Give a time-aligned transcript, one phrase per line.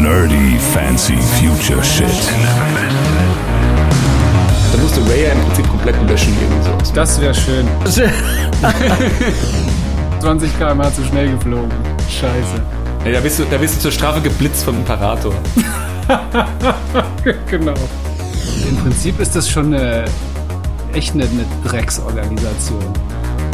[0.00, 2.06] Nerdy Fancy Future Shit.
[4.72, 6.70] Da musste Ray ja im Prinzip komplett löschen irgendwie so.
[6.94, 7.68] Das wäre schön.
[10.20, 11.70] 20 km/h zu schnell geflogen.
[12.08, 12.62] Scheiße.
[13.04, 15.34] Ja, da, bist du, da bist du zur Strafe geblitzt vom Imperator.
[17.50, 17.74] genau.
[18.70, 20.06] Im Prinzip ist das schon eine,
[20.94, 22.86] echt eine, eine Drecksorganisation.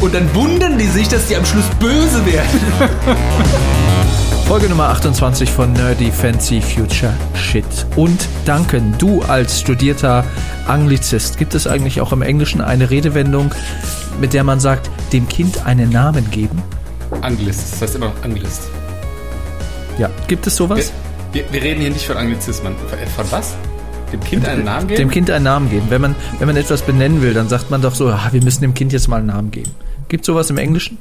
[0.01, 2.61] Und dann wundern die sich, dass die am Schluss böse werden.
[4.47, 7.65] Folge Nummer 28 von Nerdy Fancy Future Shit.
[7.97, 10.25] Und Duncan, du als studierter
[10.69, 13.53] Anglizist, gibt es eigentlich auch im Englischen eine Redewendung,
[14.21, 16.63] mit der man sagt, dem Kind einen Namen geben?
[17.23, 18.69] Anglist, das heißt immer noch Anglist.
[19.99, 20.93] Ja, gibt es sowas?
[21.33, 22.77] Wir, wir, wir reden hier nicht von Anglizismen.
[23.17, 23.57] Von was?
[24.13, 24.99] Dem Kind einen Namen geben?
[24.99, 25.87] Dem Kind einen Namen geben.
[25.89, 28.61] Wenn man, wenn man etwas benennen will, dann sagt man doch so, ah, wir müssen
[28.61, 29.73] dem Kind jetzt mal einen Namen geben.
[30.07, 30.99] Gibt es sowas im Englischen?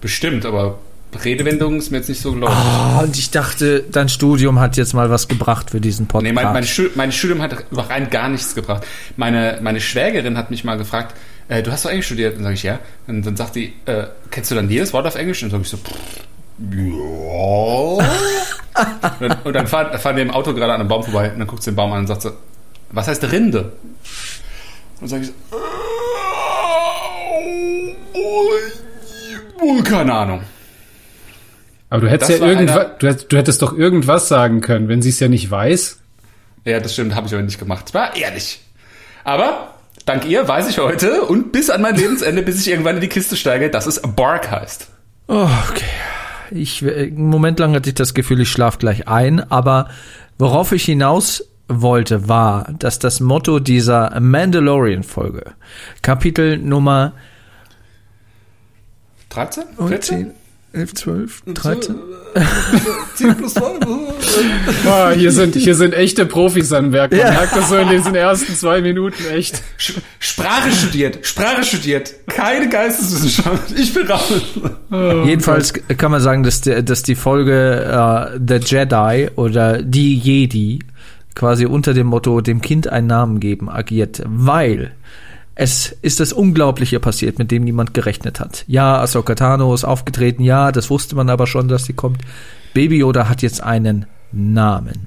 [0.00, 0.78] Bestimmt, aber
[1.22, 2.56] Redewendung ist mir jetzt nicht so geläufig.
[2.56, 6.24] Ah, und ich dachte, dein Studium hat jetzt mal was gebracht für diesen Podcast.
[6.24, 8.84] Nee, mein, mein, mein Studium hat rein gar nichts gebracht.
[9.16, 11.14] Meine, meine Schwägerin hat mich mal gefragt,
[11.48, 12.36] äh, du hast doch Englisch studiert?
[12.36, 12.78] Und sage ich, ja.
[13.06, 15.42] Und dann sagt die, äh, kennst du dann jedes Wort auf Englisch?
[15.42, 15.94] Und dann sage ich so,
[16.76, 18.08] ja.
[19.20, 21.38] und dann, und dann fahren, fahren wir im Auto gerade an einem Baum vorbei und
[21.38, 22.32] dann guckt sie den Baum an und sagt so,
[22.90, 23.72] was heißt Rinde?
[25.00, 25.34] Und dann sage ich so,
[29.60, 30.42] oh, keine Ahnung.
[31.94, 35.20] Aber du hättest ja irgendwas, du, du hättest doch irgendwas sagen können, wenn sie es
[35.20, 36.00] ja nicht weiß.
[36.64, 37.84] Ja, das stimmt, habe ich aber nicht gemacht.
[37.86, 38.60] Es war ehrlich.
[39.22, 43.00] Aber dank ihr weiß ich heute und bis an mein Lebensende, bis ich irgendwann in
[43.00, 44.88] die Kiste steige, dass es Bark heißt.
[45.28, 45.84] Oh, okay.
[46.50, 49.88] Ich, äh, einen Moment lang hatte ich das Gefühl, ich schlafe gleich ein, aber
[50.36, 55.52] worauf ich hinaus wollte, war, dass das Motto dieser Mandalorian-Folge,
[56.02, 57.12] Kapitel Nummer
[59.28, 59.62] 13?
[60.00, 60.34] 10,
[60.74, 61.94] 11, 12, 13,
[63.14, 63.62] 10 plus 2?
[64.86, 67.12] Ah, hier sind, hier sind echte Profis am Werk.
[67.12, 69.62] Man merkt das so in diesen ersten zwei Minuten echt.
[70.18, 73.78] Sprache studiert, Sprache studiert, keine Geisteswissenschaft.
[73.78, 74.42] Ich bin raus.
[75.24, 77.84] Jedenfalls kann man sagen, dass, der, dass die Folge
[78.34, 80.80] äh, The Jedi oder Die Jedi
[81.34, 84.92] quasi unter dem Motto dem Kind einen Namen geben agiert, weil
[85.54, 88.64] es ist das Unglaubliche passiert, mit dem niemand gerechnet hat.
[88.66, 92.22] Ja, Ahsoka Tano ist aufgetreten, ja, das wusste man aber schon, dass sie kommt.
[92.72, 95.06] Baby Yoda hat jetzt einen Namen.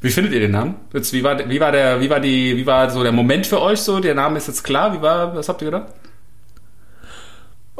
[0.00, 0.76] Wie findet ihr den Namen?
[0.94, 3.60] Jetzt, wie war, wie war der, wie war die, wie war so der Moment für
[3.60, 3.98] euch so?
[4.00, 4.96] Der Name ist jetzt klar.
[4.96, 5.88] Wie war, was habt ihr gedacht?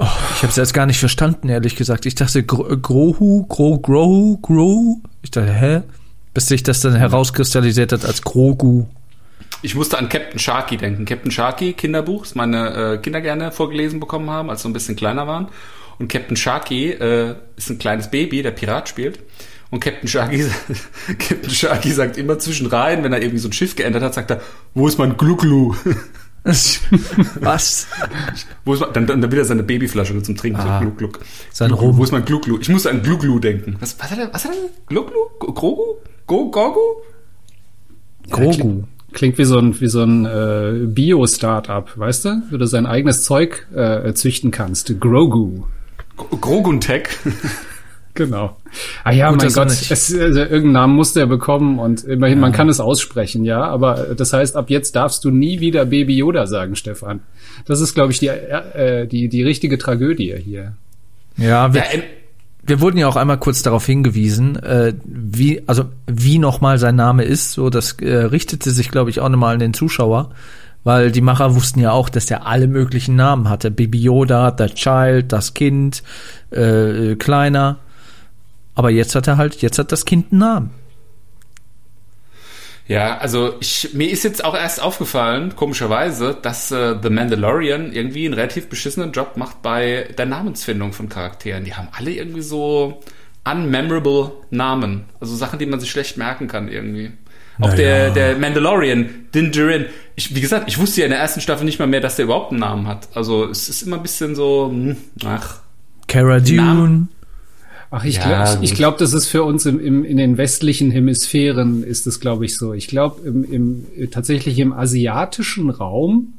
[0.00, 2.06] Ich habe es jetzt gar nicht verstanden, ehrlich gesagt.
[2.06, 5.00] Ich dachte Gro Grohu, Gro Grohu, Grohu.
[5.22, 5.82] Ich dachte, hä?
[6.34, 8.86] Bis sich das dann herauskristallisiert hat als Grogu.
[9.62, 11.04] Ich musste an Captain Sharky denken.
[11.04, 14.72] Captain Sharky, Kinderbuch, das meine äh, Kinder gerne vorgelesen bekommen haben, als sie so ein
[14.72, 15.48] bisschen kleiner waren.
[15.98, 19.18] Und Captain Sharky äh, ist ein kleines Baby, der Pirat spielt.
[19.70, 20.46] Und Captain Sharky,
[21.18, 24.30] Captain Sharky sagt immer zwischen rein, wenn er irgendwie so ein Schiff geändert hat, sagt
[24.30, 24.40] er,
[24.74, 25.74] wo ist mein Glucklu?
[26.44, 27.86] Was?
[28.64, 30.78] Wo ist mein, dann, dann wieder seine Babyflasche zum Trinken, Ah.
[30.78, 31.20] so Gluck, Gluck.
[31.52, 31.96] Sein Rum.
[31.98, 32.58] Wo ist mein Glucklu?
[32.60, 33.76] Ich musste an Glucklu denken.
[33.80, 34.70] Was, was hat er, was hat er?
[34.86, 35.18] Glucklu?
[35.40, 35.96] Grogu?
[36.26, 36.80] Go, Gogu?
[38.30, 38.84] Grogu.
[39.12, 42.42] Klingt wie so ein, wie so ein äh, Bio-Startup, weißt du?
[42.50, 45.00] Wo du sein eigenes Zeug äh, züchten kannst.
[45.00, 45.64] Grogu.
[46.16, 47.08] Groguntech.
[48.14, 48.56] Genau.
[49.04, 52.50] Ah ja, Gut, mein Gott, es, also, irgendeinen Namen musste er bekommen und immerhin, man
[52.50, 53.62] kann es aussprechen, ja.
[53.62, 57.20] Aber das heißt, ab jetzt darfst du nie wieder Baby Yoda sagen, Stefan.
[57.64, 60.72] Das ist, glaube ich, die, äh, die, die richtige Tragödie hier.
[61.36, 62.02] Ja, wir, Ja,
[62.68, 67.24] wir wurden ja auch einmal kurz darauf hingewiesen, äh, wie, also wie nochmal sein Name
[67.24, 67.52] ist.
[67.52, 70.30] So, das äh, richtete sich, glaube ich, auch nochmal an den Zuschauer,
[70.84, 73.70] weil die Macher wussten ja auch, dass er alle möglichen Namen hatte.
[73.70, 76.02] Baby Yoda, The Child, das Kind,
[76.50, 77.78] äh, Kleiner.
[78.74, 80.70] Aber jetzt hat er halt, jetzt hat das Kind einen Namen.
[82.88, 88.24] Ja, also ich, mir ist jetzt auch erst aufgefallen, komischerweise, dass äh, The Mandalorian irgendwie
[88.24, 91.64] einen relativ beschissenen Job macht bei der Namensfindung von Charakteren.
[91.64, 93.00] Die haben alle irgendwie so
[93.44, 95.04] unmemorable Namen.
[95.20, 97.12] Also Sachen, die man sich schlecht merken kann irgendwie.
[97.60, 99.86] Auch der, der Mandalorian, Din Djarin.
[100.14, 102.24] Ich, wie gesagt, ich wusste ja in der ersten Staffel nicht mal mehr, dass der
[102.24, 103.08] überhaupt einen Namen hat.
[103.14, 105.60] Also es ist immer ein bisschen so, hm, ach.
[106.06, 106.56] Cara Dune.
[106.56, 107.08] Namen.
[107.90, 108.64] Ach, ich Ja, glaube, gut.
[108.64, 112.44] ich glaube, das ist für uns im, im, in den westlichen Hemisphären ist es, glaube
[112.44, 112.74] ich, so.
[112.74, 116.34] Ich glaube, im, im, tatsächlich im asiatischen Raum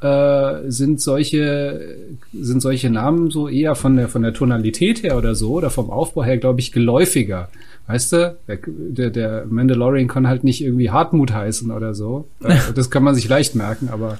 [0.00, 1.96] äh, sind solche
[2.32, 5.90] sind solche Namen so eher von der von der Tonalität her oder so oder vom
[5.90, 7.48] Aufbau her, glaube ich, geläufiger.
[7.86, 12.28] Weißt du, der, der, der Mandalorian kann halt nicht irgendwie Hartmut heißen oder so.
[12.42, 14.18] Äh, das kann man sich leicht merken, aber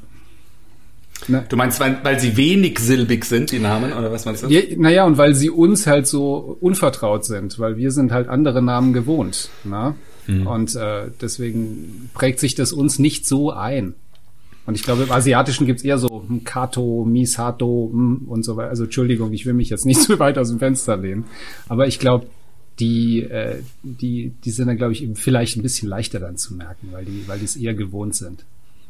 [1.29, 4.49] Na, Du meinst, weil, weil sie wenig silbig sind, die Namen, oder was meinst du?
[4.49, 8.63] ja, naja, und weil sie uns halt so unvertraut sind, weil wir sind halt andere
[8.63, 9.49] Namen gewohnt.
[9.65, 9.95] Na?
[10.27, 13.95] Und äh, deswegen prägt sich das uns nicht so ein.
[14.67, 18.71] Und ich glaube, im Asiatischen gibt's eher so hm, Kato, Misato hm, und so weiter.
[18.71, 21.25] Also Entschuldigung, ich will mich jetzt nicht so weit aus dem Fenster lehnen.
[21.69, 22.27] Aber ich glaube,
[22.79, 26.55] die, äh, die, die sind dann, glaube ich, eben vielleicht ein bisschen leichter dann zu
[26.55, 28.45] merken, weil die, weil die es eher gewohnt sind.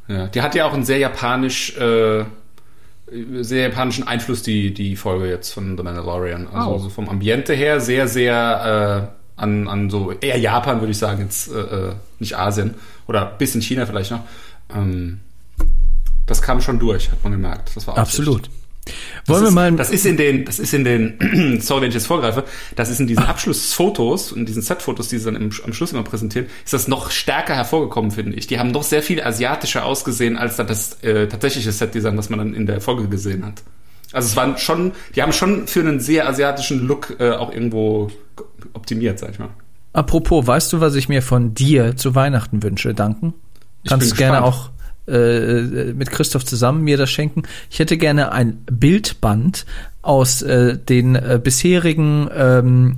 [0.08, 2.24] Ja, die hat ja auch einen sehr japanisch, äh,
[3.40, 6.48] sehr japanischen Einfluss, die, die Folge jetzt von The Mandalorian.
[6.48, 6.78] Also Oh.
[6.78, 11.22] so vom Ambiente her sehr, sehr äh, an, an so eher Japan, würde ich sagen,
[11.22, 12.74] jetzt äh, äh, nicht Asien.
[13.06, 14.20] Oder ein bisschen China vielleicht noch.
[14.74, 15.20] Ähm,
[16.26, 17.72] das kam schon durch, hat man gemerkt.
[17.76, 17.98] Das war.
[17.98, 18.46] Absolut.
[18.46, 18.52] Das
[19.26, 21.94] Wollen wir ist, mal Das ist in den, das ist in den, sorry, wenn ich
[21.94, 22.44] jetzt vorgreife,
[22.76, 26.02] das ist in diesen Abschlussfotos und diesen Setfotos, die sie dann im, am Schluss immer
[26.02, 28.46] präsentieren, ist das noch stärker hervorgekommen, finde ich.
[28.46, 32.38] Die haben noch sehr viel asiatischer ausgesehen als dann das äh, tatsächliche Setdesign, was man
[32.38, 33.62] dann in der Folge gesehen hat.
[34.12, 38.10] Also es waren schon, die haben schon für einen sehr asiatischen Look äh, auch irgendwo
[38.74, 39.50] optimiert, sag ich mal.
[39.92, 43.34] Apropos, weißt du, was ich mir von dir zu Weihnachten wünsche, danken?
[43.82, 44.54] Ich Kannst gerne gespannt.
[44.54, 44.70] auch
[45.06, 47.42] äh, mit Christoph zusammen mir das schenken.
[47.70, 49.66] Ich hätte gerne ein Bildband
[50.02, 52.96] aus äh, den äh, bisherigen ähm,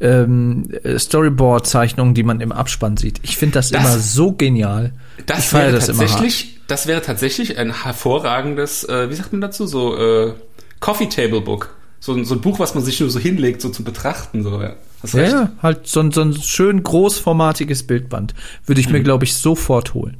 [0.00, 3.18] ähm, äh, Storyboard-Zeichnungen, die man im Abspann sieht.
[3.22, 4.92] Ich finde das, Das- immer so genial.
[5.18, 9.40] ich Das feier wäre das tatsächlich, das wäre tatsächlich ein hervorragendes, äh, wie sagt man
[9.40, 10.32] dazu, so äh,
[10.80, 11.74] Coffee Table Book.
[12.02, 14.42] So, ein- so ein Buch, was man sich nur so hinlegt, so zum Betrachten.
[14.42, 14.74] So, ja.
[15.02, 15.32] Hast Ja, recht.
[15.32, 18.34] ja, halt so, ein- so ein schön großformatiges Bildband.
[18.64, 18.92] Würde ich Mhm.
[18.94, 20.16] mir, glaube ich, sofort holen.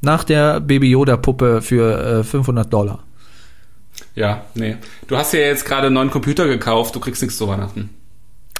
[0.00, 3.04] Nach der Baby Yoda Puppe für äh, 500 Dollar.
[4.14, 4.76] Ja, nee.
[5.06, 7.90] Du hast ja jetzt gerade einen neuen Computer gekauft, du kriegst nichts zu Weihnachten.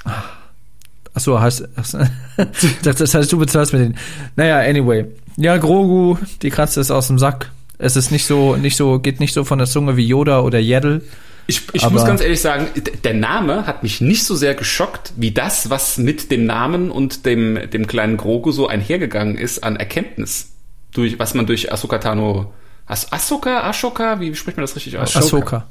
[0.04, 1.98] Ach so, heißt, ach so.
[2.82, 3.96] das, heißt, du bezahlst mit den.
[4.36, 5.06] Naja, anyway.
[5.36, 7.50] Ja, Grogu, die Katze ist aus dem Sack.
[7.78, 10.58] Es ist nicht so, nicht so, geht nicht so von der Zunge wie Yoda oder
[10.58, 11.02] Yaddle.
[11.46, 12.66] Ich, ich muss ganz ehrlich sagen,
[13.04, 17.24] der Name hat mich nicht so sehr geschockt, wie das, was mit dem Namen und
[17.24, 20.50] dem, dem kleinen Grogu so einhergegangen ist an Erkenntnis.
[20.92, 22.52] Durch, was man durch Ahsoka Tano.
[22.86, 23.68] As Ahsoka?
[23.68, 24.18] Ashoka?
[24.20, 25.14] Wie spricht man das richtig aus?
[25.16, 25.66] Ahsoka.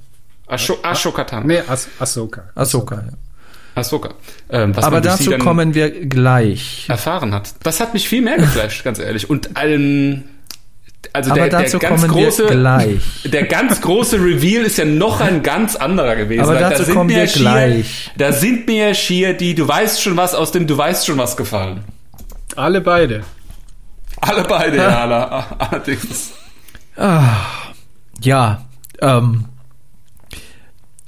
[0.47, 1.47] Asho Ashoka Tano.
[1.47, 2.43] Nee, As Ahsoka.
[2.55, 3.13] Ahsoka, ja.
[3.75, 4.09] Ahsoka.
[4.49, 6.85] Ähm, was Aber dazu kommen wir gleich.
[6.89, 7.53] erfahren hat.
[7.63, 9.29] Das hat mich viel mehr geflasht, ganz ehrlich.
[9.29, 10.25] Und allen.
[11.13, 13.01] Also Aber der, dazu der ganz kommen wir große, gleich.
[13.25, 16.41] Der ganz große Reveal ist ja noch ein ganz anderer gewesen.
[16.41, 18.11] Aber da dazu sind kommen mir wir schier, gleich.
[18.17, 21.37] Da sind mir schier die Du weißt schon was aus dem Du weißt schon was
[21.37, 21.81] gefallen.
[22.55, 23.23] Alle beide.
[24.21, 26.31] Alle beide, ja, aller- allerdings.
[28.21, 28.65] Ja,
[29.01, 29.45] ähm,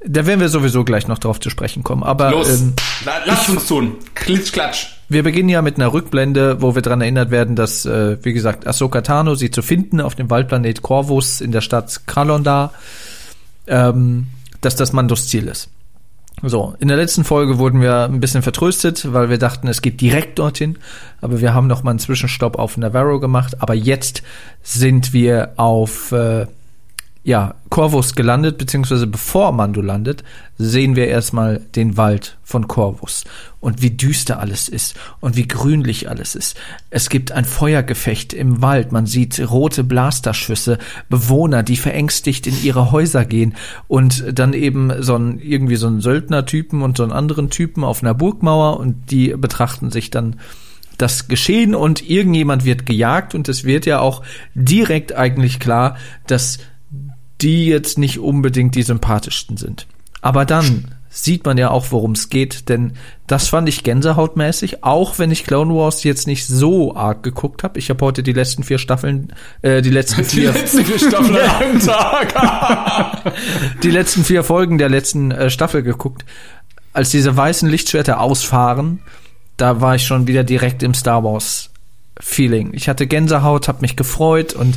[0.06, 2.04] da werden wir sowieso gleich noch drauf zu sprechen kommen.
[2.04, 2.74] Aber Los, ähm,
[3.06, 3.96] la- lass uns tun.
[4.16, 4.88] Klitsch, klatsch.
[5.10, 8.66] wir beginnen ja mit einer Rückblende, wo wir daran erinnert werden, dass, äh, wie gesagt,
[8.68, 12.72] Ahsoka Tano sie zu finden auf dem Waldplanet Corvus in der Stadt Kralondar,
[13.68, 14.28] ähm,
[14.62, 15.70] dass das Mandos Ziel ist.
[16.42, 20.00] So, in der letzten Folge wurden wir ein bisschen vertröstet, weil wir dachten, es geht
[20.00, 20.78] direkt dorthin.
[21.20, 23.62] Aber wir haben noch mal einen Zwischenstopp auf Navarro gemacht.
[23.62, 24.24] Aber jetzt
[24.64, 26.48] sind wir auf äh,
[27.24, 30.24] ja, Corvus gelandet, beziehungsweise bevor Mando landet,
[30.58, 33.26] sehen wir erstmal den Wald von Corvus
[33.60, 36.58] und wie düster alles ist und wie grünlich alles ist.
[36.90, 40.78] Es gibt ein Feuergefecht im Wald, man sieht rote Blasterschüsse,
[41.10, 43.54] Bewohner, die verängstigt in ihre Häuser gehen
[43.88, 48.02] und dann eben so ein, irgendwie so ein Söldnertypen und so einen anderen Typen auf
[48.02, 50.38] einer Burgmauer und die betrachten sich dann
[50.98, 56.60] das Geschehen und irgendjemand wird gejagt und es wird ja auch direkt eigentlich klar, dass
[57.42, 59.88] die jetzt nicht unbedingt die sympathischsten sind.
[60.22, 62.94] Aber dann sieht man ja auch, worum es geht, denn
[63.26, 67.80] das fand ich gänsehautmäßig, auch wenn ich Clone Wars jetzt nicht so arg geguckt habe.
[67.80, 71.36] Ich habe heute die letzten vier Staffeln, äh, die letzten Die vier, letzten vier Staffeln
[71.36, 73.34] einem Tag.
[73.84, 76.26] die letzten vier Folgen der letzten äh, Staffel geguckt.
[76.94, 79.00] Als diese weißen Lichtschwerter ausfahren,
[79.58, 81.72] da war ich schon wieder direkt im Star Wars
[82.20, 82.72] Feeling.
[82.74, 84.76] Ich hatte Gänsehaut, habe mich gefreut und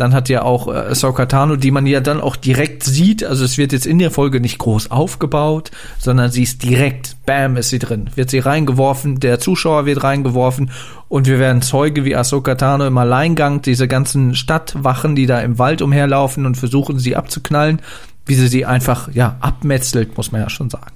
[0.00, 3.44] dann hat ja auch äh, Ahsoka Tano, die man ja dann auch direkt sieht, also
[3.44, 7.70] es wird jetzt in der Folge nicht groß aufgebaut, sondern sie ist direkt, bam, ist
[7.70, 8.10] sie drin.
[8.14, 10.70] Wird sie reingeworfen, der Zuschauer wird reingeworfen
[11.08, 15.58] und wir werden Zeuge, wie Ahsoka Tano im Alleingang diese ganzen Stadtwachen, die da im
[15.58, 17.80] Wald umherlaufen und versuchen, sie abzuknallen,
[18.26, 20.92] wie sie sie einfach, ja, abmetzelt, muss man ja schon sagen.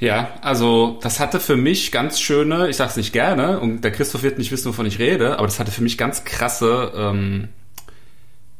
[0.00, 4.22] Ja, also das hatte für mich ganz schöne, ich sag's nicht gerne, und der Christoph
[4.22, 7.48] wird nicht wissen, wovon ich rede, aber das hatte für mich ganz krasse ähm,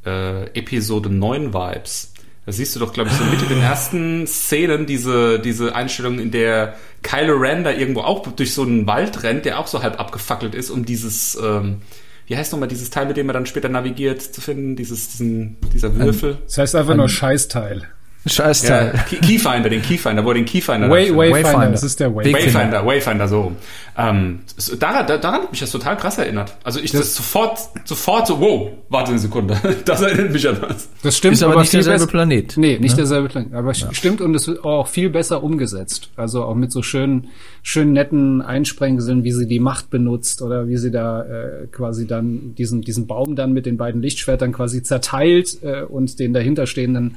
[0.04, 2.12] äh, Episode 9 Vibes.
[2.45, 6.18] Da siehst du doch, glaube ich, so mit in den ersten Szenen diese, diese Einstellung,
[6.18, 9.83] in der Kylo Ren da irgendwo auch durch so einen Wald rennt, der auch so
[9.83, 11.83] halb abgefackelt ist, um dieses, ähm,
[12.26, 15.57] wie heißt nochmal dieses Teil, mit dem man dann später navigiert, zu finden, dieses, diesen,
[15.73, 16.38] dieser Würfel.
[16.47, 17.88] Das heißt einfach nur Scheißteil.
[18.28, 18.92] Scheißteil.
[18.94, 21.70] Ja, Key- Keyfinder, den Keyfinder, wo den Keyfinder Way, Wayfinder, Wayfinder.
[21.70, 22.38] das ist der Wayfinder.
[22.38, 23.52] Wayfinder, Wayfinder, so.
[23.97, 24.40] Ähm,
[24.78, 26.56] daran, da- daran hat mich das total krass erinnert.
[26.62, 29.56] Also ich das, sofort, sofort so, wow, warte eine Sekunde.
[29.85, 30.88] Das erinnert mich an was.
[31.02, 32.54] Das stimmt, Ist aber nicht viel derselbe Planet.
[32.56, 33.54] Nee, nicht derselbe Planet.
[33.54, 36.11] Aber stimmt und es wird auch viel besser umgesetzt.
[36.16, 37.28] Also auch mit so schönen,
[37.62, 42.54] schönen netten Einsprengseln, wie sie die Macht benutzt oder wie sie da äh, quasi dann
[42.56, 47.16] diesen, diesen Baum dann mit den beiden Lichtschwertern quasi zerteilt äh, und den dahinterstehenden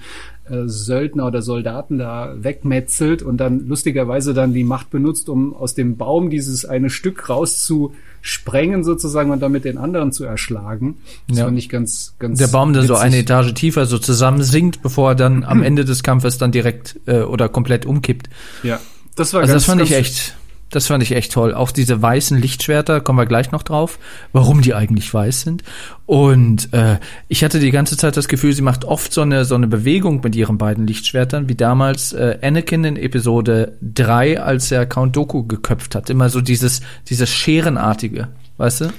[0.50, 5.76] äh, Söldner oder Soldaten da wegmetzelt und dann lustigerweise dann die Macht benutzt, um aus
[5.76, 10.98] dem Baum dieses eine Stück rauszusprengen sozusagen und damit den anderen zu erschlagen.
[11.28, 11.46] Das Ja.
[11.46, 13.06] fand ich ganz, ganz Der Baum dann so witzig.
[13.06, 17.00] eine Etage tiefer so zusammen sinkt, bevor er dann am Ende des Kampfes dann direkt
[17.06, 18.30] äh, oder komplett umkippt.
[18.64, 18.80] Ja,
[19.16, 20.38] das war Also ganz, das fand ich ganz- echt,
[20.72, 21.54] das fand ich echt toll.
[21.54, 24.00] Auch diese weißen Lichtschwerter, kommen wir gleich noch drauf,
[24.32, 25.64] warum die eigentlich weiß sind.
[26.06, 29.56] Und äh, ich hatte die ganze Zeit das Gefühl, sie macht oft so eine so
[29.56, 34.86] eine Bewegung mit ihren beiden Lichtschwertern, wie damals äh, Anakin in Episode 3, als er
[34.86, 36.10] Count Dooku geköpft hat.
[36.10, 38.94] Immer so dieses dieses scherenartige, weißt du?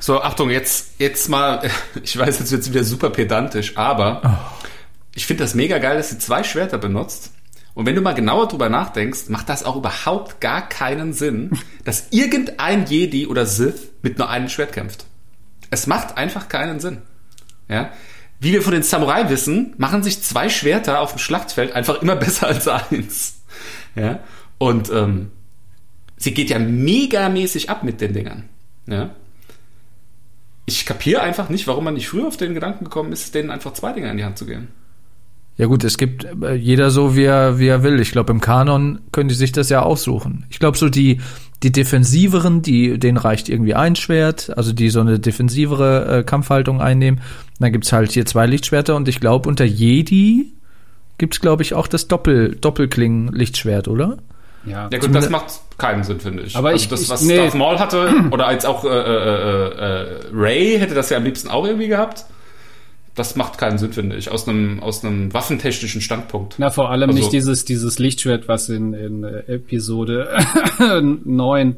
[0.00, 1.62] So, Achtung, jetzt, jetzt mal,
[2.02, 4.50] ich weiß, jetzt wird's wieder super pedantisch, aber
[5.14, 7.33] ich finde das mega geil, dass sie zwei Schwerter benutzt.
[7.74, 11.50] Und wenn du mal genauer drüber nachdenkst, macht das auch überhaupt gar keinen Sinn,
[11.84, 15.06] dass irgendein Jedi oder Sith mit nur einem Schwert kämpft.
[15.70, 17.02] Es macht einfach keinen Sinn.
[17.68, 17.90] Ja?
[18.38, 22.16] Wie wir von den Samurai wissen, machen sich zwei Schwerter auf dem Schlachtfeld einfach immer
[22.16, 23.40] besser als eins.
[23.96, 24.20] Ja?
[24.58, 25.32] Und ähm,
[26.16, 28.48] sie geht ja megamäßig ab mit den Dingern.
[28.86, 29.10] Ja?
[30.66, 33.72] Ich kapiere einfach nicht, warum man nicht früher auf den Gedanken gekommen ist, denen einfach
[33.72, 34.68] zwei Dinger in die Hand zu geben.
[35.56, 38.00] Ja gut, es gibt äh, jeder so, wie er, wie er will.
[38.00, 40.46] Ich glaube, im Kanon können die sich das ja aussuchen.
[40.50, 41.20] Ich glaube, so die,
[41.62, 46.80] die defensiveren, die, denen reicht irgendwie ein Schwert, also die so eine defensivere äh, Kampfhaltung
[46.80, 47.20] einnehmen.
[47.60, 50.52] Dann gibt's halt hier zwei Lichtschwerter und ich glaube, unter Jedi
[51.18, 54.16] gibt's glaube ich, auch das Doppel, Doppelklingen-Lichtschwert, oder?
[54.66, 56.56] Ja, Ja gut, das macht keinen Sinn, finde ich.
[56.56, 57.36] Aber also ich- das, ich- was nee.
[57.36, 61.48] Darth Maul hatte, oder als auch äh, äh, äh, Ray hätte das ja am liebsten
[61.48, 62.24] auch irgendwie gehabt.
[63.14, 66.56] Das macht keinen Sinn, finde ich, aus einem aus einem waffentechnischen Standpunkt.
[66.58, 70.28] Na, vor allem Also- nicht dieses, dieses Lichtschwert, was in, in äh, Episode
[71.24, 71.76] 9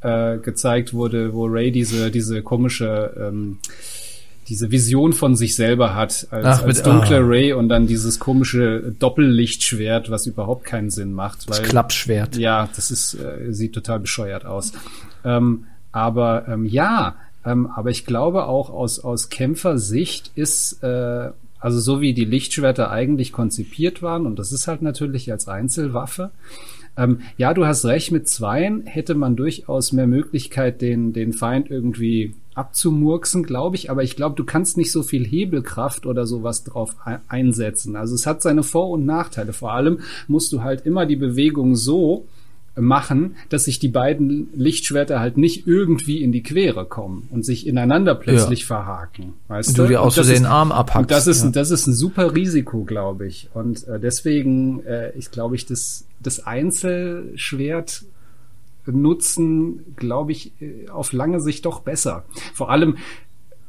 [0.00, 3.58] äh, gezeigt wurde, wo Ray diese, diese komische, ähm,
[4.48, 7.24] diese Vision von sich selber hat, als, Ach, als mit- dunkler ah.
[7.26, 11.48] Ray und dann dieses komische Doppellichtschwert, was überhaupt keinen Sinn macht.
[11.48, 12.36] Das weil- Klappschwert.
[12.36, 14.72] Ja, das ist, äh, sieht total bescheuert aus.
[15.24, 21.30] Ähm, aber ähm, ja, ähm, aber ich glaube auch aus, aus Kämpfersicht ist, äh,
[21.60, 26.30] also so wie die Lichtschwerter eigentlich konzipiert waren, und das ist halt natürlich als Einzelwaffe,
[26.96, 31.70] ähm, ja, du hast recht, mit Zweien hätte man durchaus mehr Möglichkeit, den, den Feind
[31.70, 36.64] irgendwie abzumurksen, glaube ich, aber ich glaube, du kannst nicht so viel Hebelkraft oder sowas
[36.64, 37.96] drauf ei- einsetzen.
[37.96, 39.54] Also es hat seine Vor- und Nachteile.
[39.54, 42.26] Vor allem musst du halt immer die Bewegung so
[42.74, 47.66] machen, dass sich die beiden Lichtschwerter halt nicht irgendwie in die Quere kommen und sich
[47.66, 49.34] ineinander plötzlich verhaken.
[49.48, 49.82] Weißt Und du?
[49.82, 51.00] du dir auch so den ist- Arm abhackst.
[51.00, 51.50] und das ist, ja.
[51.50, 53.50] das ist ein super Risiko, glaube ich.
[53.52, 58.04] Und äh, deswegen äh, ist, glaube ich, das, das Einzelschwert
[58.86, 62.24] nutzen, glaube ich, äh, auf lange Sicht doch besser.
[62.54, 62.96] Vor allem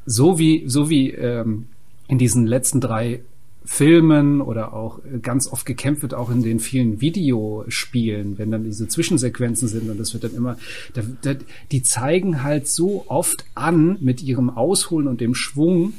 [0.05, 1.67] so wie, so wie ähm,
[2.07, 3.21] in diesen letzten drei
[3.65, 8.63] Filmen oder auch äh, ganz oft gekämpft wird, auch in den vielen Videospielen, wenn dann
[8.63, 10.57] diese Zwischensequenzen sind und das wird dann immer,
[10.93, 11.35] da, da,
[11.71, 15.93] die zeigen halt so oft an mit ihrem Ausholen und dem Schwung,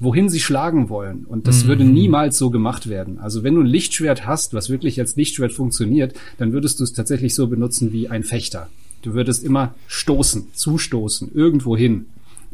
[0.00, 1.26] wohin sie schlagen wollen.
[1.26, 3.18] Und das würde niemals so gemacht werden.
[3.18, 6.94] Also wenn du ein Lichtschwert hast, was wirklich als Lichtschwert funktioniert, dann würdest du es
[6.94, 8.70] tatsächlich so benutzen wie ein Fechter.
[9.02, 12.06] Du würdest immer stoßen, zustoßen, irgendwo hin.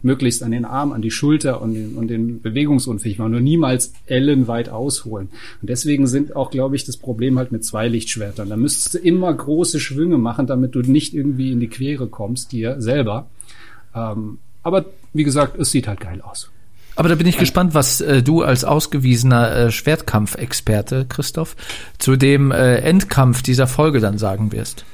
[0.02, 3.92] Möglichst an den Arm, an die Schulter und den, und den bewegungsunfähig machen, nur niemals
[4.06, 5.28] ellenweit ausholen.
[5.60, 8.48] Und deswegen sind auch, glaube ich, das Problem halt mit zwei Lichtschwertern.
[8.48, 12.52] Da müsstest du immer große Schwünge machen, damit du nicht irgendwie in die Quere kommst,
[12.52, 13.26] dir selber.
[13.94, 16.50] Ähm, aber wie gesagt, es sieht halt geil aus.
[16.96, 21.54] Aber da bin ich gespannt, was äh, du als ausgewiesener äh, Schwertkampfexperte, Christoph,
[21.98, 24.86] zu dem äh, Endkampf dieser Folge dann sagen wirst.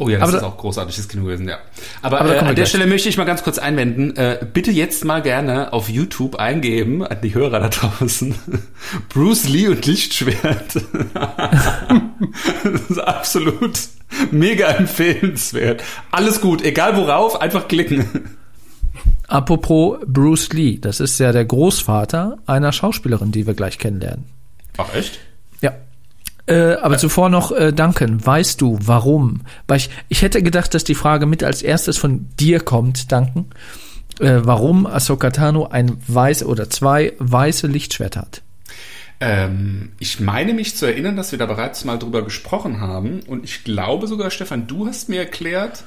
[0.00, 1.58] Oh ja, das Aber ist da- auch großartiges Kino gewesen, ja.
[2.02, 2.68] Aber, Aber äh, an der gleich.
[2.68, 7.04] Stelle möchte ich mal ganz kurz einwenden, äh, bitte jetzt mal gerne auf YouTube eingeben,
[7.04, 8.34] an die Hörer da draußen,
[9.08, 10.74] Bruce Lee und Lichtschwert.
[12.64, 13.78] das ist absolut
[14.30, 15.82] mega empfehlenswert.
[16.10, 18.04] Alles gut, egal worauf, einfach klicken.
[19.26, 24.24] Apropos Bruce Lee, das ist ja der Großvater einer Schauspielerin, die wir gleich kennenlernen.
[24.76, 25.18] Ach echt?
[26.48, 26.54] Ja.
[26.54, 29.42] Äh, aber zuvor noch äh, Duncan, weißt du, warum?
[29.66, 33.46] Weil ich, ich hätte gedacht, dass die Frage mit als erstes von dir kommt, Duncan.
[34.20, 38.42] äh, warum Ahsoka Tano ein weiß oder zwei weiße Lichtschwerter hat.
[39.20, 43.20] Ähm, ich meine mich zu erinnern, dass wir da bereits mal drüber gesprochen haben.
[43.26, 45.84] Und ich glaube sogar, Stefan, du hast mir erklärt,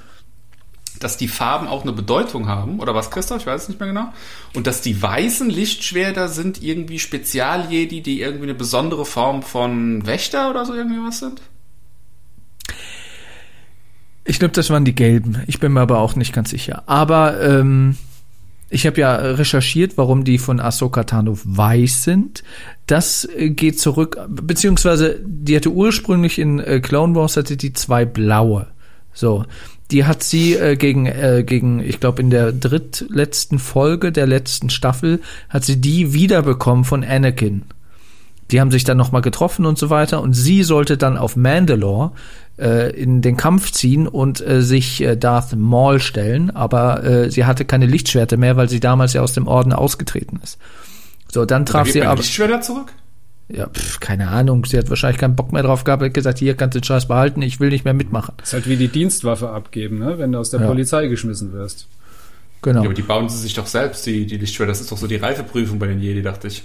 [1.03, 2.79] dass die Farben auch eine Bedeutung haben.
[2.79, 3.41] Oder was, Christoph?
[3.41, 4.13] Ich weiß es nicht mehr genau.
[4.53, 10.49] Und dass die weißen Lichtschwerter sind irgendwie Spezialjedi, die irgendwie eine besondere Form von Wächter
[10.49, 11.41] oder so irgendwie was sind?
[14.23, 15.41] Ich glaube, das waren die gelben.
[15.47, 16.83] Ich bin mir aber auch nicht ganz sicher.
[16.85, 17.97] Aber ähm,
[18.69, 22.43] ich habe ja recherchiert, warum die von Ahsoka Tano weiß sind.
[22.87, 28.05] Das äh, geht zurück, beziehungsweise die hatte ursprünglich in äh, Clone Wars hatte die zwei
[28.05, 28.67] blaue.
[29.13, 29.45] So,
[29.91, 34.69] die hat sie äh, gegen äh, gegen ich glaube in der drittletzten Folge der letzten
[34.69, 35.19] Staffel
[35.49, 37.63] hat sie die wiederbekommen von Anakin.
[38.51, 41.35] Die haben sich dann noch mal getroffen und so weiter und sie sollte dann auf
[41.35, 42.11] Mandalore
[42.59, 47.45] äh, in den Kampf ziehen und äh, sich äh, Darth Maul stellen, aber äh, sie
[47.45, 50.57] hatte keine Lichtschwerter mehr, weil sie damals ja aus dem Orden ausgetreten ist.
[51.31, 52.93] So, dann traf sie aber Lichtschwerter zurück?
[53.53, 54.65] Ja, pf, keine Ahnung.
[54.65, 56.03] Sie hat wahrscheinlich keinen Bock mehr drauf gehabt.
[56.03, 57.41] Hat gesagt, hier kannst du den Scheiß behalten.
[57.41, 58.33] Ich will nicht mehr mitmachen.
[58.37, 60.17] Das ist halt wie die Dienstwaffe abgeben, ne?
[60.17, 60.67] wenn du aus der Ja.
[60.67, 61.87] Polizei geschmissen wirst.
[62.61, 62.81] Genau.
[62.81, 64.71] Ja, aber die bauen sie sich doch selbst, die, die Lichtschwerter.
[64.71, 66.63] Das ist doch so die Reifeprüfung bei den Jedi, dachte ich.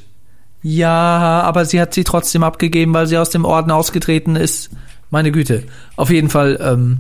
[0.63, 4.71] Ja, aber sie hat sie trotzdem abgegeben, weil sie aus dem Orden ausgetreten ist.
[5.11, 5.63] Meine Güte.
[5.97, 6.99] Auf jeden Fall ähm,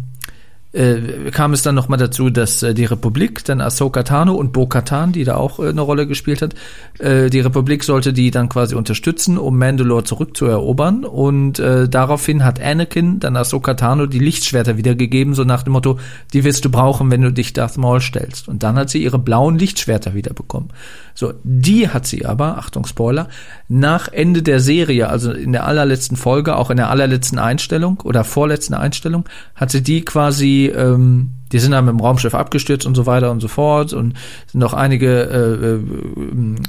[0.72, 4.52] äh, kam es dann noch mal dazu, dass äh, die Republik, dann Ahsoka Tano und
[4.52, 6.54] Bo-Katan, die da auch äh, eine Rolle gespielt hat,
[6.98, 11.04] äh, die Republik sollte die dann quasi unterstützen, um Mandalore zurückzuerobern.
[11.04, 15.98] Und äh, daraufhin hat Anakin dann Ahsoka Tano die Lichtschwerter wiedergegeben, so nach dem Motto,
[16.32, 18.48] die wirst du brauchen, wenn du dich Darth Maul stellst.
[18.48, 20.70] Und dann hat sie ihre blauen Lichtschwerter wiederbekommen.
[21.16, 23.28] So, die hat sie aber, Achtung Spoiler,
[23.68, 28.22] nach Ende der Serie, also in der allerletzten Folge, auch in der allerletzten Einstellung oder
[28.22, 32.94] vorletzten Einstellung, hat sie die quasi, ähm, die sind dann mit dem Raumschiff abgestürzt und
[32.96, 34.12] so weiter und so fort und
[34.46, 35.80] sind noch einige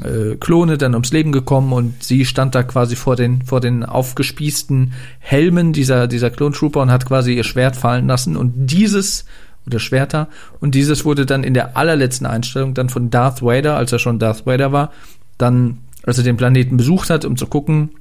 [0.05, 3.41] äh, äh, äh, Klone dann ums Leben gekommen und sie stand da quasi vor den
[3.41, 8.53] vor den aufgespießten Helmen dieser dieser Klontrooper und hat quasi ihr Schwert fallen lassen und
[8.55, 9.25] dieses
[9.67, 10.29] oder Schwerter.
[10.59, 14.17] Und dieses wurde dann in der allerletzten Einstellung dann von Darth Vader, als er schon
[14.17, 14.91] Darth Vader war,
[15.37, 17.91] dann, als er den Planeten besucht hat, um zu gucken,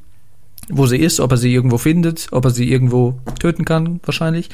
[0.69, 4.51] wo sie ist, ob er sie irgendwo findet, ob er sie irgendwo töten kann, wahrscheinlich,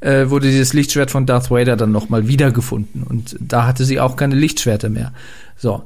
[0.00, 3.02] äh, wurde dieses Lichtschwert von Darth Vader dann nochmal wiedergefunden.
[3.02, 5.12] Und da hatte sie auch keine Lichtschwerter mehr.
[5.56, 5.82] So.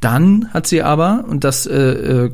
[0.00, 2.30] Dann hat sie aber, und das äh, äh,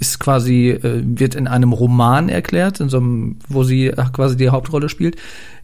[0.00, 4.36] ist quasi, äh, wird in einem Roman erklärt, in so einem, wo sie äh, quasi
[4.36, 5.16] die Hauptrolle spielt,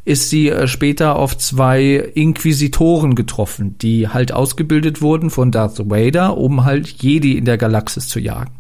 [0.05, 6.37] ist sie äh, später auf zwei Inquisitoren getroffen, die halt ausgebildet wurden von Darth Vader,
[6.37, 8.53] um halt Jedi in der Galaxis zu jagen.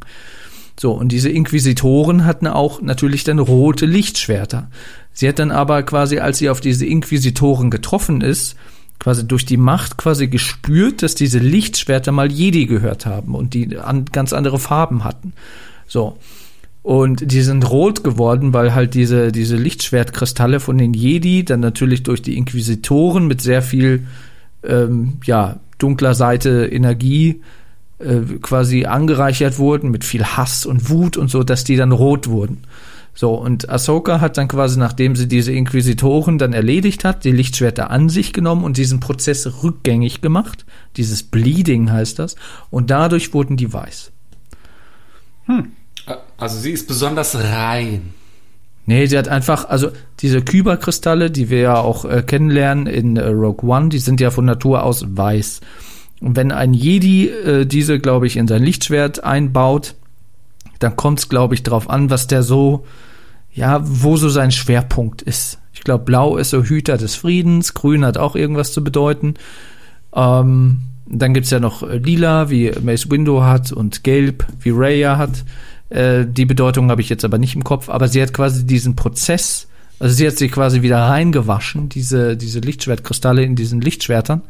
[0.79, 4.70] So, und diese Inquisitoren hatten auch natürlich dann rote Lichtschwerter.
[5.12, 8.57] Sie hat dann aber quasi, als sie auf diese Inquisitoren getroffen ist,
[8.98, 13.76] quasi durch die Macht quasi gespürt, dass diese Lichtschwerter mal Jedi gehört haben und die
[13.76, 15.33] an, ganz andere Farben hatten.
[15.87, 16.16] So.
[16.83, 22.03] Und die sind rot geworden, weil halt diese, diese Lichtschwertkristalle von den Jedi dann natürlich
[22.03, 24.07] durch die Inquisitoren mit sehr viel,
[24.62, 27.43] ähm, ja, dunkler Seite Energie
[27.99, 32.29] äh, quasi angereichert wurden, mit viel Hass und Wut und so, dass die dann rot
[32.29, 32.62] wurden.
[33.12, 37.90] So, und Ahsoka hat dann quasi, nachdem sie diese Inquisitoren dann erledigt hat, die Lichtschwerter
[37.90, 40.64] an sich genommen und diesen Prozess rückgängig gemacht.
[40.97, 42.37] Dieses Bleeding heißt das.
[42.71, 44.12] Und dadurch wurden die weiß.
[46.40, 48.14] Also sie ist besonders rein.
[48.87, 53.29] Nee, sie hat einfach, also diese Kyberkristalle, die wir ja auch äh, kennenlernen in äh,
[53.29, 55.61] Rogue One, die sind ja von Natur aus weiß.
[56.20, 59.94] Und wenn ein Jedi äh, diese, glaube ich, in sein Lichtschwert einbaut,
[60.79, 62.85] dann kommt es, glaube ich, drauf an, was der so,
[63.53, 65.59] ja, wo so sein Schwerpunkt ist.
[65.72, 69.35] Ich glaube, blau ist so Hüter des Friedens, grün hat auch irgendwas zu bedeuten.
[70.14, 75.18] Ähm, dann gibt's ja noch äh, lila, wie Mace Window hat, und gelb, wie Raya
[75.18, 75.44] hat.
[75.90, 78.96] Äh, die Bedeutung habe ich jetzt aber nicht im Kopf, aber sie hat quasi diesen
[78.96, 79.66] Prozess,
[79.98, 84.42] also sie hat sich quasi wieder reingewaschen, diese, diese Lichtschwertkristalle in diesen Lichtschwertern,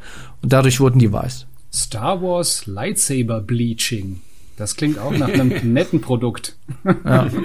[0.42, 1.46] und dadurch wurden die weiß.
[1.72, 4.20] Star Wars Lightsaber Bleaching.
[4.56, 6.56] Das klingt auch nach einem netten Produkt.
[7.04, 7.28] Ja.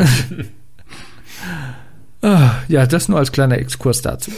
[2.21, 4.31] Ah, ja, das nur als kleiner Exkurs dazu.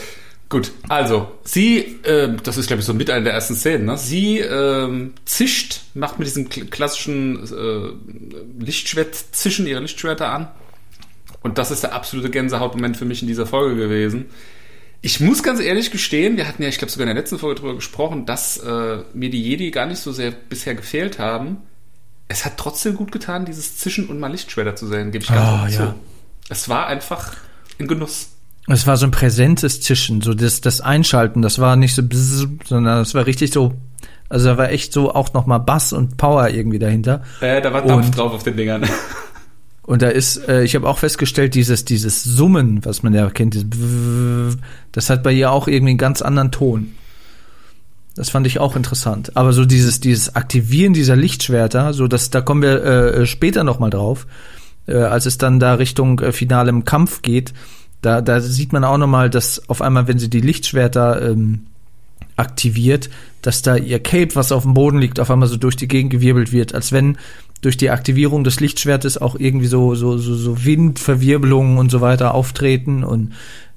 [0.50, 3.98] Gut, also sie, äh, das ist glaube ich so mit einer der ersten Szenen, ne?
[3.98, 10.48] sie ähm, zischt, macht mit diesem kl- klassischen äh, Lichtschwert, zischen ihre Lichtschwerter an.
[11.44, 14.26] Und das ist der absolute Gänsehautmoment für mich in dieser Folge gewesen.
[15.02, 17.56] Ich muss ganz ehrlich gestehen, wir hatten ja, ich glaube sogar in der letzten Folge
[17.62, 21.58] darüber gesprochen, dass äh, mir die Jedi gar nicht so sehr bisher gefehlt haben.
[22.30, 25.40] Es hat trotzdem gut getan, dieses Zischen und mal Lichtschwerter zu sehen, gebe ich ganz
[25.42, 25.78] Ah, ja.
[25.78, 25.96] zu.
[26.50, 27.36] Es war einfach
[27.80, 28.30] ein Genuss.
[28.68, 32.48] Es war so ein präsentes Zischen, so das, das Einschalten, das war nicht so bzz,
[32.66, 33.74] sondern es war richtig so
[34.28, 37.24] Also da war echt so auch nochmal Bass und Power irgendwie dahinter.
[37.40, 38.84] Äh, da war Dampf drauf auf den Dingern.
[39.88, 43.54] Und da ist, äh, ich habe auch festgestellt, dieses, dieses Summen, was man ja kennt,
[43.54, 44.58] dieses
[44.92, 46.92] das hat bei ihr auch irgendwie einen ganz anderen Ton.
[48.14, 49.38] Das fand ich auch interessant.
[49.38, 53.90] Aber so dieses, dieses Aktivieren dieser Lichtschwerter, so dass, da kommen wir äh, später nochmal
[53.90, 54.28] drauf,
[54.88, 57.54] äh, als es dann da Richtung äh, finalem Kampf geht,
[58.02, 61.66] da, da sieht man auch nochmal, dass auf einmal, wenn sie die Lichtschwerter ähm,
[62.36, 63.10] aktiviert,
[63.42, 66.12] dass da ihr Cape, was auf dem Boden liegt, auf einmal so durch die Gegend
[66.12, 67.18] gewirbelt wird, als wenn
[67.62, 72.36] durch die Aktivierung des Lichtschwertes auch irgendwie so, so, so, so Windverwirbelungen und so weiter
[72.36, 73.34] auftreten und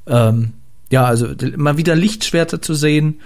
[0.06, 0.52] ähm,
[0.90, 3.20] ja, also mal wieder Lichtschwerter zu sehen,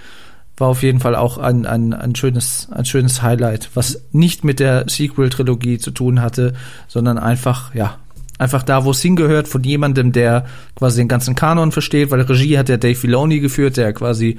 [0.57, 4.59] war auf jeden Fall auch ein, ein, ein, schönes, ein schönes Highlight, was nicht mit
[4.59, 6.53] der Sequel-Trilogie zu tun hatte,
[6.87, 7.97] sondern einfach, ja,
[8.37, 10.45] einfach da, wo es hingehört, von jemandem, der
[10.75, 14.37] quasi den ganzen Kanon versteht, weil Regie hat der Dave Filoni geführt, der quasi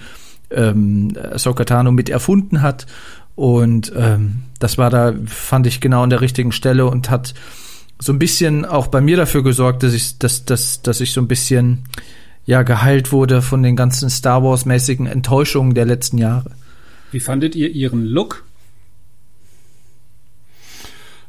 [0.50, 2.86] ähm, Sokatano mit erfunden hat
[3.36, 7.34] und ähm, das war da, fand ich genau an der richtigen Stelle und hat
[7.98, 11.20] so ein bisschen auch bei mir dafür gesorgt, dass ich, dass, dass, dass ich so
[11.20, 11.84] ein bisschen
[12.46, 16.50] ja geheilt wurde von den ganzen Star Wars-mäßigen Enttäuschungen der letzten Jahre.
[17.12, 18.44] Wie fandet ihr ihren Look?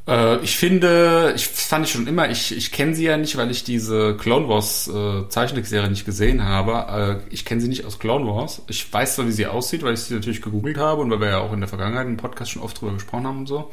[0.07, 3.51] Äh, ich finde, ich fand ich schon immer, ich, ich kenne sie ja nicht, weil
[3.51, 7.21] ich diese Clone Wars äh, Zeichentrickserie nicht gesehen habe.
[7.29, 8.61] Äh, ich kenne sie nicht aus Clone Wars.
[8.67, 11.29] Ich weiß zwar, wie sie aussieht, weil ich sie natürlich gegoogelt habe und weil wir
[11.29, 13.71] ja auch in der Vergangenheit im Podcast schon oft drüber gesprochen haben und so.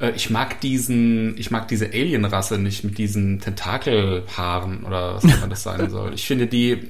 [0.00, 5.48] Äh, ich mag diesen, ich mag diese Alien-Rasse nicht mit diesen Tentakelhaaren oder was immer
[5.48, 6.14] das sein soll.
[6.14, 6.88] Ich finde die,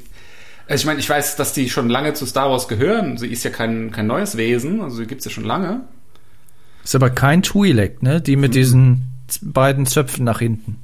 [0.67, 3.17] also ich meine, ich weiß, dass die schon lange zu Star Wars gehören.
[3.17, 5.89] Sie ist ja kein, kein neues Wesen, also sie gibt's ja schon lange.
[6.89, 8.23] Ist aber kein Twi'lek, ne?
[8.23, 8.55] Die mit mhm.
[8.55, 10.79] diesen beiden Zöpfen nach hinten.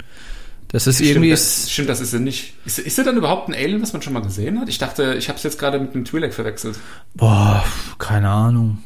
[0.69, 1.31] Das ist stimmt, irgendwie.
[1.31, 2.53] Das, stimmt, das ist sie nicht.
[2.67, 4.69] Ist, ist er dann überhaupt ein Alien, was man schon mal gesehen hat?
[4.69, 6.79] Ich dachte, ich habe es jetzt gerade mit einem Twi'lek verwechselt.
[7.14, 7.64] Boah,
[7.97, 8.81] keine Ahnung.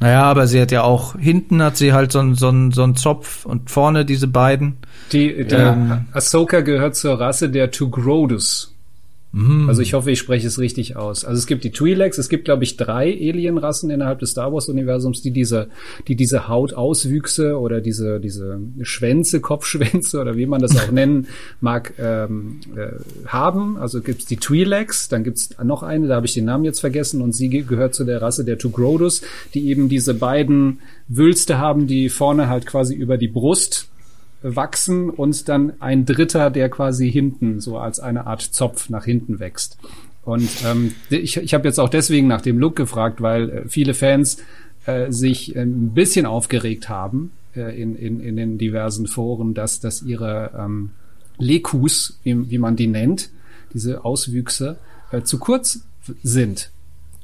[0.00, 2.96] Naja, aber sie hat ja auch, hinten hat sie halt so einen so so einen
[2.96, 4.78] Zopf und vorne diese beiden.
[5.12, 8.74] Die, der ähm, Ahsoka gehört zur Rasse der Tugrodus.
[9.36, 9.68] Mm.
[9.68, 11.26] Also ich hoffe, ich spreche es richtig aus.
[11.26, 14.70] Also es gibt die Twi'leks, es gibt glaube ich drei Alienrassen innerhalb des Star Wars
[14.70, 15.68] Universums, die diese,
[16.08, 21.26] die diese Hautauswüchse oder diese diese Schwänze, Kopfschwänze oder wie man das auch nennen
[21.60, 22.92] mag, ähm, äh,
[23.26, 23.76] haben.
[23.76, 27.20] Also gibt's die Twi'leks, dann gibt's noch eine, da habe ich den Namen jetzt vergessen
[27.20, 29.20] und sie gehört zu der Rasse der Tugrodus,
[29.52, 33.88] die eben diese beiden Wülste haben, die vorne halt quasi über die Brust
[34.42, 39.40] wachsen und dann ein Dritter, der quasi hinten so als eine Art Zopf nach hinten
[39.40, 39.78] wächst.
[40.22, 43.94] Und ähm, ich, ich habe jetzt auch deswegen nach dem Look gefragt, weil äh, viele
[43.94, 44.38] Fans
[44.84, 49.80] äh, sich äh, ein bisschen aufgeregt haben äh, in, in, in den diversen Foren, dass,
[49.80, 50.90] dass ihre ähm,
[51.38, 53.30] Lekus, wie, wie man die nennt,
[53.72, 54.78] diese Auswüchse,
[55.12, 55.80] äh, zu kurz
[56.22, 56.70] sind.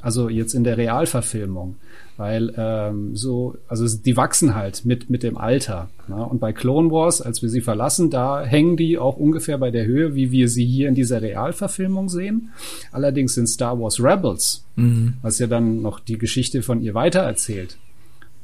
[0.02, 1.76] Also jetzt in der Realverfilmung
[2.16, 5.88] weil ähm, so, also die wachsen halt mit mit dem Alter.
[6.08, 6.16] Ne?
[6.24, 9.86] Und bei Clone Wars, als wir sie verlassen, da hängen die auch ungefähr bei der
[9.86, 12.50] Höhe, wie wir sie hier in dieser Realverfilmung sehen.
[12.92, 15.14] Allerdings sind Star Wars Rebels, mhm.
[15.22, 17.76] was ja dann noch die Geschichte von ihr weitererzählt.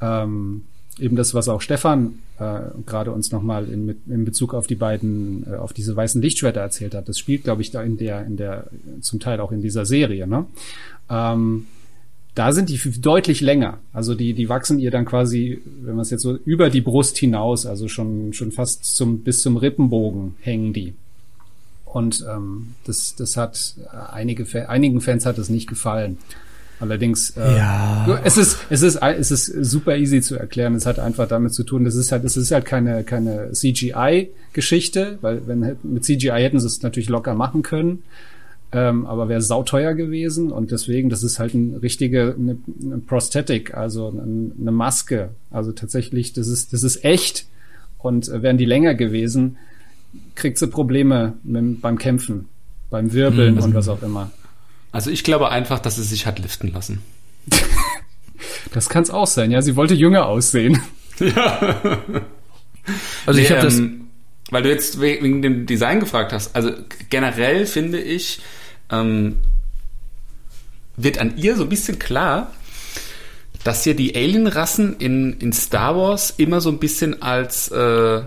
[0.01, 0.63] Ähm,
[1.01, 5.47] eben das, was auch Stefan äh, gerade uns nochmal in, in Bezug auf die beiden,
[5.51, 7.09] äh, auf diese weißen Lichtschwerter erzählt hat.
[7.09, 8.67] Das spielt, glaube ich, da in der, in der,
[9.01, 10.27] zum Teil auch in dieser Serie.
[10.27, 10.47] Ne?
[11.11, 11.67] Ähm,
[12.35, 13.79] da sind die deutlich länger.
[13.93, 17.19] Also die, die wachsen ihr dann quasi, wenn man es jetzt so über die Brust
[17.19, 20.95] hinaus, also schon, schon fast zum, bis zum Rippenbogen hängen die.
[21.85, 23.75] Und ähm, das, das hat
[24.13, 26.19] einige, einigen Fans hat es nicht gefallen.
[26.81, 28.21] Allerdings, äh, ja.
[28.23, 30.75] es ist, es ist, es ist super easy zu erklären.
[30.75, 35.19] Es hat einfach damit zu tun, das ist halt, es ist halt keine, keine CGI-Geschichte,
[35.21, 38.05] weil wenn mit CGI hätten sie es natürlich locker machen können.
[38.71, 43.75] Ähm, aber wäre sauteuer gewesen und deswegen, das ist halt eine richtige eine, eine Prosthetic,
[43.75, 45.31] also eine, eine, Maske.
[45.51, 47.47] Also tatsächlich, das ist, das ist echt.
[47.97, 49.57] Und äh, wären die länger gewesen,
[50.35, 52.49] kriegt sie Probleme mit, beim Kämpfen,
[52.91, 53.63] beim Wirbeln mhm.
[53.63, 54.31] und was auch immer.
[54.93, 57.03] Also ich glaube einfach, dass sie sich hat liften lassen.
[58.73, 59.63] das kann es auch sein, ja.
[59.63, 60.81] Sie wollte jünger aussehen.
[61.21, 61.81] Ja.
[63.27, 64.07] Also nee, ich habe das, ähm,
[64.53, 66.55] weil du jetzt wegen dem Design gefragt hast.
[66.55, 66.71] Also
[67.11, 68.41] generell finde ich,
[68.89, 69.39] ähm,
[70.97, 72.53] wird an ihr so ein bisschen klar,
[73.65, 78.23] dass hier die Alien-Rassen in, in Star Wars immer so ein bisschen als äh,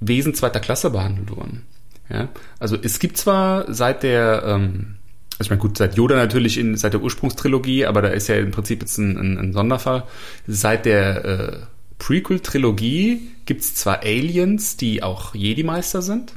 [0.00, 1.62] Wesen zweiter Klasse behandelt wurden.
[2.08, 2.28] Ja?
[2.58, 4.95] Also es gibt zwar seit der, ähm,
[5.40, 8.50] ich meine gut, seit Yoda natürlich in, seit der Ursprungstrilogie, aber da ist ja im
[8.50, 10.04] Prinzip jetzt ein, ein, ein Sonderfall,
[10.46, 11.56] seit der äh,
[11.98, 16.34] Prequel-Trilogie gibt es zwar Aliens, die auch Jedi-Meister sind,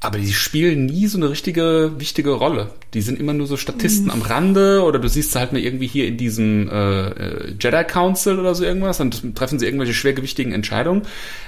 [0.00, 2.70] aber die spielen nie so eine richtige wichtige Rolle.
[2.94, 5.88] Die sind immer nur so Statisten am Rande oder du siehst sie halt mal irgendwie
[5.88, 10.52] hier in diesem äh, äh, Jedi Council oder so irgendwas, dann treffen sie irgendwelche schwergewichtigen
[10.52, 11.02] Entscheidungen.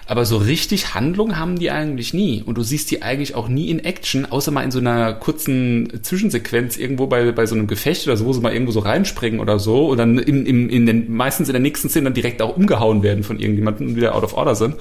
[0.06, 2.42] Aber so richtig Handlung haben die eigentlich nie.
[2.42, 6.02] Und du siehst die eigentlich auch nie in Action, außer mal in so einer kurzen
[6.02, 9.38] Zwischensequenz irgendwo bei, bei so einem Gefecht oder so, wo sie mal irgendwo so reinspringen
[9.38, 12.42] oder so und dann in, in, in den, meistens in der nächsten Szene dann direkt
[12.42, 14.74] auch umgehauen werden von irgendjemandem und wieder out of order sind.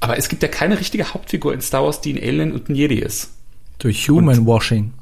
[0.00, 2.74] Aber es gibt ja keine richtige Hauptfigur in Star Wars, die ein Alien und ein
[2.74, 3.30] Jedi ist.
[3.78, 4.92] Durch Human Washing.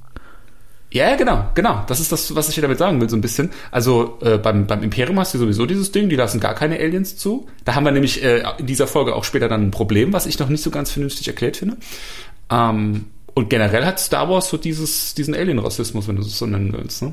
[0.95, 1.83] Ja, genau, genau.
[1.89, 3.51] Das ist das, was ich hier damit sagen will, so ein bisschen.
[3.73, 7.17] Also äh, beim, beim Imperium hast du sowieso dieses Ding, die lassen gar keine Aliens
[7.17, 7.49] zu.
[7.65, 10.39] Da haben wir nämlich äh, in dieser Folge auch später dann ein Problem, was ich
[10.39, 11.79] noch nicht so ganz vernünftig erklärt finde.
[12.49, 16.73] Ähm, und generell hat Star Wars so dieses, diesen Alien-Rassismus, wenn du es so nennen
[16.73, 17.03] willst.
[17.03, 17.13] Ne?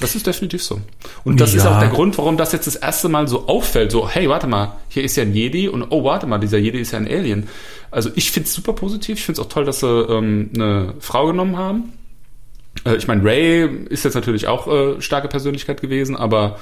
[0.00, 0.80] Das ist definitiv so.
[1.24, 1.58] Und das Ja.
[1.60, 3.92] ist auch der Grund, warum das jetzt das erste Mal so auffällt.
[3.92, 6.78] So, hey, warte mal, hier ist ja ein Jedi und oh, warte mal, dieser Jedi
[6.80, 7.48] ist ja ein Alien.
[7.90, 9.18] Also ich finde es super positiv.
[9.18, 11.92] Ich finde es auch toll, dass sie ähm, eine Frau genommen haben.
[12.84, 16.58] Äh, ich meine, Ray ist jetzt natürlich auch äh, starke Persönlichkeit gewesen, aber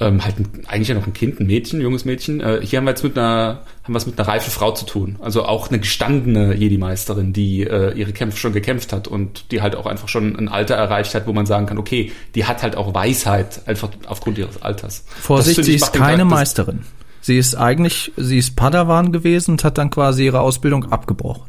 [0.00, 2.40] ähm, halt ein, eigentlich ja noch ein Kind, ein Mädchen, ein junges Mädchen.
[2.40, 4.86] Äh, hier haben wir jetzt mit einer, haben wir es mit einer reifen Frau zu
[4.86, 5.16] tun.
[5.20, 9.76] Also auch eine gestandene Jedi-Meisterin, die äh, ihre Kämpfe schon gekämpft hat und die halt
[9.76, 12.76] auch einfach schon ein Alter erreicht hat, wo man sagen kann, okay, die hat halt
[12.76, 15.04] auch Weisheit, einfach aufgrund ihres Alters.
[15.20, 16.80] Vorsicht, sie ist keine Meisterin.
[17.20, 21.48] Sie ist eigentlich, sie ist Padawan gewesen und hat dann quasi ihre Ausbildung abgebrochen.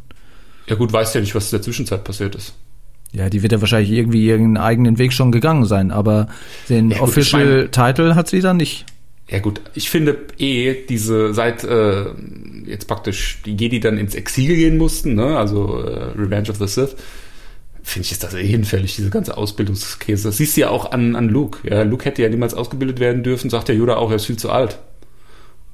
[0.68, 2.54] Ja gut, weißt ja nicht, was in der Zwischenzeit passiert ist.
[3.16, 6.28] Ja, die wird ja wahrscheinlich irgendwie ihren eigenen Weg schon gegangen sein, aber
[6.70, 8.86] den Ja, gut, ich Official meine- Title hat sie dann nicht.
[9.30, 12.06] Ja gut, ich finde eh diese seit äh,
[12.66, 15.38] jetzt praktisch die Jedi dann ins Exil gehen mussten, ne?
[15.38, 16.96] also äh, Revenge of the Sith,
[17.82, 20.28] finde ich ist das eh hinfällig, diese ganze Ausbildungskäse.
[20.28, 21.68] Das siehst du ja auch an, an Luke.
[21.68, 24.38] Ja, Luke hätte ja niemals ausgebildet werden dürfen, sagt der Yoda auch, er ist viel
[24.38, 24.78] zu alt.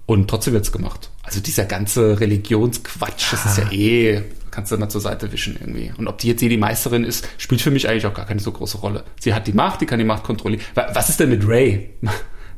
[0.06, 1.10] Und trotzdem wird's gemacht.
[1.24, 5.92] Also dieser ganze Religionsquatsch, das ist ja eh, kannst du mal zur Seite wischen irgendwie.
[5.98, 8.52] Und ob die jetzt Jedi Meisterin ist, spielt für mich eigentlich auch gar keine so
[8.52, 9.04] große Rolle.
[9.20, 10.62] Sie hat die Macht, die kann die Macht kontrollieren.
[10.76, 11.90] Wa- Was ist denn mit Ray?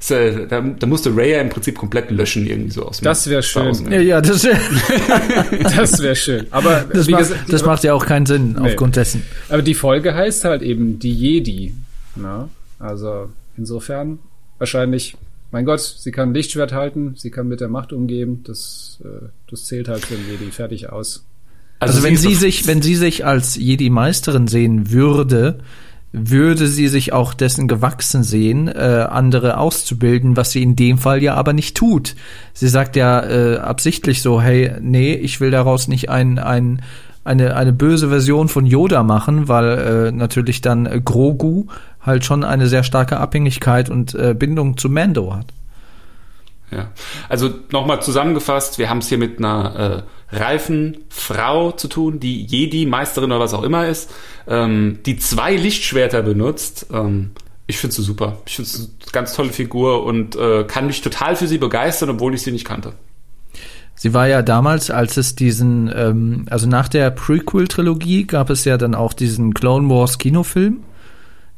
[0.10, 3.42] Da, da musste Ray ja im Prinzip komplett löschen, irgendwie so aus dem Das wär
[3.42, 3.74] schön.
[3.86, 4.02] Ja, ne?
[4.02, 4.42] ja, das,
[5.78, 6.48] Das wäre schön.
[6.52, 8.60] Aber das, wie macht, gesagt, das macht ja auch keinen Sinn Nee.
[8.72, 9.24] aufgrund dessen.
[9.48, 11.74] Aber die Folge heißt halt eben die Jedi.
[12.18, 12.50] Na?
[12.80, 14.20] Also insofern
[14.58, 15.16] wahrscheinlich,
[15.52, 18.44] mein Gott, sie kann Lichtschwert halten, sie kann mit der Macht umgehen.
[18.46, 20.52] Das, äh, das zählt halt für den Jedi.
[20.52, 21.24] Fertig aus.
[21.90, 25.60] Also, wenn ist sie doch- sich, wenn sie sich als Jedi-Meisterin sehen würde,
[26.16, 31.24] würde sie sich auch dessen gewachsen sehen, äh, andere auszubilden, was sie in dem Fall
[31.24, 32.16] ja aber nicht tut.
[32.54, 36.84] Sie sagt ja äh, absichtlich so, hey, nee, ich will daraus nicht ein, ein,
[37.24, 39.66] eine, eine böse Version von Yoda machen, weil
[40.10, 41.66] äh, natürlich dann äh, Grogu
[42.00, 45.48] halt schon eine sehr starke Abhängigkeit und äh, Bindung zu Mando hat.
[46.70, 46.90] Ja.
[47.30, 52.46] Also nochmal zusammengefasst, wir haben es hier mit einer äh, reifen Frau zu tun, die
[52.46, 54.12] Jedi-Meisterin oder was auch immer ist,
[54.48, 56.88] ähm, die zwei Lichtschwerter benutzt.
[56.92, 57.32] Ähm,
[57.68, 58.40] ich finde sie super.
[58.46, 62.10] Ich finde sie eine ganz tolle Figur und äh, kann mich total für sie begeistern,
[62.10, 62.94] obwohl ich sie nicht kannte.
[63.96, 68.78] Sie war ja damals, als es diesen, ähm, also nach der Prequel-Trilogie gab es ja
[68.78, 70.84] dann auch diesen Clone Wars Kinofilm.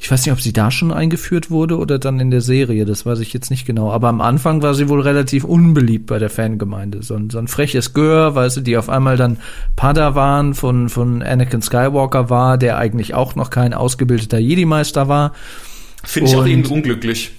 [0.06, 3.08] Ich weiß nicht, ob sie da schon eingeführt wurde oder dann in der Serie, das
[3.08, 3.91] weiß ich jetzt nicht genau.
[3.91, 7.02] Aber am Anfang war sie wohl relativ unbeliebt bei der Fangemeinde.
[7.02, 9.38] So ein, so ein freches Gör, weißt du, die auf einmal dann
[9.76, 15.34] Padawan von, von Anakin Skywalker war, der eigentlich auch noch kein ausgebildeter Jedi-Meister war.
[16.04, 17.32] Finde ich auch irgendwie unglücklich,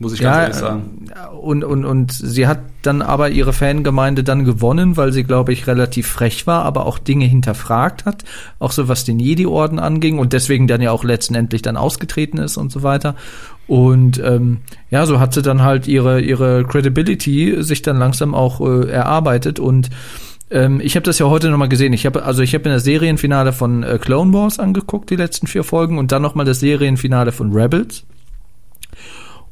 [0.00, 1.06] muss ich ganz Ja, ehrlich sagen.
[1.10, 5.52] äh, und, und, und sie hat dann aber ihre Fangemeinde dann gewonnen, weil sie, glaube
[5.52, 8.24] ich, relativ frech war, aber auch Dinge hinterfragt hat,
[8.58, 12.56] auch so was den Jedi-Orden anging und deswegen dann ja auch letztendlich dann ausgetreten ist
[12.56, 13.16] und so weiter.
[13.66, 14.58] Und ähm,
[14.90, 19.58] ja, so hat sie dann halt ihre, ihre Credibility sich dann langsam auch äh, erarbeitet
[19.58, 19.90] und
[20.50, 21.92] ähm, ich habe das ja heute nochmal gesehen.
[21.92, 25.46] Ich habe also ich habe mir das Serienfinale von äh, Clone Wars angeguckt, die letzten
[25.46, 28.04] vier Folgen, und dann nochmal das Serienfinale von Rebels.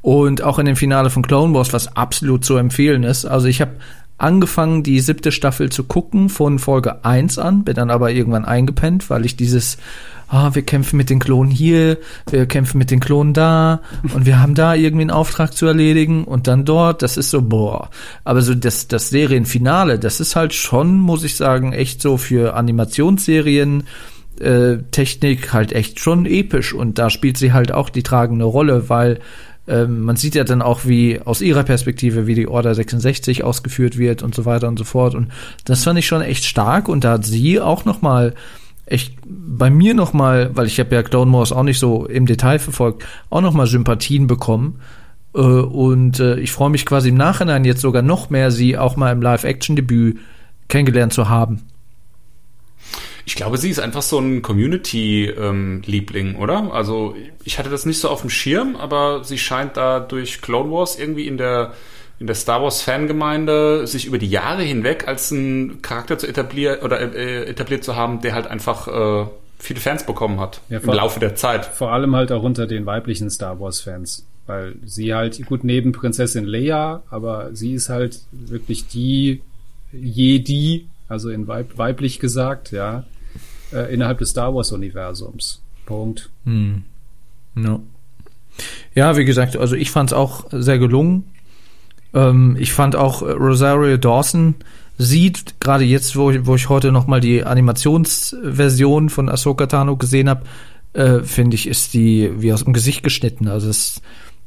[0.06, 3.24] Und auch in dem Finale von Clone Wars, was absolut zu empfehlen ist.
[3.24, 3.72] Also ich habe
[4.18, 9.10] angefangen, die siebte Staffel zu gucken von Folge 1 an, bin dann aber irgendwann eingepennt,
[9.10, 9.78] weil ich dieses,
[10.28, 11.98] ah, wir kämpfen mit den Klonen hier,
[12.30, 13.80] wir kämpfen mit den Klonen da
[14.14, 17.42] und wir haben da irgendwie einen Auftrag zu erledigen und dann dort, das ist so,
[17.42, 17.90] boah.
[18.22, 22.54] Aber so das, das Serienfinale, das ist halt schon, muss ich sagen, echt so für
[22.54, 23.82] Animationsserien,
[24.38, 28.88] äh, Technik halt echt schon episch und da spielt sie halt auch die tragende Rolle,
[28.88, 29.18] weil
[29.68, 33.98] ähm, man sieht ja dann auch, wie aus ihrer Perspektive, wie die Order 66 ausgeführt
[33.98, 35.14] wird und so weiter und so fort.
[35.14, 35.28] Und
[35.64, 36.88] das fand ich schon echt stark.
[36.88, 38.34] Und da hat sie auch noch mal
[38.86, 42.26] echt bei mir noch mal, weil ich habe ja Clone Wars auch nicht so im
[42.26, 44.80] Detail verfolgt, auch noch mal Sympathien bekommen.
[45.34, 48.96] Äh, und äh, ich freue mich quasi im Nachhinein jetzt sogar noch mehr, sie auch
[48.96, 50.18] mal im Live-Action-Debüt
[50.68, 51.62] kennengelernt zu haben.
[53.26, 56.72] Ich glaube, sie ist einfach so ein Community-Liebling, oder?
[56.72, 60.70] Also ich hatte das nicht so auf dem Schirm, aber sie scheint da durch Clone
[60.70, 61.74] Wars irgendwie in der
[62.18, 66.80] in der Star Wars Fangemeinde sich über die Jahre hinweg als ein Charakter zu etablieren
[66.80, 69.26] oder äh, etabliert zu haben, der halt einfach äh,
[69.58, 71.66] viele Fans bekommen hat Ja, im Laufe der Zeit.
[71.66, 74.24] Vor allem halt auch unter den weiblichen Star Wars Fans.
[74.46, 79.42] Weil sie halt, gut, neben Prinzessin Leia, aber sie ist halt wirklich die
[79.92, 83.04] Jedi, also in weib weiblich gesagt, ja,
[83.76, 85.60] äh, innerhalb des Star Wars Universums.
[85.84, 86.30] Punkt.
[87.56, 87.80] Ja.
[88.94, 91.24] ja, wie gesagt, also ich fand es auch sehr gelungen.
[92.14, 94.56] Ähm, ich fand auch äh, Rosario Dawson
[94.98, 99.96] sieht, gerade jetzt, wo ich, wo ich heute noch mal die Animationsversion von Ahsoka Tano
[99.96, 100.44] gesehen habe,
[100.94, 103.48] äh, finde ich, ist die wie aus dem Gesicht geschnitten.
[103.48, 104.00] Also das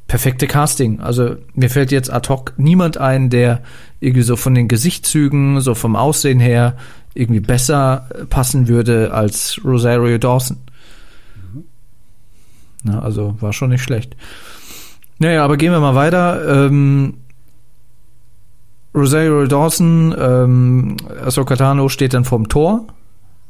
[0.07, 0.99] perfekte Casting.
[0.99, 3.61] Also mir fällt jetzt ad hoc niemand ein, der
[3.99, 6.75] irgendwie so von den Gesichtszügen, so vom Aussehen her
[7.19, 10.57] irgendwie besser passen würde als Rosario Dawson.
[12.85, 14.15] Ja, also war schon nicht schlecht.
[15.19, 16.65] Naja, aber gehen wir mal weiter.
[16.65, 17.15] Ähm,
[18.95, 22.87] Rosario Dawson, ähm, Ahsoka Tano steht dann vorm Tor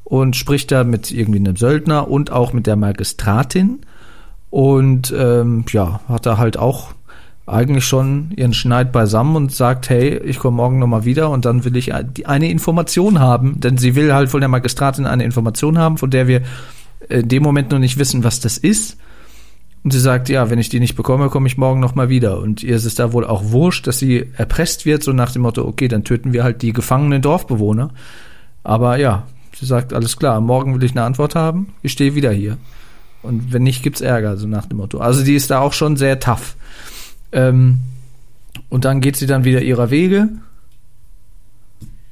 [0.03, 3.82] und spricht da mit irgendwie einem Söldner und auch mit der Magistratin.
[4.49, 6.93] Und ähm, ja, hat da halt auch
[7.50, 11.66] eigentlich schon ihren Schneid beisammen und sagt, hey, ich komme morgen nochmal wieder und dann
[11.66, 15.98] will ich eine Information haben, denn sie will halt von der Magistratin eine Information haben,
[15.98, 16.42] von der wir
[17.08, 18.98] in dem Moment noch nicht wissen, was das ist.
[19.84, 22.40] Und sie sagt, ja, wenn ich die nicht bekomme, komme ich morgen nochmal wieder.
[22.40, 25.44] Und ihr ist es da wohl auch wurscht, dass sie erpresst wird, so nach dem
[25.44, 27.92] Motto, okay, dann töten wir halt die gefangenen Dorfbewohner.
[28.64, 29.24] Aber ja,
[29.56, 32.58] sie sagt, alles klar, morgen will ich eine Antwort haben, ich stehe wieder hier.
[33.22, 35.00] Und wenn nicht, gibt's Ärger, so nach dem Motto.
[35.00, 36.56] Also die ist da auch schon sehr tough.
[37.32, 37.80] Ähm,
[38.70, 40.30] und dann geht sie dann wieder ihrer Wege.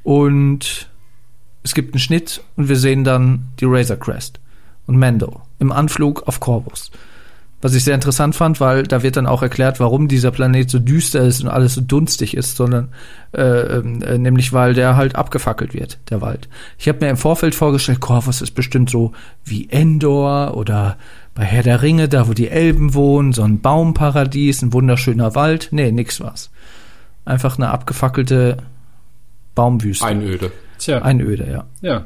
[0.04, 0.90] Und
[1.64, 4.40] es gibt einen Schnitt und wir sehen dann die Razor Crest
[4.86, 6.92] und Mando im Anflug auf Corvus.
[7.60, 10.78] Was ich sehr interessant fand, weil da wird dann auch erklärt, warum dieser Planet so
[10.78, 12.90] düster ist und alles so dunstig ist, sondern
[13.34, 16.48] äh, äh, nämlich weil der halt abgefackelt wird, der Wald.
[16.78, 19.12] Ich habe mir im Vorfeld vorgestellt, Corvus ist bestimmt so
[19.44, 20.98] wie Endor oder
[21.38, 25.68] bei Herr der Ringe, da wo die Elben wohnen, so ein Baumparadies, ein wunderschöner Wald.
[25.70, 26.50] Nee, nix war's.
[27.26, 28.58] Einfach eine abgefackelte
[29.54, 30.04] Baumwüste.
[30.04, 30.52] Einöde.
[30.80, 31.48] Tja, Einöde.
[31.48, 31.66] ja.
[31.82, 32.06] ja.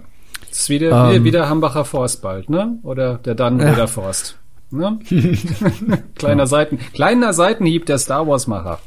[0.49, 1.23] Das ist wieder, Ähm.
[1.23, 2.77] wieder Hambacher Forst bald, ne?
[2.83, 4.37] Oder der Dannenröder Forst.
[4.69, 4.99] Ne?
[6.15, 8.79] kleiner Seiten, kleiner Seitenhieb der Star Wars Macher.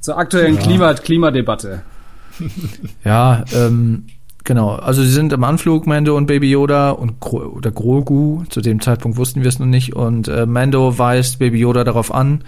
[0.00, 1.82] Zur aktuellen Klima, Klimadebatte.
[3.04, 4.06] Ja, ähm,
[4.46, 4.70] genau.
[4.70, 8.44] Also sie sind im Anflug, Mando und Baby Yoda und Gro oder Grogu.
[8.48, 9.94] Zu dem Zeitpunkt wussten wir es noch nicht.
[9.94, 12.42] Und äh, Mando weist Baby Yoda darauf an,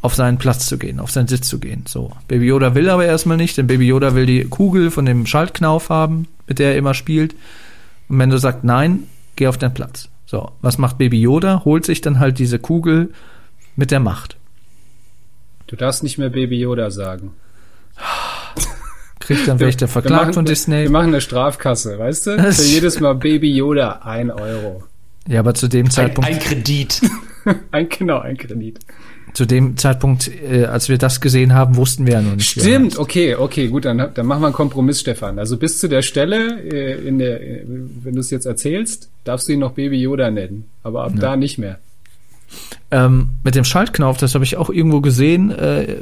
[0.00, 1.84] auf seinen Platz zu gehen, auf seinen Sitz zu gehen.
[1.88, 2.12] So.
[2.28, 5.90] Baby Yoda will aber erstmal nicht, denn Baby Yoda will die Kugel von dem Schaltknauf
[5.90, 7.34] haben, mit der er immer spielt.
[8.08, 10.08] Und Mando sagt, nein, geh auf deinen Platz.
[10.26, 11.64] So, was macht Baby Yoda?
[11.64, 13.12] Holt sich dann halt diese Kugel
[13.74, 14.36] mit der Macht.
[15.66, 17.32] Du darfst nicht mehr Baby Yoda sagen.
[19.28, 20.82] Kriegt dann welcher Wir verklagt machen- von Disney.
[20.82, 22.52] Wir machen eine Strafkasse, weißt du?
[22.52, 24.82] Für jedes Mal Baby Yoda ein Euro.
[25.28, 27.00] Ja, aber zu dem Ein, Zeitpunkt ein Kredit.
[27.70, 28.80] Ein, genau, ein Kredit.
[29.34, 32.50] Zu dem Zeitpunkt, äh, als wir das gesehen haben, wussten wir ja noch nicht.
[32.50, 35.38] Stimmt, okay, okay, gut, dann, dann machen wir einen Kompromiss, Stefan.
[35.38, 39.48] Also bis zu der Stelle, äh, in der, äh, wenn du es jetzt erzählst, darfst
[39.48, 40.64] du ihn noch Baby Yoda nennen.
[40.82, 41.78] Aber ab da nicht mehr.
[42.90, 45.50] Ähm, mit dem Schaltknauf, das habe ich auch irgendwo gesehen.
[45.50, 45.96] Äh,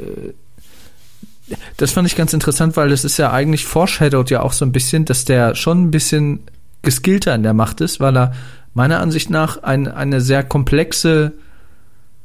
[1.77, 4.71] das fand ich ganz interessant, weil das ist ja eigentlich foreshadowed ja auch so ein
[4.71, 6.41] bisschen, dass der schon ein bisschen
[6.81, 8.33] geskillter in der Macht ist, weil er
[8.73, 11.33] meiner Ansicht nach ein, eine sehr komplexe,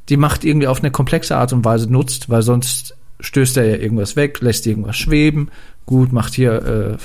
[0.09, 3.75] die Macht irgendwie auf eine komplexe Art und Weise nutzt, weil sonst stößt er ja
[3.77, 5.49] irgendwas weg, lässt irgendwas schweben,
[5.85, 6.97] gut, macht hier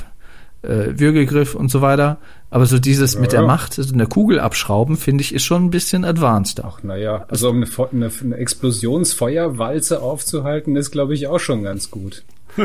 [0.63, 2.19] äh, äh, Würgegriff und so weiter.
[2.51, 3.47] Aber so dieses mit der ja.
[3.47, 6.83] Macht, so eine Kugel abschrauben, finde ich, ist schon ein bisschen advanced auch.
[6.83, 12.25] Naja, also um eine, eine, eine Explosionsfeuerwalze aufzuhalten, ist, glaube ich, auch schon ganz gut.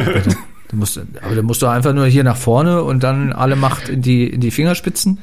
[0.69, 3.89] Du musst, aber du musst doch einfach nur hier nach vorne und dann alle Macht
[3.89, 5.19] in die, in die Fingerspitzen.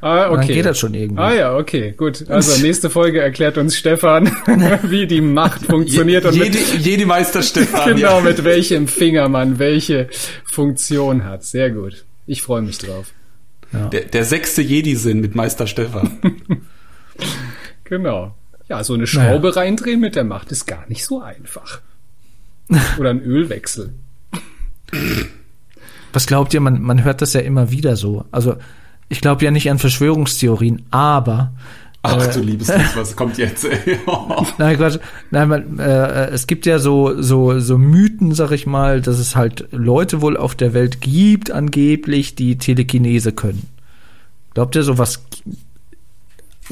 [0.00, 0.46] Ah, Und okay.
[0.46, 1.20] Dann geht das schon irgendwie.
[1.20, 2.30] Ah ja, okay, gut.
[2.30, 4.28] Also nächste Folge erklärt uns Stefan,
[4.84, 7.88] wie die Macht funktioniert und Jedi, mit, Jedi Meister Stefan.
[7.94, 8.20] genau ja.
[8.22, 10.08] mit welchem Finger man welche
[10.44, 11.44] Funktion hat.
[11.44, 12.06] Sehr gut.
[12.26, 13.12] Ich freue mich drauf.
[13.72, 16.18] Der, der sechste Jedi-Sinn mit Meister Stefan.
[17.84, 18.36] Genau.
[18.68, 21.80] Ja, so eine Schraube reindrehen mit der Macht ist gar nicht so einfach.
[22.98, 23.94] Oder ein Ölwechsel.
[26.12, 26.60] Was glaubt ihr?
[26.60, 28.26] Man, man hört das ja immer wieder so.
[28.30, 28.56] Also
[29.08, 31.52] ich glaube ja nicht an Verschwörungstheorien, aber
[32.02, 33.66] Ach du liebes Lied, was kommt jetzt?
[34.58, 34.98] Nein, Quatsch.
[35.30, 39.36] Nein, man, äh, es gibt ja so, so, so Mythen, sag ich mal, dass es
[39.36, 43.68] halt Leute wohl auf der Welt gibt, angeblich, die Telekinese können.
[44.54, 45.22] Glaubt ihr sowas?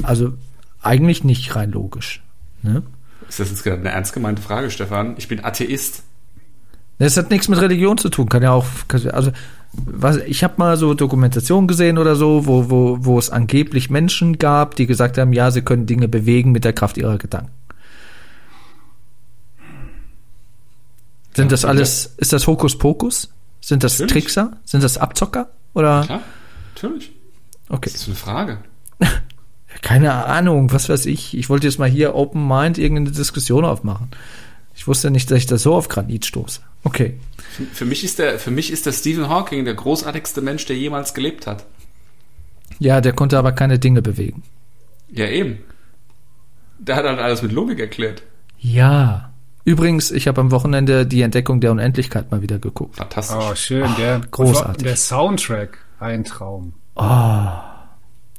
[0.01, 0.33] Also
[0.81, 2.23] eigentlich nicht rein logisch.
[2.63, 2.81] Ne?
[3.27, 5.13] Ist das jetzt gerade eine ernst gemeinte Frage, Stefan?
[5.17, 6.03] Ich bin Atheist.
[6.97, 8.65] Das hat nichts mit Religion zu tun, kann ja auch,
[9.11, 9.31] also
[9.71, 14.39] was, ich habe mal so Dokumentation gesehen oder so, wo, wo, wo es angeblich Menschen
[14.39, 17.51] gab, die gesagt haben, ja, sie können Dinge bewegen mit der Kraft ihrer Gedanken.
[21.35, 23.29] Sind das alles, ist das Hokuspokus?
[23.61, 24.23] Sind das Natürlich.
[24.23, 24.57] Trickser?
[24.65, 25.51] Sind das Abzocker?
[25.73, 26.03] Oder?
[26.05, 26.21] Klar,
[26.73, 27.11] natürlich.
[27.69, 27.89] Okay.
[27.91, 28.57] Das ist eine Frage.
[29.81, 31.37] Keine Ahnung, was weiß ich.
[31.37, 34.09] Ich wollte jetzt mal hier Open Mind irgendeine Diskussion aufmachen.
[34.75, 36.61] Ich wusste nicht, dass ich da so auf Granit stoße.
[36.83, 37.19] Okay.
[37.73, 41.13] Für, mich ist der, für mich ist der Stephen Hawking der großartigste Mensch, der jemals
[41.13, 41.65] gelebt hat.
[42.79, 44.43] Ja, der konnte aber keine Dinge bewegen.
[45.11, 45.59] Ja, eben.
[46.77, 48.23] Der hat halt alles mit Logik erklärt.
[48.57, 49.33] Ja.
[49.65, 52.95] Übrigens, ich habe am Wochenende die Entdeckung der Unendlichkeit mal wieder geguckt.
[52.95, 53.37] Fantastisch.
[53.37, 53.89] Oh, schön.
[53.97, 54.83] Der, großartig.
[54.83, 56.73] Der Soundtrack, ein Traum.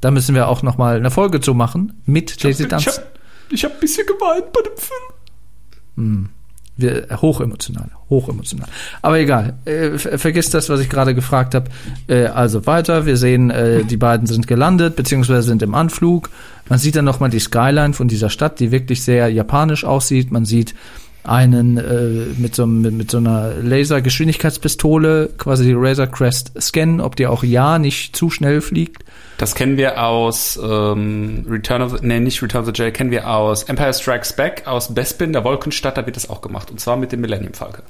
[0.01, 2.93] Da müssen wir auch noch mal eine Folge zu machen mit Daisy ich Dunstan.
[2.95, 3.19] hab,
[3.51, 6.29] ich hab ein bisschen geweint bei dem Film.
[6.81, 8.67] Wir, hochemotional, hochemotional.
[9.01, 11.69] Aber egal, äh, ver- vergiss das, was ich gerade gefragt habe.
[12.07, 16.29] Äh, also weiter, wir sehen, äh, die beiden sind gelandet, beziehungsweise sind im Anflug.
[16.69, 20.31] Man sieht dann nochmal die Skyline von dieser Stadt, die wirklich sehr japanisch aussieht.
[20.31, 20.73] Man sieht
[21.23, 27.15] einen äh, mit, so, mit, mit so einer Lasergeschwindigkeitspistole quasi die Razor Crest scannen, ob
[27.15, 29.03] die auch ja nicht zu schnell fliegt.
[29.37, 33.11] Das kennen wir aus ähm, Return of the, nee, nicht Return of the Jedi, kennen
[33.11, 36.69] wir aus Empire Strikes Back, aus Bespin, der Wolkenstadt, da wird das auch gemacht.
[36.69, 37.83] Und zwar mit dem Millennium Falcon.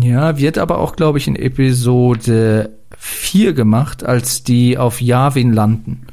[0.00, 6.06] Ja, wird aber auch, glaube ich, in Episode 4 gemacht, als die auf Yavin landen.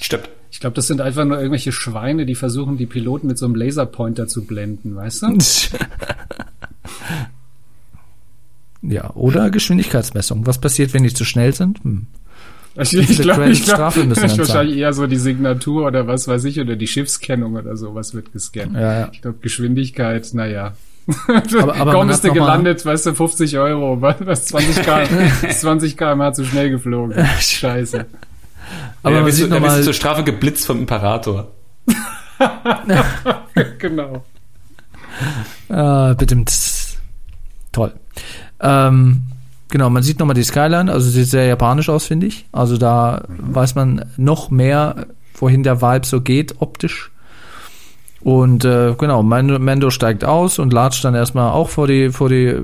[0.00, 0.28] Stimmt.
[0.50, 3.56] Ich glaube, das sind einfach nur irgendwelche Schweine, die versuchen, die Piloten mit so einem
[3.56, 5.38] Laserpointer zu blenden, weißt du?
[8.86, 10.46] Ja, oder Geschwindigkeitsmessung.
[10.46, 11.82] Was passiert, wenn die zu schnell sind?
[11.82, 12.06] Hm.
[12.76, 16.06] Ich, viele ich glaube, ich glaub, Strafe müssen dann wahrscheinlich eher so die Signatur oder
[16.08, 18.74] was weiß ich, oder die Schiffskennung oder sowas wird gescannt.
[18.74, 19.08] Ja, ja.
[19.12, 20.72] Ich glaube, Geschwindigkeit, naja.
[21.28, 25.48] Aber- aber Kaum ist noch mal- gelandet, weißt du, 50 Euro, was, was 20 km,
[25.50, 27.24] 20 km zu schnell geflogen.
[27.40, 28.06] Scheiße.
[29.02, 31.52] Aber ja, man bist sieht du, bist du zur Strafe geblitzt vom Imperator.
[33.78, 34.24] genau.
[35.68, 36.44] äh, bitte,
[37.72, 37.92] toll.
[38.60, 39.22] Ähm,
[39.68, 42.46] genau, man sieht nochmal die Skyline, also sieht sehr japanisch aus, finde ich.
[42.52, 47.10] Also da weiß man noch mehr, wohin der Vibe so geht, optisch.
[48.20, 52.56] Und äh, genau, Mando steigt aus und latscht dann erstmal auch vor die, vor die,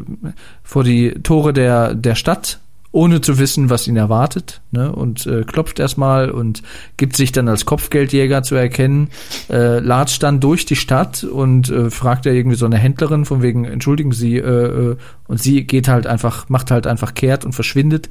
[0.63, 2.61] vor die Tore der, der Stadt,
[2.93, 4.91] ohne zu wissen, was ihn erwartet, ne?
[4.93, 6.63] Und äh, klopft erstmal und
[6.97, 9.11] gibt sich dann als Kopfgeldjäger zu erkennen,
[9.49, 13.43] äh, latscht dann durch die Stadt und äh, fragt er irgendwie so eine Händlerin von
[13.43, 14.97] wegen, entschuldigen Sie, äh, äh,
[15.29, 18.09] und sie geht halt einfach, macht halt einfach kehrt und verschwindet.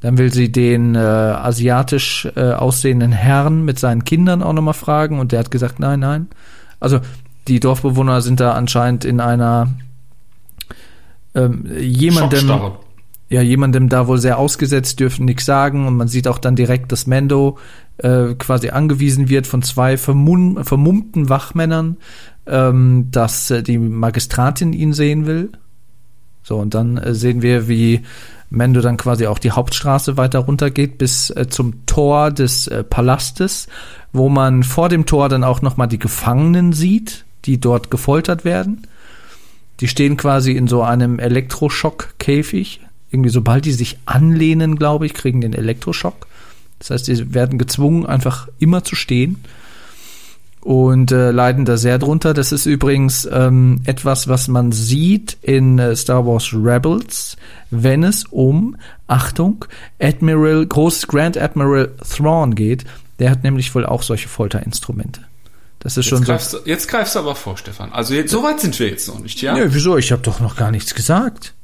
[0.00, 5.18] Dann will sie den äh, asiatisch äh, aussehenden Herrn mit seinen Kindern auch nochmal fragen
[5.18, 6.28] und der hat gesagt, nein, nein.
[6.80, 7.00] Also
[7.48, 9.68] die Dorfbewohner sind da anscheinend in einer
[11.34, 12.78] ähm, jemandem, Schockstarre.
[13.28, 16.92] Ja, jemandem da wohl sehr ausgesetzt, dürfen nichts sagen und man sieht auch dann direkt,
[16.92, 17.58] dass Mendo
[17.98, 21.96] äh, quasi angewiesen wird von zwei vermum vermummten Wachmännern,
[22.46, 25.50] ähm, dass äh, die Magistratin ihn sehen will.
[26.42, 28.02] So, und dann äh, sehen wir, wie
[28.48, 33.66] Mendo dann quasi auch die Hauptstraße weiter runtergeht bis äh, zum Tor des äh, Palastes,
[34.12, 38.86] wo man vor dem Tor dann auch nochmal die Gefangenen sieht, die dort gefoltert werden.
[39.80, 42.80] Die stehen quasi in so einem Elektroschock-Käfig.
[43.16, 46.26] Irgendwie sobald die sich anlehnen, glaube ich, kriegen den Elektroschock.
[46.78, 49.42] Das heißt, die werden gezwungen, einfach immer zu stehen
[50.60, 52.34] und äh, leiden da sehr drunter.
[52.34, 57.36] Das ist übrigens ähm, etwas, was man sieht in äh, Star Wars Rebels,
[57.70, 59.64] wenn es um, Achtung,
[60.00, 62.84] Admiral, groß Grand Admiral Thrawn geht.
[63.18, 65.20] Der hat nämlich wohl auch solche Folterinstrumente.
[65.78, 66.32] Das ist Jetzt schon so.
[66.32, 67.92] greifst, du, jetzt greifst du aber vor, Stefan.
[67.92, 69.54] Also jetzt, so weit sind wir jetzt noch nicht, ja?
[69.54, 69.96] Nö, wieso?
[69.96, 71.54] Ich habe doch noch gar nichts gesagt.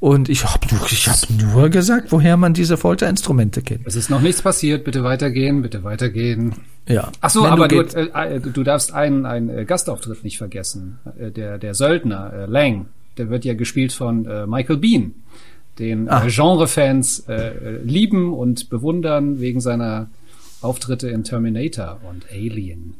[0.00, 3.84] Und ich habe nur, ich hab nur gesagt, woher man diese Folterinstrumente kennt.
[3.84, 6.54] Es ist noch nichts passiert, bitte weitergehen, bitte weitergehen.
[6.88, 7.10] Ja.
[7.20, 10.38] Ach so, Wenn aber du, geht- äh, äh, du darfst einen, einen äh, Gastauftritt nicht
[10.38, 10.98] vergessen.
[11.18, 12.86] Äh, der, der Söldner, äh, Lang,
[13.16, 15.14] der wird ja gespielt von äh, Michael Bean,
[15.80, 16.24] den Ah.
[16.26, 17.24] Genrefans
[17.84, 20.08] lieben und bewundern wegen seiner
[20.60, 22.94] Auftritte in Terminator und Alien.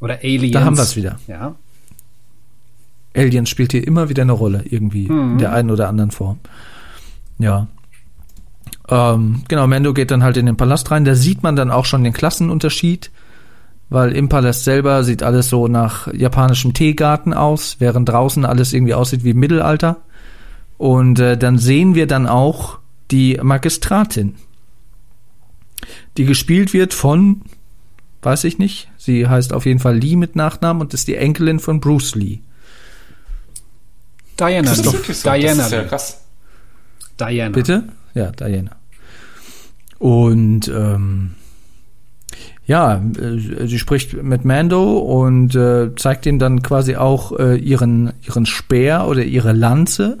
[0.00, 0.52] Oder Aliens.
[0.52, 1.18] Da haben wir's wieder.
[1.28, 1.54] Ja.
[3.16, 6.38] Alien spielt hier immer wieder eine Rolle, irgendwie, in der einen oder anderen Form.
[7.38, 7.68] Ja.
[8.88, 11.04] Ähm, genau, Mando geht dann halt in den Palast rein.
[11.04, 13.10] Da sieht man dann auch schon den Klassenunterschied,
[13.88, 18.94] weil im Palast selber sieht alles so nach japanischem Teegarten aus, während draußen alles irgendwie
[18.94, 19.98] aussieht wie Mittelalter.
[20.76, 22.78] Und äh, dann sehen wir dann auch
[23.10, 24.34] die Magistratin.
[26.16, 27.42] die gespielt wird von,
[28.22, 31.58] weiß ich nicht, sie heißt auf jeden Fall Lee mit Nachnamen und ist die Enkelin
[31.58, 32.40] von Bruce Lee.
[34.38, 34.70] Diana.
[34.70, 35.30] Das ist wirklich so.
[35.30, 35.56] Diana.
[35.56, 36.20] Das ist ja krass.
[37.18, 37.54] Diana.
[37.54, 37.84] Bitte?
[38.14, 38.72] Ja, Diana.
[39.98, 41.34] Und ähm,
[42.66, 48.12] ja, äh, sie spricht mit Mando und äh, zeigt ihm dann quasi auch äh, ihren
[48.22, 50.18] ihren Speer oder ihre Lanze.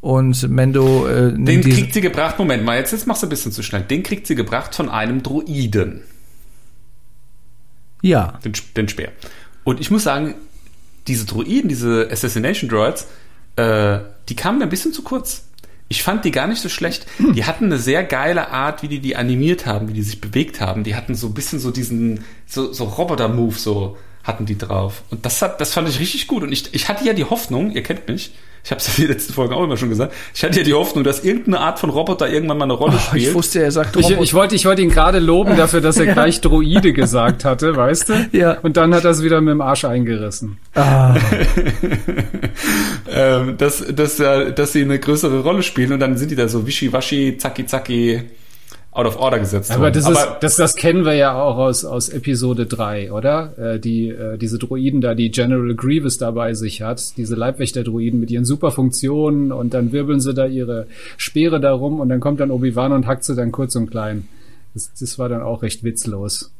[0.00, 3.52] Und Mando äh, Den kriegt sie gebracht, Moment mal, jetzt, jetzt machst du ein bisschen
[3.52, 3.82] zu schnell.
[3.82, 6.00] Den kriegt sie gebracht von einem Droiden,
[8.02, 9.12] ja, den, den Speer.
[9.64, 10.34] Und ich muss sagen,
[11.06, 13.06] diese Droiden, diese Assassination Droids,
[13.60, 15.46] äh, die kamen mir ein bisschen zu kurz.
[15.88, 17.06] Ich fand die gar nicht so schlecht.
[17.18, 20.60] Die hatten eine sehr geile Art, wie die die animiert haben, wie die sich bewegt
[20.60, 20.84] haben.
[20.84, 25.02] Die hatten so ein bisschen so diesen, so, so Roboter-Move, so hatten die drauf.
[25.10, 26.42] Und das hat, das fand ich richtig gut.
[26.42, 29.12] Und ich, ich hatte ja die Hoffnung, ihr kennt mich, ich habe es in den
[29.12, 31.88] letzten Folgen auch immer schon gesagt, ich hatte ja die Hoffnung, dass irgendeine Art von
[31.88, 33.28] Roboter irgendwann mal eine Rolle oh, spielt.
[33.28, 34.22] ich wusste, er sagt Ich, Roboter.
[34.22, 38.08] ich, wollte, ich wollte ihn gerade loben dafür, dass er gleich Droide gesagt hatte, weißt
[38.10, 38.28] du?
[38.32, 38.58] Ja.
[38.60, 40.58] Und dann hat er es wieder mit dem Arsch eingerissen.
[40.74, 41.14] ah,
[43.12, 46.48] ähm, dass, dass, äh, dass sie eine größere Rolle spielen und dann sind die da
[46.48, 48.22] so wischiwaschi, zacki zacki
[48.92, 52.08] out of order gesetzt Aber das, ist, das, das kennen wir ja auch aus, aus
[52.08, 53.56] Episode 3, oder?
[53.56, 58.18] Äh, die, äh, diese Droiden da, die General Grievous da bei sich hat, diese Leibwächter-Droiden
[58.18, 60.86] mit ihren Superfunktionen und dann wirbeln sie da ihre
[61.16, 64.28] Speere da rum und dann kommt dann Obi-Wan und hackt sie dann kurz und klein.
[64.74, 66.50] Das, das war dann auch recht witzlos.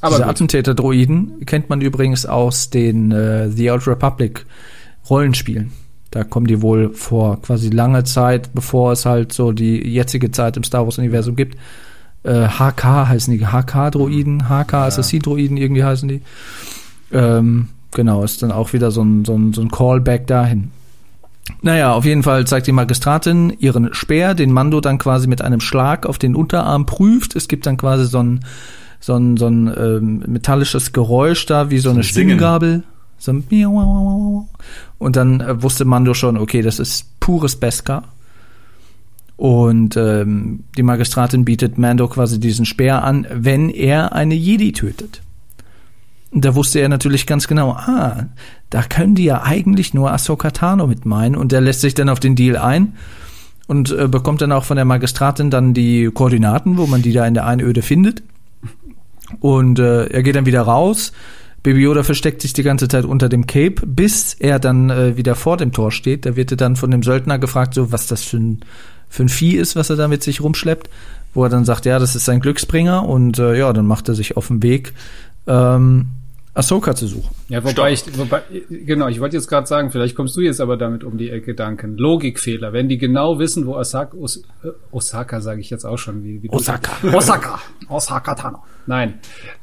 [0.00, 0.28] Aber diese.
[0.28, 4.46] Attentäter-Droiden kennt man übrigens aus den äh, The Old Republic
[5.08, 5.72] Rollenspielen.
[6.14, 10.56] Da kommen die wohl vor quasi lange Zeit, bevor es halt so die jetzige Zeit
[10.56, 11.58] im Star Wars Universum gibt.
[12.22, 16.22] Äh, HK heißen die, HK-Droiden, HK-Assassin-Droiden irgendwie heißen die.
[17.10, 20.70] Ähm, genau, ist dann auch wieder so ein, so ein, so ein Callback dahin.
[21.62, 25.58] Naja, auf jeden Fall zeigt die Magistratin ihren Speer, den Mando dann quasi mit einem
[25.58, 27.34] Schlag auf den Unterarm prüft.
[27.34, 28.44] Es gibt dann quasi so ein,
[29.00, 32.28] so ein, so ein ähm, metallisches Geräusch da, wie so eine ein Singen.
[32.28, 32.84] Stimmgabel.
[33.24, 34.48] So.
[34.98, 38.04] Und dann äh, wusste Mando schon, okay, das ist pures Beskar.
[39.36, 45.22] Und ähm, die Magistratin bietet Mando quasi diesen Speer an, wenn er eine Jedi tötet.
[46.30, 48.26] Und da wusste er natürlich ganz genau, ah,
[48.70, 51.36] da können die ja eigentlich nur Ahsoka Tano mit meinen.
[51.36, 52.94] Und der lässt sich dann auf den Deal ein
[53.66, 57.26] und äh, bekommt dann auch von der Magistratin dann die Koordinaten, wo man die da
[57.26, 58.22] in der Einöde findet.
[59.40, 61.12] Und äh, er geht dann wieder raus.
[61.64, 65.34] Baby Yoda versteckt sich die ganze Zeit unter dem Cape, bis er dann äh, wieder
[65.34, 66.26] vor dem Tor steht.
[66.26, 68.60] Da wird er dann von dem Söldner gefragt, so was das für ein,
[69.08, 70.90] für ein Vieh ist, was er da mit sich rumschleppt.
[71.32, 73.08] Wo er dann sagt, ja, das ist sein Glücksbringer.
[73.08, 74.92] Und äh, ja, dann macht er sich auf den Weg,
[75.46, 76.08] ähm,
[76.56, 77.34] Ahsoka zu suchen.
[77.48, 80.76] Ja, wobei ich, wobei, genau, ich wollte jetzt gerade sagen, vielleicht kommst du jetzt aber
[80.76, 81.96] damit um die Ecke, Duncan.
[81.96, 82.72] Logikfehler.
[82.72, 86.44] Wenn die genau wissen, wo Osaka, Os, äh, Osaka sage ich jetzt auch schon, wie,
[86.44, 86.92] wie Osaka.
[87.12, 87.60] Osaka.
[87.88, 88.62] Osaka Tano.
[88.86, 89.14] Nein.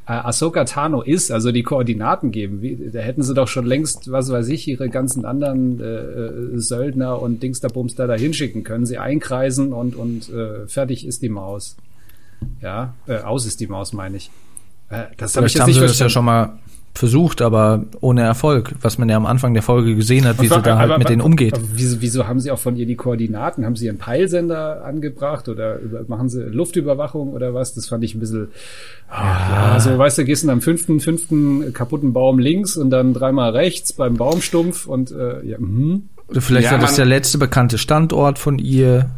[0.05, 2.61] Äh, Ahsoka Tano ist, also die Koordinaten geben.
[2.61, 6.57] Wie, da hätten sie doch schon längst, was weiß ich, ihre ganzen anderen äh, äh,
[6.59, 8.85] Söldner und Dingsterbums da dahin schicken können.
[8.85, 11.77] Sie einkreisen und, und äh, fertig ist die Maus.
[12.61, 14.29] Ja, äh, aus ist die Maus, meine ich.
[14.89, 16.11] Äh, das habe ich jetzt haben nicht sie das ja verstanden.
[16.11, 16.59] schon mal
[16.93, 20.61] versucht, aber ohne Erfolg, was man ja am Anfang der Folge gesehen hat, wie sie
[20.61, 21.59] da halt mit denen umgeht.
[21.73, 23.65] Wieso, wieso haben sie auch von ihr die Koordinaten?
[23.65, 27.73] Haben sie ihren Peilsender angebracht oder über, machen sie Luftüberwachung oder was?
[27.73, 28.49] Das fand ich ein bisschen,
[29.09, 33.51] ja, so weißt du, gehst du am fünften, fünften kaputten Baum links und dann dreimal
[33.51, 36.09] rechts beim Baumstumpf und äh, ja, mhm.
[36.27, 39.09] Oder vielleicht Ja, war das der letzte bekannte Standort von ihr.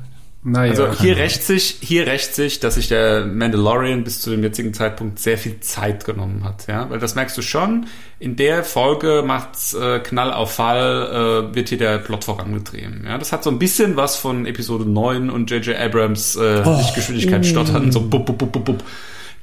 [0.43, 0.71] Naja.
[0.71, 4.73] Also hier rächt sich, hier rächt sich, dass sich der Mandalorian bis zu dem jetzigen
[4.73, 7.87] Zeitpunkt sehr viel Zeit genommen hat, ja, weil das merkst du schon.
[8.19, 13.03] In der Folge macht's äh, Knall auf Fall, äh, wird hier der Plot vorangetrieben.
[13.05, 15.77] Ja, das hat so ein bisschen was von Episode 9 und J.J.
[15.77, 18.83] Abrams äh, Lichtgeschwindigkeit stottern, so bup, bup, bup, bup, bup.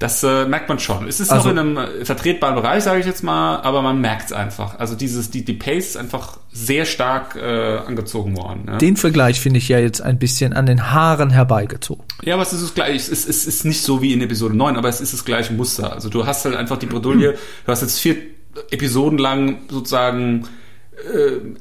[0.01, 1.07] Das äh, merkt man schon.
[1.07, 4.01] Es ist Also- noch in einem äh, vertretbaren Bereich, sage ich jetzt mal, aber man
[4.01, 4.79] merkt's einfach.
[4.79, 8.65] Also dieses, die, die Pace ist einfach sehr stark äh, angezogen worden.
[8.67, 8.79] Ja?
[8.79, 12.03] Den Vergleich finde ich ja jetzt ein bisschen an den Haaren herbeigezogen.
[12.23, 12.95] Ja, aber es ist das gleiche.
[12.97, 15.53] Es ist, es ist nicht so wie in Episode 9, aber es ist das gleiche
[15.53, 15.93] Muster.
[15.93, 17.33] Also du hast halt einfach die Bredouille,
[17.67, 18.17] du hast jetzt vier
[18.71, 20.49] Episoden lang sozusagen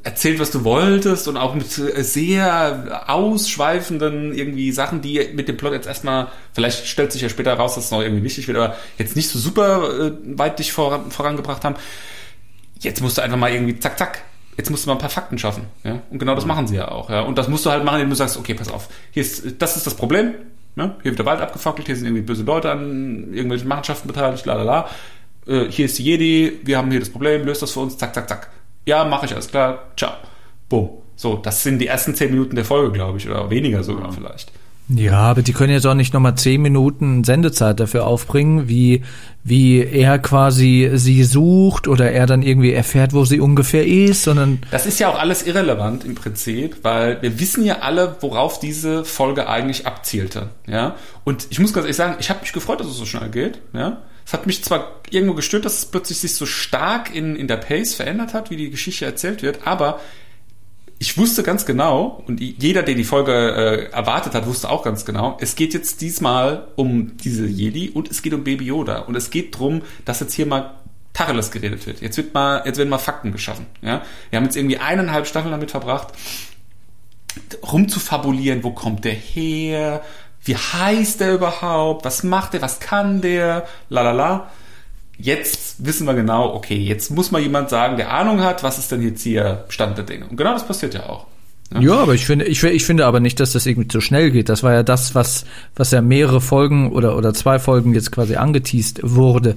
[0.03, 5.57] erzählt, was du wolltest und auch mit äh, sehr ausschweifenden irgendwie Sachen, die mit dem
[5.57, 8.57] Plot jetzt erstmal, vielleicht stellt sich ja später raus, dass es noch irgendwie wichtig wird,
[8.57, 11.75] aber jetzt nicht so super äh, weit dich vor, vorangebracht haben.
[12.79, 14.23] Jetzt musst du einfach mal irgendwie zack, zack.
[14.57, 15.65] Jetzt musst du mal ein paar Fakten schaffen.
[15.83, 16.01] Ja?
[16.09, 17.09] Und genau das machen sie ja auch.
[17.09, 17.21] Ja?
[17.21, 19.77] Und das musst du halt machen, indem du sagst, okay, pass auf, hier ist, das
[19.77, 20.33] ist das Problem.
[20.75, 20.95] Ne?
[21.01, 24.55] Hier wird der Wald abgefackelt, hier sind irgendwie böse Leute an irgendwelchen Machenschaften beteiligt, la
[24.55, 24.89] la la.
[25.47, 28.13] Äh, hier ist die Jedi, wir haben hier das Problem, löst das für uns, zack,
[28.13, 28.49] zack, zack.
[28.85, 30.13] Ja, mache ich, alles klar, ciao.
[30.67, 30.89] Boom.
[31.15, 34.51] So, das sind die ersten zehn Minuten der Folge, glaube ich, oder weniger sogar vielleicht.
[34.89, 39.03] Ja, aber die können jetzt auch nicht nochmal zehn Minuten Sendezeit dafür aufbringen, wie,
[39.43, 44.61] wie er quasi sie sucht oder er dann irgendwie erfährt, wo sie ungefähr ist, sondern.
[44.71, 49.05] Das ist ja auch alles irrelevant im Prinzip, weil wir wissen ja alle, worauf diese
[49.05, 50.49] Folge eigentlich abzielte.
[50.67, 50.95] Ja.
[51.23, 53.59] Und ich muss ganz ehrlich sagen, ich habe mich gefreut, dass es so schnell geht.
[53.73, 54.01] Ja.
[54.29, 57.57] Es hat mich zwar irgendwo gestört, dass es plötzlich sich so stark in, in der
[57.57, 59.99] Pace verändert hat, wie die Geschichte erzählt wird, aber
[60.99, 65.03] ich wusste ganz genau, und jeder, der die Folge äh, erwartet hat, wusste auch ganz
[65.03, 68.99] genau, es geht jetzt diesmal um diese Jedi und es geht um Baby Yoda.
[68.99, 70.75] Und es geht drum, dass jetzt hier mal
[71.13, 71.99] Tacheles geredet wird.
[72.01, 73.65] Jetzt wird mal, jetzt werden mal Fakten geschaffen.
[73.81, 74.03] Ja?
[74.29, 76.09] Wir haben jetzt irgendwie eineinhalb Staffeln damit verbracht,
[77.63, 80.03] rumzufabulieren, wo kommt der her,
[80.43, 84.49] wie heißt der überhaupt, was macht der, was kann der, la la la
[85.19, 88.91] jetzt wissen wir genau, okay, jetzt muss mal jemand sagen, der Ahnung hat, was ist
[88.91, 90.25] denn jetzt hier Stand der Dinge.
[90.25, 91.27] Und genau das passiert ja auch.
[91.73, 94.31] Ja, ja aber ich finde, ich, ich finde aber nicht, dass das irgendwie zu schnell
[94.31, 94.49] geht.
[94.49, 98.35] Das war ja das, was, was ja mehrere Folgen oder, oder zwei Folgen jetzt quasi
[98.35, 99.55] angeteased wurde.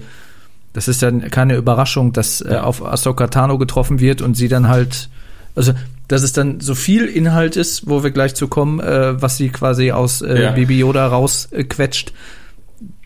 [0.73, 4.69] Das ist ja keine Überraschung, dass äh, auf Ahsoka Tano getroffen wird und sie dann
[4.69, 5.11] halt,
[5.55, 5.75] also
[6.09, 9.49] dass es dann so viel Inhalt ist, wo wir gleich zu kommen, äh, was sie
[9.49, 10.51] quasi aus äh, ja.
[10.53, 12.11] Baby Yoda rausquetscht.
[12.11, 12.13] Äh,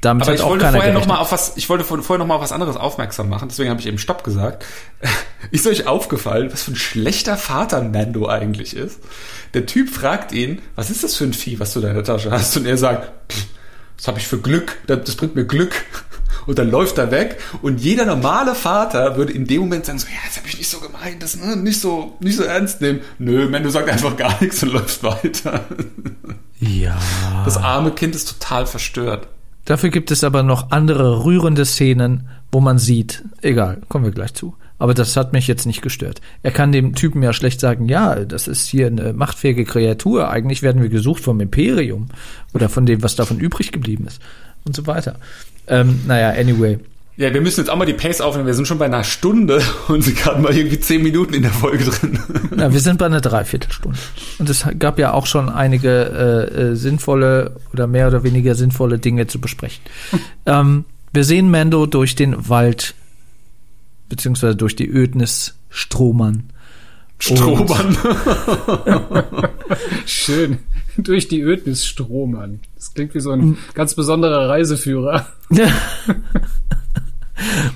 [0.00, 2.42] damit Aber ich wollte vorher noch mal auf was, ich wollte vorher noch mal auf
[2.42, 4.64] was anderes aufmerksam machen, deswegen habe ich eben Stopp gesagt.
[5.50, 9.00] Ist euch aufgefallen, was für ein schlechter Vater Mando eigentlich ist?
[9.54, 12.30] Der Typ fragt ihn, was ist das für ein Vieh, was du in deiner Tasche
[12.30, 12.56] hast?
[12.56, 13.12] Und er sagt,
[13.96, 15.84] das habe ich für Glück, das bringt mir Glück.
[16.46, 20.06] Und dann läuft er weg und jeder normale Vater würde in dem Moment sagen so,
[20.06, 23.00] ja, das habe ich nicht so gemeint, das ne, nicht so nicht so ernst nehmen.
[23.18, 25.64] Nö, Mando sagt einfach gar nichts und läuft weiter.
[26.58, 26.98] Ja.
[27.44, 29.28] Das arme Kind ist total verstört.
[29.64, 34.32] Dafür gibt es aber noch andere rührende Szenen, wo man sieht, egal, kommen wir gleich
[34.32, 34.54] zu.
[34.78, 36.20] Aber das hat mich jetzt nicht gestört.
[36.42, 40.30] Er kann dem Typen ja schlecht sagen, ja, das ist hier eine machtfähige Kreatur.
[40.30, 42.08] Eigentlich werden wir gesucht vom Imperium
[42.52, 44.20] oder von dem, was davon übrig geblieben ist
[44.64, 45.16] und so weiter.
[45.68, 46.78] Ähm, naja, anyway.
[47.18, 48.46] Ja, wir müssen jetzt auch mal die Pace aufnehmen.
[48.46, 51.50] Wir sind schon bei einer Stunde und sind gerade mal irgendwie zehn Minuten in der
[51.50, 52.18] Folge drin.
[52.56, 53.98] Ja, wir sind bei einer Dreiviertelstunde.
[54.38, 58.98] Und es gab ja auch schon einige äh, äh, sinnvolle oder mehr oder weniger sinnvolle
[58.98, 59.82] Dinge zu besprechen.
[60.46, 62.94] ähm, wir sehen Mando durch den Wald
[64.08, 66.50] beziehungsweise durch die Ödnis stromern.
[67.18, 67.96] Stromern.
[70.06, 70.58] Schön.
[70.98, 72.60] Durch die Ödnis stromern.
[72.74, 75.26] Das klingt wie so ein ganz besonderer Reiseführer.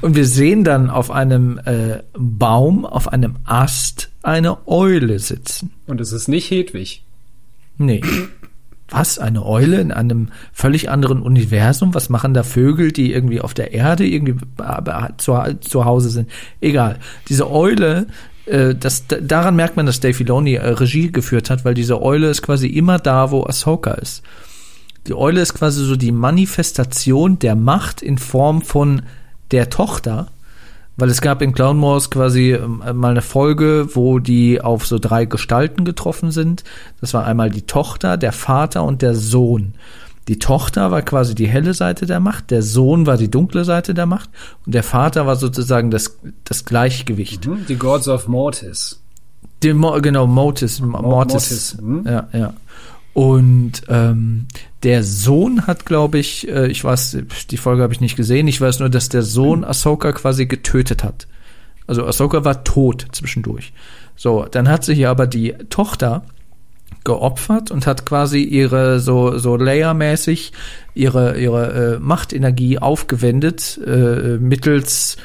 [0.00, 5.72] Und wir sehen dann auf einem äh, Baum, auf einem Ast, eine Eule sitzen.
[5.86, 7.02] Und es ist nicht Hedwig.
[7.76, 8.02] Nee.
[8.90, 9.18] Was?
[9.18, 11.94] Eine Eule in einem völlig anderen Universum?
[11.94, 14.34] Was machen da Vögel, die irgendwie auf der Erde irgendwie
[15.16, 16.30] zu, zu Hause sind?
[16.60, 16.98] Egal.
[17.28, 18.06] Diese Eule,
[18.46, 22.42] das, daran merkt man, dass Dave Filoni äh, Regie geführt hat, weil diese Eule ist
[22.42, 24.22] quasi immer da, wo Ahsoka ist.
[25.06, 29.02] Die Eule ist quasi so die Manifestation der Macht in Form von
[29.50, 30.28] der Tochter,
[30.96, 34.98] weil es gab in Clown Wars quasi ähm, mal eine Folge, wo die auf so
[34.98, 36.64] drei Gestalten getroffen sind.
[37.00, 39.74] Das war einmal die Tochter, der Vater und der Sohn.
[40.30, 43.94] Die Tochter war quasi die helle Seite der Macht, der Sohn war die dunkle Seite
[43.94, 44.30] der Macht
[44.64, 47.48] und der Vater war sozusagen das, das Gleichgewicht.
[47.48, 49.02] Mhm, die Gods of Mortis.
[49.64, 50.78] Die, genau, Mortis.
[50.78, 51.02] Mortis.
[51.02, 51.76] Mortis.
[51.82, 52.04] Mhm.
[52.06, 52.54] Ja, ja.
[53.12, 54.46] Und ähm,
[54.84, 57.18] der Sohn hat, glaube ich, äh, ich weiß,
[57.50, 61.02] die Folge habe ich nicht gesehen, ich weiß nur, dass der Sohn Ahsoka quasi getötet
[61.02, 61.26] hat.
[61.88, 63.72] Also Ahsoka war tot zwischendurch.
[64.14, 66.22] So, dann hat sich aber die Tochter
[67.04, 70.52] geopfert und hat quasi ihre so so layermäßig
[70.94, 75.16] ihre ihre äh, Machtenergie aufgewendet äh, mittels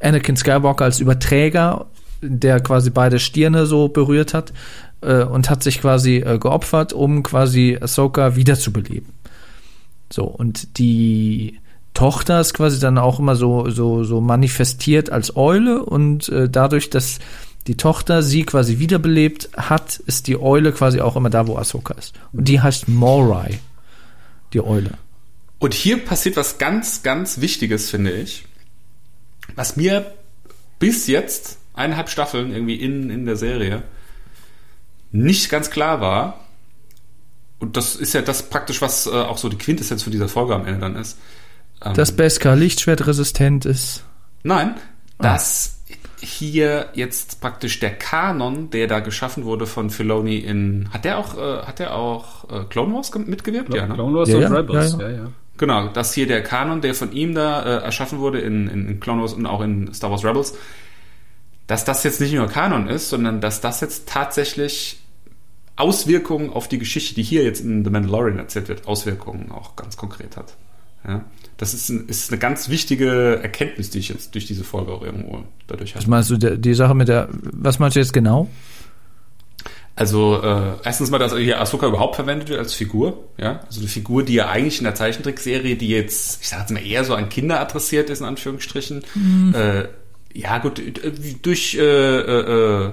[0.00, 1.86] Anakin Skywalker als Überträger,
[2.22, 4.52] der quasi beide Stirne so berührt hat
[5.00, 9.12] äh, und hat sich quasi äh, geopfert, um quasi Ahsoka wiederzubeleben.
[10.10, 11.60] So, und die
[11.94, 16.90] Tochter ist quasi dann auch immer so, so, so manifestiert als Eule und äh, dadurch,
[16.90, 17.18] dass
[17.68, 21.94] die Tochter sie quasi wiederbelebt hat, ist die Eule quasi auch immer da, wo Ahsoka
[21.94, 22.14] ist.
[22.32, 23.60] Und die heißt Morai,
[24.54, 24.92] die Eule.
[25.58, 28.46] Und hier passiert was ganz, ganz Wichtiges, finde ich,
[29.54, 30.14] was mir
[30.78, 33.82] bis jetzt eineinhalb Staffeln irgendwie in, in der Serie
[35.12, 36.40] nicht ganz klar war,
[37.58, 40.54] und das ist ja das praktisch, was äh, auch so die Quintessenz von dieser Folge
[40.54, 41.18] am Ende dann ist.
[41.84, 44.04] Ähm, dass Beskar lichtschwertresistent ist.
[44.44, 44.74] Nein,
[45.18, 45.22] ah.
[45.22, 45.77] dass
[46.20, 50.88] hier jetzt praktisch der Kanon, der da geschaffen wurde von Filoni in.
[50.92, 53.72] Hat der auch, äh, hat der auch äh, Clone Wars mitgewirkt?
[53.74, 53.94] ja, ne?
[53.94, 55.16] Clone Wars ja, und ja, Rebels, ja, ja.
[55.16, 58.88] ja, Genau, dass hier der Kanon, der von ihm da äh, erschaffen wurde in, in,
[58.88, 60.56] in Clone Wars und auch in Star Wars Rebels,
[61.66, 65.00] dass das jetzt nicht nur Kanon ist, sondern dass das jetzt tatsächlich
[65.76, 69.96] Auswirkungen auf die Geschichte, die hier jetzt in The Mandalorian erzählt wird, Auswirkungen auch ganz
[69.96, 70.56] konkret hat.
[71.08, 71.24] Ja?
[71.56, 75.02] Das ist, ein, ist eine ganz wichtige Erkenntnis, die ich jetzt durch diese Folge auch
[75.02, 76.04] irgendwo dadurch habe.
[76.04, 78.48] Was meinst du, die Sache mit der, was meinst du jetzt genau?
[79.96, 83.88] Also äh, erstens mal, dass hier Ahsoka überhaupt verwendet wird als Figur, ja, also eine
[83.88, 87.16] Figur, die ja eigentlich in der Zeichentrickserie, die jetzt, ich sag jetzt mal eher so
[87.16, 89.54] an Kinder adressiert ist in Anführungsstrichen, mhm.
[89.56, 89.88] äh,
[90.32, 90.80] ja gut
[91.42, 92.92] durch äh, äh, äh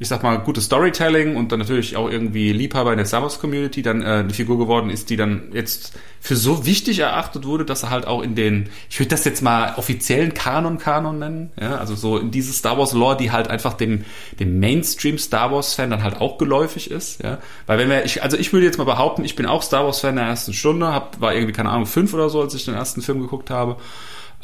[0.00, 3.40] ich sag mal, gutes Storytelling und dann natürlich auch irgendwie Liebhaber in der Star Wars
[3.40, 7.64] Community dann äh, eine Figur geworden ist, die dann jetzt für so wichtig erachtet wurde,
[7.64, 11.76] dass er halt auch in den, ich würde das jetzt mal offiziellen Kanon-Kanon nennen, ja,
[11.78, 14.04] also so in diese Star Wars Lore, die halt einfach dem,
[14.38, 18.22] dem Mainstream Star Wars Fan dann halt auch geläufig ist, ja, weil wenn wir, ich,
[18.22, 20.92] also ich würde jetzt mal behaupten, ich bin auch Star Wars Fan der ersten Stunde,
[20.92, 23.76] hab, war irgendwie, keine Ahnung, fünf oder so, als ich den ersten Film geguckt habe,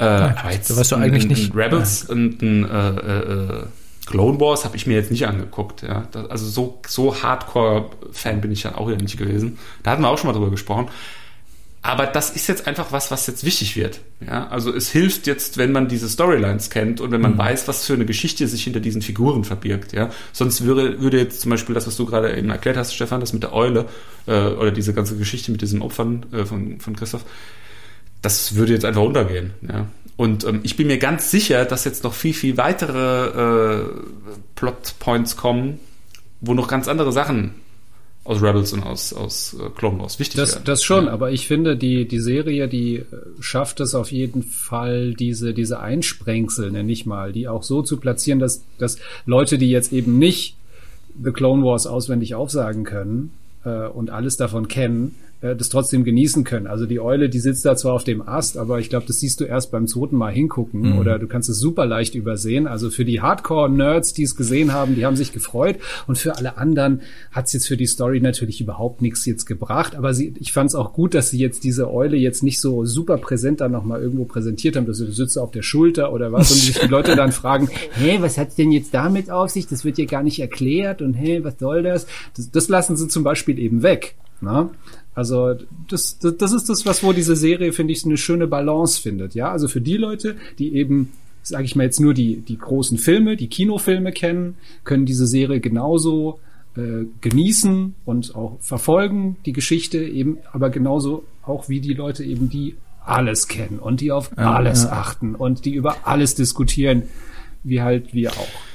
[0.01, 1.55] äh, ja, aber jetzt, weißt du eigentlich ein, nicht.
[1.55, 2.15] Rebels ja.
[2.15, 3.67] und ein, äh, äh, äh
[4.07, 5.83] Clone Wars habe ich mir jetzt nicht angeguckt.
[5.83, 6.07] Ja.
[6.13, 9.59] Das, also so, so Hardcore-Fan bin ich ja auch wieder nicht gewesen.
[9.83, 10.89] Da hatten wir auch schon mal drüber gesprochen.
[11.85, 14.01] Aber das ist jetzt einfach was, was jetzt wichtig wird.
[14.27, 17.39] Ja, also es hilft jetzt, wenn man diese Storylines kennt und wenn man mhm.
[17.39, 19.93] weiß, was für eine Geschichte sich hinter diesen Figuren verbirgt.
[19.93, 23.21] Ja, sonst würde, würde jetzt zum Beispiel das, was du gerade eben erklärt hast, Stefan,
[23.21, 23.85] das mit der Eule
[24.27, 27.27] äh, oder diese ganze Geschichte mit diesen Opfern äh, von, von Christoph,
[28.25, 29.53] das würde jetzt einfach untergehen.
[29.69, 33.85] Ja, und ähm, ich bin mir ganz sicher, dass jetzt noch viel, viel weitere äh,
[34.55, 35.81] Plotpoints kommen,
[36.41, 37.55] wo noch ganz andere Sachen
[38.23, 40.65] aus Rebels und aus, aus äh, Clone Wars wichtig das, werden.
[40.65, 41.13] Das schon, ja.
[41.13, 43.05] aber ich finde, die, die Serie, die äh,
[43.41, 47.99] schafft es auf jeden Fall, diese, diese Einsprengsel, nenne ich mal, die auch so zu
[47.99, 50.57] platzieren, dass, dass Leute, die jetzt eben nicht
[51.23, 56.43] The Clone Wars auswendig aufsagen können äh, und alles davon kennen, äh, das trotzdem genießen
[56.45, 56.67] können.
[56.67, 59.41] Also die Eule, die sitzt da zwar auf dem Ast, aber ich glaube, das siehst
[59.41, 60.99] du erst beim zweiten Mal hingucken mhm.
[60.99, 62.67] oder du kannst es super leicht übersehen.
[62.67, 65.77] Also für die Hardcore-Nerds, die es gesehen haben, die haben sich gefreut
[66.07, 69.95] und für alle anderen hat es jetzt für die Story natürlich überhaupt nichts jetzt gebracht.
[69.97, 72.87] Aber sie, ich fand es auch gut, dass sie jetzt diese Eule jetzt nicht so
[72.87, 76.51] super präsent dann nochmal irgendwo präsentiert haben, dass sie sitzt auf der Schulter oder was
[76.51, 79.67] und sich die Leute dann fragen, hä, was hat's denn jetzt damit auf sich?
[79.67, 82.07] Das wird ja gar nicht erklärt und hä, was soll das?
[82.37, 84.15] Das, das lassen sie zum Beispiel eben weg.
[84.41, 84.71] Na?
[85.15, 85.55] Also
[85.89, 89.35] das, das, das ist das, was wo diese Serie, finde ich, eine schöne Balance findet.
[89.35, 91.13] Ja, also für die Leute, die eben,
[91.43, 95.61] sage ich mal jetzt nur die, die großen Filme, die Kinofilme kennen, können diese Serie
[95.61, 96.41] genauso
[96.77, 102.49] äh, genießen und auch verfolgen, die Geschichte eben, aber genauso auch wie die Leute eben,
[102.49, 104.93] die alles kennen und die auf ja, alles ja.
[104.93, 107.05] achten und die über alles diskutieren,
[107.63, 108.74] wie halt wir auch.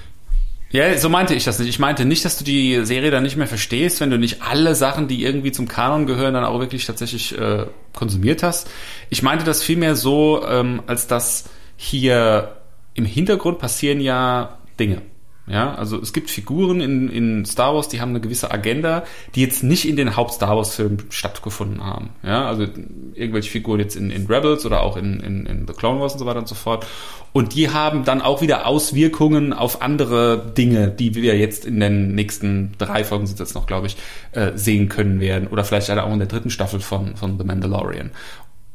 [0.72, 1.70] Ja, so meinte ich das nicht.
[1.70, 4.76] Ich meinte nicht, dass du die Serie dann nicht mehr verstehst, wenn du nicht alle
[4.76, 8.70] Sachen, die irgendwie zum Kanon gehören, dann auch wirklich tatsächlich äh, konsumiert hast.
[9.10, 11.46] Ich meinte das vielmehr so, ähm, als dass
[11.76, 12.58] hier
[12.94, 15.02] im Hintergrund passieren ja Dinge.
[15.50, 19.42] Ja, also es gibt Figuren in, in Star Wars, die haben eine gewisse Agenda, die
[19.42, 22.12] jetzt nicht in den Haupt-Star Wars-Filmen stattgefunden haben.
[22.22, 22.68] Ja, also
[23.16, 26.20] irgendwelche Figuren jetzt in, in Rebels oder auch in, in, in The Clone Wars und
[26.20, 26.86] so weiter und so fort.
[27.34, 32.14] Und die haben dann auch wieder Auswirkungen auf andere Dinge, die wir jetzt in den
[32.14, 33.98] nächsten drei Folgen sind jetzt noch, glaube ich,
[34.34, 35.48] äh, sehen können werden.
[35.48, 38.12] Oder vielleicht auch in der dritten Staffel von, von The Mandalorian.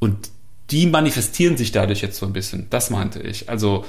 [0.00, 0.30] Und
[0.70, 2.66] die manifestieren sich dadurch jetzt so ein bisschen.
[2.70, 3.48] Das meinte ich.
[3.48, 3.84] Also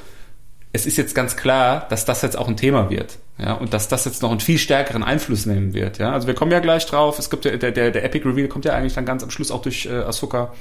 [0.75, 3.17] es ist jetzt ganz klar, dass das jetzt auch ein Thema wird.
[3.37, 5.97] Ja, und dass das jetzt noch einen viel stärkeren Einfluss nehmen wird.
[5.97, 7.17] Ja, also wir kommen ja gleich drauf.
[7.19, 9.51] Es gibt ja, der, der, der Epic Reveal kommt ja eigentlich dann ganz am Schluss
[9.51, 10.53] auch durch äh, Ahsoka.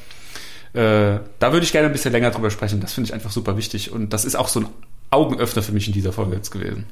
[0.72, 2.80] Äh, da würde ich gerne ein bisschen länger drüber sprechen.
[2.80, 3.92] Das finde ich einfach super wichtig.
[3.92, 4.66] Und das ist auch so ein
[5.10, 6.86] Augenöffner für mich in dieser Folge jetzt gewesen.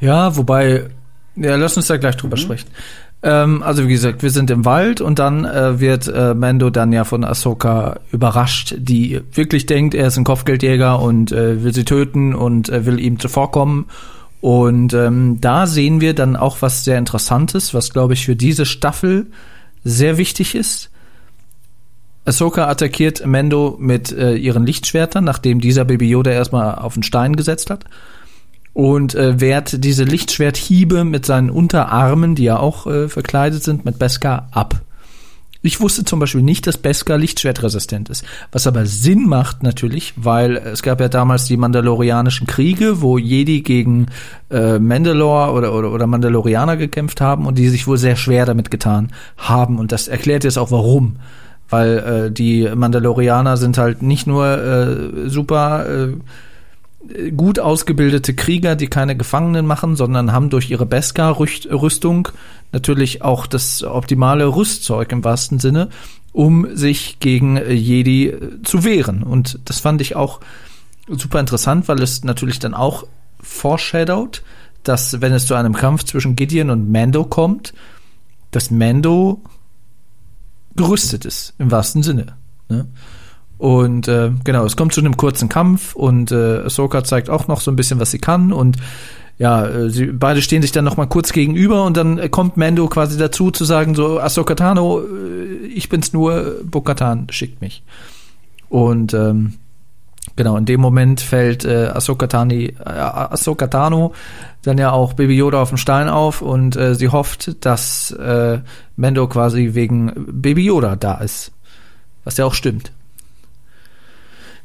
[0.00, 0.90] Ja, wobei,
[1.36, 2.40] ja, lass uns da gleich drüber mhm.
[2.40, 2.68] sprechen.
[3.22, 6.92] Ähm, also wie gesagt, wir sind im Wald und dann äh, wird äh, Mando dann
[6.92, 11.84] ja von Ahsoka überrascht, die wirklich denkt, er ist ein Kopfgeldjäger und äh, will sie
[11.84, 13.86] töten und äh, will ihm zuvorkommen.
[14.40, 18.66] Und ähm, da sehen wir dann auch was sehr Interessantes, was glaube ich für diese
[18.66, 19.26] Staffel
[19.82, 20.90] sehr wichtig ist.
[22.26, 27.34] Ahsoka attackiert Mando mit äh, ihren Lichtschwertern, nachdem dieser Baby Yoda erstmal auf den Stein
[27.34, 27.84] gesetzt hat
[28.76, 33.98] und äh, wehrt diese Lichtschwerthiebe mit seinen Unterarmen, die ja auch äh, verkleidet sind, mit
[33.98, 34.82] Beskar ab.
[35.62, 38.22] Ich wusste zum Beispiel nicht, dass Beskar lichtschwertresistent ist.
[38.52, 43.62] Was aber Sinn macht natürlich, weil es gab ja damals die Mandalorianischen Kriege, wo Jedi
[43.62, 44.08] gegen
[44.50, 48.70] äh, Mandalore oder, oder, oder Mandalorianer gekämpft haben und die sich wohl sehr schwer damit
[48.70, 49.78] getan haben.
[49.78, 51.16] Und das erklärt jetzt auch warum.
[51.70, 56.08] Weil äh, die Mandalorianer sind halt nicht nur äh, super äh,
[57.36, 62.28] gut ausgebildete Krieger, die keine Gefangenen machen, sondern haben durch ihre Beskar-Rüstung
[62.72, 65.88] natürlich auch das optimale Rüstzeug im wahrsten Sinne,
[66.32, 69.22] um sich gegen Jedi äh, zu wehren.
[69.22, 70.40] Und das fand ich auch
[71.08, 73.06] super interessant, weil es natürlich dann auch
[73.40, 74.42] foreshadowed,
[74.82, 77.74] dass wenn es zu einem Kampf zwischen Gideon und Mando kommt,
[78.50, 79.40] dass Mando
[80.76, 82.36] gerüstet ist, im wahrsten Sinne.
[82.68, 82.86] Ne?
[83.58, 87.60] Und äh, genau, es kommt zu einem kurzen Kampf und äh, Ahsoka zeigt auch noch
[87.60, 88.76] so ein bisschen, was sie kann und
[89.38, 92.56] ja, äh, sie beide stehen sich dann noch mal kurz gegenüber und dann äh, kommt
[92.56, 97.82] Mando quasi dazu zu sagen so Ahsoka Tano, äh, ich bin's nur, Bo-Katan schickt mich.
[98.68, 99.54] Und ähm,
[100.36, 104.12] genau, in dem Moment fällt äh, Ahsoka, Tani, äh, Ahsoka Tano
[104.62, 108.58] dann ja auch Baby Yoda auf dem Stein auf und äh, sie hofft, dass äh,
[108.96, 111.52] Mando quasi wegen Baby Yoda da ist.
[112.24, 112.90] Was ja auch stimmt.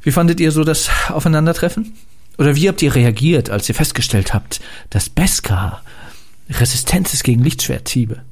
[0.02, 1.92] Wie fandet ihr so das Aufeinandertreffen?
[2.38, 5.82] Oder wie habt ihr reagiert, als ihr festgestellt habt, dass Beskar
[6.50, 8.22] Resistenz ist gegen Lichtschwerthiebe?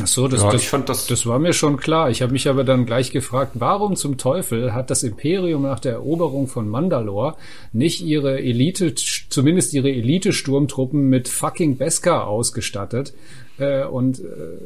[0.00, 2.10] Ach so, das, Ja, das, ich fand das- das war mir schon klar.
[2.10, 5.92] Ich habe mich aber dann gleich gefragt, warum zum Teufel hat das Imperium nach der
[5.94, 7.34] Eroberung von Mandalore
[7.72, 13.12] nicht ihre Elite, zumindest ihre Elite-Sturmtruppen mit fucking Beskar ausgestattet?
[13.60, 14.24] Äh, und äh,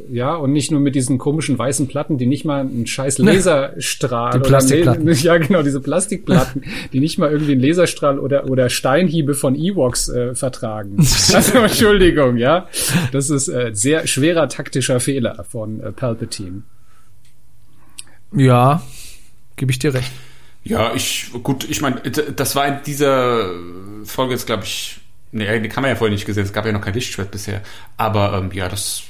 [0.09, 4.33] ja, und nicht nur mit diesen komischen weißen Platten, die nicht mal einen scheiß Laserstrahl
[4.33, 5.07] Die oder Plastikplatten.
[5.07, 9.57] Le- ja genau diese Plastikplatten, die nicht mal irgendwie einen Laserstrahl oder oder Steinhiebe von
[9.57, 10.97] Ewoks äh, vertragen.
[11.35, 12.69] Also Entschuldigung, ja,
[13.11, 16.63] das ist äh, sehr schwerer taktischer Fehler von äh, Palpatine.
[18.33, 18.83] Ja,
[19.57, 20.11] gebe ich dir recht.
[20.63, 23.51] Ja, ich, gut, ich meine, das war in dieser
[24.05, 24.99] Folge jetzt, glaube ich,
[25.35, 27.61] nee, die kann man ja vorher nicht gesehen, es gab ja noch kein Lichtschwert bisher.
[27.99, 29.03] Aber ähm, ja, das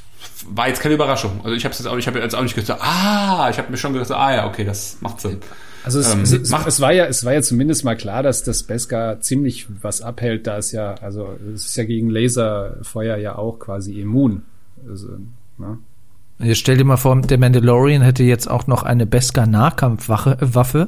[0.49, 1.41] war jetzt keine Überraschung.
[1.45, 3.77] Also ich habe jetzt auch, ich habe jetzt auch nicht gesagt, ah, ich habe mir
[3.77, 5.39] schon gedacht, ah ja, okay, das macht Sinn.
[5.85, 8.23] Also es, Ähm, es, es, macht- es war ja, es war ja zumindest mal klar,
[8.23, 13.17] dass das Beskar ziemlich was abhält, da es ja, also es ist ja gegen Laserfeuer
[13.19, 14.43] ja auch quasi immun.
[14.89, 15.09] Also,
[15.59, 15.79] ne?
[16.39, 20.55] Jetzt stell dir mal vor, der Mandalorian hätte jetzt auch noch eine Beskar Nahkampfwaffe, äh,
[20.55, 20.87] Waffe,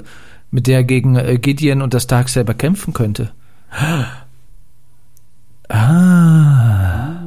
[0.51, 3.33] mit der er gegen äh, Gideon und das Darksaber kämpfen könnte.
[5.69, 7.23] Ah,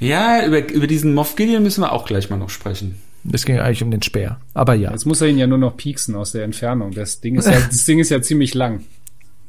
[0.00, 2.96] Ja, über, über diesen Moff Gideon müssen wir auch gleich mal noch sprechen.
[3.32, 4.38] es ging eigentlich um den Speer.
[4.54, 6.92] Aber ja, Jetzt muss er ihn ja nur noch pieksen aus der Entfernung.
[6.92, 8.80] Das Ding ist ja, das Ding ist ja ziemlich lang.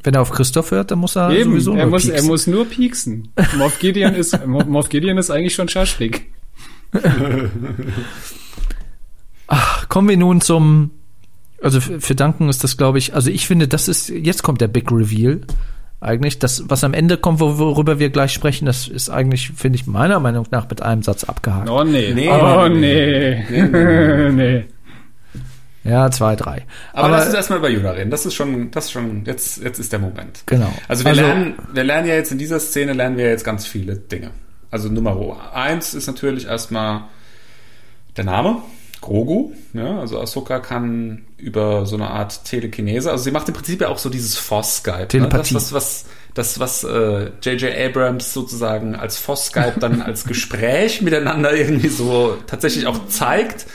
[0.04, 2.28] wenn er auf Christoph hört, dann muss er Eben, sowieso er nur muss, er pieksen.
[2.30, 3.28] muss nur pieksen.
[3.58, 6.32] Moff Gideon ist, Mo- Moff Gideon ist eigentlich schon Schaschlik.
[9.90, 10.92] Kommen wir nun zum,
[11.62, 14.62] also für, für Duncan ist das, glaube ich, also ich finde, das ist, jetzt kommt
[14.62, 15.42] der Big Reveal.
[16.06, 19.78] Eigentlich, das, was am Ende kommt, wo- worüber wir gleich sprechen, das ist eigentlich, finde
[19.78, 21.68] ich, meiner Meinung nach mit einem Satz abgehakt.
[21.70, 22.14] Oh nee.
[22.14, 24.30] Nee, oh nee, nee.
[24.32, 24.66] nee.
[25.84, 26.66] Ja, zwei, drei.
[26.94, 28.10] Aber, lass uns erstmal über Yoda reden.
[28.10, 30.42] Das ist schon, das ist schon, jetzt, jetzt ist der Moment.
[30.48, 30.74] Genau.
[30.88, 33.68] Also wir Also- lernen, wir lernen ja jetzt in dieser Szene lernen wir jetzt ganz
[33.68, 34.32] viele Dinge.
[34.72, 35.16] Also Nummer
[35.54, 37.02] eins ist natürlich erstmal
[38.18, 38.64] der Name.
[39.06, 43.82] Grogu, ja, also Ahsoka kann über so eine Art Telekinese, also sie macht im Prinzip
[43.82, 45.08] ja auch so dieses Force-Skype.
[45.10, 45.54] Telepathie.
[45.54, 45.60] Ne?
[45.60, 47.72] Das, was, was, das, was äh, J.J.
[47.78, 53.68] Abrams sozusagen als Force-Skype dann als Gespräch miteinander irgendwie so tatsächlich auch zeigt,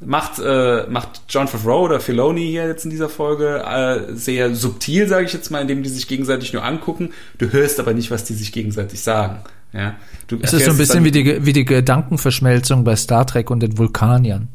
[0.00, 5.08] macht, äh, macht John Favreau oder Filoni hier jetzt in dieser Folge äh, sehr subtil,
[5.08, 7.10] sage ich jetzt mal, indem die sich gegenseitig nur angucken.
[7.38, 9.38] Du hörst aber nicht, was die sich gegenseitig sagen.
[9.72, 9.96] Ja,
[10.28, 13.60] du Es ist so ein bisschen wie die, wie die Gedankenverschmelzung bei Star Trek und
[13.60, 14.48] den Vulkaniern.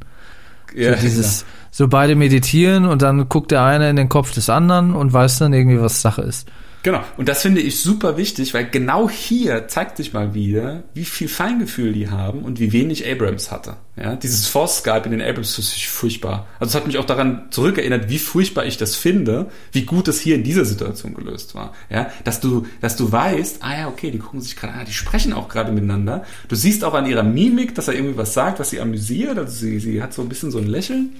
[0.76, 4.50] Ja, so dieses, so beide meditieren und dann guckt der eine in den Kopf des
[4.50, 6.48] anderen und weiß dann irgendwie, was Sache ist.
[6.84, 7.04] Genau.
[7.18, 11.28] Und das finde ich super wichtig, weil genau hier zeigt sich mal wieder, wie viel
[11.28, 13.76] Feingefühl die haben und wie wenig Abrams hatte.
[13.98, 16.48] Ja, dieses Force Skype in den Abrams das ist furchtbar.
[16.58, 20.22] Also es hat mich auch daran zurückerinnert, wie furchtbar ich das finde, wie gut es
[20.22, 21.74] hier in dieser Situation gelöst war.
[21.90, 24.94] Ja, dass du, dass du weißt, ah ja, okay, die gucken sich gerade an, die
[24.94, 26.24] sprechen auch gerade miteinander.
[26.48, 29.38] Du siehst auch an ihrer Mimik, dass er irgendwie was sagt, was sie amüsiert.
[29.38, 31.18] Also sie, sie hat so ein bisschen so ein Lächeln.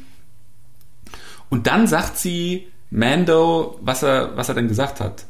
[1.50, 5.26] Und dann sagt sie Mando, was er, was er denn gesagt hat.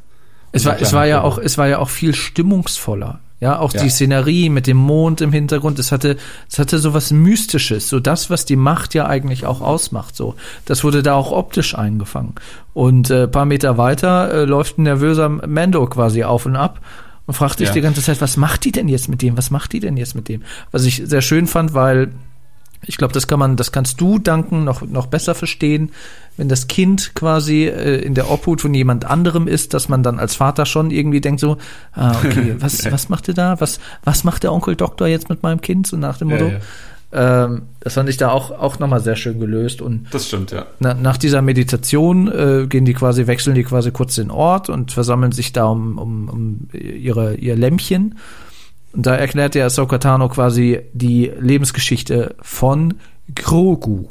[0.52, 3.20] Es war, Ja, es war ja auch, es war ja auch viel stimmungsvoller.
[3.42, 3.82] Ja, auch Ja.
[3.84, 6.18] die Szenerie mit dem Mond im Hintergrund, es hatte,
[6.52, 10.36] es hatte so was Mystisches, so das, was die Macht ja eigentlich auch ausmacht, so.
[10.66, 12.34] Das wurde da auch optisch eingefangen.
[12.74, 16.82] Und äh, paar Meter weiter äh, läuft ein nervöser Mando quasi auf und ab
[17.28, 17.74] und fragt sich Ja.
[17.76, 19.38] die ganze Zeit, was macht die denn jetzt mit dem?
[19.38, 20.42] Was macht die denn jetzt mit dem?
[20.72, 22.12] Was ich sehr schön fand, weil
[22.86, 25.92] ich glaube, das kann man, das kannst du danken noch noch besser verstehen,
[26.38, 30.20] wenn das Kind quasi äh, in der Obhut von jemand anderem ist, dass man dann
[30.20, 31.58] als Vater schon irgendwie denkt so,
[31.94, 33.60] ah, okay, was was macht ihr da?
[33.60, 36.48] Was was macht der Onkel Doktor jetzt mit meinem Kind so nach dem Ja, Motto?
[36.54, 36.60] ja.
[37.12, 40.52] Ähm, das fand ich da auch auch noch mal sehr schön gelöst und Das stimmt,
[40.52, 40.68] ja.
[40.80, 44.92] na, nach dieser Meditation äh, gehen die quasi, wechseln die quasi kurz den Ort und
[44.92, 48.20] versammeln sich da um, um, um ihre, ihr Lämpchen.
[48.94, 52.96] Und da erklärt der Ahsoka Tano quasi die Lebensgeschichte von
[53.36, 54.08] Grogu.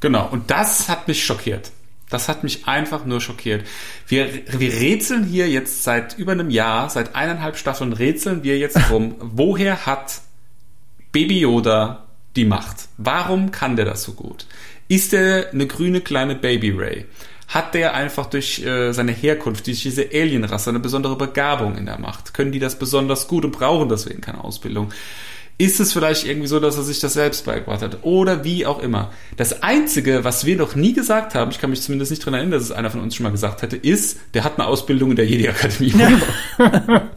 [0.00, 1.72] Genau, und das hat mich schockiert.
[2.10, 3.66] Das hat mich einfach nur schockiert.
[4.06, 8.76] Wir, wir rätseln hier jetzt seit über einem Jahr, seit eineinhalb Staffeln rätseln wir jetzt
[8.88, 10.20] drum, woher hat
[11.10, 12.04] Baby Yoda
[12.36, 12.88] die Macht?
[12.98, 14.46] Warum kann der das so gut?
[14.88, 17.06] Ist er eine grüne kleine Baby Ray?
[17.48, 21.98] Hat der einfach durch äh, seine Herkunft, durch diese Alienrasse eine besondere Begabung in der
[21.98, 22.34] Macht?
[22.34, 24.92] Können die das besonders gut und brauchen deswegen keine Ausbildung?
[25.56, 27.98] Ist es vielleicht irgendwie so, dass er sich das selbst beigebracht hat?
[28.02, 29.12] Oder wie auch immer.
[29.36, 32.52] Das Einzige, was wir noch nie gesagt haben, ich kann mich zumindest nicht dran erinnern,
[32.52, 35.16] dass es einer von uns schon mal gesagt hätte, ist, der hat eine Ausbildung in
[35.16, 35.94] der Jedi-Akademie.
[35.96, 36.10] Ja.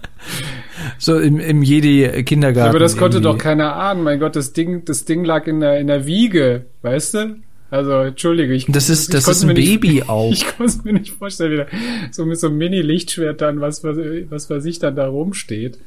[0.99, 2.69] so im, im Jedi-Kindergarten.
[2.69, 3.37] Aber das konnte irgendwie.
[3.37, 4.03] doch keiner ahnen.
[4.03, 7.35] Mein Gott, das Ding, das Ding lag in der, in der Wiege, weißt du?
[7.69, 8.65] Also, entschuldige, ich.
[8.67, 10.31] Das ist, das ist ein Baby nicht, auch.
[10.31, 11.67] Ich konnte es mir nicht vorstellen, wieder
[12.11, 13.97] so mit so einem Mini-Lichtschwert dann, was, was,
[14.29, 15.77] was für sich dann da rumsteht.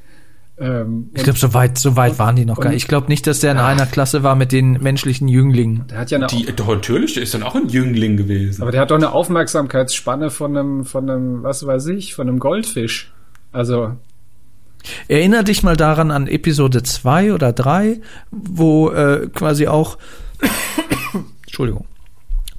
[0.61, 2.83] Ähm, ich glaube, so weit, so weit und, waren die noch gar nicht.
[2.83, 5.87] Ich glaube nicht, dass der in ach, einer Klasse war mit den menschlichen Jünglingen.
[5.89, 8.61] Der hat ja eine die, doch, natürlich, der ist dann auch ein Jüngling gewesen.
[8.61, 12.39] Aber der hat doch eine Aufmerksamkeitsspanne von einem, von einem, was weiß ich, von einem
[12.39, 13.11] Goldfisch.
[13.53, 13.97] Also.
[15.09, 18.01] Erinner dich mal daran an Episode 2 oder 3,
[18.31, 19.97] wo äh, quasi auch
[21.51, 21.87] Entschuldigung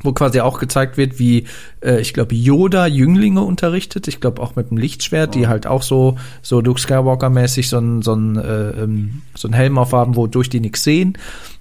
[0.04, 1.46] wo quasi auch gezeigt wird, wie
[1.82, 4.08] äh, ich glaube Yoda Jünglinge unterrichtet.
[4.08, 7.78] Ich glaube auch mit dem Lichtschwert, die halt auch so so Luke Skywalker mäßig so
[7.78, 11.18] ein so ein äh, ähm, so ein Helm aufhaben, wodurch die nichts sehen.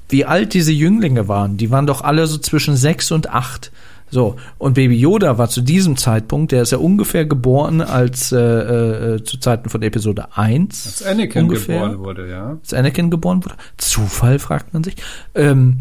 [0.09, 3.70] Wie alt diese Jünglinge waren, die waren doch alle so zwischen sechs und acht.
[4.12, 8.39] So, und Baby Yoda war zu diesem Zeitpunkt, der ist ja ungefähr geboren als äh,
[8.39, 10.87] äh, zu Zeiten von Episode 1.
[10.87, 12.59] Als Anakin ungefähr, geboren wurde, ja.
[12.61, 13.55] Als Anakin geboren wurde.
[13.76, 14.97] Zufall, fragt man sich.
[15.37, 15.78] Ähm,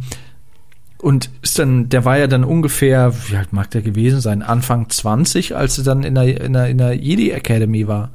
[1.01, 4.89] und ist dann, der war ja dann ungefähr, wie alt mag der gewesen sein, Anfang
[4.89, 8.11] 20, als er dann in der, in der, in der Jedi Academy war.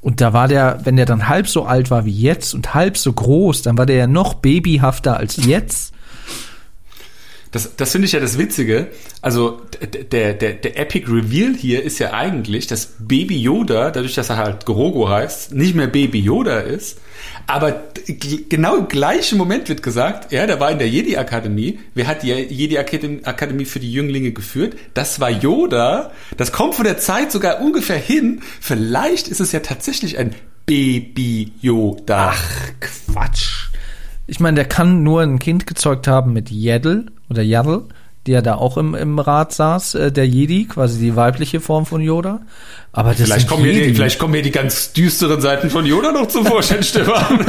[0.00, 2.96] Und da war der, wenn der dann halb so alt war wie jetzt und halb
[2.96, 5.92] so groß, dann war der ja noch babyhafter als jetzt.
[7.50, 8.88] Das, das finde ich ja das Witzige.
[9.22, 9.62] Also
[10.12, 14.36] der, der, der Epic Reveal hier ist ja eigentlich, dass Baby Yoda, dadurch, dass er
[14.36, 16.98] halt Grogu heißt, nicht mehr Baby Yoda ist,
[17.48, 17.82] aber
[18.50, 21.78] genau im gleichen Moment wird gesagt, ja, der war in der Jedi-Akademie.
[21.94, 24.76] Wer hat die Jedi-Akademie für die Jünglinge geführt?
[24.92, 26.10] Das war Yoda.
[26.36, 28.42] Das kommt von der Zeit sogar ungefähr hin.
[28.60, 30.34] Vielleicht ist es ja tatsächlich ein
[30.66, 32.34] Baby Yoda.
[32.34, 33.70] Ach, Quatsch.
[34.26, 37.86] Ich meine, der kann nur ein Kind gezeugt haben mit Yaddle oder Yaddle
[38.26, 41.86] die ja da auch im, im Rat saß, äh, der Jedi, quasi die weibliche Form
[41.86, 42.40] von Yoda.
[42.92, 43.88] Aber das vielleicht, kommen Jedi.
[43.88, 47.40] die, vielleicht kommen mir die ganz düsteren Seiten von Yoda noch zum Vorschein, Stefan.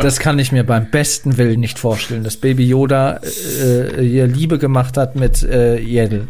[0.00, 3.20] das kann ich mir beim besten Willen nicht vorstellen, dass Baby Yoda
[3.62, 6.28] äh, ihr Liebe gemacht hat mit äh, Yaddle.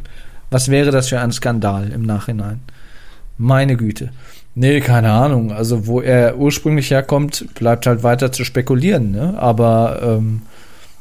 [0.50, 2.60] Was wäre das für ein Skandal im Nachhinein?
[3.38, 4.10] Meine Güte.
[4.54, 5.52] Nee, keine Ahnung.
[5.52, 9.10] Also wo er ursprünglich herkommt, bleibt halt weiter zu spekulieren.
[9.10, 9.34] Ne?
[9.36, 10.42] Aber ähm,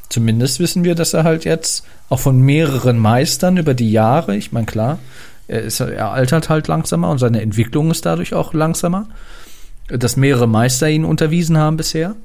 [0.08, 4.52] Zumindest wissen wir, dass er halt jetzt auch von mehreren Meistern über die Jahre, ich
[4.52, 4.98] meine klar,
[5.48, 9.08] er, ist, er altert halt langsamer und seine Entwicklung ist dadurch auch langsamer,
[9.88, 12.16] dass mehrere Meister ihn unterwiesen haben bisher.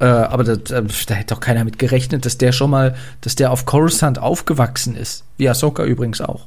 [0.00, 3.50] Äh, aber da, da, hätte doch keiner mit gerechnet, dass der schon mal, dass der
[3.50, 5.24] auf Coruscant aufgewachsen ist.
[5.38, 6.46] Wie Ahsoka übrigens auch.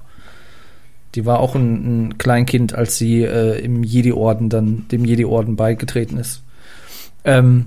[1.16, 6.18] Die war auch ein, ein Kleinkind, als sie äh, im Jedi-Orden dann, dem Jedi-Orden beigetreten
[6.18, 6.44] ist.
[7.26, 7.66] Ähm,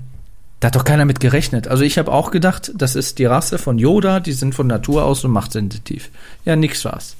[0.65, 1.67] da hat doch keiner mit gerechnet.
[1.67, 5.05] Also ich habe auch gedacht, das ist die Rasse von Yoda, die sind von Natur
[5.05, 6.09] aus so machtsensitiv.
[6.43, 7.15] Ja, nix war's.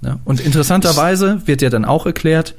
[0.00, 2.54] Ja, und interessanterweise wird ja dann auch erklärt,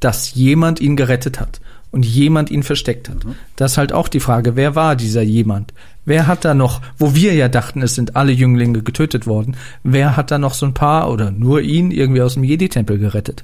[0.00, 3.24] dass jemand ihn gerettet hat und jemand ihn versteckt hat.
[3.24, 3.36] Mhm.
[3.56, 5.72] Das ist halt auch die Frage, wer war dieser jemand?
[6.04, 10.18] Wer hat da noch, wo wir ja dachten, es sind alle Jünglinge getötet worden, wer
[10.18, 13.42] hat da noch so ein paar oder nur ihn irgendwie aus dem Jedi-Tempel gerettet?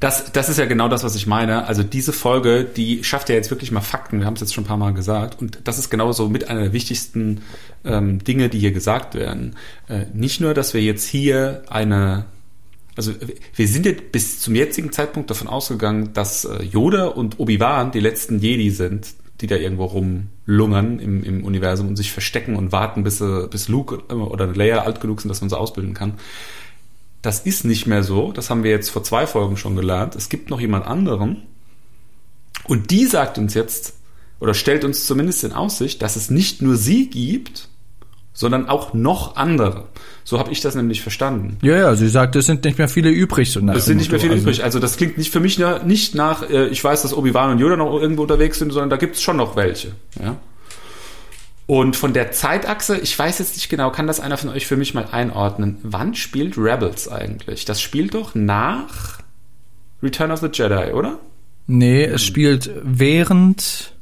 [0.00, 1.66] Das, das ist ja genau das, was ich meine.
[1.66, 4.18] Also diese Folge, die schafft ja jetzt wirklich mal Fakten.
[4.18, 5.40] Wir haben es jetzt schon ein paar Mal gesagt.
[5.40, 7.42] Und das ist genauso mit einer der wichtigsten
[7.84, 9.56] ähm, Dinge, die hier gesagt werden.
[9.88, 12.24] Äh, nicht nur, dass wir jetzt hier eine
[12.96, 13.12] also
[13.54, 18.00] wir sind jetzt bis zum jetzigen Zeitpunkt davon ausgegangen, dass äh, Yoda und Obi-Wan die
[18.00, 23.02] letzten Jedi sind, die da irgendwo rumlungern im, im Universum und sich verstecken und warten,
[23.04, 26.14] bis, äh, bis Luke oder Leia alt genug sind, dass man sie ausbilden kann.
[27.22, 28.32] Das ist nicht mehr so.
[28.32, 30.16] Das haben wir jetzt vor zwei Folgen schon gelernt.
[30.16, 31.42] Es gibt noch jemand anderen.
[32.64, 33.94] Und die sagt uns jetzt,
[34.38, 37.68] oder stellt uns zumindest in Aussicht, dass es nicht nur sie gibt,
[38.32, 39.88] sondern auch noch andere.
[40.24, 41.58] So habe ich das nämlich verstanden.
[41.62, 43.50] Ja, ja, sie sagt, es sind nicht mehr viele übrig.
[43.50, 44.44] So es sind nicht mehr viele also.
[44.44, 44.64] übrig.
[44.64, 47.76] Also das klingt nicht für mich nicht nach, äh, ich weiß, dass Obi-Wan und Yoda
[47.76, 49.88] noch irgendwo unterwegs sind, sondern da gibt es schon noch welche.
[50.22, 50.36] Ja?
[51.70, 54.76] Und von der Zeitachse, ich weiß jetzt nicht genau, kann das einer von euch für
[54.76, 55.78] mich mal einordnen?
[55.84, 57.64] Wann spielt Rebels eigentlich?
[57.64, 59.20] Das spielt doch nach
[60.02, 61.20] Return of the Jedi, oder?
[61.68, 63.92] Nee, es spielt während.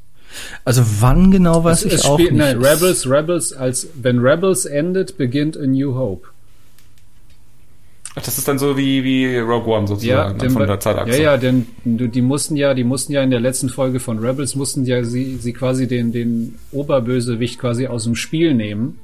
[0.64, 2.40] Also wann genau weiß es, ich es auch spielt, nicht.
[2.40, 6.26] Nein, Rebels, Rebels, als wenn Rebels endet, beginnt A New Hope.
[8.14, 11.16] Ach, das ist dann so wie, wie Rogue One sozusagen denn, von der Zeitachse.
[11.16, 14.54] Ja, ja, denn die mussten ja, die mussten ja in der letzten Folge von Rebels
[14.54, 18.98] mussten ja sie, sie quasi den, den Oberbösewicht quasi aus dem Spiel nehmen.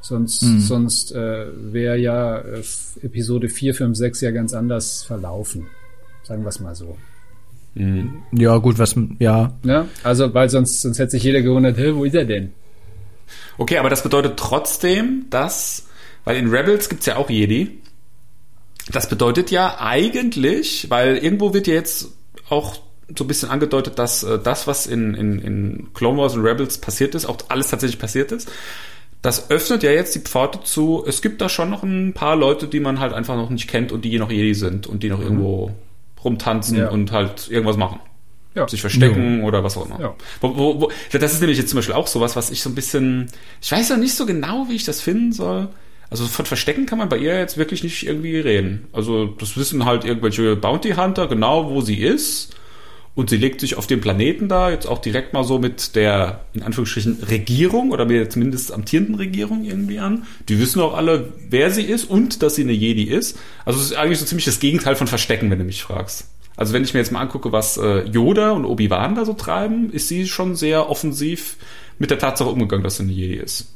[0.00, 2.62] Sonst, sonst äh, wäre ja äh,
[3.02, 5.68] Episode 4, 5, 6 ja ganz anders verlaufen.
[6.24, 6.98] Sagen wir es mal so.
[8.32, 9.54] Ja, gut, was, ja.
[9.62, 9.88] Ne?
[10.02, 12.52] Also, weil sonst, sonst hätte sich jeder gewundert, wo ist er denn?
[13.58, 15.86] Okay, aber das bedeutet trotzdem, dass,
[16.24, 17.78] weil in Rebels gibt's ja auch Jedi.
[18.90, 22.08] Das bedeutet ja eigentlich, weil irgendwo wird ja jetzt
[22.50, 22.76] auch
[23.16, 26.78] so ein bisschen angedeutet, dass äh, das, was in, in, in Clone Wars und Rebels
[26.78, 28.48] passiert ist, auch alles tatsächlich passiert ist.
[29.22, 32.66] Das öffnet ja jetzt die Pforte zu, es gibt da schon noch ein paar Leute,
[32.68, 35.20] die man halt einfach noch nicht kennt und die noch Jedi sind und die noch
[35.20, 35.70] irgendwo
[36.22, 36.88] rumtanzen Ja.
[36.90, 38.00] und halt irgendwas machen
[38.54, 38.68] Ja.
[38.68, 40.00] sich verstecken oder was auch immer.
[40.00, 40.14] Ja.
[40.42, 42.74] Wo, wo, wo, das ist nämlich jetzt zum Beispiel auch sowas, was ich so ein
[42.74, 43.30] bisschen,
[43.62, 45.68] ich weiß ja nicht so genau, wie ich das finden soll.
[46.10, 48.86] Also von Verstecken kann man bei ihr jetzt wirklich nicht irgendwie reden.
[48.92, 52.54] Also das wissen halt irgendwelche Bounty Hunter genau, wo sie ist.
[53.16, 56.46] Und sie legt sich auf dem Planeten da jetzt auch direkt mal so mit der,
[56.52, 60.26] in Anführungsstrichen, Regierung oder mit der zumindest amtierenden Regierung irgendwie an.
[60.48, 63.38] Die wissen auch alle, wer sie ist und dass sie eine Jedi ist.
[63.64, 66.26] Also es ist eigentlich so ziemlich das Gegenteil von Verstecken, wenn du mich fragst.
[66.56, 69.92] Also wenn ich mir jetzt mal angucke, was äh, Yoda und Obi-Wan da so treiben,
[69.92, 71.56] ist sie schon sehr offensiv
[71.98, 73.68] mit der Tatsache umgegangen, dass sie eine Jedi ist.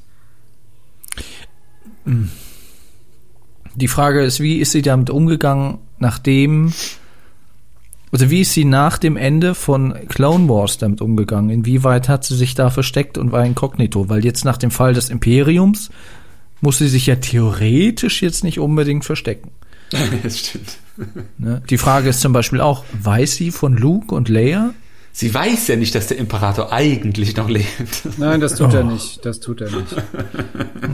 [3.74, 6.72] Die Frage ist, wie ist sie damit umgegangen, nachdem,
[8.10, 11.50] also wie ist sie nach dem Ende von Clone Wars damit umgegangen?
[11.50, 14.08] Inwieweit hat sie sich da versteckt und war inkognito?
[14.08, 15.90] Weil jetzt nach dem Fall des Imperiums
[16.60, 19.50] muss sie sich ja theoretisch jetzt nicht unbedingt verstecken.
[20.22, 20.78] das stimmt.
[21.38, 21.62] Ne?
[21.70, 24.74] Die Frage ist zum Beispiel auch, weiß sie von Luke und Leia?
[25.12, 28.02] Sie weiß ja nicht, dass der Imperator eigentlich noch lebt.
[28.18, 28.90] Nein, das tut er Oh.
[28.90, 29.24] nicht.
[29.24, 29.94] Das tut er nicht.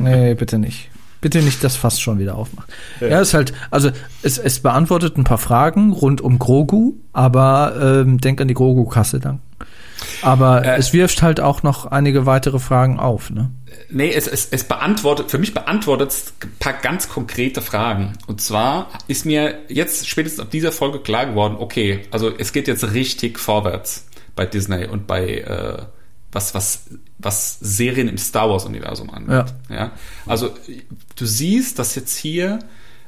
[0.00, 0.90] Nee, bitte nicht.
[1.24, 2.68] Bitte nicht das Fass schon wieder aufmachen.
[3.00, 8.20] Ja, ist halt, also es, es beantwortet ein paar Fragen rund um Grogu, aber ähm,
[8.20, 9.40] denk an die Grogu-Kasse dann.
[10.20, 10.76] Aber Äh.
[10.76, 13.50] es wirft halt auch noch einige weitere Fragen auf, ne?
[13.88, 18.12] Nee, es, es, es beantwortet, für mich beantwortet es ein paar ganz konkrete Fragen.
[18.26, 22.68] Und zwar ist mir jetzt spätestens ab dieser Folge klar geworden, okay, also es geht
[22.68, 24.06] jetzt richtig vorwärts
[24.36, 25.82] bei Disney und bei äh,
[26.34, 26.86] was, was,
[27.18, 29.54] was Serien im Star Wars-Universum angeht.
[29.68, 29.92] Ja.
[30.26, 30.50] Also
[31.16, 32.58] du siehst, dass jetzt hier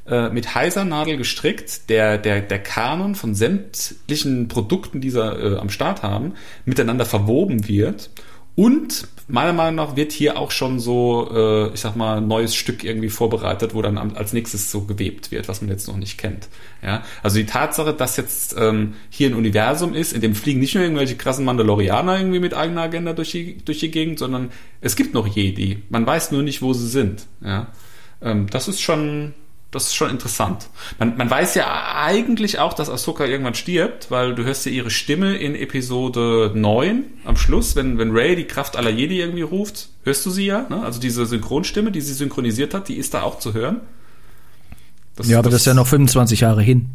[0.06, 5.58] äh, mit heiser Nadel gestrickt der, der, der Kanon von sämtlichen Produkten, die sie äh,
[5.58, 8.10] am Start haben, miteinander verwoben wird.
[8.56, 12.54] Und meiner Meinung nach wird hier auch schon so, äh, ich sag mal, ein neues
[12.54, 16.16] Stück irgendwie vorbereitet, wo dann als nächstes so gewebt wird, was man jetzt noch nicht
[16.16, 16.48] kennt.
[16.82, 20.74] Ja, also die Tatsache, dass jetzt ähm, hier ein Universum ist, in dem fliegen nicht
[20.74, 24.50] nur irgendwelche krassen Mandalorianer irgendwie mit eigener Agenda durch die, durch die Gegend, sondern
[24.80, 25.82] es gibt noch Jedi.
[25.90, 27.26] Man weiß nur nicht, wo sie sind.
[27.44, 27.66] Ja,
[28.22, 29.34] ähm, das ist schon,
[29.70, 30.68] das ist schon interessant.
[30.98, 34.90] Man, man weiß ja eigentlich auch, dass Ahsoka irgendwann stirbt, weil du hörst ja ihre
[34.90, 39.88] Stimme in Episode 9 am Schluss, wenn, wenn Ray die Kraft aller Jedi irgendwie ruft,
[40.04, 40.82] hörst du sie ja, ne?
[40.82, 43.80] Also diese Synchronstimme, die sie synchronisiert hat, die ist da auch zu hören.
[45.24, 46.90] ja, aber das ist ja noch 25 Jahre hin.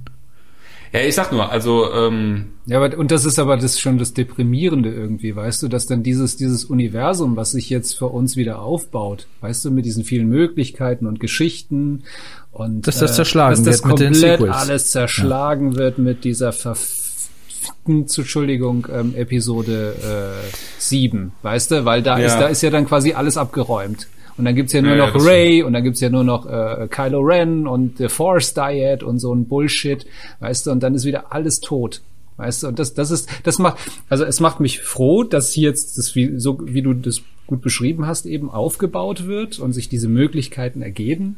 [0.93, 4.13] Ja, ich sag nur, also, ähm, Ja, aber, und das ist aber das schon das
[4.13, 8.59] Deprimierende irgendwie, weißt du, dass dann dieses, dieses Universum, was sich jetzt für uns wieder
[8.61, 12.03] aufbaut, weißt du, mit diesen vielen Möglichkeiten und Geschichten
[12.51, 14.55] und Dass das zerschlagen dass das wird mit den komplett Sequels.
[14.57, 19.95] alles zerschlagen wird mit dieser verfickten, Entschuldigung, ähm, Episode
[20.43, 22.25] äh, 7, weißt du, weil da Ja.
[22.25, 24.07] ist, da ist ja dann quasi alles abgeräumt.
[24.41, 26.87] Und dann gibt's ja nur Ja, noch Ray und dann gibt's ja nur noch äh,
[26.89, 30.03] Kylo Ren und The Force Diet und so ein Bullshit,
[30.39, 32.01] weißt du, und dann ist wieder alles tot.
[32.37, 33.78] Weißt du, und das, das ist, das macht,
[34.09, 37.61] also es macht mich froh, dass hier jetzt das, wie, so wie du das gut
[37.61, 41.36] beschrieben hast, eben aufgebaut wird und sich diese Möglichkeiten ergeben.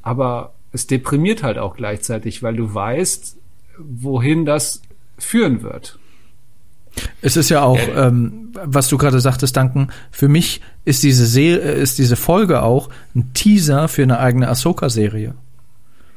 [0.00, 3.36] Aber es deprimiert halt auch gleichzeitig, weil du weißt,
[3.78, 4.80] wohin das
[5.18, 5.98] führen wird.
[7.22, 11.72] Es ist ja auch, ähm, was du gerade sagtest, Danken, für mich ist diese Serie,
[11.72, 15.34] ist diese Folge auch ein Teaser für eine eigene Ahsoka-Serie.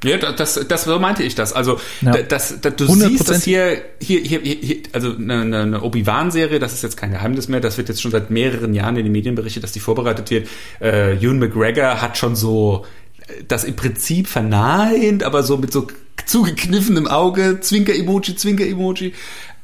[0.03, 1.53] Ja, da- das, das so meinte ich das.
[1.53, 2.11] Also Ja.
[2.11, 3.07] da- das, da, du 100%.
[3.09, 7.09] siehst, dass hier, hier, hier, hier also eine, eine, eine Obi-Wan-Serie, das ist jetzt kein
[7.11, 9.79] Geheimnis mehr, das wird jetzt schon seit mehreren Jahren in den Medien berichtet, dass die
[9.79, 10.47] vorbereitet wird.
[10.79, 12.85] Äh, Ewan McGregor hat schon so
[13.27, 15.87] äh, das im Prinzip verneint, aber so mit so
[16.27, 19.13] zugekniffenem Auge, Zwinker-Emoji, Zwinker-Emoji.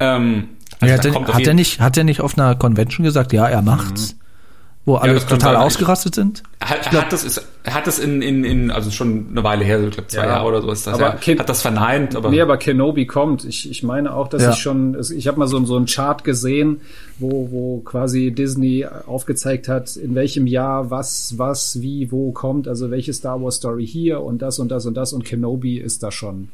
[0.00, 0.48] Ähm,
[0.92, 3.46] also Ja, hat, er, hat, er nicht, hat er nicht auf einer Convention gesagt, ja,
[3.48, 4.16] er macht's?
[4.86, 5.62] wo alle das kann total sein.
[5.62, 6.42] ausgerastet sind?
[6.60, 9.42] Er, Ich er glaub- hat das, ist, hat das in, in, in, also schon eine
[9.42, 10.28] Weile her, ich glaube zwei Ja.
[10.28, 10.92] Jahre oder so ist das.
[10.92, 12.28] Aber er Ken- hat das verneint, aber.
[12.28, 13.46] nee, aber Kenobi kommt.
[13.46, 14.50] Ich, ich meine auch, dass Ja.
[14.50, 16.82] ich schon, ich habe mal so, so einen Chart gesehen,
[17.18, 22.90] wo, wo quasi Disney aufgezeigt hat, in welchem Jahr was, was, wie, wo kommt, also
[22.90, 26.10] welche Star Wars Story hier und das und das und das und Kenobi ist da
[26.12, 26.50] schon.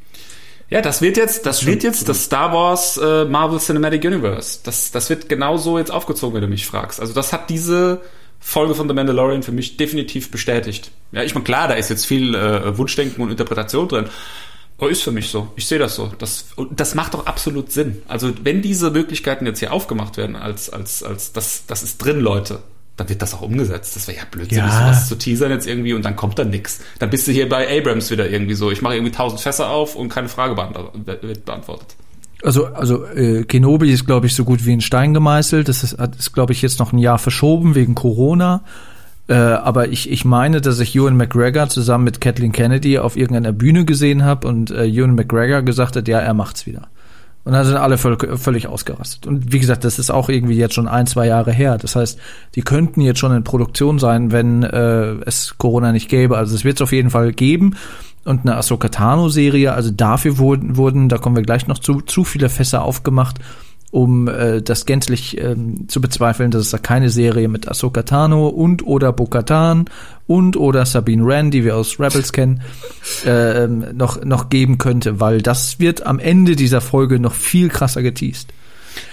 [0.70, 4.60] Ja, das wird jetzt, das wird jetzt das Star Wars äh, Marvel Cinematic Universe.
[4.62, 7.00] Das, das wird genau so jetzt aufgezogen, wenn du mich fragst.
[7.00, 8.00] Also das hat diese
[8.38, 10.92] Folge von The Mandalorian für mich definitiv bestätigt.
[11.10, 14.06] Ja, ich meine, klar, da ist jetzt viel äh, Wunschdenken und Interpretation drin.
[14.78, 15.52] Aber ist für mich so.
[15.56, 16.10] Ich sehe das so.
[16.18, 18.02] Das, das macht doch absolut Sinn.
[18.08, 22.20] Also wenn diese Möglichkeiten jetzt hier aufgemacht werden als, als, als das, das ist drin,
[22.20, 22.62] Leute,
[23.00, 23.96] dann wird das auch umgesetzt.
[23.96, 24.78] Das wäre ja blödsinnig, Ja.
[24.80, 26.80] sowas zu teasern jetzt irgendwie und dann kommt da nix.
[26.98, 28.70] Dann bist du hier bei Abrams wieder irgendwie so.
[28.70, 30.54] Ich mache irgendwie tausend Fässer auf und keine Frage
[31.22, 31.96] wird beantwortet.
[32.42, 35.68] Also, also äh, Kenobi ist, glaube ich, so gut wie in Stein gemeißelt.
[35.68, 38.62] Das ist, ist glaube ich, jetzt noch ein Jahr verschoben wegen Corona.
[39.28, 43.52] Äh, aber ich, ich meine, dass ich Ewan McGregor zusammen mit Kathleen Kennedy auf irgendeiner
[43.52, 46.88] Bühne gesehen habe und äh, Ewan McGregor gesagt hat, ja, er macht's wieder.
[47.44, 49.26] Und dann sind alle völlig, ausgerastet.
[49.26, 51.78] Und wie gesagt, das ist auch irgendwie jetzt schon ein, zwei Jahre her.
[51.78, 52.18] Das heißt,
[52.54, 56.36] die könnten jetzt schon in Produktion sein, wenn äh, es Corona nicht gäbe.
[56.36, 57.76] Also es wird es auf jeden Fall geben.
[58.24, 62.24] Und eine Ahsoka Tano-Serie, also dafür wurden, wurden, da kommen wir gleich noch zu, zu
[62.24, 63.38] viele Fässer aufgemacht,
[63.90, 68.48] um äh, das gänzlich ähm, zu bezweifeln, dass es da keine Serie mit Ahsoka Tano
[68.48, 69.86] und oder Bo-Katan
[70.26, 72.62] und oder Sabine Wren, die wir aus Rebels kennen,
[73.26, 77.68] äh, ähm, noch, noch geben könnte, weil das wird am Ende dieser Folge noch viel
[77.68, 78.48] krasser geteased.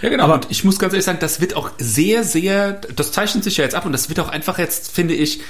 [0.01, 0.25] Ja, genau.
[0.25, 3.57] Aber- und ich muss ganz ehrlich sagen, das wird auch sehr, sehr, das zeichnet sich
[3.57, 5.41] ja jetzt ab und das wird auch einfach jetzt, finde ich,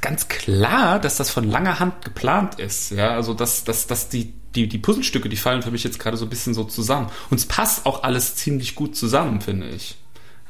[0.00, 2.90] ganz klar, dass das von langer Hand geplant ist.
[2.92, 6.16] Ja, also dass, dass, dass die, die, die Puzzlestücke, die fallen für mich jetzt gerade
[6.16, 7.08] so ein bisschen so zusammen.
[7.30, 9.96] Und es passt auch alles ziemlich gut zusammen, finde ich.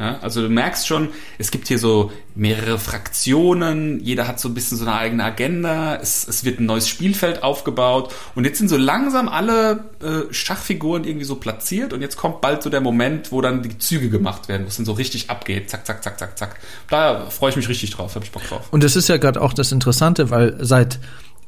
[0.01, 4.55] Ja, also du merkst schon, es gibt hier so mehrere Fraktionen, jeder hat so ein
[4.55, 8.68] bisschen so eine eigene Agenda, es, es wird ein neues Spielfeld aufgebaut und jetzt sind
[8.68, 13.31] so langsam alle äh, Schachfiguren irgendwie so platziert und jetzt kommt bald so der Moment,
[13.31, 16.18] wo dann die Züge gemacht werden, wo es dann so richtig abgeht, zack, zack, zack,
[16.18, 16.60] zack, zack.
[16.89, 18.68] Da freue ich mich richtig drauf, habe ich Bock drauf.
[18.70, 20.98] Und das ist ja gerade auch das Interessante, weil seit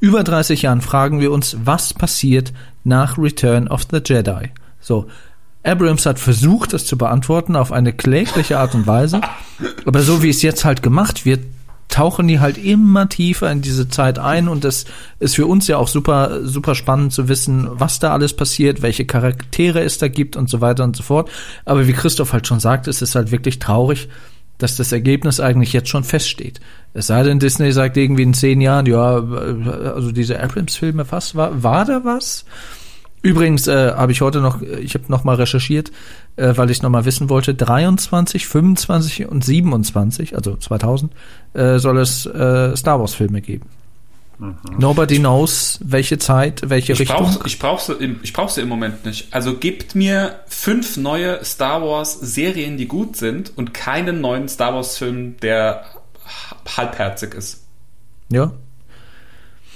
[0.03, 2.53] über 30 Jahren fragen wir uns, was passiert
[2.83, 4.51] nach Return of the Jedi.
[4.81, 5.07] So,
[5.63, 9.21] Abrams hat versucht, das zu beantworten auf eine klägliche Art und Weise,
[9.87, 11.45] aber so wie es jetzt halt gemacht wird,
[11.87, 14.87] tauchen die halt immer tiefer in diese Zeit ein und das
[15.21, 19.05] ist für uns ja auch super super spannend zu wissen, was da alles passiert, welche
[19.05, 21.31] Charaktere es da gibt und so weiter und so fort.
[21.65, 24.09] Aber wie Christoph halt schon sagt, es ist halt wirklich traurig,
[24.59, 26.61] dass das Ergebnis eigentlich jetzt schon feststeht.
[26.95, 31.63] Es sei denn, Disney sagt irgendwie in zehn Jahren, ja, also diese Abrams-Filme, was war,
[31.63, 32.45] war da was?
[33.23, 35.93] Übrigens äh, habe ich heute noch, ich habe noch mal recherchiert,
[36.37, 41.13] äh, weil ich noch mal wissen wollte, 23, 25 und 27, also 2000,
[41.55, 43.41] äh, soll es äh, Star Wars Filme
[44.43, 44.77] geben.
[44.79, 47.17] Nobody knows, welche Zeit, welche Ich Richtung.
[47.19, 49.33] brauche ich brauch sie, im- ich brauch sie im Moment nicht.
[49.33, 54.75] Also gebt mir fünf neue Star Wars Serien, die gut sind und keinen neuen Star
[54.75, 55.85] Wars Film, der
[56.77, 57.65] halbherzig ist.
[58.31, 58.53] ja.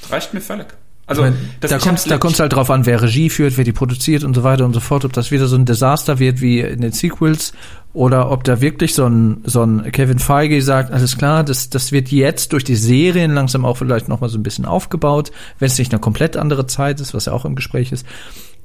[0.09, 0.69] Reicht mir völlig.
[1.09, 3.65] Also Ich meine, das- da kommt da kommt's halt drauf an, wer Regie führt, wer
[3.65, 6.41] die produziert und so weiter und so fort, ob das wieder so ein Desaster wird
[6.41, 7.53] wie in den Sequels
[7.93, 11.93] oder ob da wirklich so ein so ein Kevin Feige sagt, alles klar, das das
[11.93, 15.31] wird jetzt durch die Serien langsam auch vielleicht noch mal so ein bisschen aufgebaut,
[15.61, 18.05] wenn es nicht eine komplett andere Zeit ist, was ja auch im Gespräch ist.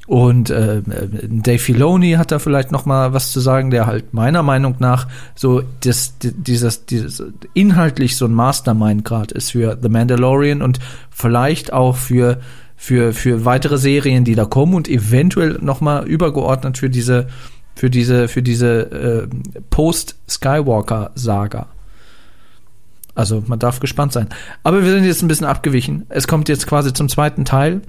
[0.07, 4.43] Und äh, Dave Filoni hat da vielleicht noch mal was zu sagen, der halt meiner
[4.43, 7.23] Meinung nach so das, di- dieses, dieses
[7.53, 10.79] inhaltlich so ein Mastermind gerade ist für The Mandalorian und
[11.11, 12.39] vielleicht auch für
[12.75, 17.27] für für weitere Serien, die da kommen und eventuell noch mal übergeordnet für diese
[17.75, 19.27] für diese für diese äh,
[19.69, 21.67] Post Skywalker Saga.
[23.13, 24.29] Also man darf gespannt sein.
[24.63, 26.05] Aber wir sind jetzt ein bisschen abgewichen.
[26.09, 27.81] Es kommt jetzt quasi zum zweiten Teil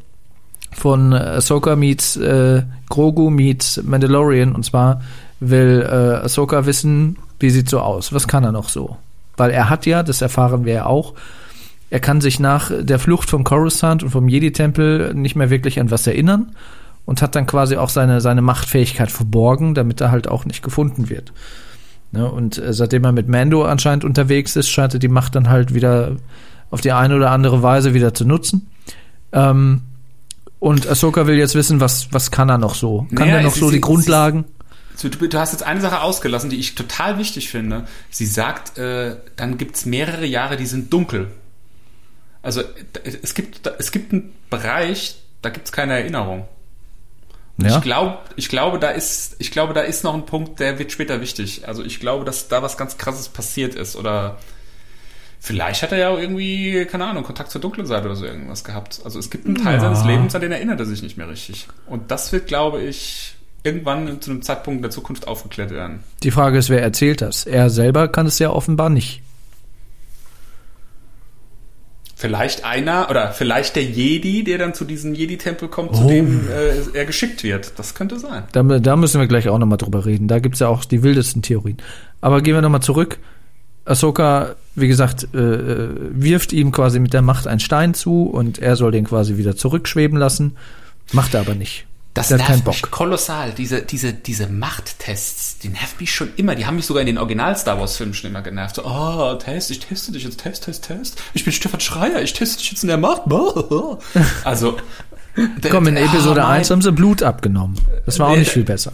[0.73, 5.03] von Ahsoka meets äh, Grogu meets Mandalorian und zwar
[5.41, 8.97] will äh, Ahsoka wissen, wie sieht so aus, was kann er noch so?
[9.37, 11.15] Weil er hat ja, das erfahren wir ja auch,
[11.91, 15.91] er kann sich nach der Flucht vom Coruscant und vom Jedi-Tempel nicht mehr wirklich an
[15.91, 16.53] was erinnern
[17.05, 21.11] und hat dann quasi auch seine, seine Machtfähigkeit verborgen, damit er halt auch nicht gefunden
[21.11, 21.33] wird.
[22.13, 25.49] Ne, und äh, seitdem er mit Mando anscheinend unterwegs ist, scheint er die Macht dann
[25.49, 26.17] halt wieder
[26.71, 28.69] auf die eine oder andere Weise wieder zu nutzen.
[29.33, 29.83] Ähm,
[30.63, 33.07] und Ahsoka will jetzt wissen, was, was kann er noch so?
[33.15, 34.45] Kann Naja, er noch sie- so sie- die Grundlagen?
[34.95, 37.87] So, Du, hast jetzt eine Sache ausgelassen, die ich total wichtig finde.
[38.11, 41.29] Sie sagt, äh, dann gibt's mehrere Jahre, die sind dunkel.
[42.43, 42.63] Also
[43.23, 46.45] es gibt, es gibt einen Bereich, da gibt's keine Erinnerung.
[47.59, 47.77] Ja?
[47.77, 50.93] Ich glaube, ich glaube, da ist, ich glaube, da ist noch ein Punkt, der wird
[50.93, 51.67] später wichtig.
[51.67, 54.39] Also ich glaube, dass da was ganz krasses passiert ist oder
[55.45, 58.63] vielleicht hat er ja auch irgendwie, keine Ahnung, Kontakt zur dunklen Seite oder so irgendwas
[58.63, 59.01] gehabt.
[59.05, 59.81] Also es gibt einen Teil Ja.
[59.81, 61.67] seines Lebens, an den erinnert er sich nicht mehr richtig.
[61.87, 66.01] Und das wird, glaube ich, irgendwann zu einem Zeitpunkt in der Zukunft aufgeklärt werden.
[66.23, 67.45] Die Frage ist, wer erzählt das?
[67.45, 69.21] Er selber kann es ja offenbar nicht.
[72.15, 76.09] Vielleicht einer oder vielleicht der Jedi, der dann zu diesem Jedi-Tempel kommt, zu Oh.
[76.09, 77.73] dem äh, er geschickt wird.
[77.81, 78.45] Das könnte sein.
[78.53, 80.29] Da, da müssen wir gleich auch nochmal drüber reden.
[80.29, 81.79] Da gibt's ja auch die wildesten Theorien.
[82.21, 83.19] Aber gehen wir nochmal zurück.
[83.85, 88.59] Ahsoka, wie gesagt, äh, äh, wirft ihm quasi mit der Macht einen Stein zu und
[88.59, 90.57] er soll den quasi wieder zurückschweben lassen.
[91.13, 91.87] Macht er aber nicht.
[92.15, 92.91] Das Der hat nervt mich Bock.
[92.91, 93.53] kolossal.
[93.57, 96.55] Diese, diese, diese Machttests, die nervt mich schon immer.
[96.55, 98.77] Die haben mich sogar in den Original-Star Wars-Filmen schon immer genervt.
[98.77, 101.23] So, oh, Test, ich teste dich jetzt, Test, Test, Test.
[101.33, 103.23] Ich bin Stefan Schreier, ich teste dich jetzt in der Macht.
[104.45, 104.77] Also.
[105.71, 107.79] Komm, in Episode ah, 1 haben sie Blut abgenommen.
[108.05, 108.93] Das war auch Nee, nicht viel besser.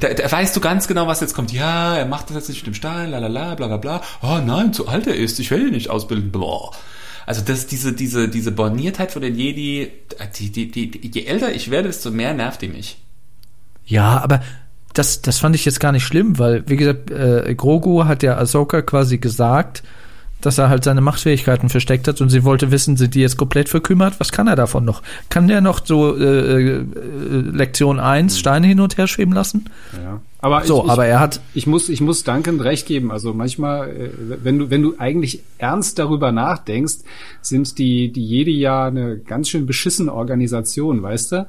[0.00, 1.52] Da, da weißt du ganz genau, was jetzt kommt.
[1.52, 4.02] Ja, er macht das jetzt nicht mit dem Stein, la la la, bla bla bla.
[4.22, 6.30] Oh nein, zu alt er ist, ich will ihn nicht ausbilden.
[6.30, 6.70] Blah.
[7.26, 9.90] Also das, diese, diese, diese Borniertheit von den Jedi,
[10.38, 12.98] die, die, die, je älter ich werde, desto mehr nervt die mich.
[13.84, 14.42] Ja, aber
[14.94, 18.36] das, das fand ich jetzt gar nicht schlimm, weil, wie gesagt, äh, Grogu hat ja
[18.38, 19.82] Ahsoka quasi gesagt,
[20.40, 23.68] dass er halt seine Machtfähigkeiten versteckt hat und sie wollte wissen, sind die jetzt komplett
[23.68, 24.20] verkümmert?
[24.20, 25.02] Was kann er davon noch?
[25.28, 26.84] Kann der noch so äh, äh,
[27.30, 29.68] Lektion 1 Steine hin und her schweben lassen?
[29.92, 30.20] Ja.
[30.40, 33.10] Aber So, ich, aber er hat ich muss, ich muss Duncan recht geben.
[33.10, 34.10] Also manchmal, äh,
[34.44, 36.98] wenn du, wenn du eigentlich ernst darüber nachdenkst,
[37.42, 41.48] sind die, die jede Jahr eine ganz schön beschissene Organisation, weißt du?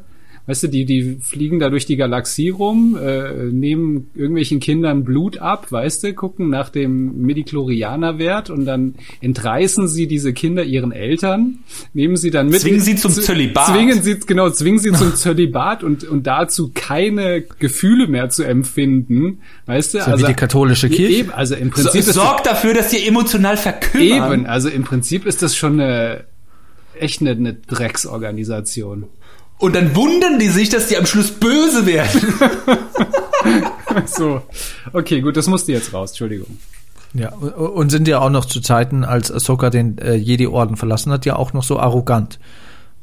[0.50, 5.38] Weißt du, die, die fliegen da durch die Galaxie rum, äh, nehmen irgendwelchen Kindern Blut
[5.38, 11.60] ab, weißt du, gucken nach dem Midichlorianer-Wert und dann entreißen sie diese Kinder ihren Eltern,
[11.94, 12.62] nehmen sie dann mit.
[12.62, 13.68] Zwingen sie zum zu- Zölibat.
[13.68, 19.42] Zwingen sie, genau, zwingen sie zum Zölibat und, und dazu keine Gefühle mehr zu empfinden,
[19.68, 20.02] weißt du?
[20.02, 21.14] So wie die katholische Kirche.
[21.14, 24.34] Eben, also im So, Prinzip ist sorgt dafür, dass sie emotional verkümmern.
[24.40, 26.24] Eben, also im Prinzip ist das schon eine
[27.00, 29.06] echt eine, eine Drecksorganisation.
[29.60, 32.22] Und dann wundern die sich, dass die am Schluss böse werden.
[34.06, 34.41] So,
[34.94, 36.60] okay, gut, das musste jetzt raus, Entschuldigung.
[37.14, 41.26] Ja, und- sind ja auch noch zu Zeiten, als Ahsoka den äh, Jedi-Orden verlassen hat,
[41.26, 42.40] ja auch noch so arrogant.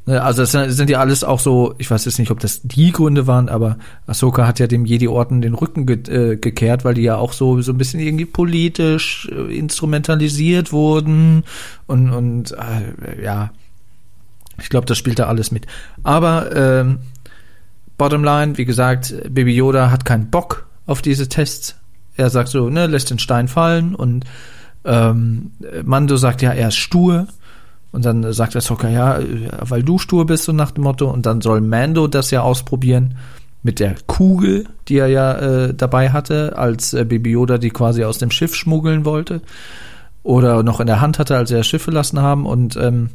[0.05, 2.61] Ne, Also es sind sind ja alles auch so, ich weiß jetzt nicht, ob das
[2.63, 6.93] die Gründe waren, aber Ahsoka hat ja dem Jedi-Orden den Rücken ge äh, gekehrt, weil
[6.93, 11.43] die ja auch so so ein bisschen irgendwie politisch äh, instrumentalisiert wurden
[11.87, 13.51] und und äh, ja,
[14.59, 15.67] ich glaube, das spielt da alles mit.
[16.03, 16.99] Aber ähm,
[17.97, 21.75] Bottom line, wie gesagt, Baby Yoda hat keinen Bock auf diese Tests.
[22.15, 24.25] Er sagt so, ne, lässt den Stein fallen und
[24.85, 25.51] ähm,
[25.83, 27.27] Mando sagt ja, er ist stur.
[27.91, 31.09] Und dann sagt Ahsoka, ja, äh, weil du stur bist, so nach dem Motto.
[31.09, 33.15] Und dann soll Mando das ja ausprobieren
[33.63, 38.03] mit der Kugel, die er ja äh, dabei hatte, als äh, Baby Yoda die quasi
[38.03, 39.41] aus dem Schiff schmuggeln wollte.
[40.23, 42.45] Oder noch in der Hand hatte, als er das Schiff verlassen haben.
[42.45, 43.09] Und ähm,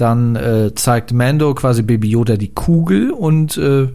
[0.00, 3.88] dann äh, zeigt Mando quasi Baby Yoda die Kugel und äh,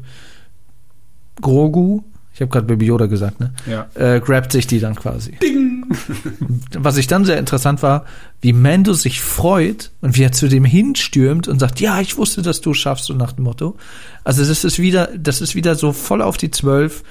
[1.41, 2.03] Grogu,
[2.33, 3.53] ich habe gerade Baby Yoda gesagt, ne?
[3.65, 3.87] Ja.
[3.95, 5.37] Äh, grabt sich die dann quasi.
[6.77, 8.05] Was ich dann sehr interessant war,
[8.41, 12.41] wie Mando sich freut und wie er zu dem hinstürmt und sagt, ja, ich wusste,
[12.41, 13.77] dass du es schaffst, so nach dem Motto.
[14.23, 17.03] Also das ist wieder, das ist wieder so voll auf die Zwölf.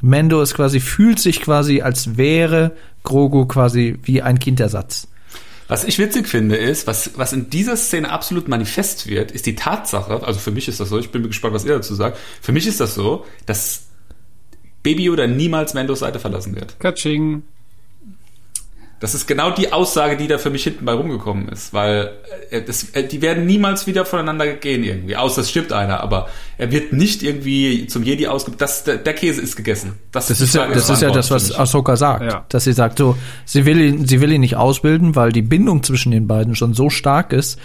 [0.00, 2.72] Mando ist quasi, fühlt sich quasi, als wäre
[3.02, 5.08] Grogu quasi wie ein Kindersatz.
[5.72, 9.54] Was ich witzig finde, ist, was, was in dieser Szene absolut manifest wird, ist die
[9.54, 12.52] Tatsache, also für mich ist das so, ich bin gespannt, was ihr dazu sagt, für
[12.52, 13.86] mich ist das so, dass
[14.82, 16.78] Baby Yoda niemals Mandos Seite verlassen wird.
[16.78, 17.44] Katsching.
[19.02, 22.12] Das ist genau die Aussage, die da für mich hinten bei rumgekommen ist, weil
[22.50, 26.28] äh, das, äh, die werden niemals wieder voneinander gehen irgendwie, außer es stirbt einer, aber
[26.56, 28.52] er wird nicht irgendwie zum Jedi ausge...
[28.56, 29.94] Das, der, der Käse ist gegessen.
[30.12, 31.52] Das die ist ja, das ist ja das, was.
[31.52, 32.22] Ahsoka sagt.
[32.22, 32.44] Ja.
[32.48, 35.82] Dass sie sagt so, sie will ihn, sie will ihn nicht ausbilden, weil die Bindung
[35.82, 37.58] zwischen den beiden schon so stark ist,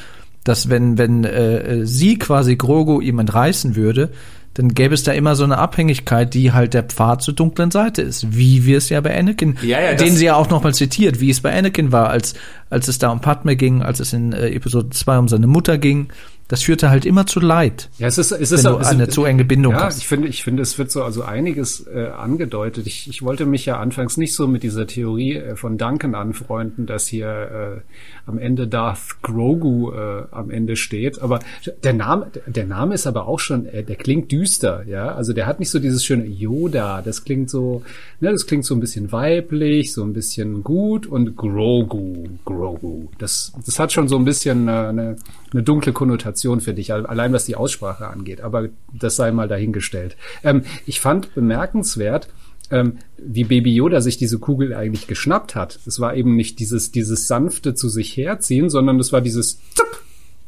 [0.43, 4.09] dass wenn, wenn äh, sie quasi Grogu ihm entreißen würde,
[4.57, 8.01] dann gäbe es da immer so eine Abhängigkeit, die halt der Pfad zur dunklen Seite
[8.01, 8.35] ist.
[8.35, 11.29] Wie wir es ja bei Anakin, Ja, ja, den sie ja auch nochmal zitiert, wie
[11.29, 12.33] es bei Anakin war, als,
[12.71, 15.77] als es da um Padme ging, als es in äh, Episode 2 um seine Mutter
[15.77, 16.07] ging.
[16.49, 18.87] Das führte halt immer zu Leid, Ja, es ist, es wenn ist du auch- es-
[18.87, 19.97] eine zu enge Bindung ja, hast.
[19.97, 22.87] ich finde, ich finde, es wird so also einiges äh, angedeutet.
[22.87, 26.85] Ich, ich wollte mich ja anfangs nicht so mit dieser Theorie äh, von Duncan anfreunden,
[26.85, 31.21] dass hier äh, am Ende Darth Grogu äh, am Ende steht.
[31.21, 31.39] Aber
[31.83, 35.13] der Name, der Name ist aber auch schon, äh, der klingt düster, ja.
[35.15, 37.01] Also der hat nicht so dieses schöne Yoda.
[37.01, 37.81] Das klingt so,
[38.21, 43.07] ne, das klingt so ein bisschen weiblich, so ein bisschen gut und Grogu, Grogu.
[43.17, 45.15] Das, das hat schon so ein bisschen äh, eine,
[45.51, 46.36] eine dunkle Konnotation.
[46.37, 48.41] Interpretation für dich, allein was die Aussprache angeht.
[48.41, 50.15] Aber das sei mal dahingestellt.
[50.43, 52.27] Ähm, ich fand bemerkenswert,
[52.69, 55.79] ähm, wie Baby Yoda sich diese Kugel eigentlich geschnappt hat.
[55.85, 60.03] Es war eben nicht dieses, dieses sanfte zu sich herziehen, sondern es war dieses Zup,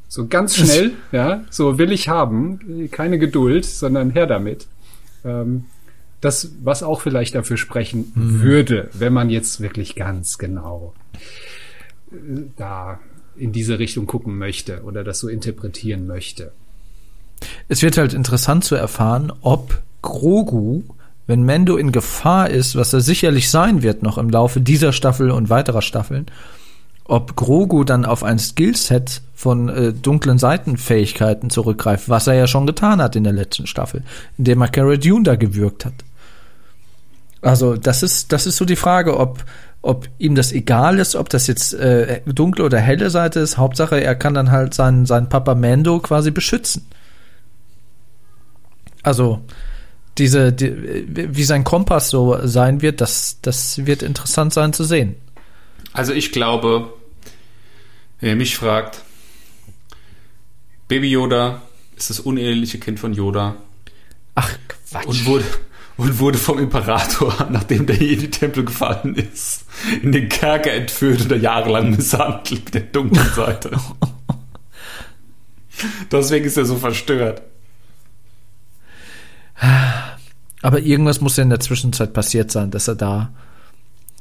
[0.07, 4.67] so ganz schnell, ja, so will ich haben, keine Geduld, sondern her damit.
[5.23, 5.65] Ähm,
[6.21, 8.41] das, was auch vielleicht dafür sprechen mhm.
[8.41, 10.93] würde, wenn man jetzt wirklich ganz genau
[12.11, 12.15] äh,
[12.57, 12.99] da
[13.39, 16.51] in diese Richtung gucken möchte oder das so interpretieren möchte.
[17.67, 20.83] Es wird halt interessant zu erfahren, ob Grogu
[21.29, 25.29] wenn Mendo in Gefahr ist, was er sicherlich sein wird noch im Laufe dieser Staffel
[25.29, 26.25] und weiterer Staffeln,
[27.05, 32.65] ob Grogu dann auf ein Skillset von äh, dunklen Seitenfähigkeiten zurückgreift, was er ja schon
[32.65, 34.01] getan hat in der letzten Staffel,
[34.39, 35.93] indem er Cara Dune da gewürgt hat.
[37.41, 39.45] Also das ist das ist so die Frage, ob
[39.81, 43.57] ob ihm das egal ist, ob das jetzt äh, dunkle oder helle Seite ist.
[43.57, 46.85] Hauptsache, er kann dann halt seinen seinen Papa Mando quasi beschützen.
[49.03, 49.41] Also
[50.17, 55.15] diese, die, wie sein Kompass so sein wird, das, das wird interessant sein zu sehen.
[55.93, 56.93] Also ich glaube,
[58.19, 59.03] wenn ihr mich fragt,
[60.89, 61.61] Baby Yoda
[61.95, 63.55] ist das uneheliche Kind von Yoda.
[64.35, 65.05] Ach, Quatsch.
[65.05, 65.45] Und wurde,
[65.99, 69.65] und wurde vom Imperator, nachdem der Jedi-Tempel gefallen ist,
[70.01, 73.71] in den Kerker entführt oder jahrelang misshandelt mit der dunklen Seite.
[76.11, 77.41] Deswegen ist er so verstört.
[80.61, 83.33] Aber irgendwas muss ja in der Zwischenzeit passiert sein, dass er da,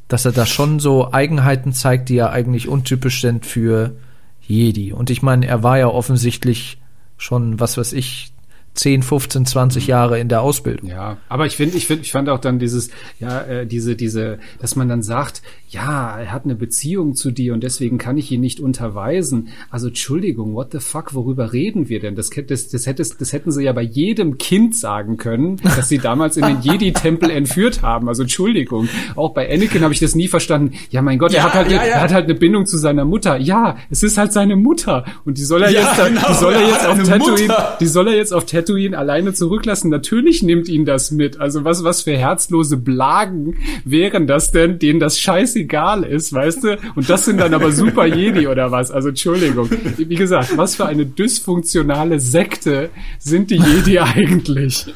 [0.09, 3.94] dass er da schon so Eigenheiten zeigt, die ja eigentlich untypisch sind für
[4.40, 4.92] Jedi.
[4.92, 6.78] Und ich meine, er war ja offensichtlich
[7.18, 8.32] schon, was weiß ich,
[8.78, 10.88] 10, 15, 20 Jahre in der Ausbildung.
[10.88, 14.38] Ja, aber ich finde, ich finde, ich fand auch dann dieses, ja, äh, diese, diese,
[14.60, 18.30] dass man dann sagt, ja, er hat eine Beziehung zu dir und deswegen kann ich
[18.30, 19.48] ihn nicht unterweisen.
[19.68, 22.14] Also Entschuldigung, what the fuck, worüber reden wir denn?
[22.14, 25.98] Das, das, das, hättest, das hätten sie ja bei jedem Kind sagen können, dass sie
[25.98, 28.09] damals in den Jedi-Tempel entführt haben.
[28.09, 28.88] Also Entschuldigung.
[29.16, 30.74] Auch bei Anakin habe ich das nie verstanden.
[30.90, 31.94] Ja, mein Gott, ja, er hat halt, ja, ja.
[31.94, 33.38] er hat halt eine Bindung zu seiner Mutter.
[33.38, 36.55] Ja, es ist halt seine Mutter und die soll er ja, jetzt, genau, die soll
[36.55, 39.90] er jetzt auf Tatooine, die soll er jetzt auf Tatooine alleine zurücklassen.
[39.90, 41.40] Natürlich nimmt ihn das mit.
[41.40, 46.65] Also was, was für herzlose Blagen wären das denn, denen das scheiße scheißegal ist, weißt
[46.65, 46.78] du?
[46.95, 48.90] Und das sind dann aber Super Jedi oder was?
[48.90, 49.70] Also Entschuldigung.
[49.97, 54.86] Wie gesagt, was für eine dysfunktionale Sekte sind die Jedi eigentlich?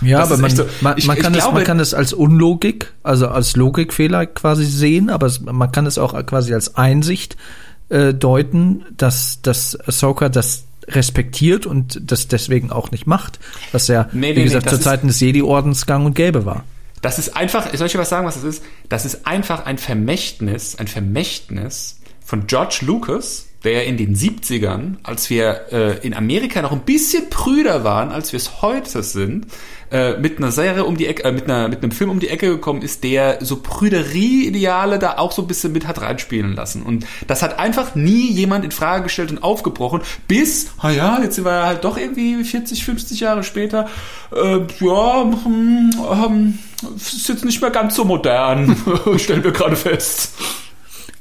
[0.00, 0.64] Ja, das aber man, so.
[0.80, 5.10] man, ich, man, kann es, man kann es als Unlogik, also als Logikfehler quasi sehen,
[5.10, 7.36] aber es, man kann es auch quasi als Einsicht
[7.88, 13.38] äh, deuten, dass, dass Ahsoka das respektiert und das deswegen auch nicht macht,
[13.72, 16.64] was ja, nee, wie nee, gesagt, nee, zu Zeiten des Jedi-Ordens gang und gäbe war.
[17.00, 18.64] Das ist einfach, soll ich dir was sagen, was das ist?
[18.88, 25.30] Das ist einfach ein Vermächtnis, ein Vermächtnis von George Lucas, der in den 70ern, als
[25.30, 29.46] wir äh, in Amerika noch ein bisschen prüder waren, als wir es heute sind,
[29.92, 32.28] äh, mit einer Serie um die Ecke, äh, mit, einer, mit einem Film um die
[32.28, 36.82] Ecke gekommen ist, der so Prüderie-Ideale da auch so ein bisschen mit hat reinspielen lassen.
[36.82, 41.34] Und das hat einfach nie jemand in Frage gestellt und aufgebrochen, bis, ah ja, jetzt
[41.34, 43.88] sind wir halt doch irgendwie 40, 50 Jahre später,
[44.34, 46.58] äh, ja, hm, ähm,
[46.96, 48.74] ist jetzt nicht mehr ganz so modern,
[49.18, 50.32] stellen wir gerade fest.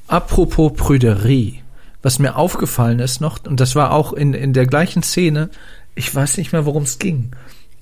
[0.08, 1.61] Apropos Prüderie,
[2.02, 5.50] was mir aufgefallen ist noch, und das war auch in, in der gleichen Szene,
[5.96, 7.32] ich weiß nicht mehr, worum es ging.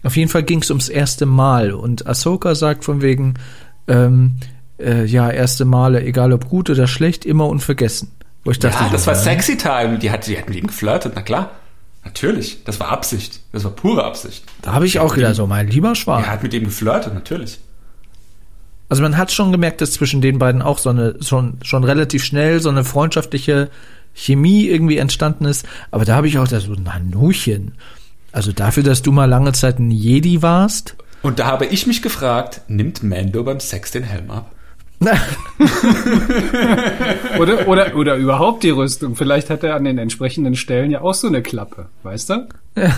[0.04, 3.36] Auf jeden Fall ging es ums erste Mal und Ahsoka sagt von wegen,
[3.88, 4.38] ähm,
[4.80, 8.12] äh, ja, erste Male, egal ob gut oder schlecht, immer unvergessen.
[8.44, 10.00] Wo ich dachte, ja, das war Sexy Time.
[10.00, 11.52] Die hat, die hat mit ihm geflirtet, na klar.
[12.06, 13.42] Natürlich, das war Absicht.
[13.52, 14.46] Das war pure Absicht.
[14.62, 16.24] Da habe ich auch gedacht, so mein lieber Schwan.
[16.24, 17.60] Er hat mit ihm geflirtet, natürlich.
[18.88, 22.24] Also man hat schon gemerkt, dass zwischen den beiden auch so eine schon schon relativ
[22.24, 23.70] schnell so eine freundschaftliche
[24.14, 25.66] Chemie irgendwie entstanden ist.
[25.92, 27.74] Aber da habe ich auch das so Nanuchen.
[28.32, 30.96] Also dafür, dass du mal lange Zeit ein Jedi warst.
[31.22, 34.52] Und da habe ich mich gefragt, nimmt Mando beim Sex den Helm ab?
[37.40, 39.16] oder, oder, oder überhaupt die Rüstung.
[39.16, 42.50] Vielleicht hat er an den entsprechenden Stellen ja auch so eine Klappe, weißt du?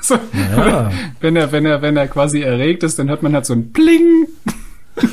[0.00, 0.18] so,
[0.56, 0.90] ja.
[1.20, 3.72] Wenn er, wenn er, wenn er quasi erregt ist, dann hört man halt so ein
[3.72, 4.26] Pling.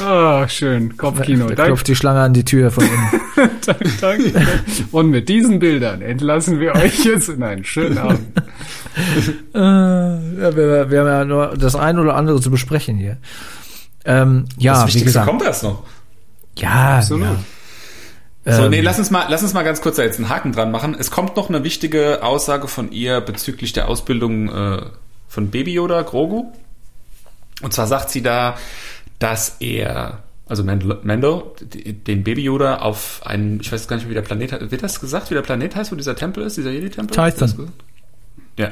[0.00, 0.96] Ah, oh, schön.
[0.96, 1.48] Kopfkino.
[1.48, 3.50] Da klopft die Schlange an die Tür von innen.
[4.00, 4.46] Danke.
[4.92, 8.20] Und mit diesen Bildern entlassen wir euch jetzt in einen schönen Abend.
[9.54, 13.18] äh, ja, wir, wir, haben ja nur das eine oder andere zu besprechen hier.
[14.04, 15.26] Ähm, ja, das wie gesagt.
[15.26, 15.82] kommt erst noch.
[16.56, 17.26] Ja, Absolut.
[17.26, 18.56] Ja.
[18.56, 20.52] So, nee, ähm, lass uns mal, lass uns mal ganz kurz da jetzt einen Haken
[20.52, 20.96] dran machen.
[20.98, 24.82] Es kommt noch eine wichtige Aussage von ihr bezüglich der Ausbildung äh,
[25.28, 26.50] von Baby Yoda, Grogu.
[27.60, 28.56] Und zwar sagt sie da,
[29.18, 31.54] dass er also Mando, Mando
[32.06, 34.70] den Baby Yoda auf einen, ich weiß gar nicht mehr, wie der Planet heißt.
[34.70, 37.14] Wird das gesagt, wie der Planet heißt, wo dieser Tempel ist, dieser Jedi-Tempel?
[37.14, 37.68] Tython.
[38.56, 38.70] Ja.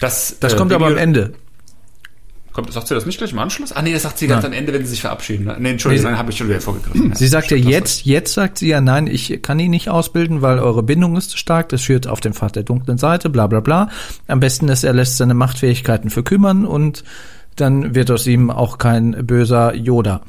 [0.00, 1.32] Das, Das äh, kommt aber Baby am Ende.
[2.52, 3.72] Kommt, sagt sie das nicht gleich im Anschluss?
[3.72, 5.44] Ah, nee, das sagt sie ganz am Ende, wenn sie sich verabschieden.
[5.46, 5.56] Ne?
[5.58, 6.10] Nee, Entschuldigung, Nee.
[6.10, 7.14] dann habe ich schon wieder vorgegriffen.
[7.14, 10.42] Sie sagt ja das jetzt, jetzt sagt sie ja, nein, ich kann ihn nicht ausbilden,
[10.42, 13.46] weil eure Bindung ist zu stark, das führt auf den Pfad der dunklen Seite, bla
[13.46, 13.88] bla bla.
[14.26, 17.04] Am besten ist, er lässt seine Machtfähigkeiten verkümmern und
[17.56, 20.22] dann wird aus ihm auch kein böser Yoda.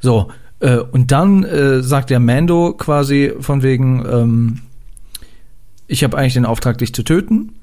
[0.00, 0.30] So,
[0.60, 4.60] äh, und dann äh, sagt der Mando quasi von wegen, ähm,
[5.86, 7.54] ich habe eigentlich den Auftrag, dich zu töten.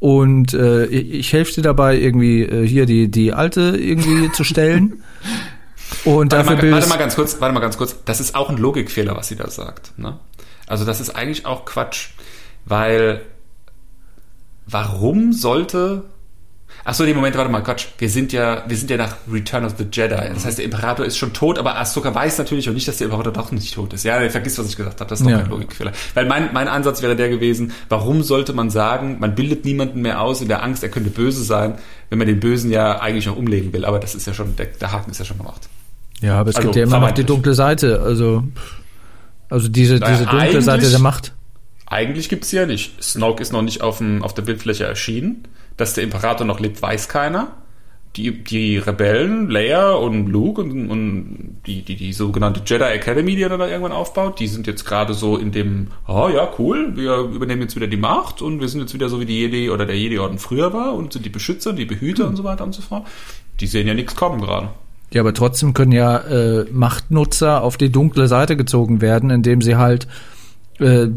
[0.00, 5.02] Und äh, ich helfe dir dabei, irgendwie äh, hier die, die alte irgendwie zu stellen.
[6.04, 7.96] Und Warte dafür mal, warte mal ganz kurz, warte mal ganz kurz.
[8.04, 9.96] Das ist auch ein Logikfehler, was sie da sagt.
[9.98, 10.18] Ne?
[10.66, 12.10] Also das ist eigentlich auch Quatsch,
[12.64, 13.22] weil
[14.66, 16.04] warum sollte
[16.86, 17.86] Ach so, nee, Moment, warte mal, Quatsch.
[17.96, 20.14] Wir sind ja, wir sind ja nach Return of the Jedi.
[20.34, 23.06] Das heißt, der Imperator ist schon tot, aber Ahsoka weiß natürlich auch nicht, dass der
[23.06, 24.04] Imperator doch nicht tot ist.
[24.04, 25.08] Ja, vergiss, was ich gesagt habe.
[25.08, 25.38] Das ist doch Ja.
[25.40, 25.92] kein Logikfehler.
[26.12, 30.20] Weil mein, mein Ansatz wäre der gewesen, warum sollte man sagen, man bildet niemanden mehr
[30.20, 31.76] aus in der Angst, er könnte böse sein,
[32.10, 33.86] wenn man den Bösen ja eigentlich noch umlegen will.
[33.86, 35.62] Aber das ist ja schon, der, der Haken ist ja schon gemacht.
[36.20, 38.02] Ja, aber es Also, gibt ja immer noch die dunkle Seite.
[38.02, 38.44] Also,
[39.48, 41.32] also diese, Naja, diese dunkle Seite der Macht.
[41.86, 43.02] Eigentlich gibt's sie ja nicht.
[43.02, 45.44] Snoke ist noch nicht auf, dem, auf der Bildfläche erschienen.
[45.76, 47.52] Dass der Imperator noch lebt, weiß keiner.
[48.16, 53.42] Die, die Rebellen, Leia und Luke und, und die, die, die sogenannte Jedi Academy, die
[53.42, 57.18] er da irgendwann aufbaut, die sind jetzt gerade so in dem, oh ja, cool, wir
[57.18, 59.84] übernehmen jetzt wieder die Macht und wir sind jetzt wieder so wie die Jedi oder
[59.84, 62.82] der Jedi-Orden früher war und sind die Beschützer, die Behüter und so weiter und so
[62.82, 63.04] fort.
[63.58, 64.68] Die sehen ja nichts kommen gerade.
[65.12, 69.76] Ja, aber trotzdem können ja äh, Machtnutzer auf die dunkle Seite gezogen werden, indem sie
[69.76, 70.06] halt
[70.78, 71.08] äh,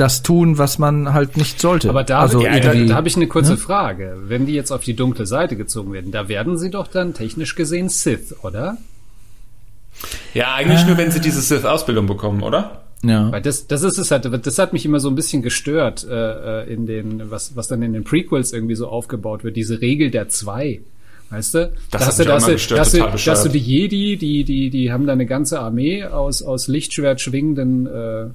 [0.00, 1.88] das tun, was man halt nicht sollte.
[1.88, 3.56] Aber da, also ja, da, da habe ich eine kurze ne?
[3.56, 4.16] Frage.
[4.26, 7.54] Wenn die jetzt auf die dunkle Seite gezogen werden, da werden sie doch dann technisch
[7.54, 8.78] gesehen Sith, oder?
[10.34, 12.82] Ja, eigentlich nur, wenn sie diese Sith-Ausbildung bekommen, oder?
[13.02, 13.30] Ja.
[13.30, 16.62] Weil das, das ist es halt, das hat mich immer so ein bisschen gestört, äh,
[16.62, 20.10] äh, in den, was, was dann in den Prequels irgendwie so aufgebaut wird, diese Regel
[20.10, 20.80] der zwei.
[21.30, 21.58] Weißt du?
[21.58, 22.98] Das Da hat hast du, mich da auch hast immer du, gestört, da hast du,
[22.98, 26.42] total da hast du die Jedi, die, die, die haben da eine ganze Armee aus,
[26.42, 28.26] aus Lichtschwert schwingenden äh,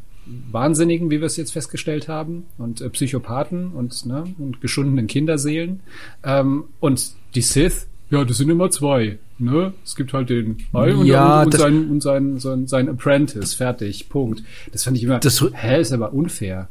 [0.52, 5.82] Wahnsinnigen, wie wir es jetzt festgestellt haben, und äh, Psychopathen und, ne, und geschundenen Kinderseelen.
[6.24, 9.18] Ähm, und die Sith, ja, das sind immer zwei.
[9.40, 9.74] Ne?
[9.84, 13.56] Es gibt halt den Ei und, Ja, und, und, sein, und sein, sein, sein Apprentice.
[13.56, 14.08] Fertig.
[14.10, 14.44] Punkt.
[14.72, 16.70] Das fand ich immer, Das- hä, ist aber unfair.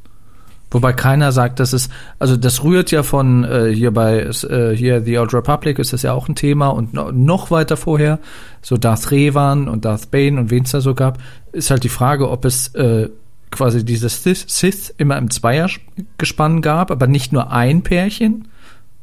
[0.70, 5.02] Wobei keiner sagt, dass es, also das rührt ja von äh, hier bei äh, hier
[5.02, 8.20] The Old Republic ist das ja auch ein Thema und no, noch weiter vorher,
[8.62, 11.18] so Darth Revan und Darth Bane und wen es da so gab,
[11.52, 13.10] ist halt die Frage, ob es äh,
[13.52, 18.48] quasi dieses Sith, immer im Zweiergespann gab, aber nicht nur ein Pärchen,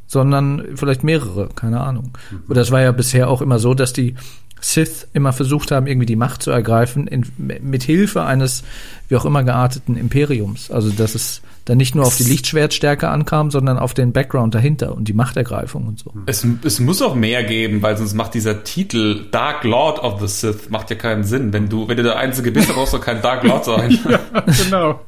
[0.08, 2.18] sondern vielleicht mehrere, keine Ahnung.
[2.48, 4.16] Und das war ja bisher auch immer so, dass die
[4.60, 8.64] Sith immer versucht haben, irgendwie die Macht zu ergreifen, in, mit Hilfe eines
[9.08, 10.70] wie auch immer gearteten Imperiums.
[10.72, 14.96] Also dass es dann nicht nur auf die Lichtschwertstärke ankam, sondern auf den Background dahinter
[14.96, 16.12] und die Machtergreifung und so.
[16.26, 20.28] Es, es muss auch mehr geben, weil sonst macht dieser Titel Dark Lord of the
[20.28, 21.54] Sith macht ja keinen Sinn.
[21.54, 24.00] Wenn du, wenn du der Einzige bist, dann brauchst du kein Dark Lord sein.
[24.64, 25.00] genau.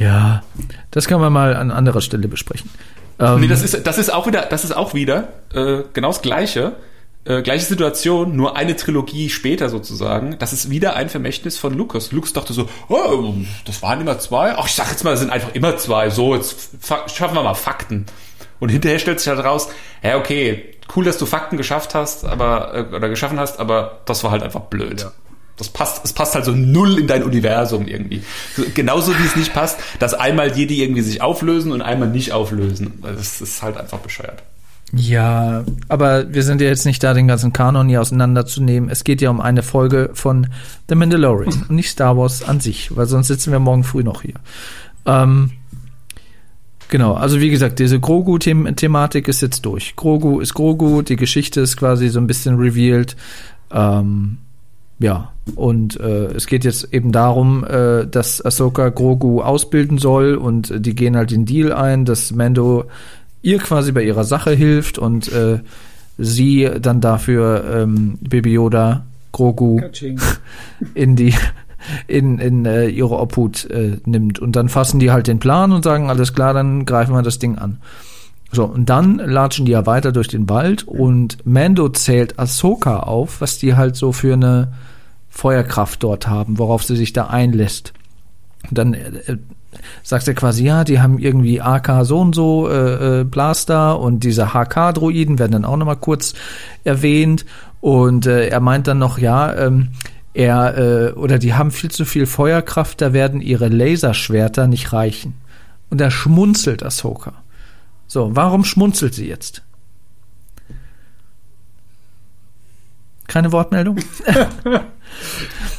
[0.00, 0.42] Ja,
[0.90, 2.68] das kann man mal an anderer Stelle besprechen.
[3.20, 6.20] Ähm, Nee, das ist, das ist auch wieder, das ist auch wieder äh, genau das
[6.20, 6.72] Gleiche.
[7.26, 10.38] Äh, gleiche Situation, nur eine Trilogie später sozusagen.
[10.38, 12.12] Das ist wieder ein Vermächtnis von Lucas.
[12.12, 13.34] Lucas dachte so, oh,
[13.64, 14.54] das waren immer zwei.
[14.56, 16.08] Ach, ich sag jetzt mal, es sind einfach immer zwei.
[16.10, 16.70] So, jetzt
[17.12, 18.06] schaffen wir mal Fakten.
[18.60, 19.68] Und hinterher stellt sich halt raus,
[20.04, 24.22] ja, okay, cool, dass du Fakten geschafft hast, aber, äh, oder geschaffen hast, aber das
[24.22, 25.00] war halt einfach blöd.
[25.00, 25.12] Ja.
[25.56, 28.22] Das passt, es passt halt so null in dein Universum irgendwie.
[28.54, 32.32] So, Genauso wie es nicht passt, dass einmal Jedi irgendwie sich auflösen und einmal nicht
[32.32, 33.02] auflösen.
[33.02, 34.42] Das ist halt einfach bescheuert.
[34.96, 38.88] Ja, aber wir sind ja jetzt nicht da, den ganzen Kanon hier auseinanderzunehmen.
[38.88, 40.48] Es geht ja um eine Folge von
[40.88, 44.22] The Mandalorian und nicht Star Wars an sich, weil sonst sitzen wir morgen früh noch
[44.22, 44.34] hier.
[45.04, 45.50] Ähm,
[46.88, 49.96] genau, also wie gesagt, diese Grogu-Thematik ist jetzt durch.
[49.96, 53.16] Grogu ist Grogu, die Geschichte ist quasi so ein bisschen revealed.
[53.70, 54.38] Ähm,
[54.98, 60.70] ja, und äh, es geht jetzt eben darum, äh, dass Ahsoka Grogu ausbilden soll und
[60.70, 62.86] äh, die gehen halt den Deal ein, dass Mando
[63.46, 65.60] ihr quasi bei ihrer Sache hilft und äh,
[66.18, 69.80] sie dann dafür ähm, Baby Yoda Grogu
[70.94, 71.32] in die
[72.08, 75.84] in, in äh, ihre Obhut äh, nimmt und dann fassen die halt den Plan und
[75.84, 77.78] sagen alles klar, dann greifen wir das Ding an.
[78.50, 83.40] So, und dann latschen die ja weiter durch den Wald und Mando zählt Ahsoka auf,
[83.40, 84.72] was die halt so für eine
[85.28, 87.92] Feuerkraft dort haben, worauf sie sich da einlässt.
[88.68, 89.36] Und dann äh,
[90.02, 94.24] sagt er quasi, ja, die haben irgendwie AK so und so äh, äh, Blaster und
[94.24, 96.34] diese HK-Droiden werden dann auch nochmal kurz
[96.84, 97.44] erwähnt.
[97.80, 99.90] Und äh, er meint dann noch, ja, ähm,
[100.34, 105.34] er äh, oder die haben viel zu viel Feuerkraft, da werden ihre Laserschwerter nicht reichen.
[105.90, 107.32] Und da schmunzelt Ahsoka.
[108.06, 109.62] So, warum schmunzelt sie jetzt?
[113.26, 113.98] Keine Wortmeldung?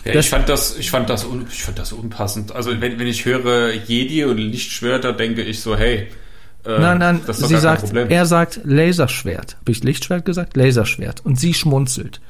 [0.06, 2.56] Ja, ich fand das, ich fand das, un, ich fand das unpassend.
[2.56, 6.08] Also wenn, wenn ich höre Jedi und Lichtschwerter, denke ich so, hey,
[6.66, 8.10] äh, nein, nein, das ist doch sie sagt, Problem.
[8.10, 9.58] er sagt Laserschwert.
[9.60, 10.58] Habe ich Lichtschwert gesagt?
[10.58, 11.26] Laserschwert.
[11.26, 12.22] Und sie schmunzelt.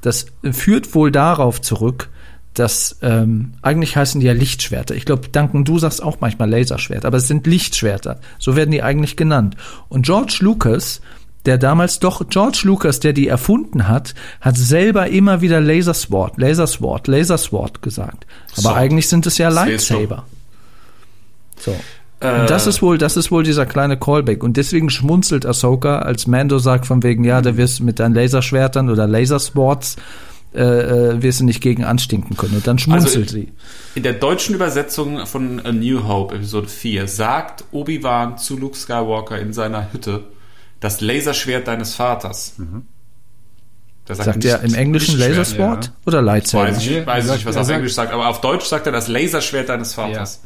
[0.00, 2.08] Das führt wohl darauf zurück,
[2.54, 4.94] dass ähm, eigentlich heißen die ja Lichtschwerter.
[4.94, 8.18] Ich glaube, Duncan, du sagst auch manchmal Laserschwert, aber es sind Lichtschwerter.
[8.38, 9.56] So werden die eigentlich genannt.
[9.88, 11.02] Und George Lucas,
[11.46, 17.06] der damals doch George Lucas, der die erfunden hat, hat selber immer wieder Lasersword, Lasersword,
[17.08, 18.26] Lasersword gesagt.
[18.58, 18.74] Aber So.
[18.74, 19.48] eigentlich sind es ja.
[19.48, 20.24] Lightsaber.
[21.58, 21.74] So.
[22.20, 24.42] Äh, Und das ist wohl, das ist wohl dieser kleine Callback.
[24.42, 28.14] Und deswegen schmunzelt Ahsoka, als Mando sagt von wegen, ja, da wirst du mit deinen
[28.14, 29.96] Laserschwertern oder Laserswords,
[30.54, 32.54] äh, äh, wirst du nicht gegen anstinken können.
[32.56, 33.48] Und dann schmunzelt Also, sie.
[33.94, 39.38] In der deutschen Übersetzung von A New Hope, Episode 4, sagt Obi-Wan zu Luke Skywalker
[39.38, 40.24] in seiner Hütte,
[40.80, 42.54] das Laserschwert deines Vaters.
[44.04, 45.18] Da Sagt er im Englischen.
[45.18, 45.92] Lasersword ja.
[46.06, 46.68] oder Lightsaber?
[46.68, 48.86] Weiß ich, weiß ich nicht, was sagt- er auf Englisch sagt, aber auf Deutsch sagt
[48.86, 50.40] er das Laserschwert deines Vaters.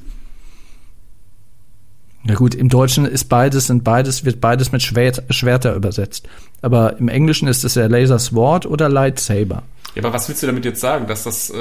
[2.25, 6.29] Ja gut, im Deutschen ist beides, sind beides, wird beides mit Schwert, Schwerter übersetzt.
[6.61, 9.63] Aber im Englischen ist es ja Lasersword oder Lightsaber.
[9.95, 11.55] Ja, aber was willst du damit jetzt sagen, dass das äh,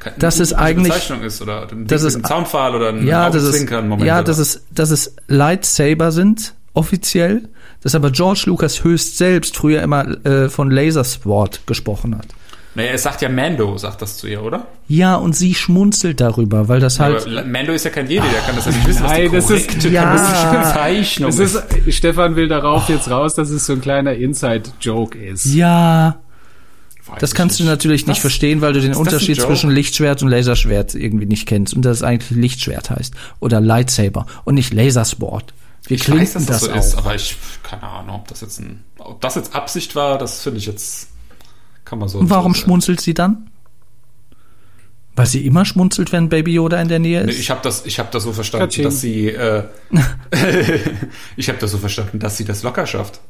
[0.00, 3.42] keine Das ist eigentlich- Bezeichnung ist oder ein, das ist- Zaunpfahl oder ein Ja, das
[3.44, 4.24] ist, Augenzwinkern Moment ja, oder?
[4.24, 7.48] das ist, dass es Lightsaber sind, offiziell,
[7.82, 12.26] dass aber George Lucas höchst selbst früher immer äh, von Lasersword gesprochen hat.
[12.74, 14.66] Naja, es sagt ja Mando, sagt das zu ihr, oder?
[14.86, 17.26] Ja, und sie schmunzelt darüber, weil das halt.
[17.26, 19.50] aber Mando ist ja kein Jedi, der kann das ja nicht wissen, was Nein, das
[19.50, 20.52] ist- Ja.
[20.52, 25.46] Bezeichnung Es ist, Stefan will darauf jetzt raus, dass es so ein kleiner Inside-Joke ist.
[25.46, 26.16] Ja,
[27.06, 27.70] Weiß das kannst du nicht.
[27.70, 28.20] natürlich nicht Was?
[28.20, 31.82] verstehen, weil du den Ist das Unterschied zwischen Lichtschwert und Laserschwert irgendwie nicht kennst und
[31.82, 35.54] das eigentlich Lichtschwert heißt oder Lightsaber und nicht Lasersport.
[35.86, 36.76] Wie Ich weiß, dass das das, so auch?
[36.76, 40.42] ist, aber ich, keine Ahnung, ob das jetzt ein, ob das jetzt Absicht war, das
[40.42, 41.08] finde ich jetzt,
[41.84, 42.18] kann man so.
[42.18, 42.64] und warum so sehen.
[42.64, 43.50] schmunzelt sie dann?
[45.14, 47.38] Weil sie immer schmunzelt, wenn Baby Yoda in der Nähe Nee, ist?
[47.40, 48.84] ich habe das, ich habe das so verstanden, Katsching.
[48.84, 49.64] dass sie, äh,
[51.36, 53.20] ich habe das so verstanden, dass sie das locker schafft.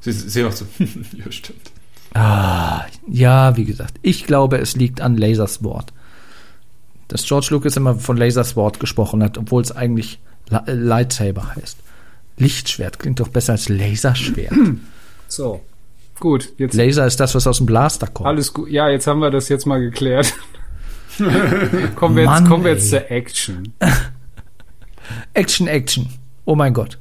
[0.00, 1.70] Sie, sie macht so, ja stimmt.
[2.14, 5.92] Ah, ja, wie gesagt, ich glaube, es liegt an Lasersword.
[7.08, 10.18] Dass George Lucas immer von Lasersword gesprochen hat, obwohl es eigentlich
[10.50, 11.78] La äh, Lightsaber heißt.
[12.42, 14.52] Lichtschwert klingt doch besser als Laserschwert.
[15.28, 15.62] So.
[16.20, 18.28] Gut, jetzt Laser ist das, was aus dem Blaster kommt.
[18.28, 18.68] alles gut.
[18.68, 20.34] Ja, jetzt haben wir das jetzt mal geklärt.
[21.96, 23.72] kommen wir jetzt, Mann, kommen wir jetzt zur Action.
[25.34, 26.08] Action, Action.
[26.44, 26.98] Oh mein Gott.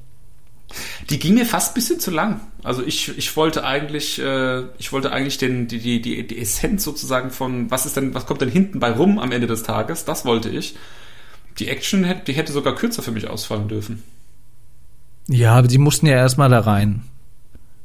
[1.10, 2.40] Die ging mir fast ein bisschen zu lang.
[2.64, 6.84] Also ich, ich wollte eigentlich, äh, ich wollte eigentlich den, die, die, die, die Essenz
[6.84, 10.06] sozusagen von, was ist denn, was kommt denn hinten bei rum am Ende des Tages?
[10.06, 10.76] Das wollte ich.
[11.60, 14.04] Die Action hätte, die hätte sogar kürzer für mich ausfallen dürfen.
[15.28, 17.04] Ja, aber die mussten ja erstmal da rein.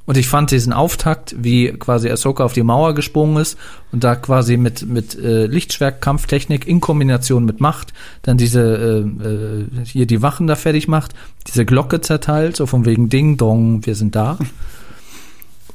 [0.06, 3.58] Und ich fand diesen Auftakt, wie quasi Ahsoka auf die Mauer gesprungen ist
[3.90, 7.92] und da quasi mit, mit äh, Lichtschwertkampftechnik in Kombination mit Macht
[8.22, 11.12] dann diese, äh, äh, hier die Wachen da fertig macht,
[11.48, 14.38] diese Glocke zerteilt, so von wegen Ding Dong, wir sind da.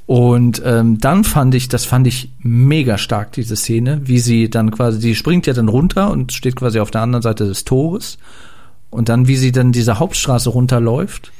[0.05, 4.71] Und ähm, dann fand ich, das fand ich mega stark, diese Szene, wie sie dann
[4.71, 8.17] quasi, die springt ja dann runter und steht quasi auf der anderen Seite des Tores.
[8.89, 11.31] Und dann, wie sie dann diese Hauptstraße runterläuft.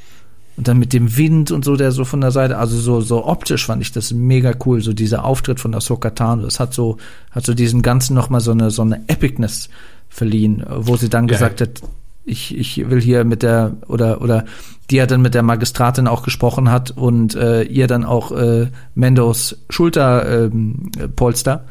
[0.56, 3.26] Und dann mit dem Wind und so, der so von der Seite, also so, so
[3.26, 6.42] optisch fand ich das mega cool, so dieser Auftritt von Ahsoka Tano.
[6.42, 6.98] Das hat so,
[7.30, 9.70] hat so diesen ganzen nochmal so eine, so eine Epicness
[10.10, 11.32] verliehen, wo sie dann Ja.
[11.32, 11.80] gesagt hat,
[12.24, 14.44] ich, ich will hier mit der, oder, oder
[14.90, 18.68] die ja dann mit der Magistratin auch gesprochen hat und äh, ihr dann auch äh,
[18.94, 21.64] Mendos Schulterpolster ähm, Polster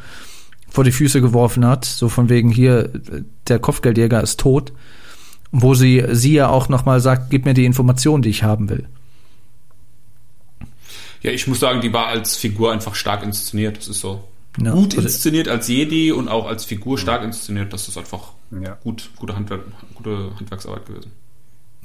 [0.68, 4.74] vor die Füße geworfen hat, so von wegen hier, äh, der Kopfgeldjäger ist tot
[5.52, 8.70] wo sie sie ja auch noch mal sagt, gib mir die Information, die ich haben
[8.70, 8.88] will.
[11.22, 13.78] Ja, ich muss sagen, die war als Figur einfach stark inszeniert.
[13.78, 14.24] Das ist so
[14.62, 14.72] Ja.
[14.72, 17.72] gut Also- inszeniert als Jedi und auch als Figur stark inszeniert.
[17.74, 18.78] Das ist einfach Ja.
[18.84, 19.62] gut, gute, Handwerk,
[19.96, 21.12] gute Handwerksarbeit gewesen.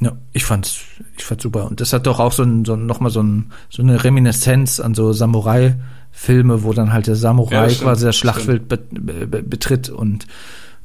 [0.00, 0.80] Ja, ich fand's,
[1.16, 1.66] ich fand's super.
[1.66, 4.02] Und das hat doch auch so, ein, so ein, noch mal so, ein, so eine
[4.04, 8.16] Reminiszenz an so Samurai-Filme, wo dann halt der Ja, Samurai das stimmt, quasi das das
[8.16, 10.26] Schlachtfeld be, be, betritt und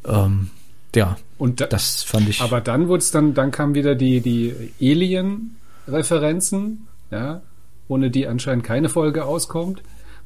[0.06, 0.50] ähm,
[0.96, 2.40] ja, Und da, das fand ich.
[2.40, 7.42] aber dann wurde es dann, dann kamen wieder die, die Alien-Referenzen, ja,
[7.88, 9.82] ohne die anscheinend keine Folge auskommt,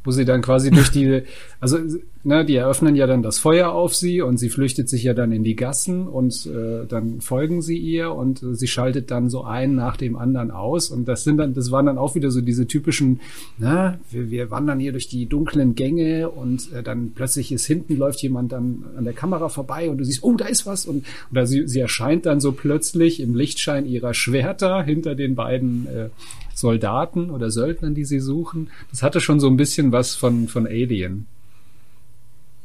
[0.05, 1.23] wo sie dann quasi durch die,
[1.59, 1.77] also
[2.23, 5.31] ne, die eröffnen ja dann das Feuer auf sie und sie flüchtet sich ja dann
[5.31, 9.43] in die Gassen und äh, dann folgen sie ihr und äh, sie schaltet dann so
[9.43, 12.41] einen nach dem anderen aus und das sind dann, das waren dann auch wieder so
[12.41, 13.19] diese typischen,
[13.57, 17.97] ne, wir, wir wandern hier durch die dunklen Gänge und äh, dann plötzlich ist hinten
[17.97, 21.05] läuft jemand dann an der Kamera vorbei und du siehst, oh, da ist was und
[21.31, 26.09] oder sie, sie erscheint dann so plötzlich im Lichtschein ihrer Schwerter hinter den beiden äh,
[26.55, 28.69] Soldaten oder Söldnern, die sie suchen.
[28.89, 31.27] Das hatte schon so ein bisschen was von, von Alien.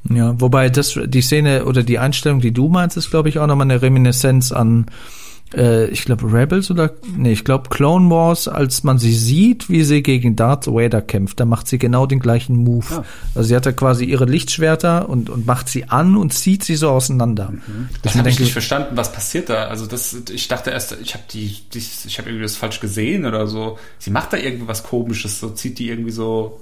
[0.09, 3.47] Ja, wobei das, die Szene oder die Einstellung, die du meinst, ist, glaube ich, auch
[3.47, 4.87] nochmal eine Reminiszenz an,
[5.55, 9.85] äh, ich glaube, Rebels oder, nee, ich glaube, Clone Wars, als man sie sieht, wie
[9.85, 12.87] sie gegen Darth Vader kämpft, da macht sie genau den gleichen Move.
[12.91, 13.05] Ah.
[13.35, 16.77] Also sie hat da quasi ihre Lichtschwerter und, und macht sie an und zieht sie
[16.77, 17.53] so auseinander.
[18.03, 18.97] Das Ich habe ich nicht verstanden.
[18.97, 19.67] Was passiert da?
[19.67, 23.27] Also das, ich dachte erst, ich habe die, die, ich habe irgendwie das falsch gesehen
[23.27, 23.79] oder so.
[23.99, 26.61] Sie macht da irgendwie was Komisches, so zieht die irgendwie so,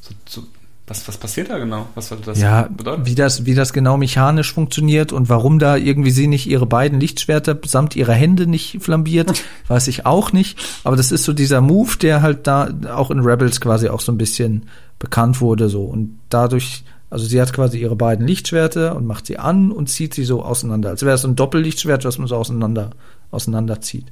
[0.00, 0.46] so, so
[0.86, 1.86] was, was passiert da genau?
[1.94, 3.06] Was soll das Ja, bedeuten?
[3.06, 7.00] wie das, wie das genau mechanisch funktioniert und warum da irgendwie sie nicht ihre beiden
[7.00, 10.58] Lichtschwerter samt ihrer Hände nicht flambiert, weiß ich auch nicht.
[10.84, 14.12] Aber das ist so dieser Move, der halt da auch in Rebels quasi auch so
[14.12, 14.66] ein bisschen
[14.98, 15.84] bekannt wurde, so.
[15.84, 20.12] Und dadurch, also sie hat quasi ihre beiden Lichtschwerter und macht sie an und zieht
[20.12, 20.90] sie so auseinander.
[20.90, 22.90] Als wäre es so ein Doppellichtschwert, was man so auseinander,
[23.30, 24.06] auseinanderzieht.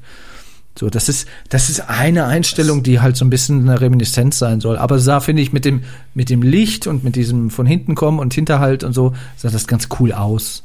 [0.79, 4.61] So, das ist, das ist eine Einstellung, die halt so ein bisschen eine Reminiszenz sein
[4.61, 4.79] soll.
[4.79, 5.83] Aber sah, finde ich, mit dem,
[6.15, 9.67] mit dem Licht und mit diesem von hinten kommen und Hinterhalt und so, sah das
[9.67, 10.63] ganz cool aus.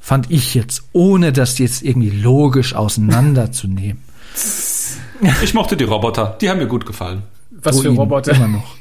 [0.00, 4.02] Fand ich jetzt, ohne das jetzt irgendwie logisch auseinanderzunehmen.
[5.44, 7.22] Ich mochte die Roboter, die haben mir gut gefallen.
[7.52, 8.34] Was für Druiden, Roboter.
[8.34, 8.74] Immer noch.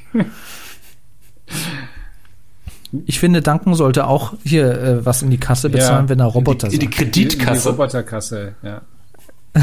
[3.06, 6.26] Ich finde, Duncan sollte auch hier äh, was in die Kasse bezahlen, Ja, wenn er
[6.26, 7.00] In Roboter die, in die sagt.
[7.00, 7.70] Die, die Kreditkasse.
[7.70, 8.82] Roboterkasse, ja.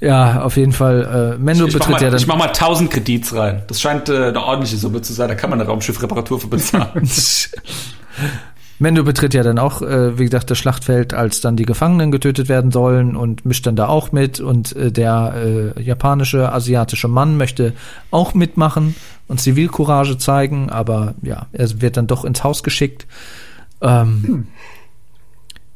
[0.00, 1.36] Ja, auf jeden Fall.
[1.36, 2.18] Äh, Mendo Ich mach, betritt mal, ja dann.
[2.18, 3.62] ich mach mal 1000 Kredits rein.
[3.68, 5.28] Das scheint äh, eine ordentliche Summe zu sein.
[5.28, 7.08] Da kann man eine Raumschiffreparatur für bezahlen.
[8.78, 12.48] Mendo betritt ja dann auch, äh, wie gesagt, das Schlachtfeld, als dann die Gefangenen getötet
[12.48, 17.36] werden sollen und mischt dann da auch mit und äh, der äh, japanische, asiatische Mann
[17.36, 17.72] möchte
[18.10, 18.96] auch mitmachen
[19.28, 23.06] und Zivilcourage zeigen, aber ja, er wird dann doch ins Haus geschickt.
[23.80, 24.48] Ähm,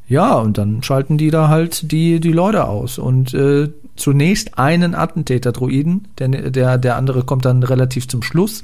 [0.09, 4.95] Ja, und dann schalten die da halt die, die Leute aus und äh, zunächst einen
[4.95, 8.63] Attentäter-Druiden, der, der, der andere kommt dann relativ zum Schluss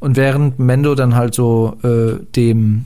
[0.00, 2.84] und während Mendo dann halt so äh, dem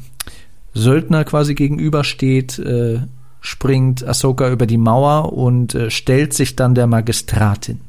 [0.72, 3.00] Söldner quasi gegenübersteht, äh,
[3.40, 7.80] springt Ahsoka über die Mauer und äh, stellt sich dann der Magistratin.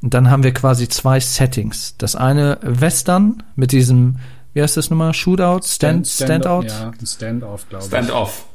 [0.00, 1.96] Und dann haben wir quasi zwei Settings.
[1.98, 4.16] Das eine Western mit diesem,
[4.54, 7.88] wie heißt das nochmal, Shootout, Stand, Standout, Ja, ein Standoff, glaube ich.
[7.88, 8.46] Stand-off.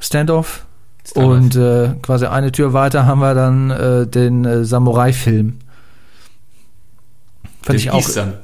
[0.00, 0.66] Standoff.
[1.04, 1.32] Standoff.
[1.32, 5.58] Und äh, quasi eine Tür weiter haben wir dann äh, den äh, Samurai-Film.
[7.62, 8.34] Fand Den ich auch, Eastern.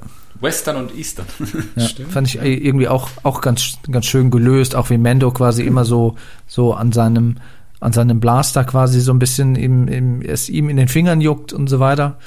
[0.40, 1.26] Western und Eastern.
[1.76, 2.12] Ja, Stimmt.
[2.12, 6.16] fand ich irgendwie auch, auch ganz, ganz schön gelöst, auch wie Mendo quasi immer so,
[6.46, 7.36] so an seinem,
[7.80, 11.52] an seinem Blaster quasi so ein bisschen im, im, es ihm in den Fingern juckt
[11.52, 12.18] und so weiter.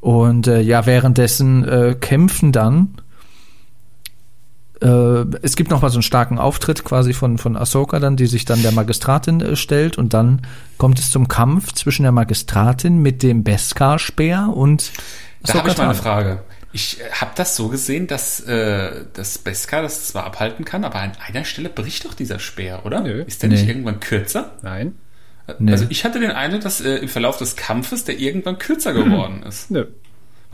[0.00, 2.94] Und äh, ja, währenddessen äh, kämpfen dann.
[4.82, 8.26] Äh, es gibt noch mal so einen starken Auftritt quasi von, von Ahsoka dann, die
[8.26, 10.42] sich dann der Magistratin äh, stellt und dann
[10.78, 14.92] kommt es zum Kampf zwischen der Magistratin mit dem Beskar-Speer und
[15.44, 15.94] Da habe ich mal eine.
[15.94, 16.42] Frage.
[16.72, 21.12] Ich habe das so gesehen, dass äh, das Beskar das zwar abhalten kann, aber an
[21.26, 23.00] einer Stelle bricht doch dieser Speer, oder?
[23.00, 23.22] Nö.
[23.26, 23.70] Ist der nicht Nee.
[23.70, 24.52] irgendwann kürzer?
[24.62, 24.94] Nein?
[25.68, 29.42] Also ich hatte den Eindruck, dass äh, im Verlauf des Kampfes der irgendwann kürzer geworden
[29.44, 29.70] ist.
[29.70, 29.86] Nö.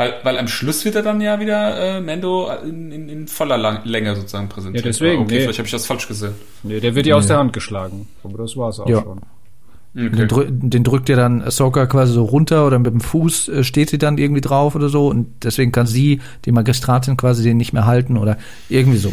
[0.02, 3.56] Weil, weil am Schluss wird er dann ja wieder äh, Mendo in, in, in voller
[3.56, 4.84] Lang Länge sozusagen präsentiert.
[4.84, 5.40] Ja, deswegen, okay, nee.
[5.42, 6.32] vielleicht habe ich das falsch gesehen.
[6.64, 8.08] Nee, der wird ja aus der Hand geschlagen.
[8.24, 9.02] Aber das war's auch Ja.
[9.02, 9.20] schon.
[9.94, 10.08] Okay.
[10.16, 13.62] Den, drü den drückt ihr dann Ahsoka quasi so runter oder mit dem Fuß äh,
[13.62, 17.58] steht sie dann irgendwie drauf oder so und deswegen kann sie, die Magistratin, quasi den
[17.58, 18.38] nicht mehr halten oder
[18.70, 19.12] irgendwie so.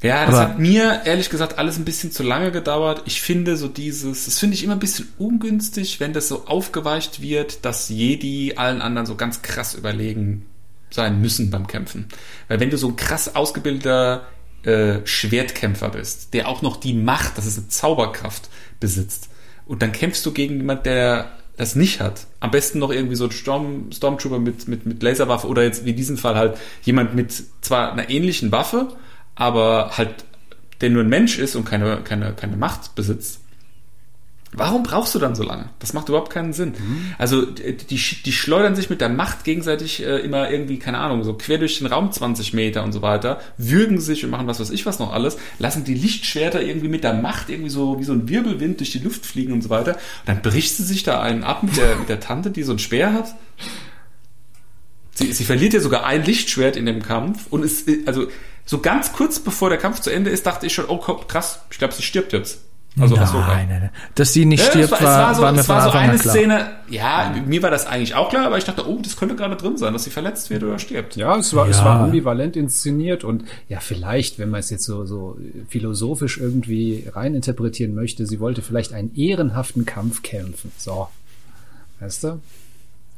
[0.00, 3.02] Ja, das Aber- hat mir ehrlich gesagt alles ein bisschen zu lange gedauert.
[3.06, 7.20] Ich finde so dieses, das finde ich immer ein bisschen ungünstig, wenn das so aufgeweicht
[7.20, 10.46] wird, dass Jedi allen anderen so ganz krass überlegen
[10.90, 12.06] sein müssen beim Kämpfen.
[12.46, 14.26] Weil wenn du so ein krass ausgebildeter
[14.62, 18.48] äh, Schwertkämpfer bist, der auch noch die Macht, das ist eine Zauberkraft,
[18.80, 19.28] besitzt,
[19.66, 22.26] und dann kämpfst du gegen jemand, der das nicht hat.
[22.40, 25.90] Am besten noch irgendwie so ein Storm, Stormtrooper mit, mit, mit Laserwaffe oder jetzt wie
[25.90, 28.88] in diesem Fall halt jemand mit zwar einer ähnlichen Waffe,
[29.38, 30.24] aber halt
[30.80, 33.40] der nur ein Mensch ist und keine, keine, keine Macht besitzt.
[34.52, 35.68] Warum brauchst du dann so lange?
[35.78, 36.72] Das macht überhaupt keinen Sinn.
[37.18, 41.34] Also die, die, schleudern sich mit der Macht gegenseitig äh, immer irgendwie, keine Ahnung, so
[41.34, 44.70] quer durch den Raum 20 Meter und so weiter, würgen sich und machen was weiß
[44.70, 48.14] ich was noch alles, lassen die Lichtschwerter irgendwie mit der Macht irgendwie so wie so
[48.14, 49.92] ein Wirbelwind durch die Luft fliegen und so weiter.
[49.92, 52.72] Und dann bricht sie sich da einen ab mit der, mit der Tante, die so
[52.72, 53.34] einen Speer hat.
[55.12, 58.28] Sie, sie sie verliert ja sogar ein Lichtschwert in dem Kampf und ist, also
[58.68, 61.78] so ganz kurz bevor der Kampf zu Ende ist, dachte ich schon, oh krass, ich
[61.78, 62.60] glaube, sie stirbt jetzt.
[63.00, 63.90] Also nein, nein, nein.
[64.14, 66.70] Dass sie nicht stirbt, ja, war, war, so, war mir von war so eine Szene.
[66.90, 69.78] Ja, mir war das eigentlich auch klar, aber ich dachte, oh, das könnte gerade drin
[69.78, 71.16] sein, dass sie verletzt wird oder stirbt.
[71.16, 71.70] Ja, es war, ja.
[71.70, 75.38] es war ambivalent inszeniert und ja, vielleicht, wenn man es jetzt so, so
[75.70, 80.72] philosophisch irgendwie reininterpretieren möchte, sie wollte vielleicht einen ehrenhaften Kampf kämpfen.
[80.76, 81.08] So.
[82.00, 82.40] Weißt du?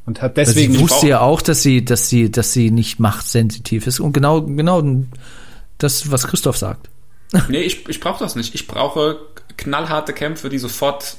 [0.06, 0.74] Und hat deswegen.
[0.74, 3.98] Sie wusste ja auch, dass sie, dass sie, dass sie nicht machtsensitiv ist.
[3.98, 4.82] Und genau, genau
[5.82, 6.88] das, was Christoph sagt.
[7.48, 8.54] Nee, ich, ich brauche das nicht.
[8.54, 9.18] Ich brauche
[9.56, 11.16] knallharte Kämpfe, die sofort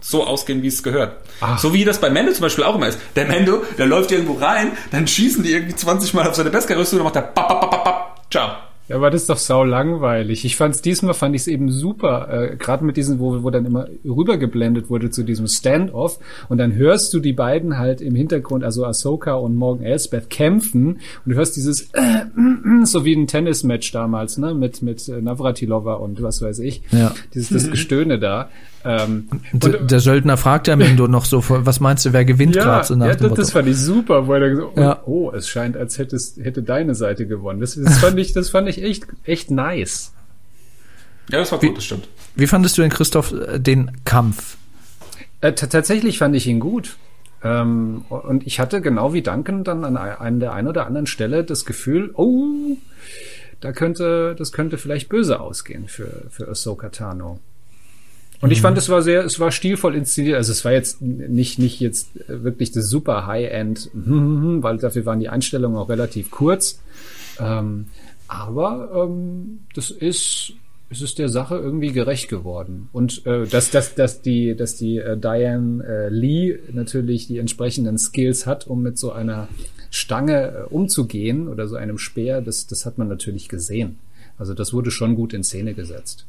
[0.00, 1.16] so ausgehen, wie es gehört.
[1.40, 1.58] Ach.
[1.58, 3.00] So wie das bei Mendo zum Beispiel auch immer ist.
[3.16, 7.00] Der Mendo, der läuft irgendwo rein, dann schießen die irgendwie 20 Mal auf seine Beskar-Rüstung
[7.00, 8.67] und dann macht er bap, bap, bap, bap, ciao.
[8.88, 10.44] Ja, aber das ist doch sau langweilig.
[10.44, 13.66] Ich fand's diesmal fand ich es eben super, äh, gerade mit diesen, wo, wo dann
[13.66, 18.64] immer rübergeblendet wurde zu diesem Standoff und dann hörst du die beiden halt im Hintergrund,
[18.64, 23.26] also Ahsoka und Morgan Elsbeth kämpfen und du hörst dieses äh, äh, so wie ein
[23.26, 26.82] Tennismatch damals, ne, mit mit äh, Navratilova und was weiß ich.
[26.90, 27.14] Ja.
[27.34, 28.48] Dieses das Gestöhne da.
[28.84, 32.62] Ähm, und, der Söldner fragt ja Mendo noch so, was meinst du, wer gewinnt ja,
[32.62, 35.02] gerade so nach ja, dem das, das fand ich super, wo er gesagt, ja.
[35.04, 37.60] oh, es scheint, als hätte, hätte deine Seite gewonnen.
[37.60, 40.12] Das, das fand ich, das fand ich echt, echt nice.
[41.30, 42.08] Ja, das war gut, wie, das stimmt.
[42.36, 44.56] Wie fandest du denn, Christoph, äh, den Kampf?
[45.40, 46.96] Äh, tatsächlich fand ich ihn gut.
[47.42, 51.44] Ähm, und ich hatte genau wie Duncan dann an, an der einen oder anderen Stelle
[51.44, 52.76] das Gefühl, oh,
[53.60, 57.40] da könnte, das könnte vielleicht böse ausgehen für, für Ahsoka Tano.
[58.40, 58.62] Und ich mhm.
[58.62, 60.36] fand, es war sehr, es war stilvoll inszeniert.
[60.36, 65.28] Also es war jetzt nicht, nicht jetzt wirklich das super High-End, weil dafür waren die
[65.28, 66.80] Einstellungen auch relativ kurz.
[67.40, 67.86] Ähm,
[68.28, 70.52] aber ähm, das ist,
[70.90, 72.88] es ist der Sache irgendwie gerecht geworden.
[72.92, 77.98] Und äh, dass, dass, dass die, dass die äh, Diane äh, Lee natürlich die entsprechenden
[77.98, 79.48] Skills hat, um mit so einer
[79.90, 83.98] Stange äh, umzugehen oder so einem Speer, das, das hat man natürlich gesehen.
[84.36, 86.26] Also das wurde schon gut in Szene gesetzt.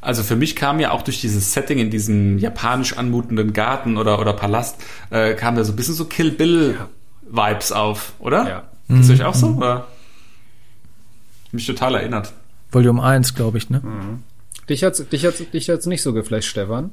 [0.00, 4.18] Also für mich kam ja auch durch dieses Setting in diesem japanisch anmutenden Garten oder,
[4.18, 4.76] oder Palast,
[5.10, 6.78] äh, kam da so ein bisschen so Kill Bill
[7.22, 8.48] Vibes auf, oder?
[8.48, 8.62] Ja.
[8.88, 9.14] Ist mhm.
[9.14, 9.48] euch auch so?
[9.48, 9.56] Mhm.
[9.58, 9.86] Oder?
[11.52, 12.32] Mich total erinnert.
[12.70, 13.80] Volume 1, glaube ich, ne?
[13.80, 14.22] Mhm.
[14.68, 16.90] Dich hat's, dich hat's, dich hat's nicht so geflasht, Stefan?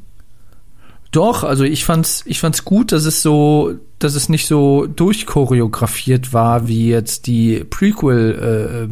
[1.11, 3.73] Doch, also ich fand's, ich fand's gut, dass es so,
[4.03, 8.90] dass es nicht so durchchoreografiert war wie jetzt die Prequel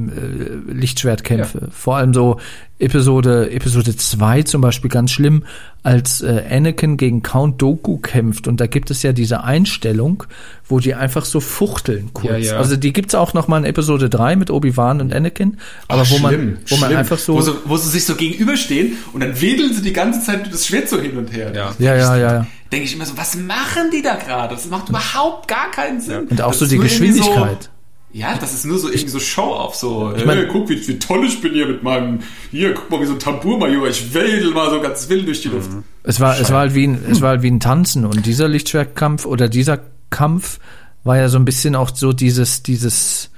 [0.69, 1.59] äh, äh, Lichtschwertkämpfe.
[1.61, 1.67] Ja.
[1.71, 2.39] Vor allem so
[2.79, 5.43] Episode Episode 2 zum Beispiel ganz schlimm,
[5.83, 10.23] als äh, Anakin gegen Count Doku kämpft und da gibt es ja diese Einstellung,
[10.65, 12.31] wo die einfach so fuchteln kurz.
[12.31, 12.57] Ja, ja.
[12.57, 15.57] Also die gibt's auch noch mal in Episode 3 mit Obi-Wan und Anakin,
[15.89, 16.79] aber Ach, wo schlimm, man wo schlimm.
[16.79, 19.93] man einfach so wo, so wo sie sich so gegenüberstehen und dann wedeln sie die
[19.93, 21.51] ganze Zeit das Schwert so hin und her.
[21.53, 22.33] Ja, ja, ja, ja.
[22.33, 22.47] ja.
[22.71, 24.53] Denke ich immer so, was machen die da gerade?
[24.55, 26.27] Das macht überhaupt gar keinen Sinn.
[26.27, 27.69] Und auch das so die Geschwindigkeit.
[28.11, 30.97] Ja, das ist nur so irgendwie so Show-off, so, ich mein, hey, guck, wie, wie
[30.97, 34.51] toll ich bin hier mit meinem, hier, guck mal, wie so ein Tambour-Major, ich wedel
[34.51, 35.69] mal so ganz wild durch die Luft.
[36.01, 38.47] Es war, es war halt wie ein, es war halt wie ein Tanzen und dieser
[38.47, 39.79] Lichtschwertkampf oder dieser
[40.09, 40.59] Kampf
[41.03, 43.29] war ja so ein bisschen auch so dieses, dieses,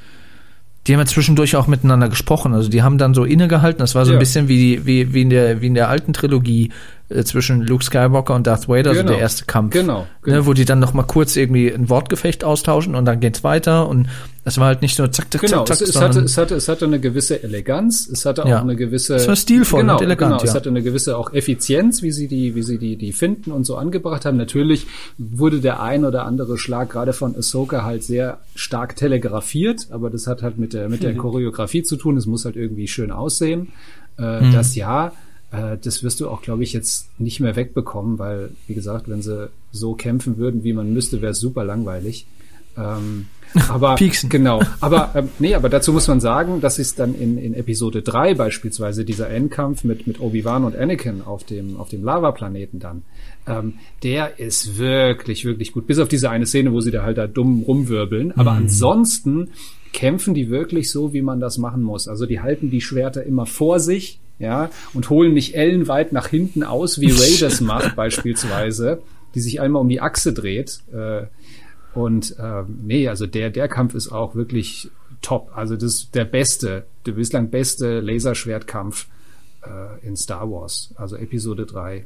[0.87, 2.53] die haben ja zwischendurch auch miteinander gesprochen.
[2.53, 3.79] Also die haben dann so innegehalten.
[3.79, 4.17] Das war so ja.
[4.17, 6.71] ein bisschen wie, wie, wie, in der, wie in der alten Trilogie äh,
[7.23, 9.01] zwischen Luke Skywalker und Darth Vader, genau.
[9.01, 9.73] so der erste Kampf.
[9.73, 10.07] Genau.
[10.21, 10.37] genau.
[10.37, 13.87] Ne, wo die dann noch mal kurz irgendwie ein Wortgefecht austauschen und dann geht's weiter.
[13.87, 14.07] Und
[14.43, 15.87] es war halt nicht nur zack, zack, genau, zack, zack.
[15.87, 18.07] Es, es, hatte, es, hatte, es hatte eine gewisse Eleganz.
[18.11, 18.61] Es hatte auch ja.
[18.61, 19.15] eine gewisse.
[19.15, 20.31] Es war stilvoll genau, und elegant.
[20.31, 20.49] Genau, ja.
[20.49, 23.65] Es hatte eine gewisse auch Effizienz, wie sie die, wie sie die, die finden und
[23.65, 24.37] so angebracht haben.
[24.37, 30.09] Natürlich wurde der ein oder andere Schlag gerade von Ahsoka halt sehr stark telegrafiert, aber
[30.09, 31.17] das hat halt mit der, mit der mhm.
[31.17, 32.17] Choreografie zu tun.
[32.17, 33.69] Es muss halt irgendwie schön aussehen.
[34.17, 34.53] Äh, mhm.
[34.53, 35.11] Das ja.
[35.51, 39.21] Äh, das wirst du auch, glaube ich, jetzt nicht mehr wegbekommen, weil, wie gesagt, wenn
[39.21, 42.25] sie so kämpfen würden, wie man müsste, wäre es super langweilig.
[42.77, 43.27] Ähm,
[43.69, 44.29] aber Pieksen.
[44.29, 44.61] genau.
[44.79, 48.35] Aber ähm, nee, aber dazu muss man sagen, dass es dann in, in Episode 3
[48.35, 53.03] beispielsweise dieser Endkampf mit, mit Obi-Wan und Anakin auf dem, auf dem Lava-Planeten dann,
[53.45, 53.73] ähm,
[54.03, 55.85] der ist wirklich, wirklich gut.
[55.85, 58.31] Bis auf diese eine Szene, wo sie da halt da dumm rumwirbeln.
[58.37, 58.57] Aber mhm.
[58.59, 59.49] ansonsten
[59.91, 62.07] kämpfen die wirklich so, wie man das machen muss.
[62.07, 66.63] Also die halten die Schwerter immer vor sich, ja, und holen nicht ellenweit nach hinten
[66.63, 69.01] aus, wie Ray das macht beispielsweise,
[69.35, 70.81] die sich einmal um die Achse dreht.
[70.91, 71.27] Äh,
[71.93, 74.89] und äh, nee, also der, der Kampf ist auch wirklich
[75.21, 75.51] top.
[75.55, 79.07] Also das ist der beste, der bislang beste Laserschwertkampf
[79.63, 82.05] äh, in Star Wars, also Episode 3.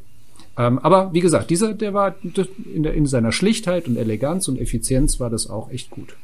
[0.57, 4.59] Ähm, aber wie gesagt, dieser, der war in, der, in seiner Schlichtheit und Eleganz und
[4.59, 6.15] Effizienz war das auch echt gut.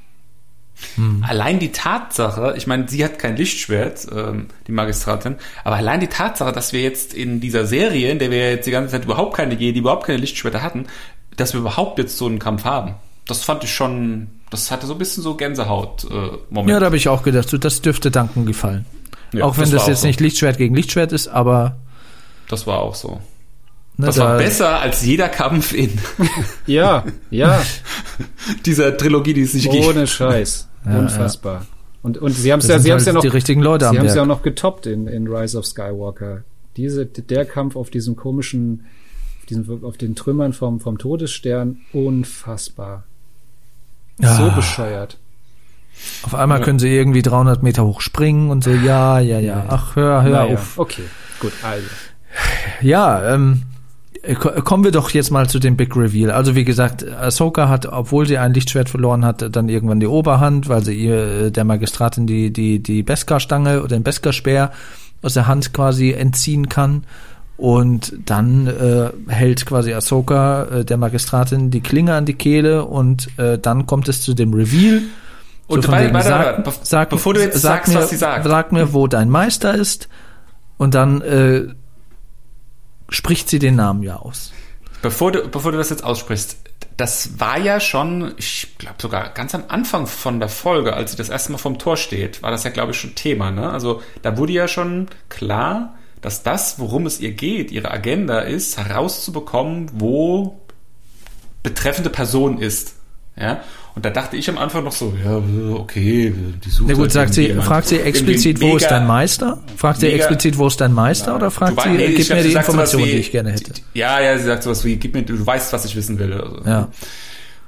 [0.96, 1.24] Hm.
[1.28, 6.08] Allein die Tatsache, ich meine, sie hat kein Lichtschwert, ähm, die Magistratin, aber allein die
[6.08, 9.36] Tatsache, dass wir jetzt in dieser Serie, in der wir jetzt die ganze Zeit überhaupt
[9.36, 10.88] keine Jedi, überhaupt keine Lichtschwerter hatten,
[11.38, 12.96] dass wir überhaupt jetzt so einen Kampf haben,
[13.28, 16.70] das fand ich schon Das hatte so ein bisschen so Gänsehaut-Moment.
[16.70, 18.86] Ja, da habe ich auch gedacht, so, das dürfte Duncan gefallen.
[19.32, 20.08] Ja, auch wenn das das, jetzt so.
[20.08, 21.78] nicht Lichtschwert gegen Lichtschwert ist, aber
[22.50, 23.22] das war auch so.
[23.96, 25.98] ne, Das da, war besser als jeder Kampf in
[26.68, 27.62] Ja, ja,
[28.66, 29.86] dieser Trilogie, die es nicht gibt.
[29.86, 30.68] ohne Scheiß.
[30.86, 31.66] Ja, Unfassbar.
[32.04, 34.08] Und, und sie haben es ja, sie halt ja noch, die richtigen Leute sie haben
[34.08, 36.44] es ja auch noch getoppt in, in Rise of Skywalker.
[36.78, 38.86] Diese, der Kampf auf diesem komischen,
[39.40, 43.04] auf, diesem, auf den Trümmern vom, vom Todesstern, unfassbar.
[44.20, 44.36] Ja.
[44.36, 45.18] So bescheuert.
[46.24, 46.66] Auf einmal Ja.
[46.66, 50.32] können sie irgendwie 300 Meter hoch springen und so, ja, ja, ja, ach, hör, hör
[50.32, 50.80] Naja, auf.
[50.80, 51.04] Okay,
[51.40, 51.86] gut, also.
[52.82, 53.71] Ja, ähm, äh,
[54.64, 56.32] kommen wir doch jetzt mal zu dem Big Reveal.
[56.32, 60.70] Also wie gesagt, Ahsoka hat, obwohl sie ein Lichtschwert verloren hat, dann irgendwann die Oberhand,
[60.70, 61.16] weil sie ihr
[61.46, 64.72] äh, der Magistratin die die die Beskar-Stange oder den Beskar-Speer
[65.24, 67.04] aus der Hand quasi entziehen kann.
[67.58, 73.28] Und dann äh, hält quasi Ahsoka äh, der Magistratin die Klinge an die Kehle und
[73.38, 75.02] äh, dann kommt es zu dem Reveal.
[75.68, 78.10] Und von warte, wegen, warte, sag- warte, sag- bevor du jetzt sag sagst, mir, was
[78.10, 78.46] sie sagt.
[78.46, 80.10] Sag mir, wo dein Meister ist.
[80.78, 81.66] Und dann äh,
[83.12, 84.52] spricht sie den Namen ja aus.
[85.04, 86.58] Bevor du, bevor du das jetzt aussprichst,
[86.98, 91.18] das war ja schon, ich glaube sogar ganz am Anfang von der Folge, als sie
[91.18, 93.52] das erste Mal vom Tor steht, war das ja, glaube ich, schon Thema.
[93.52, 93.70] Ne?
[93.70, 98.78] Also da wurde ja schon klar, dass das, worum es ihr geht, ihre Agenda ist,
[98.78, 100.60] herauszubekommen, wo
[101.64, 102.96] betreffende Person ist.
[103.36, 103.64] Ja?
[103.94, 105.42] Und da dachte ich am Anfang noch so, ja,
[105.76, 109.60] okay, die sucht Na gut, halt sagt sie, fragt sie explizit, wo ist dein Meister?
[109.76, 111.36] Fragt sie explizit, wo ist dein Meister?
[111.36, 113.52] Oder fragt Du sie, nee, gib ich glaub, mir die Information, wie- die ich gerne
[113.52, 113.74] hätte?
[113.94, 116.32] Ja, ja, sie sagt sowas wie, gib mir, du weißt, was ich wissen will.
[116.34, 116.88] Also, Ja.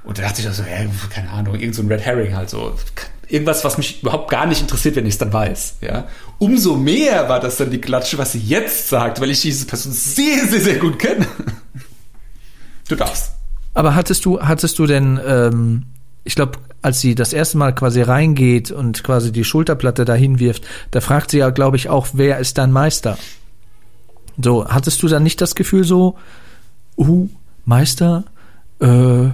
[0.04, 2.48] Und da dachte ich auch so, ja, keine Ahnung, irgend so ein Red Herring halt
[2.50, 2.74] so.
[3.28, 5.76] Irgendwas, was mich überhaupt gar nicht interessiert, wenn ich es dann weiß.
[5.80, 6.08] Ja.
[6.38, 9.92] Umso mehr war das dann die Klatsche, was sie jetzt sagt, weil ich diese Person
[9.92, 11.26] sehr, sehr, sehr gut kenne.
[12.88, 13.32] Du darfst.
[13.72, 15.82] Aber hattest du, hattest du denn, ähm,
[16.24, 20.64] ich glaube, als sie das erste Mal quasi reingeht und quasi die Schulterplatte dahin wirft,
[20.90, 23.18] da fragt sie ja, glaube ich, auch, wer ist dein Meister?
[24.42, 26.16] So, hattest du dann nicht das Gefühl so,
[26.96, 27.28] uh,
[27.64, 28.24] Meister,
[28.80, 29.28] äh,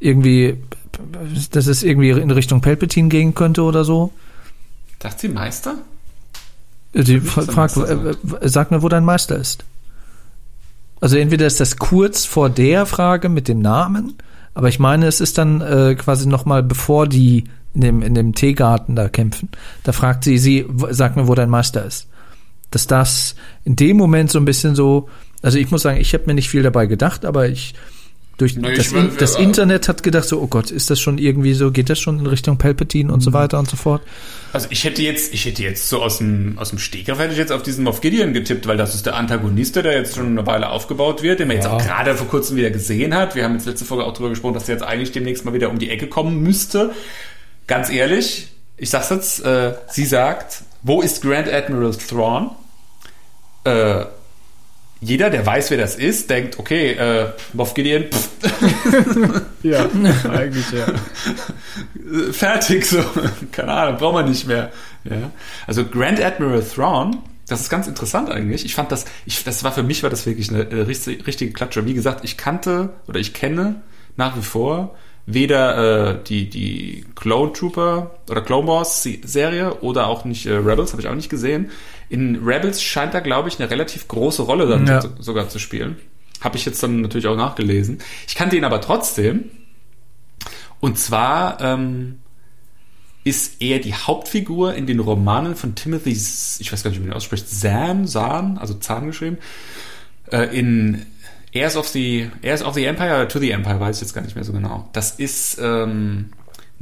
[0.00, 0.58] irgendwie,
[1.50, 4.12] dass es irgendwie in Richtung Palpatine gehen könnte oder so?
[4.98, 5.76] Dachte sie Meister?
[6.92, 9.64] Sie ist der fragt, äh, äh, sag mir, wo dein Meister ist.
[11.00, 14.14] Also entweder ist das kurz vor der Frage mit dem Namen,
[14.54, 18.14] aber ich meine, es ist dann äh, quasi noch mal bevor die in dem in
[18.14, 19.48] dem Teegarten da kämpfen.
[19.82, 22.08] Da fragt sie sie, sag mir, wo dein Meister ist.
[22.70, 23.34] Dass das
[23.64, 25.08] in dem Moment so ein bisschen so,
[25.40, 27.74] also ich muss sagen, ich habe mir nicht viel dabei gedacht, aber ich
[28.38, 31.00] durch Na, ich das, will- das äh, Internet hat gedacht so, oh Gott, ist das
[31.00, 33.24] schon irgendwie so, geht das schon in Richtung Palpatine und Mhm.
[33.24, 34.02] so weiter und so fort.
[34.52, 37.38] Also ich hätte jetzt, ich hätte jetzt so aus dem, aus dem Stegreif hätte ich
[37.38, 40.46] jetzt auf diesen Moff Gideon getippt, weil das ist der Antagonist, der jetzt schon eine
[40.46, 41.72] Weile aufgebaut wird, den man jetzt Ja.
[41.72, 43.34] auch gerade vor kurzem wieder gesehen hat.
[43.34, 45.70] Wir haben jetzt letzte Folge auch drüber gesprochen, dass der jetzt eigentlich demnächst mal wieder
[45.70, 46.90] um die Ecke kommen müsste.
[47.66, 52.50] Ganz ehrlich, ich sag's jetzt, äh, sie sagt, wo ist Grand Admiral Thrawn?
[53.64, 54.04] Äh,
[55.02, 58.28] jeder, der weiß, wer das ist, denkt, okay, äh, Moff Gideon, pff,
[59.62, 59.86] Ja,
[60.30, 60.86] eigentlich ja.
[62.32, 63.02] fertig, so,
[63.50, 64.70] keine Ahnung, braucht man nicht mehr.
[65.04, 65.30] Ja.
[65.66, 67.18] Also Grand Admiral Thrawn,
[67.48, 68.64] das ist ganz interessant eigentlich.
[68.64, 71.52] Ich fand das, ich, das war für mich war das wirklich eine äh, richtige, richtige
[71.52, 71.84] Klatsche.
[71.84, 73.82] Wie gesagt, ich kannte oder ich kenne
[74.16, 74.94] nach wie vor
[75.26, 80.92] weder äh, die die Clone Trooper oder Clone Wars Serie oder auch nicht äh, Rebels
[80.92, 81.70] habe ich auch nicht gesehen.
[82.12, 85.00] In Rebels scheint er glaube ich eine relativ große Rolle dann Ja.
[85.00, 85.96] so, sogar zu spielen.
[86.40, 87.98] Habe ich jetzt dann natürlich auch nachgelesen.
[88.28, 89.44] Ich kannte ihn aber trotzdem.
[90.80, 92.18] Und zwar ähm,
[93.24, 97.12] ist er die Hauptfigur in den Romanen von Timothy, ich weiß gar nicht, wie man
[97.12, 99.38] ihn ausspricht, Zahn, Zahn, also Zahn geschrieben,
[100.32, 101.06] äh, in
[101.54, 104.22] Heirs of the, Heirs of the Empire oder To the Empire, weiß ich jetzt gar
[104.22, 104.88] nicht mehr so genau.
[104.92, 106.30] Das ist ähm,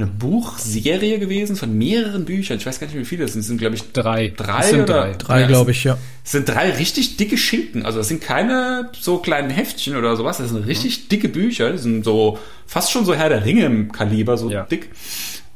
[0.02, 2.58] eine Buchserie gewesen von mehreren Büchern.
[2.58, 3.40] Ich weiß gar nicht, wie viele das sind.
[3.40, 4.32] Es sind, glaube ich, Drei.
[4.36, 5.12] drei Es sind oder drei.
[5.14, 5.98] Drei, Ja, glaube ich, ja.
[6.24, 7.84] es sind drei richtig dicke Schinken.
[7.84, 10.38] Also das sind keine so kleinen Heftchen oder sowas.
[10.38, 11.72] Das sind richtig dicke Bücher.
[11.72, 14.64] Die sind so fast schon so Herr der Ringe im Kaliber, so Ja.
[14.64, 14.88] dick.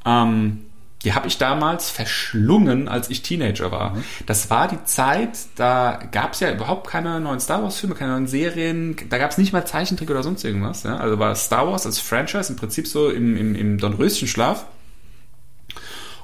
[0.07, 0.59] Ähm,
[1.05, 3.97] die habe ich damals verschlungen, als ich Teenager war.
[4.27, 8.27] Das war die Zeit, da gab es ja überhaupt keine neuen Star Wars-Filme, keine neuen
[8.27, 8.97] Serien.
[9.11, 10.83] Da gab es nicht mal Zeichentrick oder sonst irgendwas.
[10.83, 10.97] Ja?
[10.97, 14.67] Also war Star Wars als Franchise im Prinzip so im, im, im Dornröschenschlaf.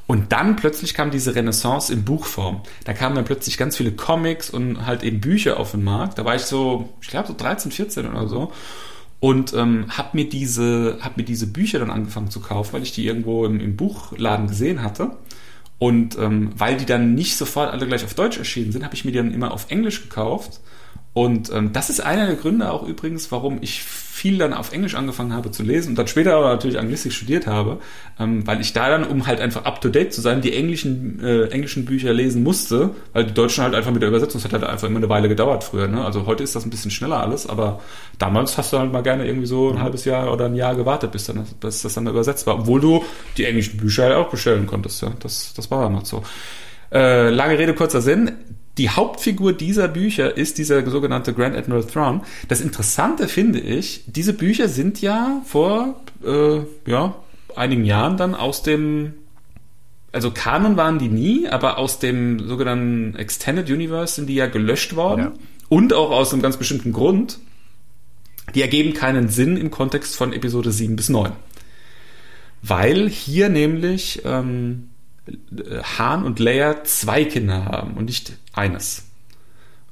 [0.06, 2.62] Und dann plötzlich kam diese Renaissance in Buchform.
[2.82, 6.18] Da kamen dann plötzlich ganz viele Comics und halt eben Bücher auf den Markt.
[6.18, 8.52] Da war ich so, ich glaube so 13, 14 oder so.
[9.20, 12.92] Und ähm, habe mir diese, hab mir diese Bücher dann angefangen zu kaufen, weil ich
[12.92, 15.12] die irgendwo im, im Buchladen gesehen hatte.
[15.78, 19.04] Und ähm, weil die dann nicht sofort alle gleich auf Deutsch erschienen sind, habe ich
[19.04, 20.60] mir die dann immer auf Englisch gekauft
[21.12, 24.94] Und ähm, das ist einer der Gründe auch übrigens, warum ich viel dann auf Englisch
[24.94, 27.78] angefangen habe zu lesen und dann später aber natürlich Anglistik studiert habe,
[28.20, 31.84] ähm, weil ich da dann, um halt einfach up-to-date zu sein, die englischen, äh, englischen
[31.84, 34.86] Bücher lesen musste, weil die Deutschen halt einfach mit der Übersetzung, das hat halt einfach
[34.86, 35.88] immer eine Weile gedauert früher.
[35.88, 36.04] Ne?
[36.04, 37.80] Also heute ist das ein bisschen schneller alles, aber
[38.18, 39.82] damals hast du halt mal gerne irgendwie so ein mhm.
[39.82, 43.02] halbes Jahr oder ein Jahr gewartet, bis, dann, bis das dann übersetzt war, obwohl du
[43.36, 45.02] die englischen Bücher halt auch bestellen konntest.
[45.02, 45.12] Ja?
[45.18, 46.22] Das, das war damals so.
[46.92, 48.32] Äh, lange Rede, kurzer Sinn
[48.80, 52.22] die Hauptfigur dieser Bücher ist dieser sogenannte Grand Admiral Thrawn.
[52.48, 57.14] Das Interessante finde ich, diese Bücher sind ja vor äh, ja,
[57.54, 59.12] einigen Jahren dann aus dem,
[60.12, 64.96] also Kanon waren die nie, aber aus dem sogenannten Extended Universe sind die ja gelöscht
[64.96, 65.20] worden.
[65.20, 65.32] Ja.
[65.68, 67.38] Und auch aus einem ganz bestimmten Grund.
[68.54, 71.32] Die ergeben keinen Sinn im Kontext von Episode 7 bis 9.
[72.62, 74.88] Weil hier nämlich ähm,
[75.98, 79.04] Han und Leia zwei Kinder haben und nicht eines.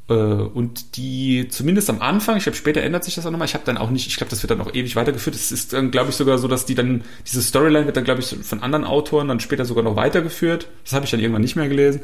[0.08, 3.54] Äh, und die zumindest am Anfang, ich glaube später ändert sich das auch nochmal, ich
[3.54, 5.36] habe dann auch nicht, ich glaube, das wird dann auch ewig weitergeführt.
[5.36, 8.20] Es ist dann, glaube ich, sogar so, dass die dann, diese Storyline wird dann, glaube
[8.20, 10.68] ich, von anderen Autoren dann später sogar noch weitergeführt.
[10.84, 12.00] Das habe ich dann irgendwann nicht mehr gelesen.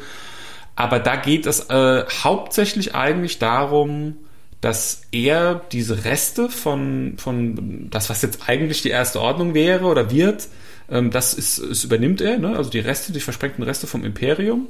[0.76, 4.16] Aber da geht es äh, hauptsächlich eigentlich darum,
[4.60, 10.10] dass er diese Reste von, von das, was jetzt eigentlich die erste Ordnung wäre oder
[10.10, 10.48] wird,
[10.90, 12.56] ähm, das, ist, das übernimmt er, ne?
[12.56, 14.66] also die Reste, die versprengten Reste vom Imperium,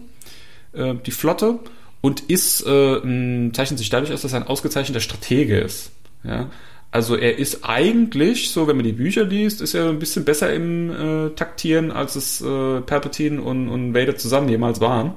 [0.74, 1.58] äh, die Flotte,
[2.04, 5.90] und ist, äh, zeichnet sich dadurch aus, dass er ein ausgezeichneter Stratege ist.
[6.22, 6.50] Ja?
[6.90, 10.52] Also er ist eigentlich, so wenn man die Bücher liest, ist er ein bisschen besser
[10.52, 15.14] im äh, Taktieren, als es äh, Palpatine und, und Vader zusammen jemals waren.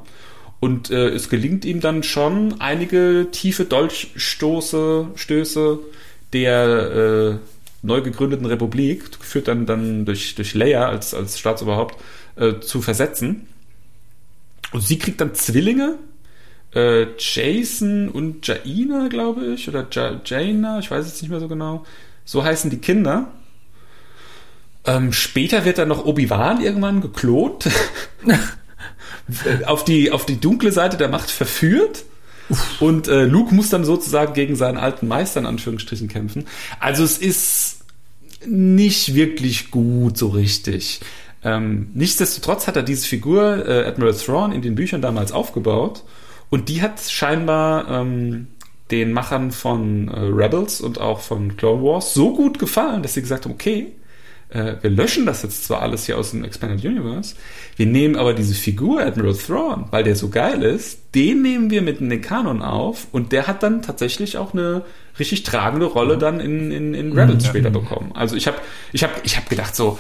[0.62, 5.80] Und äh, es gelingt ihm dann schon einige tiefe Dolchstoße, Stöße
[6.32, 6.62] der
[7.36, 7.36] äh,
[7.86, 11.98] neu gegründeten Republik, geführt dann, dann durch, durch Leia als, als Staatsoberhaupt,
[12.38, 13.46] äh, zu versetzen.
[14.72, 15.98] Und sie kriegt dann Zwillinge,
[16.76, 21.48] äh, Jason und Jaina, glaube ich, oder ja Jaina, ich weiß jetzt nicht mehr so
[21.48, 21.86] genau.
[22.26, 23.32] So heißen die Kinder.
[24.86, 27.70] Ähm, später wird dann noch Obi-Wan irgendwann geklont,
[29.66, 32.06] auf, die, auf die dunkle Seite der Macht verführt.
[32.80, 36.46] Und äh, Luke muss dann sozusagen gegen seinen alten Meister in Anführungsstrichen kämpfen.
[36.80, 37.80] Also es ist
[38.46, 41.02] nicht wirklich gut so richtig.
[41.48, 46.04] Ähm, nichtsdestotrotz hat er diese Figur äh, Admiral Thrawn in den Büchern damals aufgebaut
[46.50, 48.48] und die hat scheinbar ähm,
[48.92, 53.22] den Machern von äh, Rebels und auch von Clone Wars so gut gefallen, dass sie
[53.22, 53.94] gesagt haben, okay,
[54.50, 57.36] äh, wir löschen das jetzt zwar alles hier aus dem Expanded Universe,
[57.78, 61.82] wir nehmen aber diese Figur Admiral Thrawn, weil der so geil ist, den nehmen wir
[61.82, 64.84] mit in den Kanon auf und der hat dann tatsächlich auch eine
[65.18, 66.20] richtig tragende Rolle mhm.
[66.20, 67.50] dann in, in, in Rebels mhm.
[67.50, 68.12] später bekommen.
[68.16, 68.58] Also ich habe
[68.92, 69.98] ich hab, ich hab gedacht so,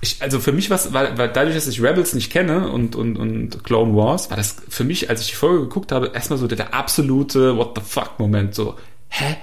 [0.00, 3.16] ich, also für mich was, weil, weil dadurch, dass ich Rebels nicht kenne und, und,
[3.16, 6.46] und Clone Wars, war das für mich, als ich die Folge geguckt habe, erstmal so
[6.46, 8.76] der, der absolute What the fuck Moment, so,
[9.08, 9.36] hä?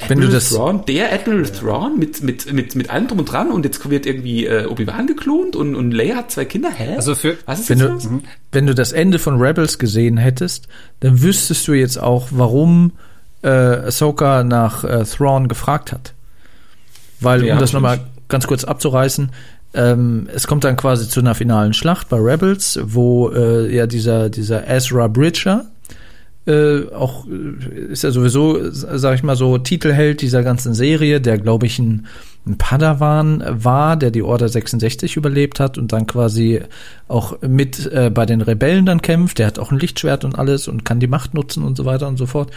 [0.00, 1.50] Admiral wenn du das Thrawn, der Admiral ja.
[1.50, 5.08] Thrawn mit, mit, mit, mit allem drum und dran und jetzt wird irgendwie äh, Obi-Wan
[5.08, 6.70] geklont und, und Leia hat zwei Kinder.
[6.70, 6.94] Hä?
[6.94, 8.08] Also für, Was ist wenn, du, was?
[8.52, 10.68] wenn du das Ende von Rebels gesehen hättest,
[11.00, 12.92] dann wüsstest du jetzt auch, warum
[13.42, 16.14] äh, Ahsoka nach äh, Thrawn gefragt hat.
[17.20, 17.98] Weil, ja, um das nochmal
[18.28, 19.32] ganz kurz abzureißen,
[19.74, 24.30] ähm, es kommt dann quasi zu einer finalen Schlacht bei Rebels, wo äh, ja dieser,
[24.30, 25.66] dieser Ezra Bridger,
[26.46, 31.36] äh, auch äh, ist ja sowieso, sag ich mal so, Titelheld dieser ganzen Serie, der
[31.36, 32.06] glaube ich ein,
[32.46, 36.62] ein Padawan war, der die Order 66 überlebt hat und dann quasi
[37.06, 39.38] auch mit äh, bei den Rebellen dann kämpft.
[39.38, 42.08] Der hat auch ein Lichtschwert und alles und kann die Macht nutzen und so weiter
[42.08, 42.50] und so fort.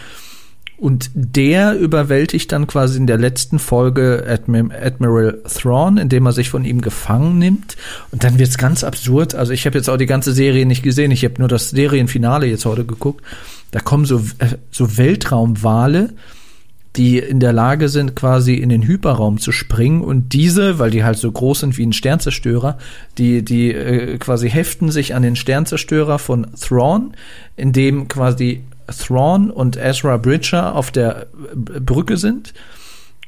[0.82, 6.50] Und der überwältigt dann quasi in der letzten Folge Admir Admiral Thrawn, indem er sich
[6.50, 7.78] von ihm gefangen nimmt.
[8.10, 9.36] Und dann wird's ganz absurd.
[9.36, 11.12] Also ich habe jetzt auch die ganze Serie nicht gesehen.
[11.12, 13.24] Ich habe nur das Serienfinale jetzt heute geguckt.
[13.70, 16.14] Da kommen so, äh, so Weltraumwale,
[16.96, 20.02] die in der Lage sind, quasi in den Hyperraum zu springen.
[20.02, 22.80] Und diese, weil die halt so groß sind wie ein Sternzerstörer,
[23.20, 27.14] die, die äh, quasi heften sich an den Sternzerstörer von Thrawn,
[27.56, 32.54] in dem quasi Thrawn und Ezra Bridger auf der Brücke sind.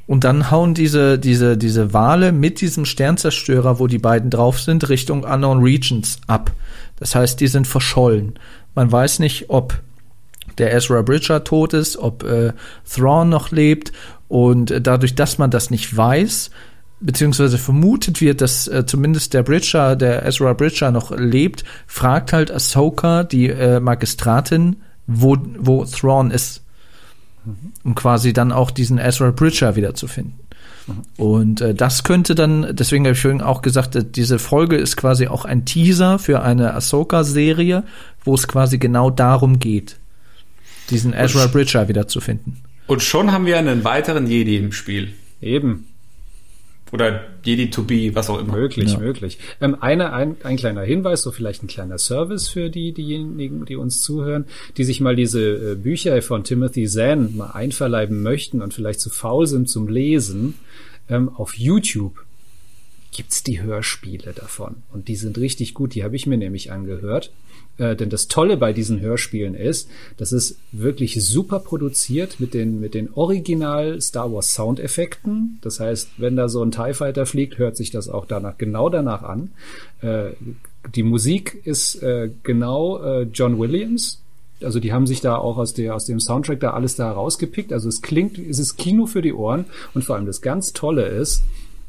[0.06, 4.90] Und dann hauen diese, diese, diese Wale mit diesem Sternzerstörer, wo die beiden drauf sind,
[4.90, 6.52] Richtung Unknown Regions ab.
[7.00, 8.38] Das heißt, die sind verschollen.
[8.76, 9.82] Man weiß nicht, ob
[10.58, 12.54] der Ezra Bridger tot ist, ob äh,
[12.90, 13.94] Thrawn noch lebt.
[14.28, 16.52] Und äh, dadurch, dass man das nicht weiß,
[17.00, 22.52] beziehungsweise vermutet wird, dass äh, zumindest der Bridger, der Ezra Bridger noch lebt, fragt halt
[22.52, 24.78] Ahsoka, die äh, Magistratin,
[25.08, 26.62] wo, wo Thrawn ist.
[27.46, 27.74] Mhm.
[27.84, 30.36] Um quasi dann auch diesen Ezra Bridger wiederzufinden.
[30.88, 31.04] Mhm.
[31.18, 34.96] Und äh, das könnte dann, deswegen habe ich vorhin auch gesagt, äh, diese Folge ist
[34.98, 37.84] quasi auch ein Teaser für eine Ahsoka-Serie,
[38.24, 39.98] wo es quasi genau darum geht.
[40.90, 42.62] diesen Ezra Bridger wiederzufinden.
[42.88, 45.14] Und schon haben wir einen weiteren Jedi im Spiel.
[45.42, 45.88] Eben.
[46.94, 48.54] Oder Jedi to be, was auch immer.
[48.54, 49.00] Möglich, Ja.
[49.00, 49.40] möglich.
[49.60, 53.76] Ähm, eine, ein, ein kleiner Hinweis, so vielleicht ein kleiner Service für die, diejenigen, die
[53.76, 54.46] uns zuhören,
[54.78, 59.10] die sich mal diese äh, Bücher von Timothy Zahn mal einverleiben möchten und vielleicht zu
[59.10, 60.54] faul sind zum Lesen.
[61.10, 62.24] Ähm, auf YouTube
[63.12, 64.76] gibt's die Hörspiele davon.
[64.92, 65.96] Und die sind richtig gut.
[65.96, 67.32] Die habe ich mir nämlich angehört.
[67.78, 72.80] Äh, denn das Tolle bei diesen Hörspielen ist, das ist wirklich super produziert mit den,
[72.80, 75.58] mit den Original Star Wars Soundeffekten.
[75.62, 78.90] Das heißt, wenn da so ein TIE Fighter fliegt, hört sich das auch danach, genau
[78.90, 79.52] danach an.
[80.02, 80.32] Äh,
[80.96, 84.20] die Musik ist äh, genau äh, John Williams.
[84.62, 87.74] Also die haben sich da auch aus, der, aus dem Soundtrack da alles da rausgepickt.
[87.74, 89.66] Also es klingt, es ist Kino für die Ohren.
[89.94, 91.44] Und vor allem das ganz Tolle ist,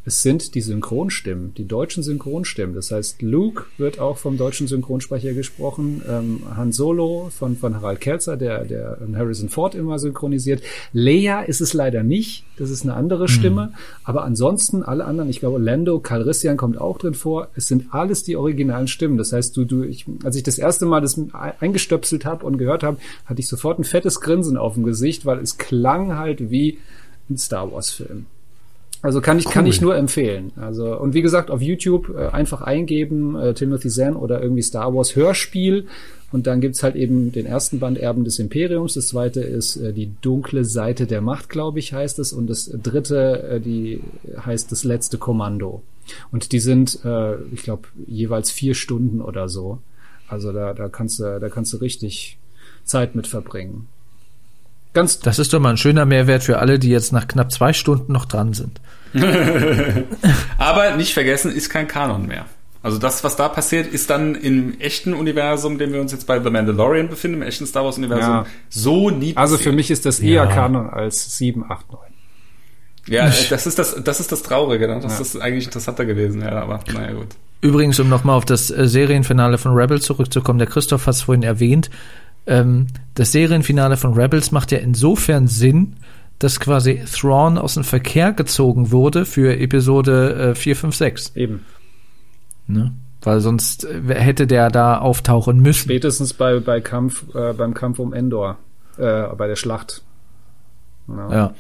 [0.07, 2.75] es sind die Synchronstimmen, die deutschen Synchronstimmen.
[2.75, 8.03] Das heißt, Luke wird auch vom deutschen Synchronsprecher gesprochen, ähm, Han Solo von, von Harald
[8.03, 10.63] Kelzer, der, der Harrison Ford immer synchronisiert.
[10.93, 13.73] Leia ist es leider nicht, das ist eine andere Stimme.
[14.05, 17.49] Aber ansonsten alle anderen, ich glaube, Lando, Calrissian kommt auch drin vor.
[17.55, 19.17] Es sind alles die originalen Stimmen.
[19.17, 21.19] Das heißt, du, du, ich, als ich das erste Mal das
[21.61, 25.39] eingestöpselt habe und gehört habe, hatte ich sofort ein fettes Grinsen auf dem Gesicht, weil
[25.39, 26.79] es klang halt wie
[27.31, 28.27] ein Star Wars Film.
[29.05, 30.53] Also kann ich, kann ich nur empfehlen.
[30.57, 34.95] Also, und wie gesagt, auf YouTube äh, einfach eingeben, äh, Timothy Zahn oder irgendwie Star
[34.95, 35.89] Wars Hörspiel.
[36.33, 38.95] Und dann gibt's halt eben den ersten Band Erben des Imperiums.
[38.95, 42.33] Das zweite ist äh, die dunkle Seite der Macht, glaube ich, heißt es.
[42.33, 44.01] Und das dritte, äh, die
[44.43, 45.83] heißt das letzte Kommando.
[46.33, 49.81] Und die sind, äh, ich glaube, jeweils vier Stunden oder so.
[50.29, 52.39] Also da, da kannst du, da kannst du richtig
[52.85, 53.87] Zeit mit verbringen.
[54.95, 57.73] Ganz Das ist doch mal ein schöner Mehrwert für alle, die jetzt nach knapp zwei
[57.73, 58.81] Stunden noch dran sind.
[60.59, 62.47] Aber nicht vergessen, ist kein Kanon mehr.
[62.83, 66.27] Also das, was da passiert, ist dann im echten Universum, in dem wir uns jetzt
[66.27, 68.47] bei The Mandalorian befinden, im echten Star Wars Universum, Ja.
[68.69, 70.47] so nie Also für mich ist das eher Ja.
[70.47, 72.01] Kanon als 7, 8, 9.
[73.07, 74.99] Ja, das ist das, das ist das Traurige, ne?
[75.03, 77.29] Das ist eigentlich interessanter gewesen, ja, aber naja, gut.
[77.61, 81.43] Übrigens, um nochmal auf das äh, Serienfinale von Rebels zurückzukommen, der Christoph hat es vorhin
[81.43, 81.91] erwähnt,
[82.47, 85.97] ähm, das Serienfinale von Rebels macht ja insofern Sinn,
[86.39, 91.37] dass quasi Thrawn aus dem Verkehr gezogen wurde für Episode äh, 4, 5, 6.
[91.37, 91.65] Eben.
[92.67, 92.93] Ne?
[93.23, 95.85] Weil sonst äh, hätte der da auftauchen müssen.
[95.85, 98.59] Spätestens bei, bei Kampf, äh, beim Kampf um Endor,
[98.99, 100.03] äh, bei der Schlacht.
[101.09, 101.33] Ja.
[101.33, 101.55] Ja.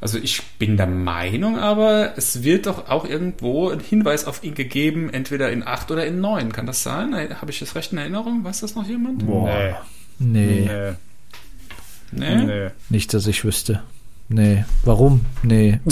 [0.00, 4.54] Also ich bin der Meinung, aber es wird doch auch irgendwo ein Hinweis auf ihn
[4.54, 6.52] gegeben, entweder in 8 oder in 9.
[6.52, 7.12] Kann das sein?
[7.40, 8.44] Habe ich das recht in Erinnerung?
[8.44, 9.26] Weiß das noch jemand?
[9.26, 9.44] Nee.
[9.44, 9.74] Nee,
[10.18, 10.68] Nee.
[12.12, 12.36] Nee?
[12.44, 12.68] Nee.
[12.88, 13.82] nicht, dass ich wüsste.
[14.28, 14.64] Nee.
[14.84, 15.24] Warum?
[15.42, 15.80] Nee.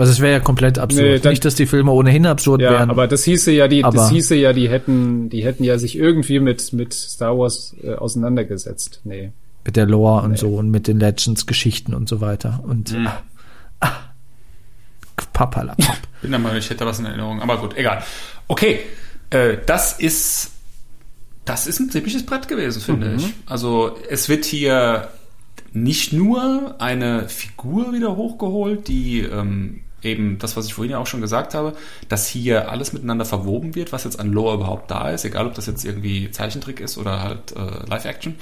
[0.00, 1.02] Also es wäre ja komplett absurd.
[1.04, 2.88] Nee, dann- nicht, dass die Filme ohnehin absurd Ja, wären.
[2.88, 5.98] aber das hieße ja, die, das Aber- hieße ja, die hätten, die hätten ja sich
[5.98, 9.00] irgendwie mit, mit Star Wars äh, auseinandergesetzt.
[9.02, 9.32] Nee.
[9.64, 12.60] mit der Lore und so und mit den Legends-Geschichten und so weiter.
[12.62, 13.08] Und Hm.
[13.80, 13.90] ah,
[15.32, 15.96] papalapap.
[16.22, 17.42] Bin der Meinung, ich hätte was in Erinnerung.
[17.42, 18.02] Aber gut, egal.
[18.46, 18.78] Okay,
[19.30, 20.52] äh, das ist
[21.48, 23.32] das ist ein ziemliches Brett gewesen, finde ich.
[23.46, 25.08] Also es wird hier
[25.72, 31.06] nicht nur eine Figur wieder hochgeholt, die ähm, eben das, was ich vorhin ja auch
[31.06, 31.74] schon gesagt habe,
[32.08, 35.54] dass hier alles miteinander verwoben wird, was jetzt an Lore überhaupt da ist, egal ob
[35.54, 38.36] das jetzt irgendwie Zeichentrick ist oder halt äh, Live-Action,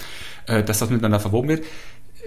[0.46, 1.64] äh, dass das miteinander verwoben wird.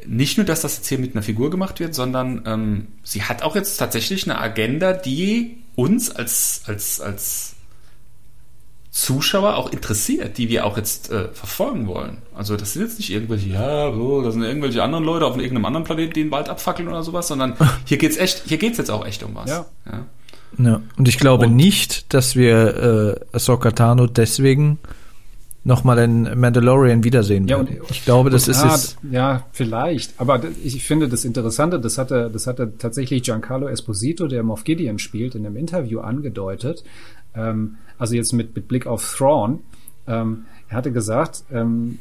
[0.07, 3.43] Nicht nur, dass das jetzt hier mit einer Figur gemacht wird, sondern ähm, sie hat
[3.43, 7.55] auch jetzt tatsächlich eine Agenda, die uns als, als, als
[8.91, 12.17] Zuschauer auch interessiert, die wir auch jetzt äh, verfolgen wollen.
[12.35, 15.65] Also das sind jetzt nicht irgendwelche, ja, so, das sind irgendwelche anderen Leute auf irgendeinem
[15.65, 17.55] anderen Planeten, die den Wald abfackeln oder sowas, sondern
[17.85, 19.49] hier geht's echt, hier geht's jetzt auch echt um was.
[19.49, 19.65] Ja.
[19.85, 20.05] ja.
[20.57, 20.81] Ja.
[20.97, 24.79] Und ich glaube Und- nicht, dass wir äh, Ahsoka Tano deswegen
[25.63, 27.81] nochmal den Mandalorian wiedersehen Ja, werden.
[27.91, 28.97] ich glaube, das ist ja, es.
[29.11, 30.13] ja, vielleicht.
[30.19, 34.97] Aber ich finde das Interessante, das hatte, das hatte tatsächlich Giancarlo Esposito, der Moff Gideon
[34.97, 36.83] spielt, in einem Interview angedeutet.
[37.35, 39.59] Ähm, also jetzt mit, mit Blick auf Thrawn.
[40.07, 41.99] Ähm, er hatte gesagt, ähm,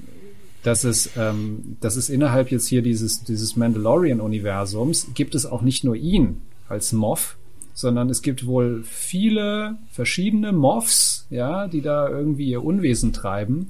[0.63, 5.85] dass es, ähm, dass es innerhalb jetzt hier dieses, dieses Mandalorian-Universums gibt es auch nicht
[5.85, 7.37] nur ihn als Moff,
[7.75, 13.69] sondern es gibt wohl viele verschiedene Moffs, ja, die da irgendwie ihr Unwesen treiben.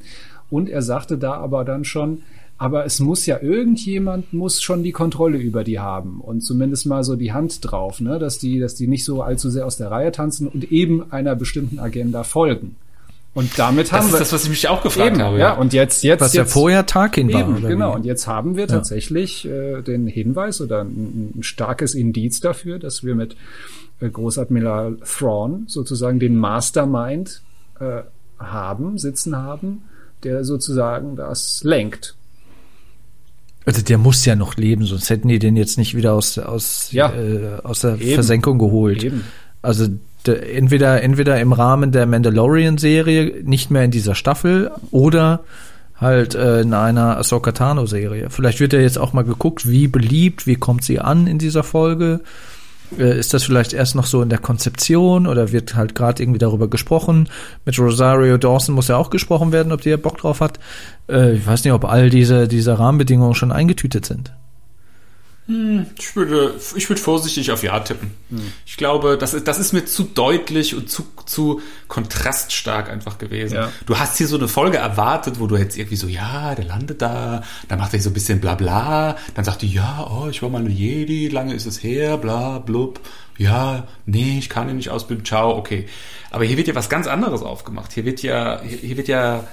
[0.50, 2.22] Und er sagte da aber dann schon,
[2.58, 7.04] aber es muss ja irgendjemand muss schon die Kontrolle über die haben und zumindest mal
[7.04, 9.92] so die Hand drauf, ne, dass die, dass die nicht so allzu sehr aus der
[9.92, 12.74] Reihe tanzen und eben einer bestimmten Agenda folgen.
[13.34, 15.38] Und damit Das haben ist wir das, was ich mich auch gefragt eben, habe.
[15.38, 17.42] ja, und jetzt, jetzt, Was ja jetzt, vorher Tarkin war.
[17.42, 17.92] Eben, oder genau.
[17.92, 17.96] wie?
[17.96, 23.04] Und jetzt haben wir tatsächlich äh, den Hinweis oder ein, ein starkes Indiz dafür, dass
[23.04, 23.36] wir mit
[24.00, 27.42] äh, Großadmiral Thrawn sozusagen den Mastermind
[27.78, 28.02] äh,
[28.40, 29.82] haben, sitzen haben,
[30.24, 32.16] der sozusagen das lenkt.
[33.68, 36.88] Also der muss ja noch leben, sonst hätten die den jetzt nicht wieder aus, aus,
[36.90, 37.12] Ja.
[37.12, 38.14] äh, aus der Eben.
[38.14, 39.04] Versenkung geholt.
[39.04, 39.24] Eben.
[39.60, 39.88] Also
[40.24, 45.40] der, entweder, entweder im Rahmen der Mandalorian-Serie, nicht mehr in dieser Staffel, oder
[46.00, 48.30] halt äh, in einer Ahsoka Tano-Serie.
[48.30, 51.62] Vielleicht wird ja jetzt auch mal geguckt, wie beliebt, wie kommt sie an in dieser
[51.62, 52.20] Folge.
[52.96, 56.38] Äh, ist das vielleicht erst noch so in der Konzeption oder wird halt gerade irgendwie
[56.38, 57.28] darüber gesprochen?
[57.64, 60.58] Mit Rosario Dawson muss ja auch gesprochen werden, ob ja Bock drauf hat.
[61.08, 64.32] Äh, ich weiß nicht, ob all diese, diese Rahmenbedingungen schon eingetütet sind.
[65.96, 68.10] Ich würde, ich würde vorsichtig auf Ja tippen.
[68.66, 73.54] Ich glaube, das ist, das ist mir zu deutlich und zu, zu kontraststark einfach gewesen.
[73.54, 73.72] Ja.
[73.86, 77.00] Du hast hier so eine Folge erwartet, wo du jetzt irgendwie so, ja, der landet
[77.00, 80.42] da, dann macht er so ein bisschen bla bla, dann sagt die, ja, oh, ich
[80.42, 83.00] war mal eine Jedi, lange ist es her, bla blub,
[83.38, 85.88] ja, nee, ich kann ihn nicht ausbilden, ciao, okay.
[86.30, 87.92] Aber hier wird ja was ganz anderes aufgemacht.
[87.94, 89.44] Hier wird ja, hier, hier wird ja,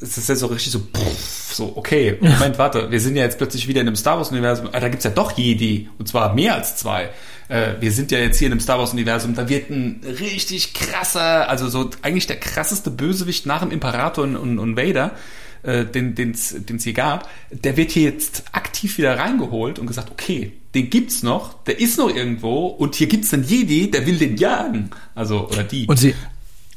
[0.00, 3.38] es ist ja so richtig so, pff, so, okay, Moment, warte, wir sind ja jetzt
[3.38, 6.54] plötzlich wieder in einem Star Wars-Universum, ah, da gibt's ja doch Jedi, und zwar mehr
[6.54, 7.10] als zwei.
[7.48, 11.48] Äh, wir sind ja jetzt hier in einem Star Wars-Universum, da wird ein richtig krasser,
[11.48, 15.12] also so eigentlich der krasseste Bösewicht nach dem Imperator und, und, und Vader,
[15.62, 20.52] äh, den den's hier gab, der wird hier jetzt aktiv wieder reingeholt und gesagt, okay,
[20.74, 24.36] den gibt's noch, der ist noch irgendwo, und hier gibt's einen Jedi, der will den
[24.36, 24.90] jagen.
[25.14, 25.86] Also, oder die.
[25.86, 26.14] Und sie,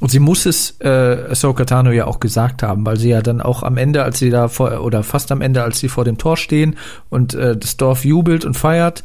[0.04, 3.40] und sie muss es äh, Ahsoka Tano ja auch gesagt haben, weil sie ja dann
[3.40, 6.18] auch am Ende, als sie da vor, oder fast am Ende, als sie vor dem
[6.18, 6.76] Tor stehen
[7.08, 9.02] und äh, das Dorf jubelt und feiert,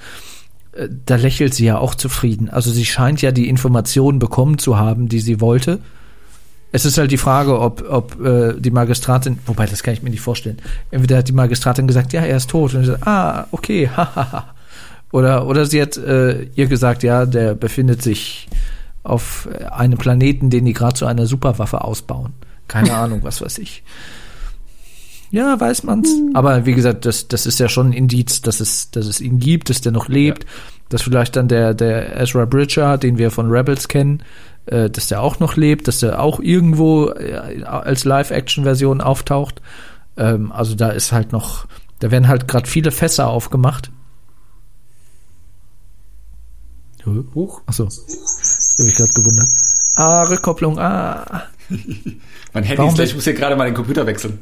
[0.73, 2.49] äh, da lächelt sie ja auch zufrieden.
[2.49, 5.80] Also sie scheint ja die Informationen bekommen zu haben, die sie wollte.
[6.73, 10.09] Es ist halt die Frage, ob, ob äh, die Magistratin, wobei das kann ich mir
[10.09, 10.57] nicht vorstellen.
[10.91, 12.73] Entweder hat die Magistratin gesagt, ja, er ist tot.
[12.73, 14.53] Und sie sagt, ah, okay, hahaha.
[15.13, 18.49] Oder, oder sie hat äh, ihr gesagt, ja, der befindet sich
[19.03, 22.34] auf äh, einem Planeten, den die gerade zu einer Superwaffe ausbauen.
[22.67, 23.84] Keine Ahnung, was weiß ich.
[25.31, 26.09] Ja, weiß man's.
[26.34, 29.39] Aber wie gesagt, das, das ist ja schon ein Indiz, dass es, dass es ihn
[29.39, 30.45] gibt, dass der noch lebt,
[30.89, 34.23] dass vielleicht dann der, der Ezra Bridger, den wir von Rebels kennen,
[34.65, 39.61] äh, dass der auch noch lebt, dass der auch irgendwo äh, als Live-Action-Version auftaucht.
[40.17, 41.67] Ähm, also da ist halt noch,
[41.99, 43.91] da werden halt gerade viele Fässer aufgemacht.
[47.34, 47.61] Huch.
[47.65, 47.88] Achso,
[48.80, 49.49] habe ich gerade gewundert.
[49.95, 51.43] Ah, Rückkopplung, ah.
[52.53, 54.39] mein Handy Warum ist gleich, ich muss hier gerade mal den Computer wechseln.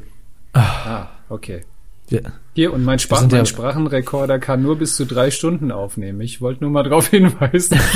[0.52, 1.64] Ah, okay.
[2.08, 2.20] Ja.
[2.54, 6.20] Hier, und mein, Sprach ja- mein Sprachenrekorder kann nur bis zu drei Stunden aufnehmen.
[6.22, 7.78] Ich wollte nur mal darauf hinweisen.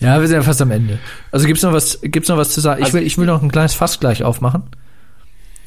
[0.00, 0.98] Ja, wir sind ja fast am Ende.
[1.30, 2.80] Also gibt's noch was, gibt's noch was zu sagen?
[2.80, 4.64] Ich Also- will, ich will noch ein kleines Fass gleich aufmachen.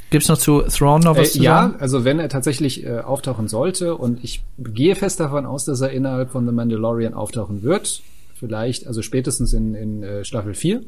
[0.09, 1.75] Gibt's noch zu Thrawn noch was Äh, zu ja, sagen?
[1.79, 5.91] also wenn er tatsächlich äh, auftauchen sollte und ich gehe fest davon aus, dass er
[5.91, 8.01] innerhalb von The Mandalorian auftauchen wird,
[8.43, 10.81] vielleicht, also spätestens in, in äh, Staffel 4.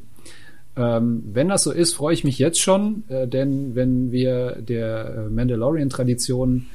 [0.75, 5.27] Ähm, wenn das so ist, freue ich mich jetzt schon, äh, denn wenn wir der
[5.27, 6.65] äh, Mandalorian-Tradition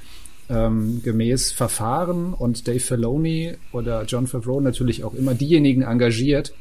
[0.49, 6.55] ähm, gemäß verfahren und Dave Filoni oder John Favreau natürlich auch immer diejenigen engagiert,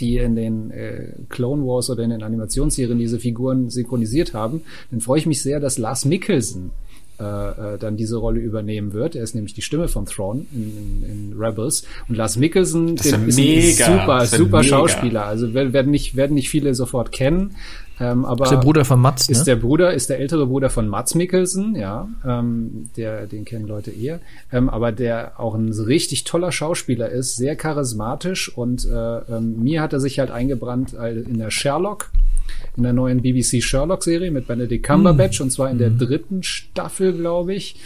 [0.00, 5.02] die in den äh, Clone Wars oder in den Animationsserien diese Figuren synchronisiert haben, dann
[5.02, 6.70] freue ich mich sehr, dass Lars Mikkelsen
[7.22, 9.14] äh, äh, dann diese Rolle übernehmen wird.
[9.14, 11.84] Er ist nämlich die Stimme von Thrawn in, in, in Rebels.
[12.08, 13.84] Und Lars Mikkelsen Das ist ein mega.
[13.86, 14.62] super, super mega.
[14.64, 15.26] Schauspieler.
[15.26, 17.54] Also wer- werden nicht, werden nicht viele sofort kennen.
[18.00, 19.44] Ähm, aber ist der Bruder von Mats, ist ne?
[19.44, 23.90] der Bruder, ist der ältere Bruder von Mats Mikkelsen, ja, ähm, der, den kennen Leute
[23.92, 24.18] eher,
[24.50, 29.82] ähm, aber der auch ein richtig toller Schauspieler ist, sehr charismatisch und äh, ähm, mir
[29.82, 32.10] hat er sich halt eingebrannt äh, in der Sherlock,
[32.76, 37.54] in der neuen BBC Sherlock-Serie mit Benedict Cumberbatch und zwar in der dritten Staffel, glaube
[37.54, 37.76] ich.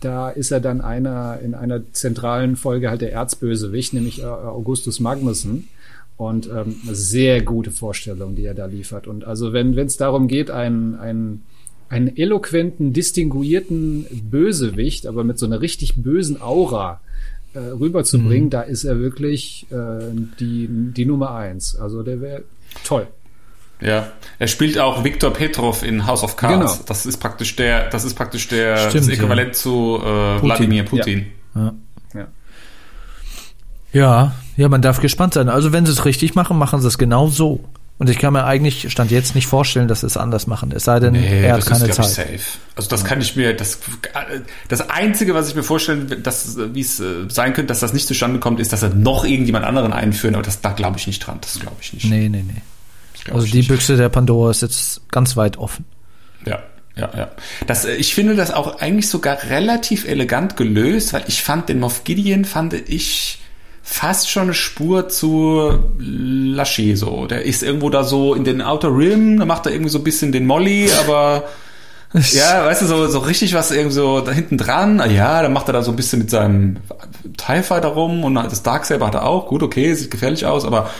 [0.00, 5.00] Da ist er dann einer in einer zentralen Folge halt der Erzbösewicht, nämlich äh, Augustus
[5.00, 5.68] Magnussen.
[6.16, 9.06] Und ähm, eine sehr gute Vorstellung, die er da liefert.
[9.06, 11.42] Und also wenn es darum geht, einen, einen,
[11.90, 17.00] einen eloquenten, distinguierten Bösewicht, aber mit so einer richtig bösen Aura
[17.52, 20.10] äh, rüberzubringen, da ist er wirklich äh,
[20.40, 21.76] die, die Nummer eins.
[21.76, 22.44] Also der wäre
[22.84, 23.08] toll.
[23.80, 24.08] Ja,
[24.38, 26.72] er spielt auch Viktor Petrov in House of Cards.
[26.74, 26.84] Genau.
[26.86, 31.26] Das ist praktisch der, das ist praktisch der Stimmt, das Äquivalent zu äh, Wladimir Putin.
[31.54, 31.72] Ja.
[33.92, 35.48] Ja, ja, man darf gespannt sein.
[35.48, 37.64] Also wenn sie es richtig machen, machen sie es genau so.
[37.98, 40.70] Und ich kann mir eigentlich Stand jetzt nicht vorstellen, dass sie es anders machen.
[40.70, 42.30] Es sei denn, er hat das keine ist, Zeit.
[42.30, 42.58] Ich, safe.
[42.74, 43.78] Also das kann ich mir, das,
[44.68, 48.06] das Einzige, was ich mir vorstellen, dass, wie es äh, sein könnte, dass das nicht
[48.06, 51.20] zustande kommt, ist, dass er noch irgendjemand anderen einführen, aber das, da glaube ich nicht
[51.20, 51.38] dran.
[51.40, 52.04] Das glaube ich nicht.
[52.04, 52.60] Nee, nee, nee.
[53.32, 53.68] Also die nicht.
[53.68, 55.84] Büchse der Pandora ist jetzt ganz weit offen.
[56.46, 56.62] Ja,
[56.96, 57.30] ja, ja.
[57.66, 61.80] Das, äh, ich finde das auch eigentlich sogar relativ elegant gelöst, weil ich fand den
[61.80, 63.40] Moff Gideon fand ich
[63.82, 67.26] fast schon eine Spur zu Lachey so.
[67.26, 70.04] Der ist irgendwo da so in den Outer Rim, da macht er irgendwie so ein
[70.04, 71.44] bisschen den Molly, aber
[72.32, 75.00] Ja, weißt du, so, so richtig was irgendwie so da hinten dran.
[75.00, 76.78] Ah Ja, dann macht er da so ein bisschen mit seinem
[77.36, 79.46] TIE Fighter rum und das Darksaber hat er auch.
[79.46, 80.90] Gut, okay, sieht gefährlich aus, aber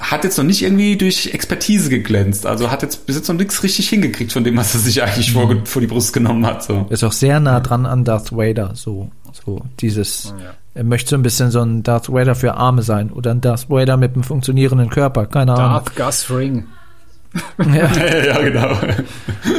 [0.00, 2.46] hat jetzt noch nicht irgendwie durch Expertise geglänzt.
[2.46, 5.32] Also hat jetzt bis jetzt noch nichts richtig hingekriegt von dem, was er sich eigentlich
[5.32, 6.62] vor, vor die Brust genommen hat.
[6.62, 6.86] So.
[6.90, 9.10] Ist auch sehr nah dran an Darth Vader, so,
[9.44, 10.34] so dieses,
[10.74, 13.68] er möchte so ein bisschen so ein Darth Vader für Arme sein oder ein Darth
[13.68, 15.84] Vader mit einem funktionierenden Körper, keine Ahnung.
[15.84, 16.66] Darth Gus Fring.
[17.58, 18.76] Ja, ja, genau.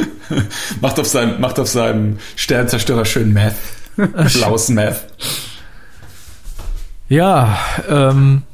[0.80, 3.56] macht auf seinem, macht auf seinem Sternzerstörer schön Meth.
[3.96, 5.06] Blaues Meth.
[7.08, 7.58] Ja,
[7.88, 8.53] ähm, äh,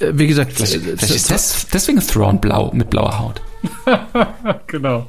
[0.00, 3.42] wie gesagt, Vielleicht, äh, vielleicht ist das, deswegen Thrawn blau, mit blauer Haut.
[4.66, 5.08] Genau.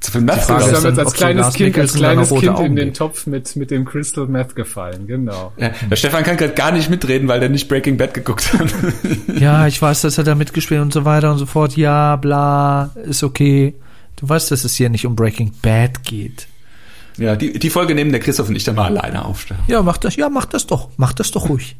[0.00, 2.94] Zu viel Meth Frage Wir ist dann, als kleines Kind, als kleines Kind in den.
[2.94, 5.52] Topf mit, mit dem Crystal Meth gefallen, genau.
[5.56, 8.72] Ja, der Stefan kann gerade gar nicht mitreden, weil der nicht Breaking Bad geguckt hat.
[9.40, 11.76] ja, ich weiß, dass er da mitgespielt und so weiter und so fort.
[11.76, 13.74] Ja, bla, ist okay.
[14.16, 16.46] Du weißt, dass es hier nicht um Breaking Bad geht.
[17.16, 19.60] ja, die, die Folge nehmen der Christoph und ich dann mal alleine aufstellen.
[19.66, 21.76] Ja, mach das, ja, mach das doch, mach das doch ruhig.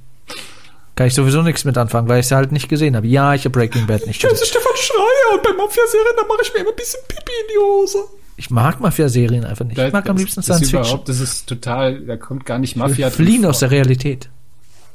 [0.98, 3.06] Kann ich sowieso nichts mit anfangen, weil ich es halt nicht gesehen habe.
[3.06, 4.36] Ja, ich habe Breaking Bad nicht gesehen.
[4.44, 7.58] Stefan Schreier und bei Mafia-Serien, da mache ich mir immer ein bisschen Pipi in die
[7.64, 7.98] Hose.
[8.36, 9.78] Ich mag Mafia-Serien einfach nicht.
[9.78, 10.82] Ich mag am Das- liebsten das Science Fiction.
[10.82, 14.28] überhaupt, Das ist total, da kommt gar nicht Wir Mafia drin fliehen aus der Realität.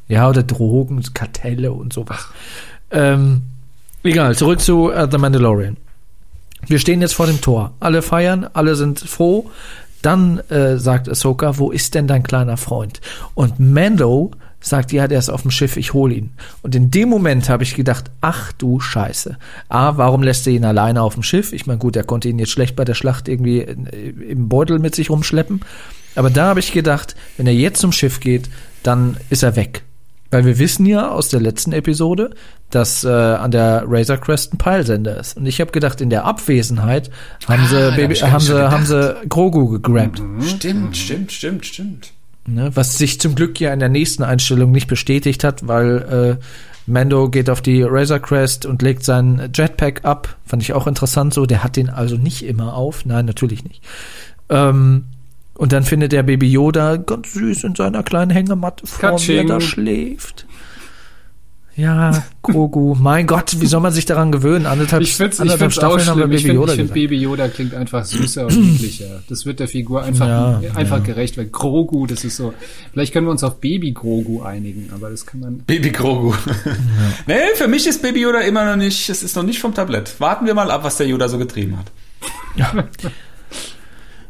[0.09, 2.27] Ja, oder Drogen, Kartelle und sowas.
[2.91, 3.43] Ähm,
[4.03, 5.77] egal, zurück zu äh, The Mandalorian.
[6.67, 7.71] Wir stehen jetzt vor dem Tor.
[7.79, 9.49] Alle feiern, alle sind froh.
[10.01, 12.99] Dann äh, sagt Ahsoka, wo ist denn dein kleiner Freund?
[13.35, 14.31] Und Mando
[14.63, 16.31] sagt, ja, der ist auf dem Schiff, ich hole ihn.
[16.61, 19.37] Und in dem Moment habe ich gedacht, ach du Scheiße.
[19.69, 21.53] A, warum lässt er ihn alleine auf dem Schiff?
[21.53, 24.95] Ich meine, gut, er konnte ihn jetzt schlecht bei der Schlacht irgendwie im Beutel mit
[24.95, 25.61] sich rumschleppen.
[26.15, 28.49] Aber da habe ich gedacht, wenn er jetzt zum Schiff geht,
[28.83, 29.83] dann ist er weg.
[30.31, 32.31] Weil wir wissen ja aus der letzten Episode,
[32.71, 35.37] dass äh, an der Razor Crest ein Peilsender ist.
[35.37, 37.11] Und ich habe gedacht, in der Abwesenheit
[37.47, 40.23] haben sie, da hab Baby, gar haben sie, haben sie Grogu gegrabt.
[40.41, 42.13] Stimmt, stimmt, stimmt, stimmt.
[42.45, 42.71] Ne?
[42.73, 46.43] Was sich zum Glück ja in der nächsten Einstellung nicht bestätigt hat, weil äh,
[46.85, 50.35] Mando geht auf die Razor Crest und legt seinen Jetpack ab.
[50.45, 51.45] Fand ich auch interessant so.
[51.45, 53.05] Der hat den also nicht immer auf.
[53.05, 53.81] Nein, natürlich nicht.
[54.49, 55.05] Ähm,
[55.55, 59.47] und dann findet er Baby Yoda ganz süß in seiner kleinen Hängematte vor mir Katsching.
[59.47, 60.45] da schläft.
[61.75, 62.95] Ja, Grogu.
[62.99, 64.65] mein Gott, wie soll man sich daran gewöhnen?
[64.67, 66.37] Anderthalb, Ich find's, ich anderthalb find's auch Staffeln haben wir schlimm.
[66.37, 66.93] Ich Baby finde, Yoda ich find, gesagt.
[66.93, 69.23] Baby Yoda klingt einfach süßer und niedlicher.
[69.27, 71.03] Das wird der Figur einfach, Ja, einfach ja.
[71.03, 72.53] gerecht, weil Grogu, das ist so,
[72.91, 76.33] vielleicht können wir uns auf Baby Grogu einigen, aber das kann man, Baby Grogu.
[77.27, 80.19] nee, für mich ist Baby Yoda immer noch nicht, es ist noch nicht vom Tablett.
[80.19, 81.91] Warten wir mal ab, was der Yoda so getrieben hat.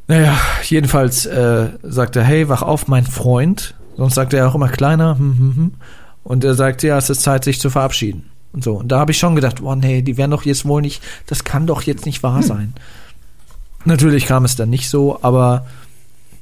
[0.07, 3.73] Naja, jedenfalls äh, sagt er, hey, wach auf, mein Freund.
[3.95, 5.17] Sonst sagt er auch immer kleiner.
[5.17, 5.71] Hm, hm, hm.
[6.23, 8.29] Und er sagt, ja, es ist Zeit, sich zu verabschieden.
[8.53, 8.75] Und so.
[8.75, 11.43] Und da habe ich schon gedacht, oh nee, die werden doch jetzt wohl nicht, das
[11.43, 12.73] kann doch jetzt nicht wahr sein.
[13.85, 15.65] Natürlich kam es dann nicht so, aber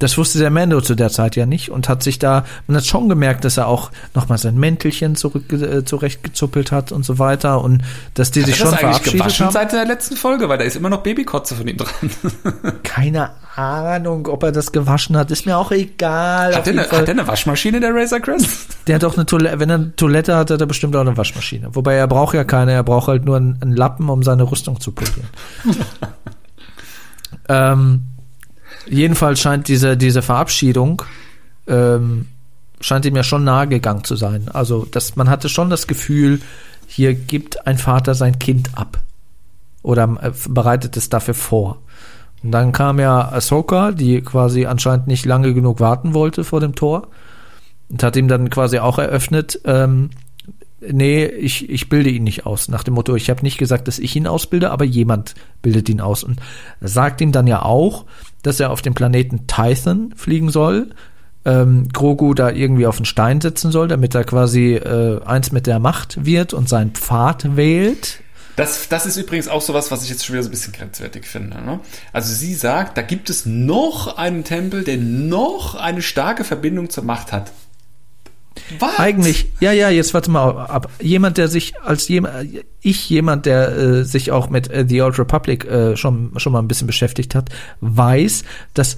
[0.02, 2.86] das wusste der Mando zu der Zeit ja nicht und hat sich da, man hat
[2.86, 7.64] schon gemerkt, dass er auch nochmal sein Mäntelchen zurück, äh, zurechtgezuppelt hat und so weiter
[7.64, 7.84] und
[8.16, 9.54] dass die sich Hat er schon das verabschiedet gewaschen haben.
[9.54, 11.94] seit der letzten Folge, weil da ist immer noch Babykotze von ihm dran.
[12.84, 16.56] Keine Ahnung, ob er das gewaschen hat, ist mir auch egal.
[16.56, 18.78] Hat der, eine, hat der eine Waschmaschine, der Razor Crest?
[18.88, 21.16] Der hat doch eine Toilette, wenn er eine Toilette hat, hat er bestimmt auch eine
[21.16, 21.76] Waschmaschine.
[21.76, 24.80] Wobei er braucht ja keine, er braucht halt nur einen, einen Lappen, um seine Rüstung
[24.80, 25.28] zu polieren.
[27.50, 28.11] ähm,
[28.88, 31.04] jedenfalls scheint diese, diese Verabschiedung,
[31.68, 32.28] ähm,
[32.80, 34.50] scheint ihm ja schon nahe gegangen zu sein.
[34.52, 36.42] Also, dass man hatte schon das Gefühl,
[36.88, 39.00] hier gibt ein Vater sein Kind ab.
[39.84, 41.78] Oder äh, bereitet es dafür vor.
[42.44, 46.76] Und dann kam ja Ahsoka, die quasi anscheinend nicht lange genug warten wollte vor dem
[46.76, 47.08] Tor
[47.90, 50.10] und hat ihm dann quasi auch eröffnet, ähm,
[50.80, 52.68] nee, ich, ich bilde ihn nicht aus.
[52.68, 56.02] Nach dem Motto, ich habe nicht gesagt, dass ich ihn ausbilde, aber jemand bildet ihn
[56.02, 56.24] aus.
[56.24, 56.40] Und
[56.80, 58.06] sagt ihm dann ja auch,
[58.44, 60.90] dass er auf dem Planeten Tython fliegen soll,
[61.46, 65.68] ähm, Grogu da irgendwie auf den Stein setzen soll, damit er quasi äh, eins mit
[65.68, 68.22] der Macht wird und seinen Pfad wählt.
[68.56, 71.26] Das, das ist übrigens auch sowas, was ich jetzt schon wieder so ein bisschen grenzwertig
[71.26, 71.62] finde.
[71.62, 71.80] Ne?
[72.14, 77.04] Also sie sagt, da gibt es noch einen Tempel, der noch eine starke Verbindung zur
[77.04, 77.52] Macht hat.
[78.80, 79.00] Was?
[79.00, 80.90] Eigentlich, ja, ja, jetzt warte mal ab.
[81.02, 82.50] Jemand, der sich als jemand,
[82.82, 86.60] ich, jemand, der äh, sich auch mit äh, The Old Republic äh, schon, schon mal
[86.60, 87.50] ein bisschen beschäftigt hat,
[87.80, 88.98] weiß, dass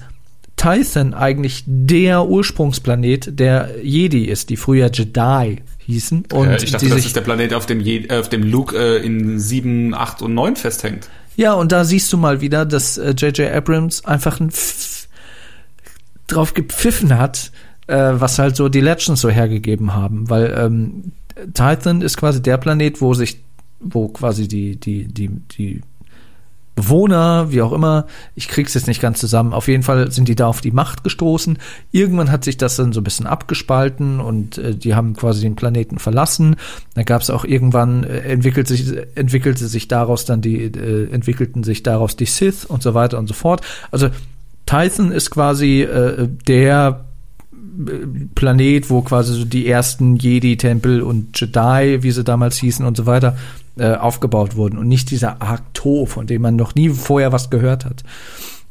[0.56, 6.24] Tython eigentlich der Ursprungsplanet der Jedi ist, die früher Jedi hießen.
[6.32, 8.28] Und äh, ich dachte, die das sich, ist der Planet, auf dem, Je äh, auf
[8.28, 11.08] dem Luke äh, in 7, 8 und 9 festhängt.
[11.36, 13.52] ja, und da siehst du mal wieder, dass äh, J.J.
[13.52, 14.50] Abrams einfach ein
[16.26, 17.52] drauf gepfiffen hat,
[17.86, 21.12] äh, was halt so die Legends so hergegeben haben, weil ähm,
[21.52, 23.40] Titan ist quasi der Planet, wo sich,
[23.80, 25.80] wo quasi die, die, die, die
[26.74, 28.06] Bewohner, wie auch immer.
[28.34, 29.52] Ich krieg's jetzt nicht ganz zusammen.
[29.52, 31.58] Auf jeden Fall sind die da auf die Macht gestoßen.
[31.92, 35.54] Irgendwann hat sich das dann so ein bisschen abgespalten und äh, die haben quasi den
[35.54, 36.56] Planeten verlassen.
[36.94, 41.84] Da gab's auch irgendwann äh, entwickelt sich entwickelte sich daraus dann die äh, entwickelten sich
[41.84, 43.60] daraus die Sith und so weiter und so fort.
[43.92, 44.08] Also
[44.66, 47.04] Tython ist quasi äh, der
[48.34, 53.06] Planet, wo quasi so die ersten Jedi-Tempel und Jedi, wie sie damals hießen und so
[53.06, 53.36] weiter,
[53.76, 57.84] äh, aufgebaut wurden und nicht dieser Arcto, von dem man noch nie vorher was gehört
[57.84, 58.04] hat.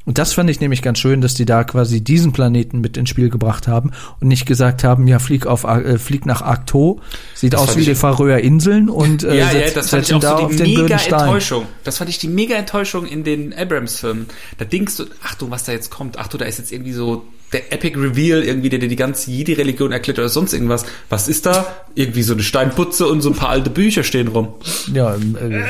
[0.05, 3.09] Und das fand ich nämlich ganz schön, dass die da quasi diesen Planeten mit ins
[3.09, 6.99] Spiel gebracht haben und nicht gesagt haben, ja, flieg auf äh, flieg nach Arcto,
[7.33, 10.13] sieht Das aus wie die Färöer Inseln und äh, ja, ja, setz- das fand ich
[10.13, 10.97] auch da so auf die den mega.
[10.97, 11.65] Enttäuschung.
[11.85, 14.25] Das fand ich die mega Enttäuschung in den Abrams-Filmen.
[14.57, 16.93] Da denkst du, ach du, was da jetzt kommt, ach du, da ist jetzt irgendwie
[16.93, 20.85] so der Epic Reveal, irgendwie, der dir die ganze Jedi-Religion erklärt oder sonst irgendwas.
[21.09, 21.67] Was ist da?
[21.95, 24.49] Irgendwie so eine Steinputze und so ein paar alte Bücher stehen rum.
[24.91, 25.63] Ja, äh,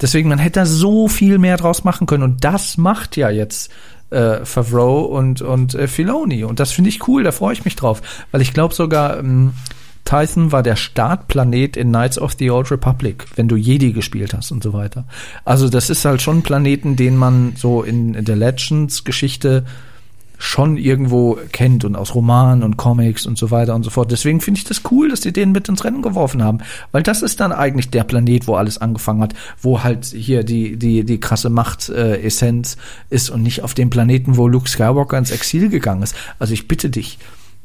[0.00, 2.22] Deswegen, man hätte da so viel mehr draus machen können.
[2.22, 3.70] Und das macht ja jetzt
[4.10, 6.44] äh, Favreau und, und äh, Filoni.
[6.44, 8.02] Und das finde ich cool, da freue ich mich drauf.
[8.30, 9.52] Weil ich glaube sogar, ähm,
[10.04, 14.52] Tython war der Startplanet in Knights of the Old Republic, wenn du Jedi gespielt hast
[14.52, 15.04] und so weiter.
[15.44, 19.64] Also das ist halt schon ein Planeten, den man so in, in der Legends-Geschichte
[20.38, 24.10] schon irgendwo kennt und aus Romanen und Comics und so weiter und so fort.
[24.10, 26.58] Deswegen finde ich das cool, dass die den mit ins Rennen geworfen haben,
[26.92, 30.76] weil das ist dann eigentlich der Planet, wo alles angefangen hat, wo halt hier die
[30.76, 32.76] die die krasse Macht äh, Essenz
[33.10, 36.14] ist und nicht auf dem Planeten, wo Luke Skywalker ins Exil gegangen ist.
[36.38, 37.18] Also ich bitte dich.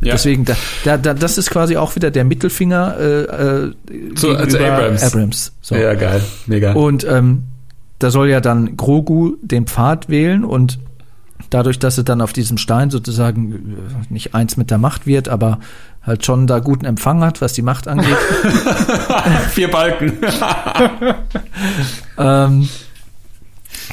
[0.04, 0.14] Ja.
[0.14, 3.74] Deswegen, da, da, da, das ist quasi auch wieder der Mittelfinger äh, äh,
[4.16, 5.04] Zu- also Abrams.
[5.04, 5.52] Abrams.
[5.62, 5.76] So.
[5.76, 6.24] geil.
[6.48, 6.74] Mega.
[6.74, 7.44] Und ähm,
[8.00, 10.80] da soll ja dann Grogu den Pfad wählen und
[11.50, 13.56] dadurch, dass er dann auf diesem Stein sozusagen äh,
[14.10, 15.60] nicht eins mit der Macht wird, aber
[16.04, 18.08] halt schon da guten Empfang hat, was die Macht angeht,
[19.52, 20.14] Vier Balken.
[22.18, 22.70] ähm,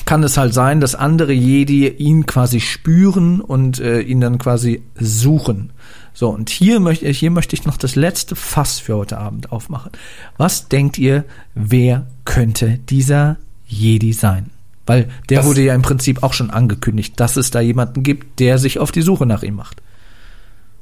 [0.04, 4.82] kann es halt sein, dass andere Jedi ihn quasi spüren und äh, ihn dann quasi
[4.98, 5.70] suchen.
[6.14, 9.92] So, und hier möchte, hier möchte ich noch das letzte Fass für heute Abend aufmachen.
[10.36, 14.50] Was denkt ihr, wer könnte dieser Jedi sein?
[14.88, 18.40] Weil der Das- wurde ja im Prinzip auch schon angekündigt, dass es da jemanden gibt,
[18.40, 19.82] der sich auf die Suche nach ihm macht.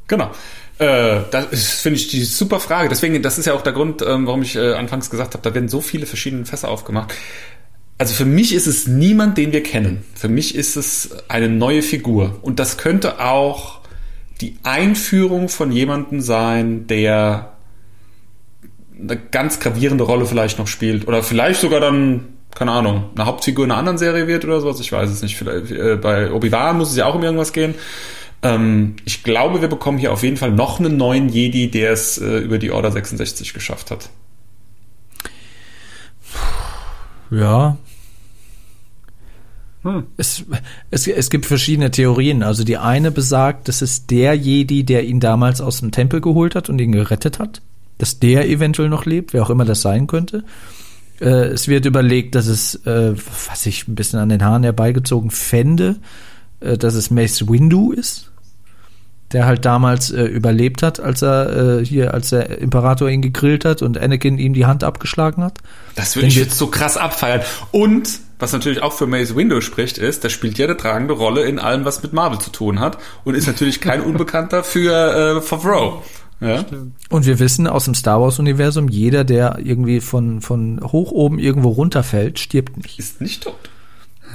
[0.08, 0.30] Genau.
[0.78, 2.88] Äh, das ist, finde ich die super Frage.
[2.88, 5.54] Deswegen, das ist ja auch der Grund, ähm, warum ich äh, anfangs gesagt habe, da
[5.54, 7.12] werden so viele verschiedene Fässer aufgemacht.
[7.98, 10.04] Also für mich ist es niemand, den wir kennen.
[10.14, 12.38] Für mich ist es eine neue Figur.
[12.42, 13.80] Und das könnte auch
[14.42, 17.54] die Einführung von jemandem sein, der
[19.00, 21.08] eine ganz gravierende Rolle vielleicht noch spielt.
[21.08, 22.26] Oder vielleicht sogar dann,
[22.56, 24.80] keine Ahnung, eine Hauptfigur in einer anderen Serie wird oder sowas.
[24.80, 25.36] Ich weiß es nicht.
[25.36, 27.74] Vielleicht, äh, bei Obi-Wan muss es ja auch um irgendwas gehen.
[28.42, 32.16] Ähm, ich glaube, wir bekommen hier auf jeden Fall noch einen neuen Jedi, der es
[32.16, 34.08] äh, über die Order 66 geschafft hat.
[37.30, 37.76] Ja.
[39.82, 40.06] Hm.
[40.16, 40.42] Es,
[40.90, 42.42] es, es gibt verschiedene Theorien.
[42.42, 46.54] Also die eine besagt, dass es der Jedi, der ihn damals aus dem Tempel geholt
[46.54, 47.60] hat und ihn gerettet hat,
[47.98, 50.42] dass der eventuell noch lebt, wer auch immer das sein könnte.
[51.20, 53.14] Äh, es wird überlegt, dass es, äh,
[53.48, 55.97] was ich ein bisschen an den Haaren herbeigezogen fände,
[56.60, 58.32] äh, dass es Mace Windu ist,
[59.32, 63.64] der halt damals äh, überlebt hat, als er äh, hier, als der Imperator ihn gegrillt
[63.64, 65.59] hat und Anakin ihm die Hand abgeschlagen hat.
[65.94, 67.40] Das würde ich jetzt so krass abfeiern.
[67.72, 71.44] Und, was natürlich auch für Mace Window spricht, ist, der spielt ja eine tragende Rolle
[71.44, 75.40] in allem, was mit Marvel zu tun hat und ist natürlich kein Unbekannter für äh,
[75.40, 76.02] Favreau.
[76.40, 76.64] Ja?
[77.08, 81.70] Und wir wissen aus dem Star Wars-Universum, jeder, der irgendwie von, von hoch oben irgendwo
[81.70, 82.98] runterfällt, stirbt nicht.
[82.98, 83.70] Ist nicht tot.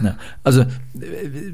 [0.04, 0.18] Ja.
[0.44, 0.66] Also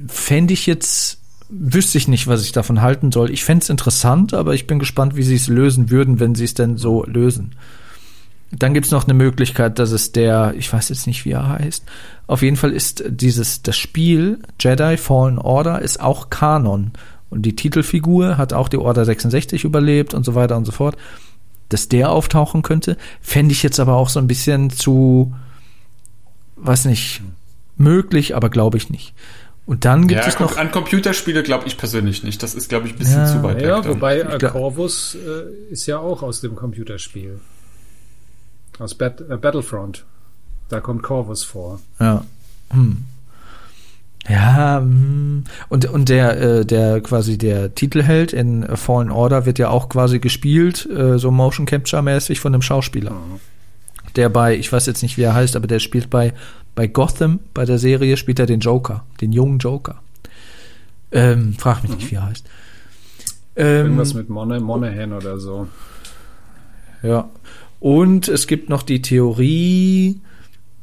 [0.08, 1.20] fände ich jetzt,
[1.50, 3.30] wüsste ich nicht, was ich davon halten soll.
[3.32, 6.46] Ich fände es interessant, aber ich bin gespannt, wie sie es lösen würden, wenn sie
[6.46, 7.56] es denn so lösen.
[8.52, 11.84] Dann gibt's noch eine Möglichkeit, dass es der, ich weiß jetzt nicht, wie er heißt.
[12.28, 16.92] Auf jeden Fall ist dieses, das Spiel Jedi Fallen Order ist auch Kanon.
[17.30, 20.96] Und die Titelfigur hat auch die Order 66 überlebt und so weiter und so fort.
[21.70, 25.34] Dass der auftauchen könnte, fände ich jetzt aber auch so ein bisschen zu,
[26.56, 27.22] weiß nicht,
[27.76, 29.14] möglich, aber glaube ich nicht.
[29.66, 32.42] Und dann gibt Ja, es noch an Computerspiele glaube ich persönlich nicht.
[32.42, 33.26] Das ist, glaube ich, ein bisschen Ja.
[33.26, 33.84] zu weit Ja, weg.
[33.84, 33.96] dann.
[33.96, 37.42] wobei äh, glaub- Corvus äh, ist ja auch aus dem Computerspiel.
[38.80, 40.06] Aus Bat äh, Battlefront.
[40.70, 41.82] Da kommt Corvus vor.
[42.00, 42.24] Ja.
[42.72, 43.04] Hm.
[44.30, 45.46] Ja, hm.
[45.70, 50.20] und, und der, äh, der quasi der Titelheld in Fallen Order wird ja auch quasi
[50.20, 53.14] gespielt, äh, so Motion Capture mäßig von einem Schauspieler.
[54.16, 56.34] Der bei, ich weiß jetzt nicht, wie er heißt, aber der spielt bei,
[56.76, 60.02] bei Gotham, bei der Serie, spielt er den Joker, den jungen Joker.
[61.12, 62.46] Ähm, frag mich nicht, wie er heißt.
[63.56, 65.68] Ähm, Irgendwas mit Mon Monahan oder so.
[67.02, 67.30] Ja.
[67.80, 70.20] Und es gibt noch die Theorie,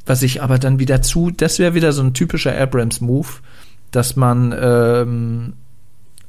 [0.06, 3.28] was ich aber dann wieder zu, das wäre wieder so ein typischer Abrams-Move,
[3.90, 5.54] dass man ähm,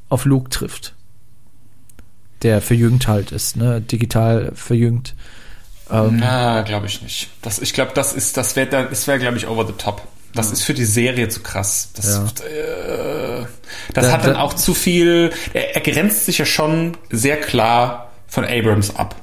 [0.10, 0.94] auf Luke trifft.
[2.42, 3.82] Der verjüngt halt ist, ne?
[3.82, 5.16] Digital verjüngt.
[5.92, 7.30] Ähm, Na, glaube ich nicht.
[7.42, 10.02] Das, ich glaube, das ist, das wäre, das wäre, glaube ich, over the top.
[10.34, 11.92] Das ist für die Serie zu krass.
[11.96, 12.24] Das, ja.
[12.46, 13.46] äh,
[13.94, 15.32] das da, hat dann da, auch zu viel.
[15.54, 19.16] Er, er grenzt sich ja schon sehr klar von Abrams ab.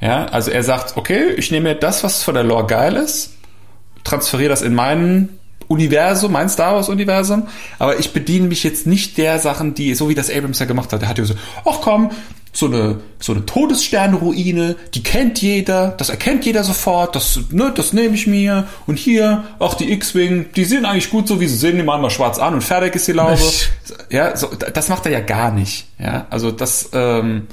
[0.00, 3.35] Ja, also er sagt, okay, ich nehme das, was von der Lore geil ist,
[4.06, 5.28] transferiere das in mein
[5.68, 10.08] Universum, mein Star Wars Universum, aber ich bediene mich jetzt nicht der Sachen, die, so
[10.08, 11.02] wie das Abrams ja gemacht hat.
[11.02, 11.34] Der hat ja so,
[11.64, 12.10] ach komm,
[12.52, 17.92] so eine, so eine Todessternruine, die kennt jeder, das erkennt jeder sofort, das, ne, das
[17.92, 18.66] nehme ich mir.
[18.86, 22.00] Und hier, auch die X-Wing, die sehen eigentlich gut so, wie sie sind, die machen
[22.00, 23.38] mal schwarz an und fertig ist die Laube.
[24.08, 25.86] Ja, so, das macht er ja gar nicht.
[25.98, 27.46] Ja, also das, ähm,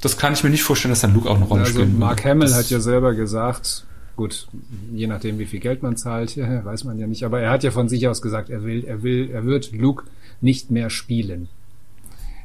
[0.00, 1.98] das kann ich mir nicht vorstellen, dass dann Luke auch eine Rolle also spielt.
[1.98, 3.84] Mark Hamill das hat ja selber gesagt,
[4.20, 4.48] gut,
[4.92, 7.70] je nachdem, wie viel Geld man zahlt, weiß man ja nicht, aber er hat ja
[7.70, 10.04] von sich aus gesagt, er will, er will, er wird Luke
[10.42, 11.48] nicht mehr spielen.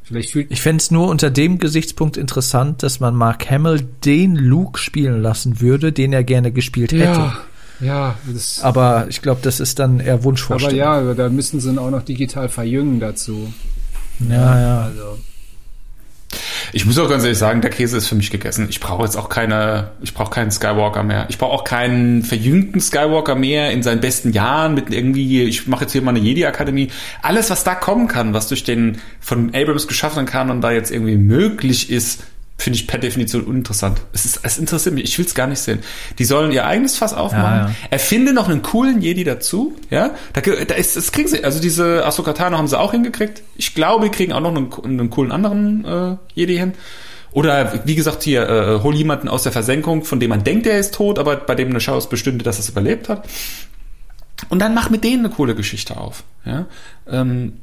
[0.02, 4.38] Vielleicht fühlt ich fände es nur unter dem Gesichtspunkt interessant, dass man Mark Hamill den
[4.38, 7.04] Luke spielen lassen würde, den er gerne gespielt hätte.
[7.04, 7.38] Ja,
[7.82, 8.18] ja.
[8.32, 10.80] Das aber ich glaube, das ist dann eher Wunschvorstellung.
[10.80, 13.52] Aber ja, da müssen sie ihn auch noch digital verjüngen dazu.
[14.30, 14.82] Ja, ja.
[14.84, 15.18] Also.
[16.76, 18.68] Ich muss auch ganz ehrlich sagen, der Käse ist für mich gegessen.
[18.70, 21.26] Ich brauche jetzt auch keine, ich brauche keinen Skywalker mehr.
[21.30, 25.86] Ich brauche auch keinen verjüngten Skywalker mehr in seinen besten Jahren mit irgendwie, ich mache
[25.86, 26.90] jetzt hier mal eine Jedi-Akademie.
[27.22, 30.92] Alles, was da kommen kann, was durch den von Abrams geschaffen kann und da jetzt
[30.92, 32.26] irgendwie möglich ist,
[32.58, 34.02] finde ich per Definition uninteressant.
[34.14, 35.80] Es, ist, es interessiert mich, ich will es gar nicht sehen.
[36.18, 37.60] Die sollen ihr eigenes Fass aufmachen.
[37.60, 37.76] Ja, ja.
[37.90, 40.12] Erfinde noch einen coolen Jedi dazu, ja.
[40.34, 43.44] Da, da ist, das kriegen sie, also diese Ahsoka Tano haben sie auch hingekriegt.
[43.58, 46.74] Ich glaube, die kriegen auch noch einen, einen coolen anderen äh, Jedi hin.
[47.32, 50.80] Oder wie gesagt, hier, äh, hol jemanden aus der Versenkung, von dem man denkt, er
[50.80, 53.28] ist tot, aber bei dem eine Chance bestünde, dass er es überlebt hat.
[54.48, 56.24] Und dann mach mit denen eine coole Geschichte auf.
[56.46, 56.68] Ja?
[57.10, 57.60] Ähm,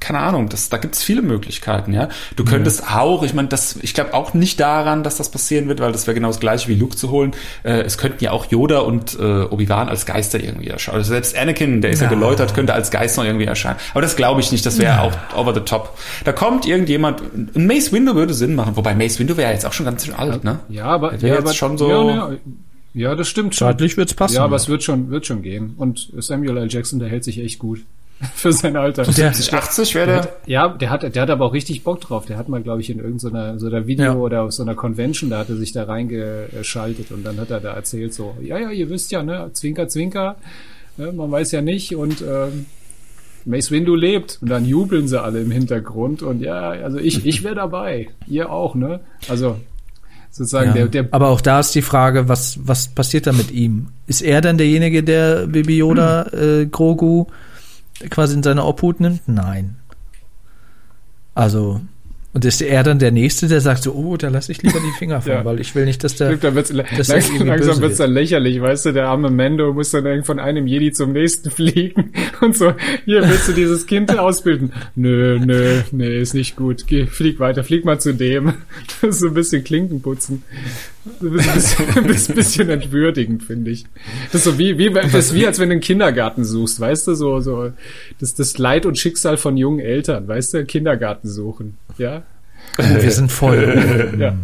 [0.00, 2.08] keine Ahnung, das, da gibt es viele Möglichkeiten, ja.
[2.36, 3.00] Du könntest ja.
[3.00, 6.06] auch, ich meine, das, ich glaube auch nicht daran, dass das passieren wird, weil das
[6.06, 7.32] wäre genau das gleiche wie Luke zu holen.
[7.64, 10.98] Äh, es könnten ja auch Yoda und äh, Obi-Wan als Geister irgendwie erscheinen.
[10.98, 13.78] Also selbst Anakin, der ist ja, ja geläutert, könnte als Geist noch irgendwie erscheinen.
[13.92, 15.02] Aber das glaube ich nicht, das wäre ja.
[15.02, 15.96] auch over the top.
[16.24, 17.22] Da kommt irgendjemand,
[17.54, 20.04] ein Mace Window würde Sinn machen, wobei Mace Window wäre ja jetzt auch schon ganz
[20.04, 20.60] schön alt, ne?
[20.68, 21.90] Ja, aber, ja, jetzt aber, schon so.
[21.90, 22.30] Ja,
[22.94, 23.68] ja, das stimmt schon.
[23.68, 24.36] Zeitlich wird's passen.
[24.36, 25.74] Ja, aber es wird schon, wird schon gehen.
[25.76, 26.68] Und Samuel L.
[26.68, 27.80] Jackson, der hält sich echt gut.
[28.34, 29.04] für sein Alter.
[29.04, 30.28] Der, 70, 80 wäre der?
[30.46, 32.26] Ja, der hat, der hat aber auch richtig Bock drauf.
[32.26, 34.14] Der hat mal, glaube ich, in irgendeiner so einer Video ja.
[34.14, 37.60] oder auf so einer Convention, da hat er sich da reingeschaltet und dann hat er
[37.60, 40.36] da erzählt so, ja, ja, ihr wisst ja, ne, Zwinker, Zwinker,
[40.96, 42.66] ne, man weiß ja nicht und ähm,
[43.44, 47.44] Mace Windu lebt und dann jubeln sie alle im Hintergrund und ja, also ich, ich
[47.44, 49.00] wäre dabei, ihr auch, ne?
[49.28, 49.56] Also
[50.30, 50.86] sozusagen ja.
[50.86, 51.08] der, der.
[51.12, 53.88] Aber auch da ist die Frage, was was passiert da mit ihm?
[54.06, 56.38] Ist er dann derjenige, der Baby Yoda, hm.
[56.62, 57.26] äh, Grogu
[58.10, 59.22] quasi in seine Obhut nimmt?
[59.26, 59.76] Nein.
[61.34, 61.80] Also,
[62.34, 64.98] und ist er dann der Nächste, der sagt so, oh, da lasse ich lieber die
[64.98, 65.44] Finger von, ja.
[65.44, 66.36] weil ich will nicht, dass der.
[66.36, 70.24] Dann wird's, dass langsam langsam wird's dann lächerlich, weißt du, der arme Mando muss dann
[70.24, 72.74] von einem Jedi zum nächsten fliegen und so,
[73.06, 74.72] hier willst du dieses Kind ausbilden?
[74.94, 76.86] Nö, nö, nee, ist nicht gut.
[76.86, 78.54] Geh, flieg weiter, flieg mal zu dem.
[79.10, 80.42] so ein bisschen Klinken putzen.
[81.20, 83.84] Ein bisschen, ein bisschen, bisschen entwürdigend, finde ich.
[84.26, 87.08] Das ist so wie, wie, das ist wie, als wenn du einen Kindergarten suchst, weißt
[87.08, 87.72] du, so, so,
[88.20, 92.22] das, das Leid und Schicksal von jungen Eltern, weißt du, Kindergarten suchen, ja?
[92.76, 94.16] Wir sind voll.
[94.18, 94.36] ja.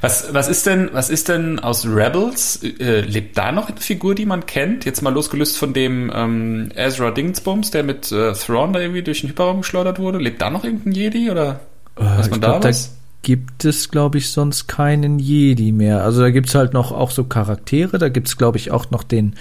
[0.00, 2.60] Was, was ist denn, was ist denn aus Rebels?
[2.62, 4.84] Äh, lebt da noch eine Figur, die man kennt?
[4.84, 9.20] Jetzt mal losgelöst von dem ähm, Ezra Dingsbums, der mit äh, Thrawn da irgendwie durch
[9.20, 10.18] den Hyperraum geschleudert wurde.
[10.18, 11.60] Lebt da noch irgendein Jedi oder
[11.96, 12.96] äh, was man da glaub, was?
[13.26, 16.04] Gibt es, glaube ich, sonst keinen Jedi mehr.
[16.04, 17.98] Also da gibt's halt noch auch so Charaktere.
[17.98, 19.34] Da gibt's, glaube ich, auch noch den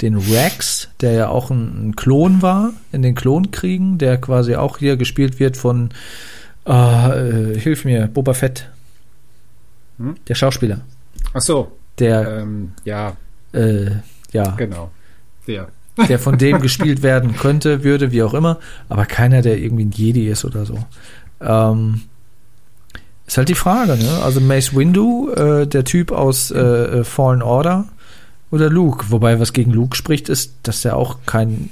[0.00, 4.78] den Rex, der ja auch ein, ein Klon war in den Klonkriegen, der quasi auch
[4.78, 5.90] hier gespielt wird von
[6.66, 8.70] äh, äh, hilf mir, Boba Fett.
[9.98, 10.16] Hm?
[10.28, 10.80] Der Schauspieler.
[11.34, 11.72] Ach so.
[11.98, 13.18] Der, ähm, ja.
[13.52, 13.90] Äh,
[14.32, 14.54] ja.
[14.56, 14.90] Genau.
[15.46, 15.68] Der.
[16.08, 18.58] Der von dem gespielt werden könnte, würde, wie auch immer,
[18.90, 20.78] aber keiner, der irgendwie ein Jedi ist oder so.
[21.40, 22.02] Ähm,
[23.26, 24.22] ist halt die Frage, ne?
[24.22, 27.86] Also Mace Windu, äh, der Typ aus äh, äh Fallen Order
[28.50, 29.06] oder Luke.
[29.08, 31.70] Wobei, was gegen Luke spricht, ist, dass er auch kein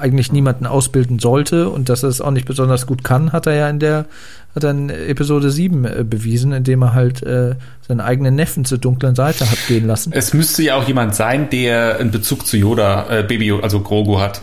[0.00, 3.54] eigentlich niemanden ausbilden sollte und dass er es auch nicht besonders gut kann, hat er
[3.54, 4.06] ja in der
[4.54, 8.78] hat er in Episode 7 äh, bewiesen, indem er halt äh, seinen eigenen Neffen zur
[8.78, 10.12] dunklen Seite hat gehen lassen.
[10.12, 14.20] Es müsste ja auch jemand sein, der einen Bezug zu Yoda, äh, Baby, also Grogu
[14.20, 14.42] hat.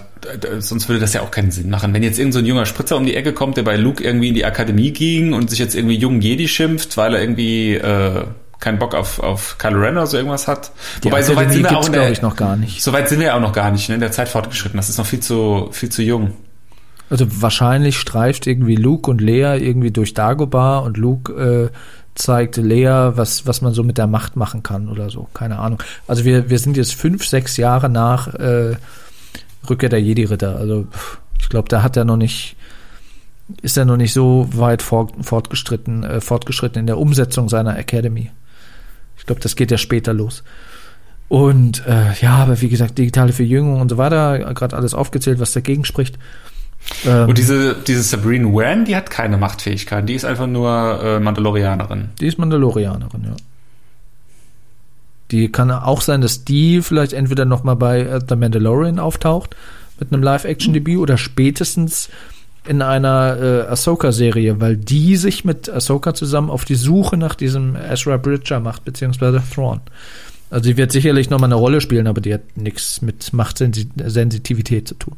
[0.59, 1.93] Sonst würde das ja auch keinen Sinn machen.
[1.93, 4.30] Wenn jetzt irgendein so ein junger Spritzer um die Ecke kommt, der bei Luke irgendwie
[4.30, 8.25] in die Akademie ging und sich jetzt irgendwie jungen Jedi schimpft, weil er irgendwie äh,
[8.59, 10.72] keinen Bock auf, auf Kylo Ren oder so irgendwas hat.
[11.03, 12.82] Die Wobei, so weit Akademie sind wir auch der, ich, noch gar nicht.
[12.82, 14.77] so weit sind wir ja auch noch gar nicht, ne, in der Zeit fortgeschritten.
[14.77, 16.33] Das ist noch viel zu, viel zu jung.
[17.09, 21.75] Also wahrscheinlich streift irgendwie Luke und Leia irgendwie durch Dagobah und Luke äh,
[22.16, 25.27] zeigt Leia, was, was man so mit der Macht machen kann oder so.
[25.33, 25.82] Keine Ahnung.
[26.08, 28.75] Also wir, wir sind jetzt fünf, sechs Jahre nach äh,
[29.70, 30.56] Rückkehr der Jedi-Ritter.
[30.56, 30.88] Also
[31.40, 32.56] ich glaube, da hat er noch nicht,
[33.62, 38.32] ist er noch nicht so weit fort, fortgeschritten, äh, fortgeschritten in der Umsetzung seiner Academy.
[39.18, 40.44] Ich glaube, das geht ja später los.
[41.28, 45.54] Und äh, ja, aber wie gesagt, digitale Verjüngung und so weiter, gerade alles aufgezählt, was
[45.54, 46.18] dagegen spricht.
[47.06, 50.08] Ähm, Und diese, diese Sabrine Wan, die hat keine Machtfähigkeiten.
[50.08, 52.10] Die ist einfach nur äh, Mandalorianerin.
[52.20, 53.36] Die ist Mandalorianerin, ja.
[55.32, 59.56] Die kann auch sein, dass die vielleicht entweder noch mal bei äh, The Mandalorian auftaucht
[60.00, 62.10] mit einem Live-Action-Debüt oder spätestens
[62.66, 67.76] in einer äh, Ahsoka-Serie, weil die sich mit Ahsoka zusammen auf die Suche nach diesem
[67.76, 69.82] Ezra Bridger macht, beziehungsweise Thrawn.
[70.50, 74.88] Also die wird sicherlich noch mal eine Rolle spielen, aber die hat nichts mit Machtsensitivität
[74.88, 75.16] zu tun.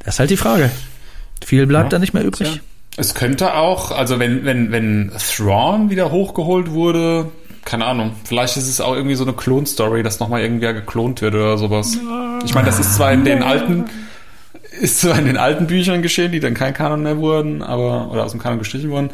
[0.00, 0.70] Das ist halt die Frage.
[1.44, 2.60] Viel bleibt Ja, da nicht mehr übrig.
[2.96, 7.30] Es könnte auch, also wenn, wenn, wenn Thrawn wieder hochgeholt wurde,
[7.64, 11.34] keine Ahnung, vielleicht ist es auch irgendwie so eine Klon-Story, dass nochmal irgendwer geklont wird
[11.34, 11.96] oder sowas.
[12.44, 13.84] Ich meine, das ist zwar in den alten,
[14.80, 18.24] ist zwar in den alten Büchern geschehen, die dann kein Kanon mehr wurden, aber, oder
[18.24, 19.10] aus dem Kanon gestrichen wurden.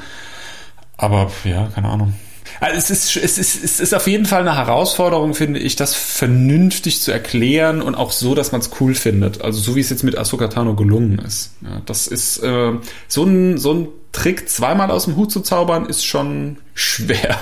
[0.96, 2.14] Aber ja, keine Ahnung.
[2.60, 5.94] Also es ist, es ist, es ist auf jeden Fall eine Herausforderung, finde ich, das
[5.94, 9.42] vernünftig zu erklären und auch so, dass man es cool findet.
[9.42, 11.52] Also so wie es jetzt mit Ahsoka Tano gelungen ist.
[11.62, 12.72] Ja, das ist äh,
[13.06, 17.36] so ein so ein Trick zweimal aus dem Hut zu zaubern, ist schon schwer.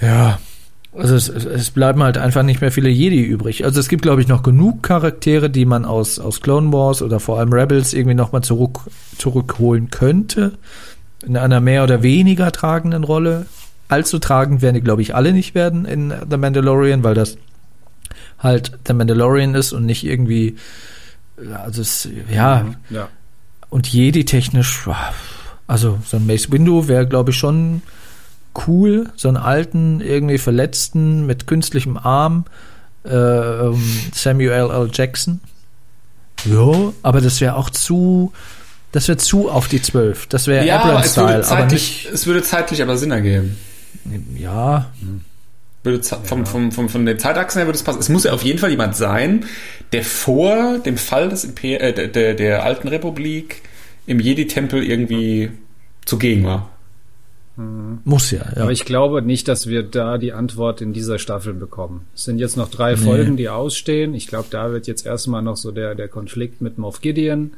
[0.00, 0.38] Ja.
[0.96, 3.64] Also es, es bleiben halt einfach nicht mehr viele Jedi übrig.
[3.64, 7.18] Also es gibt, glaube ich, noch genug Charaktere, die man aus, aus Clone Wars oder
[7.18, 8.80] vor allem Rebels irgendwie nochmal zurück,
[9.18, 10.52] zurückholen könnte.
[11.26, 13.46] In einer mehr oder weniger tragenden Rolle.
[13.88, 17.36] Allzu tragend werden die, glaube ich, alle nicht werden in The Mandalorian, weil das
[18.38, 20.56] halt The Mandalorian ist und nicht irgendwie,
[21.64, 23.08] also es, ja, Ja.
[23.70, 24.88] und Jedi-technisch,
[25.66, 27.82] also so ein Mace Windu wäre, glaube ich, schon
[28.66, 29.10] cool.
[29.16, 32.44] So einen alten, irgendwie Verletzten mit künstlichem Arm.
[33.04, 33.82] Äh, ähm,
[34.14, 34.90] Samuel L.
[34.92, 35.40] Jackson.
[36.44, 38.32] Ja, aber das wäre auch zu,
[38.94, 40.26] das wäre zu auf die Zwölf.
[40.28, 43.56] Das wäre Ja, aber es würde, Abrams-Style, aber zeitlich, es würde zeitlich aber Sinn ergeben.
[44.36, 44.90] ja,
[45.82, 47.98] Würde ze- vom, vom, vom, von den Zeitachsen her würde es passen.
[48.00, 49.44] Es muss ja auf jeden Fall jemand sein,
[49.92, 53.62] der vor dem Fall des Imper äh, der, der, der alten Republik
[54.06, 55.50] im Jedi-Tempel irgendwie
[56.04, 56.70] zugegen war.
[57.56, 58.62] muss ja, ja.
[58.62, 62.06] Aber ich glaube nicht, dass wir da die Antwort in dieser Staffel bekommen.
[62.14, 64.14] Es sind jetzt noch drei Folgen, die ausstehen.
[64.14, 67.52] Ich glaube, da wird jetzt erstmal noch so der, der Konflikt mit Moff Gideon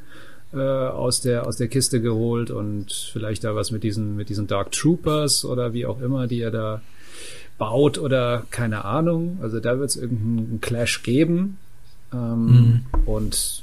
[0.56, 4.46] äh, aus, der, aus der Kiste geholt und vielleicht da was mit diesen, mit diesen
[4.46, 6.82] Dark Troopers oder wie auch immer, die er da
[7.58, 9.38] baut oder keine Ahnung.
[9.42, 11.58] Also da wird es irgendeinen Clash geben.
[12.12, 13.62] Ähm, Und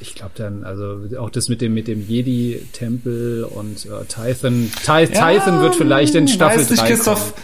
[0.00, 4.70] ich glaube dann, also auch das mit dem mit dem Jedi-Tempel und äh, Tython.
[4.84, 7.34] Ty Tython wird vielleicht in Staffel weiß nicht, 3 Christoph.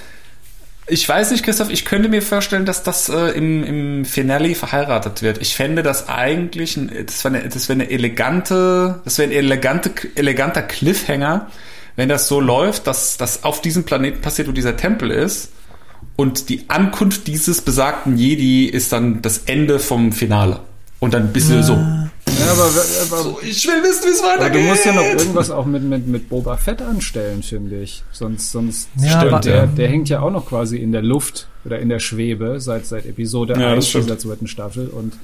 [0.86, 5.22] Ich weiß nicht, Christoph, ich könnte mir vorstellen, dass das äh, im, im Finale verheiratet
[5.22, 5.38] wird.
[5.38, 9.92] Ich fände das eigentlich, ein, das wäre eine, wäre eine elegante, das wäre ein elegante,
[10.16, 11.48] eleganter Cliffhanger,
[11.96, 15.52] wenn das so läuft, dass das auf diesem Planeten passiert, wo dieser Tempel ist.
[16.16, 20.64] Und die Ankunft dieses besagten Jedi ist dann das Ende vom Kommentar.
[21.00, 24.64] Und dann bist du so, Ja, aber, aber, ich will wissen, wie es aber weitergeht.
[24.64, 28.02] du musst ja noch irgendwas auch mit, mit, mit Boba Fett anstellen, finde ich.
[28.12, 31.78] Sonst, sonst Ja, stimmt, der, der hängt ja auch noch quasi in der Luft oder
[31.78, 34.04] in der Schwebe seit, seit Episode Ja, das 1 stimmt.
[34.06, 34.88] dieser zweiten Staffel.
[34.88, 35.14] Und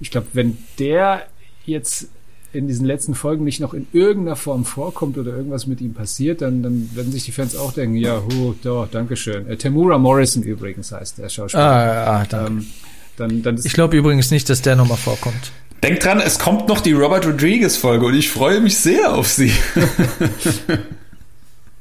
[0.00, 1.22] ich glaube, wenn der
[1.64, 2.08] jetzt
[2.52, 6.40] in diesen letzten Folgen nicht noch in irgendeiner Form vorkommt oder irgendwas mit ihm passiert,
[6.40, 9.46] dann, dann werden sich die Fans auch denken, ja, hu, doch, Dankeschön.
[9.48, 11.62] Äh, Tamura Morrison übrigens heißt der Schauspieler.
[11.62, 12.50] Ah, ah, danke.
[12.52, 12.66] ähm,
[13.18, 15.52] dann, dann ist ich glaube übrigens nicht, dass der nochmal vorkommt.
[15.82, 19.28] Denk dran, es kommt noch die Robert Rodriguez Folge und ich freue mich sehr auf
[19.28, 19.52] sie.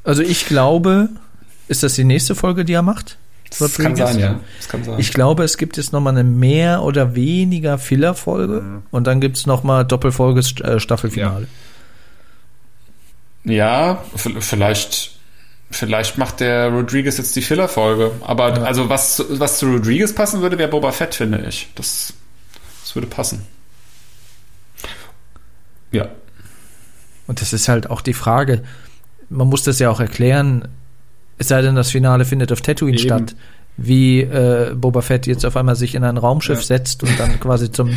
[0.03, 1.09] Also ich glaube,
[1.67, 3.17] ist das die nächste Folge, die er macht?
[3.59, 4.39] Das kann sein, ja.
[4.57, 4.95] Das kann sein.
[4.99, 9.57] Ich glaube, es gibt jetzt nochmal eine mehr oder weniger Filler-Folge und dann gibt's noch
[9.57, 11.47] nochmal Doppelfolge äh, Staffelfinale.
[13.43, 15.16] Ja, v- vielleicht,
[15.71, 18.11] vielleicht macht der Rodriguez jetzt die Filler-Folge.
[18.21, 21.69] Aber also was, zu- was zu Rodriguez passen würde, wäre Boba Fett, finde ich.
[21.75, 22.13] Das,
[22.83, 23.41] das würde passen.
[25.91, 26.09] Ja.
[27.27, 28.63] Und das ist halt auch die Frage,
[29.29, 30.67] man muss das ja auch erklären,
[31.37, 33.05] es sei denn, das Finale findet auf Tatooine Eben.
[33.07, 33.35] statt,
[33.75, 36.65] wie äh, Boba Fett jetzt auf einmal sich in ein Raumschiff Ja.
[36.65, 37.95] setzt und dann quasi zum,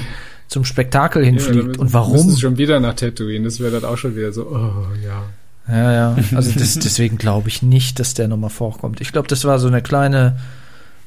[0.49, 1.77] zum Spektakel Ja, hinfliegt.
[1.77, 2.31] dann und warum?
[2.31, 3.45] sie schon wieder nach Tatooine.
[3.45, 5.23] Das wäre dann auch schon wieder so, oh ja.
[5.71, 6.17] Ja, ja.
[6.37, 9.01] Also das, deswegen glaube ich nicht, dass der nochmal vorkommt.
[9.01, 10.39] Ich glaube, das war so eine kleine,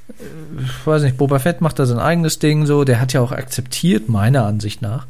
[0.10, 2.84] äh, ich weiß nicht, Boba Fett macht da sein eigenes Ding so.
[2.84, 5.06] Der hat ja auch akzeptiert, meiner Ansicht nach,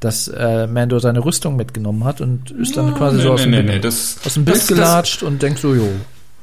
[0.00, 3.84] dass äh, Mando seine Rüstung mitgenommen hat und ist dann quasi so aus, dem, Bild-
[3.84, 5.88] das, aus dem Bild das, das, gelatscht und denkt so, jo.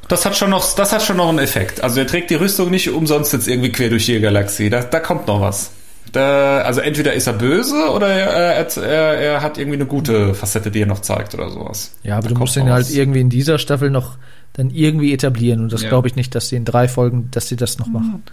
[0.08, 1.84] das hat schon noch, das hat schon noch einen Effekt.
[1.84, 4.70] Also er trägt die Rüstung nicht umsonst jetzt irgendwie quer durch die Galaxie.
[4.70, 5.72] Da, da kommt noch was.
[6.12, 10.70] Da, also entweder ist er böse oder er, er, er, hat irgendwie eine gute Facette,
[10.70, 11.96] die er noch zeigt oder sowas.
[12.04, 14.18] Ja, aber Da du musst ihn halt irgendwie in dieser Staffel noch
[14.54, 15.90] dann irgendwie etablieren und das Ja.
[15.90, 18.24] glaube ich nicht, dass sie in drei Folgen, dass sie das noch machen.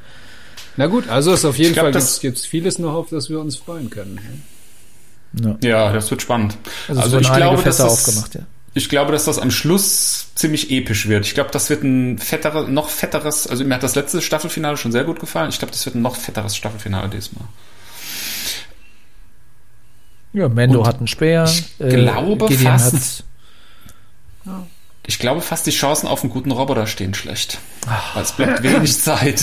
[0.77, 3.41] Na gut, also ist auf jeden glaub, Fall gibt's, gibt's vieles noch, auf das wir
[3.41, 4.19] uns freuen können.
[5.41, 5.57] Ja.
[5.63, 6.57] Ja, das wird spannend.
[6.89, 8.41] Also, Also, es ich glaube, dass Fässer das, aufgemacht, ja.
[8.79, 11.27] Ich glaube, dass das am Schluss ziemlich episch wird.
[11.27, 14.93] Ich glaube, das wird ein fetteres, noch fetteres, also mir hat das letzte Staffelfinale schon
[14.93, 15.51] sehr gut gefallen.
[15.51, 17.45] Ich glaube, das wird ein noch fetteres Staffelfinale diesmal.
[20.33, 21.45] Ja, Mendo hat einen Speer.
[21.81, 23.25] äh, ich glaube Gideon fast-
[24.47, 24.63] hat
[25.07, 27.59] Ich glaube fast, die Chancen auf einen guten Roboter stehen schlecht.
[28.15, 29.43] Weil es bleibt wenig Zeit.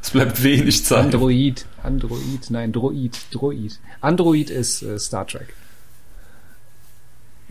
[0.00, 0.98] Es bleibt wenig Zeit.
[1.06, 3.78] Android, Android, nein, Droid, Droid.
[4.00, 5.54] Android ist äh, Star Trek.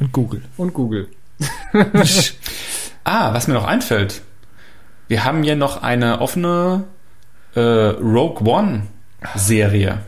[0.02, 0.42] Und Google.
[0.58, 1.08] Und Google.
[3.04, 4.22] Ah, was mir noch einfällt.
[5.08, 6.84] Wir haben hier noch eine offene
[7.56, 8.84] äh, Rogue One
[9.36, 10.00] Serie.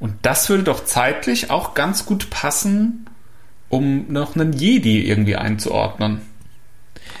[0.00, 3.06] Und das würde doch zeitlich auch ganz gut passen,
[3.68, 6.20] um noch einen Jedi irgendwie einzuordnen.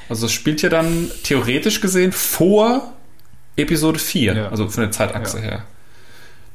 [0.08, 2.92] Also es spielt ja dann theoretisch gesehen vor
[3.56, 4.48] Episode 4, Ja.
[4.48, 5.44] also von der Zeitachse Ja.
[5.44, 5.62] her.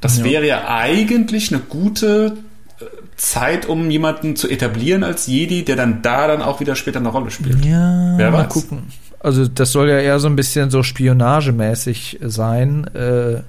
[0.02, 0.24] Das Ja.
[0.26, 2.38] wäre ja eigentlich eine gute
[3.24, 7.10] Zeit, um jemanden zu etablieren als Jedi, der dann da dann auch wieder später eine
[7.10, 7.64] Rolle spielt.
[7.66, 8.50] Ja, Wer mal weiß.
[8.50, 8.84] gucken.
[9.20, 13.42] Also das soll ja eher so ein bisschen so spionagemäßig sein, äh,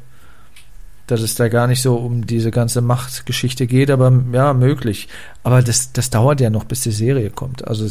[1.06, 5.08] dass es da gar nicht so um diese ganze Machtgeschichte geht, aber ja, möglich.
[5.42, 7.66] Aber das, das dauert ja noch, bis die Serie kommt.
[7.66, 7.88] Also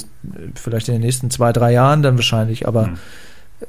[0.55, 2.97] vielleicht in den nächsten zwei, drei Jahren dann wahrscheinlich, aber Hm.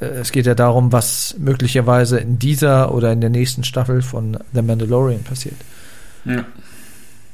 [0.00, 4.38] äh, es geht ja darum, was möglicherweise in dieser oder in der nächsten Staffel von
[4.54, 5.56] The Mandalorian passiert.
[6.24, 6.44] Ja.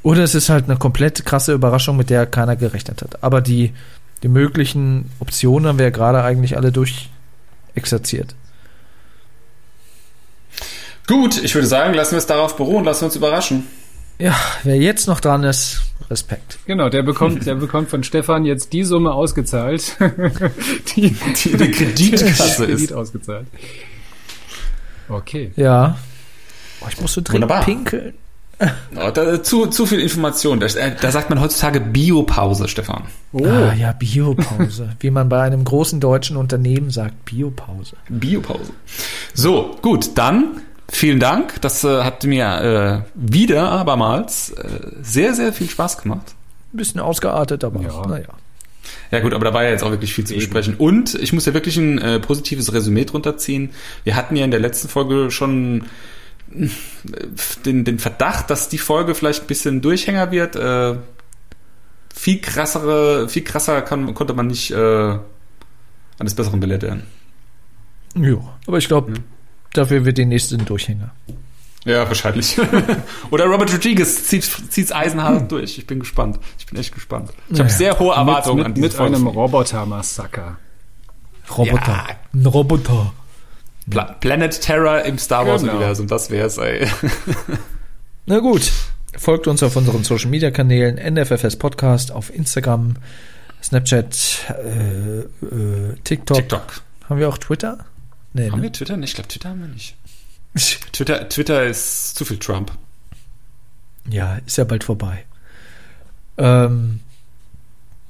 [0.03, 3.23] Oder es ist halt eine komplett krasse Überraschung, mit der keiner gerechnet hat.
[3.23, 3.73] Aber die,
[4.23, 8.35] die möglichen Optionen haben wir ja gerade eigentlich alle durchexerziert.
[11.07, 13.67] Gut, ich würde sagen, lassen wir es darauf beruhen, lassen wir uns überraschen.
[14.19, 15.81] Ja, wer jetzt noch dran ist,
[16.11, 16.59] Respekt.
[16.67, 19.97] Genau, der bekommt, der bekommt von Stefan jetzt die Summe ausgezahlt,
[20.97, 22.93] die, Die eine Kreditkasse Kredit ist.
[22.93, 23.47] ausgezahlt.
[25.09, 25.53] Okay.
[25.57, 25.99] Ja.
[26.81, 27.65] Oh, ich muss so dringend Wunderbar.
[27.65, 28.15] pinkeln.
[28.97, 30.61] Oh, da, zu, zu viel Information.
[30.61, 33.05] Da, äh, da sagt man heutzutage Biopause, Stefan.
[33.33, 34.91] Oh, Ah, ja, Biopause.
[35.01, 37.97] Wie man bei einem großen deutschen Unternehmen sagt, Biopause.
[38.09, 38.73] Biopause.
[39.35, 41.61] So, gut, dann vielen Dank.
[41.63, 44.65] Das äh, hat mir äh, wieder abermals äh,
[45.03, 46.35] sehr, sehr viel Spaß gemacht.
[46.75, 48.07] Ein bisschen ausgeartet, aber Ja.
[48.07, 48.25] naja.
[49.11, 50.75] Ja gut, aber da war ja jetzt auch wirklich viel zu besprechen.
[50.77, 53.71] Und ich muss ja wirklich ein äh, positives Resümee drunter ziehen.
[54.05, 55.85] Wir hatten ja in der letzten Folge schon
[57.65, 60.57] den, den Verdacht, dass die Folge vielleicht ein bisschen Durchhänger wird.
[60.57, 60.97] Äh,
[62.15, 65.19] viel krassere, viel krasser kann, konnte man nicht äh,
[66.19, 67.05] eines Besseren belehrt werden.
[68.15, 68.49] Jo.
[68.67, 69.15] Aber ich glaube,
[69.73, 71.13] dafür wird die nächste ein Durchhänger.
[71.85, 72.59] Ja, wahrscheinlich.
[73.31, 75.79] Oder Robert Rodriguez zieht, zieht's eisenhart durch.
[75.79, 76.39] Ich bin gespannt.
[76.59, 77.31] Ich bin echt gespannt.
[77.49, 77.69] Ich habe Naja.
[77.79, 79.17] sehr hohe Erwartungen mit, an mit, diese mit Folge.
[79.17, 80.59] einem Roboter-Massaker.
[81.57, 81.87] Roboter.
[81.87, 82.07] Ja.
[82.35, 83.13] Ein Roboter.
[83.89, 85.75] Pla Planet Terror im Star Wars Genau.
[85.75, 86.87] Universum, das wär's, ey.
[88.27, 88.71] Na gut.
[89.17, 92.95] Folgt uns auf unseren Social Media Kanälen, NFFS Podcast, auf Instagram,
[93.63, 96.37] Snapchat, äh, äh, TikTok.
[96.37, 96.83] TikTok.
[97.09, 97.85] Haben wir auch Twitter?
[98.33, 98.65] Nee, Haben ne?
[98.65, 99.11] wir Twitter nicht?
[99.11, 99.97] Ich glaube, Twitter haben wir nicht.
[100.93, 102.71] Twitter, Twitter ist zu viel Trump.
[104.09, 105.25] Ja, ist ja bald vorbei.
[106.39, 107.01] Ähm,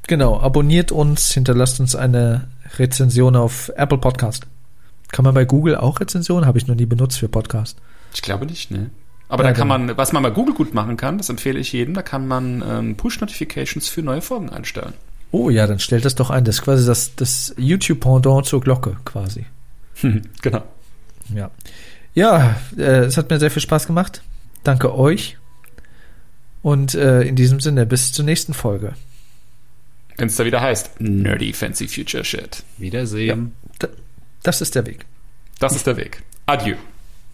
[0.07, 4.47] genau, abonniert uns, hinterlasst uns eine Rezension auf Apple Podcast.
[5.13, 6.47] Kann man bei Google auch Rezensionen?
[6.47, 7.79] Habe ich noch nie benutzt für Podcast.
[8.15, 8.91] Ich glaube nicht, ne?
[9.29, 11.59] Aber Ja, da kann dann- man, was man bei Google gut machen kann, das empfehle
[11.59, 14.93] ich jedem, da kann man ähm, Push-Notifications für neue Folgen einstellen.
[15.33, 16.45] Oh ja, dann stellt das doch ein.
[16.45, 19.47] Das ist quasi das, das YouTube-Pendant zur Glocke quasi.
[20.43, 20.63] genau.
[21.33, 21.51] Ja.
[22.15, 24.23] Ja, äh, es hat mir sehr viel Spaß gemacht.
[24.65, 25.39] Danke euch.
[26.63, 28.95] Und äh, in diesem Sinne, bis zur nächsten Folge.
[30.17, 32.65] Wenn es da wieder heißt, Nerdy Fancy Future Shit.
[32.79, 33.53] Wiedersehen.
[33.60, 33.60] Da-
[34.43, 35.05] Das ist der Weg.
[35.59, 36.23] Das ist der Weg.
[36.47, 36.77] Adieu.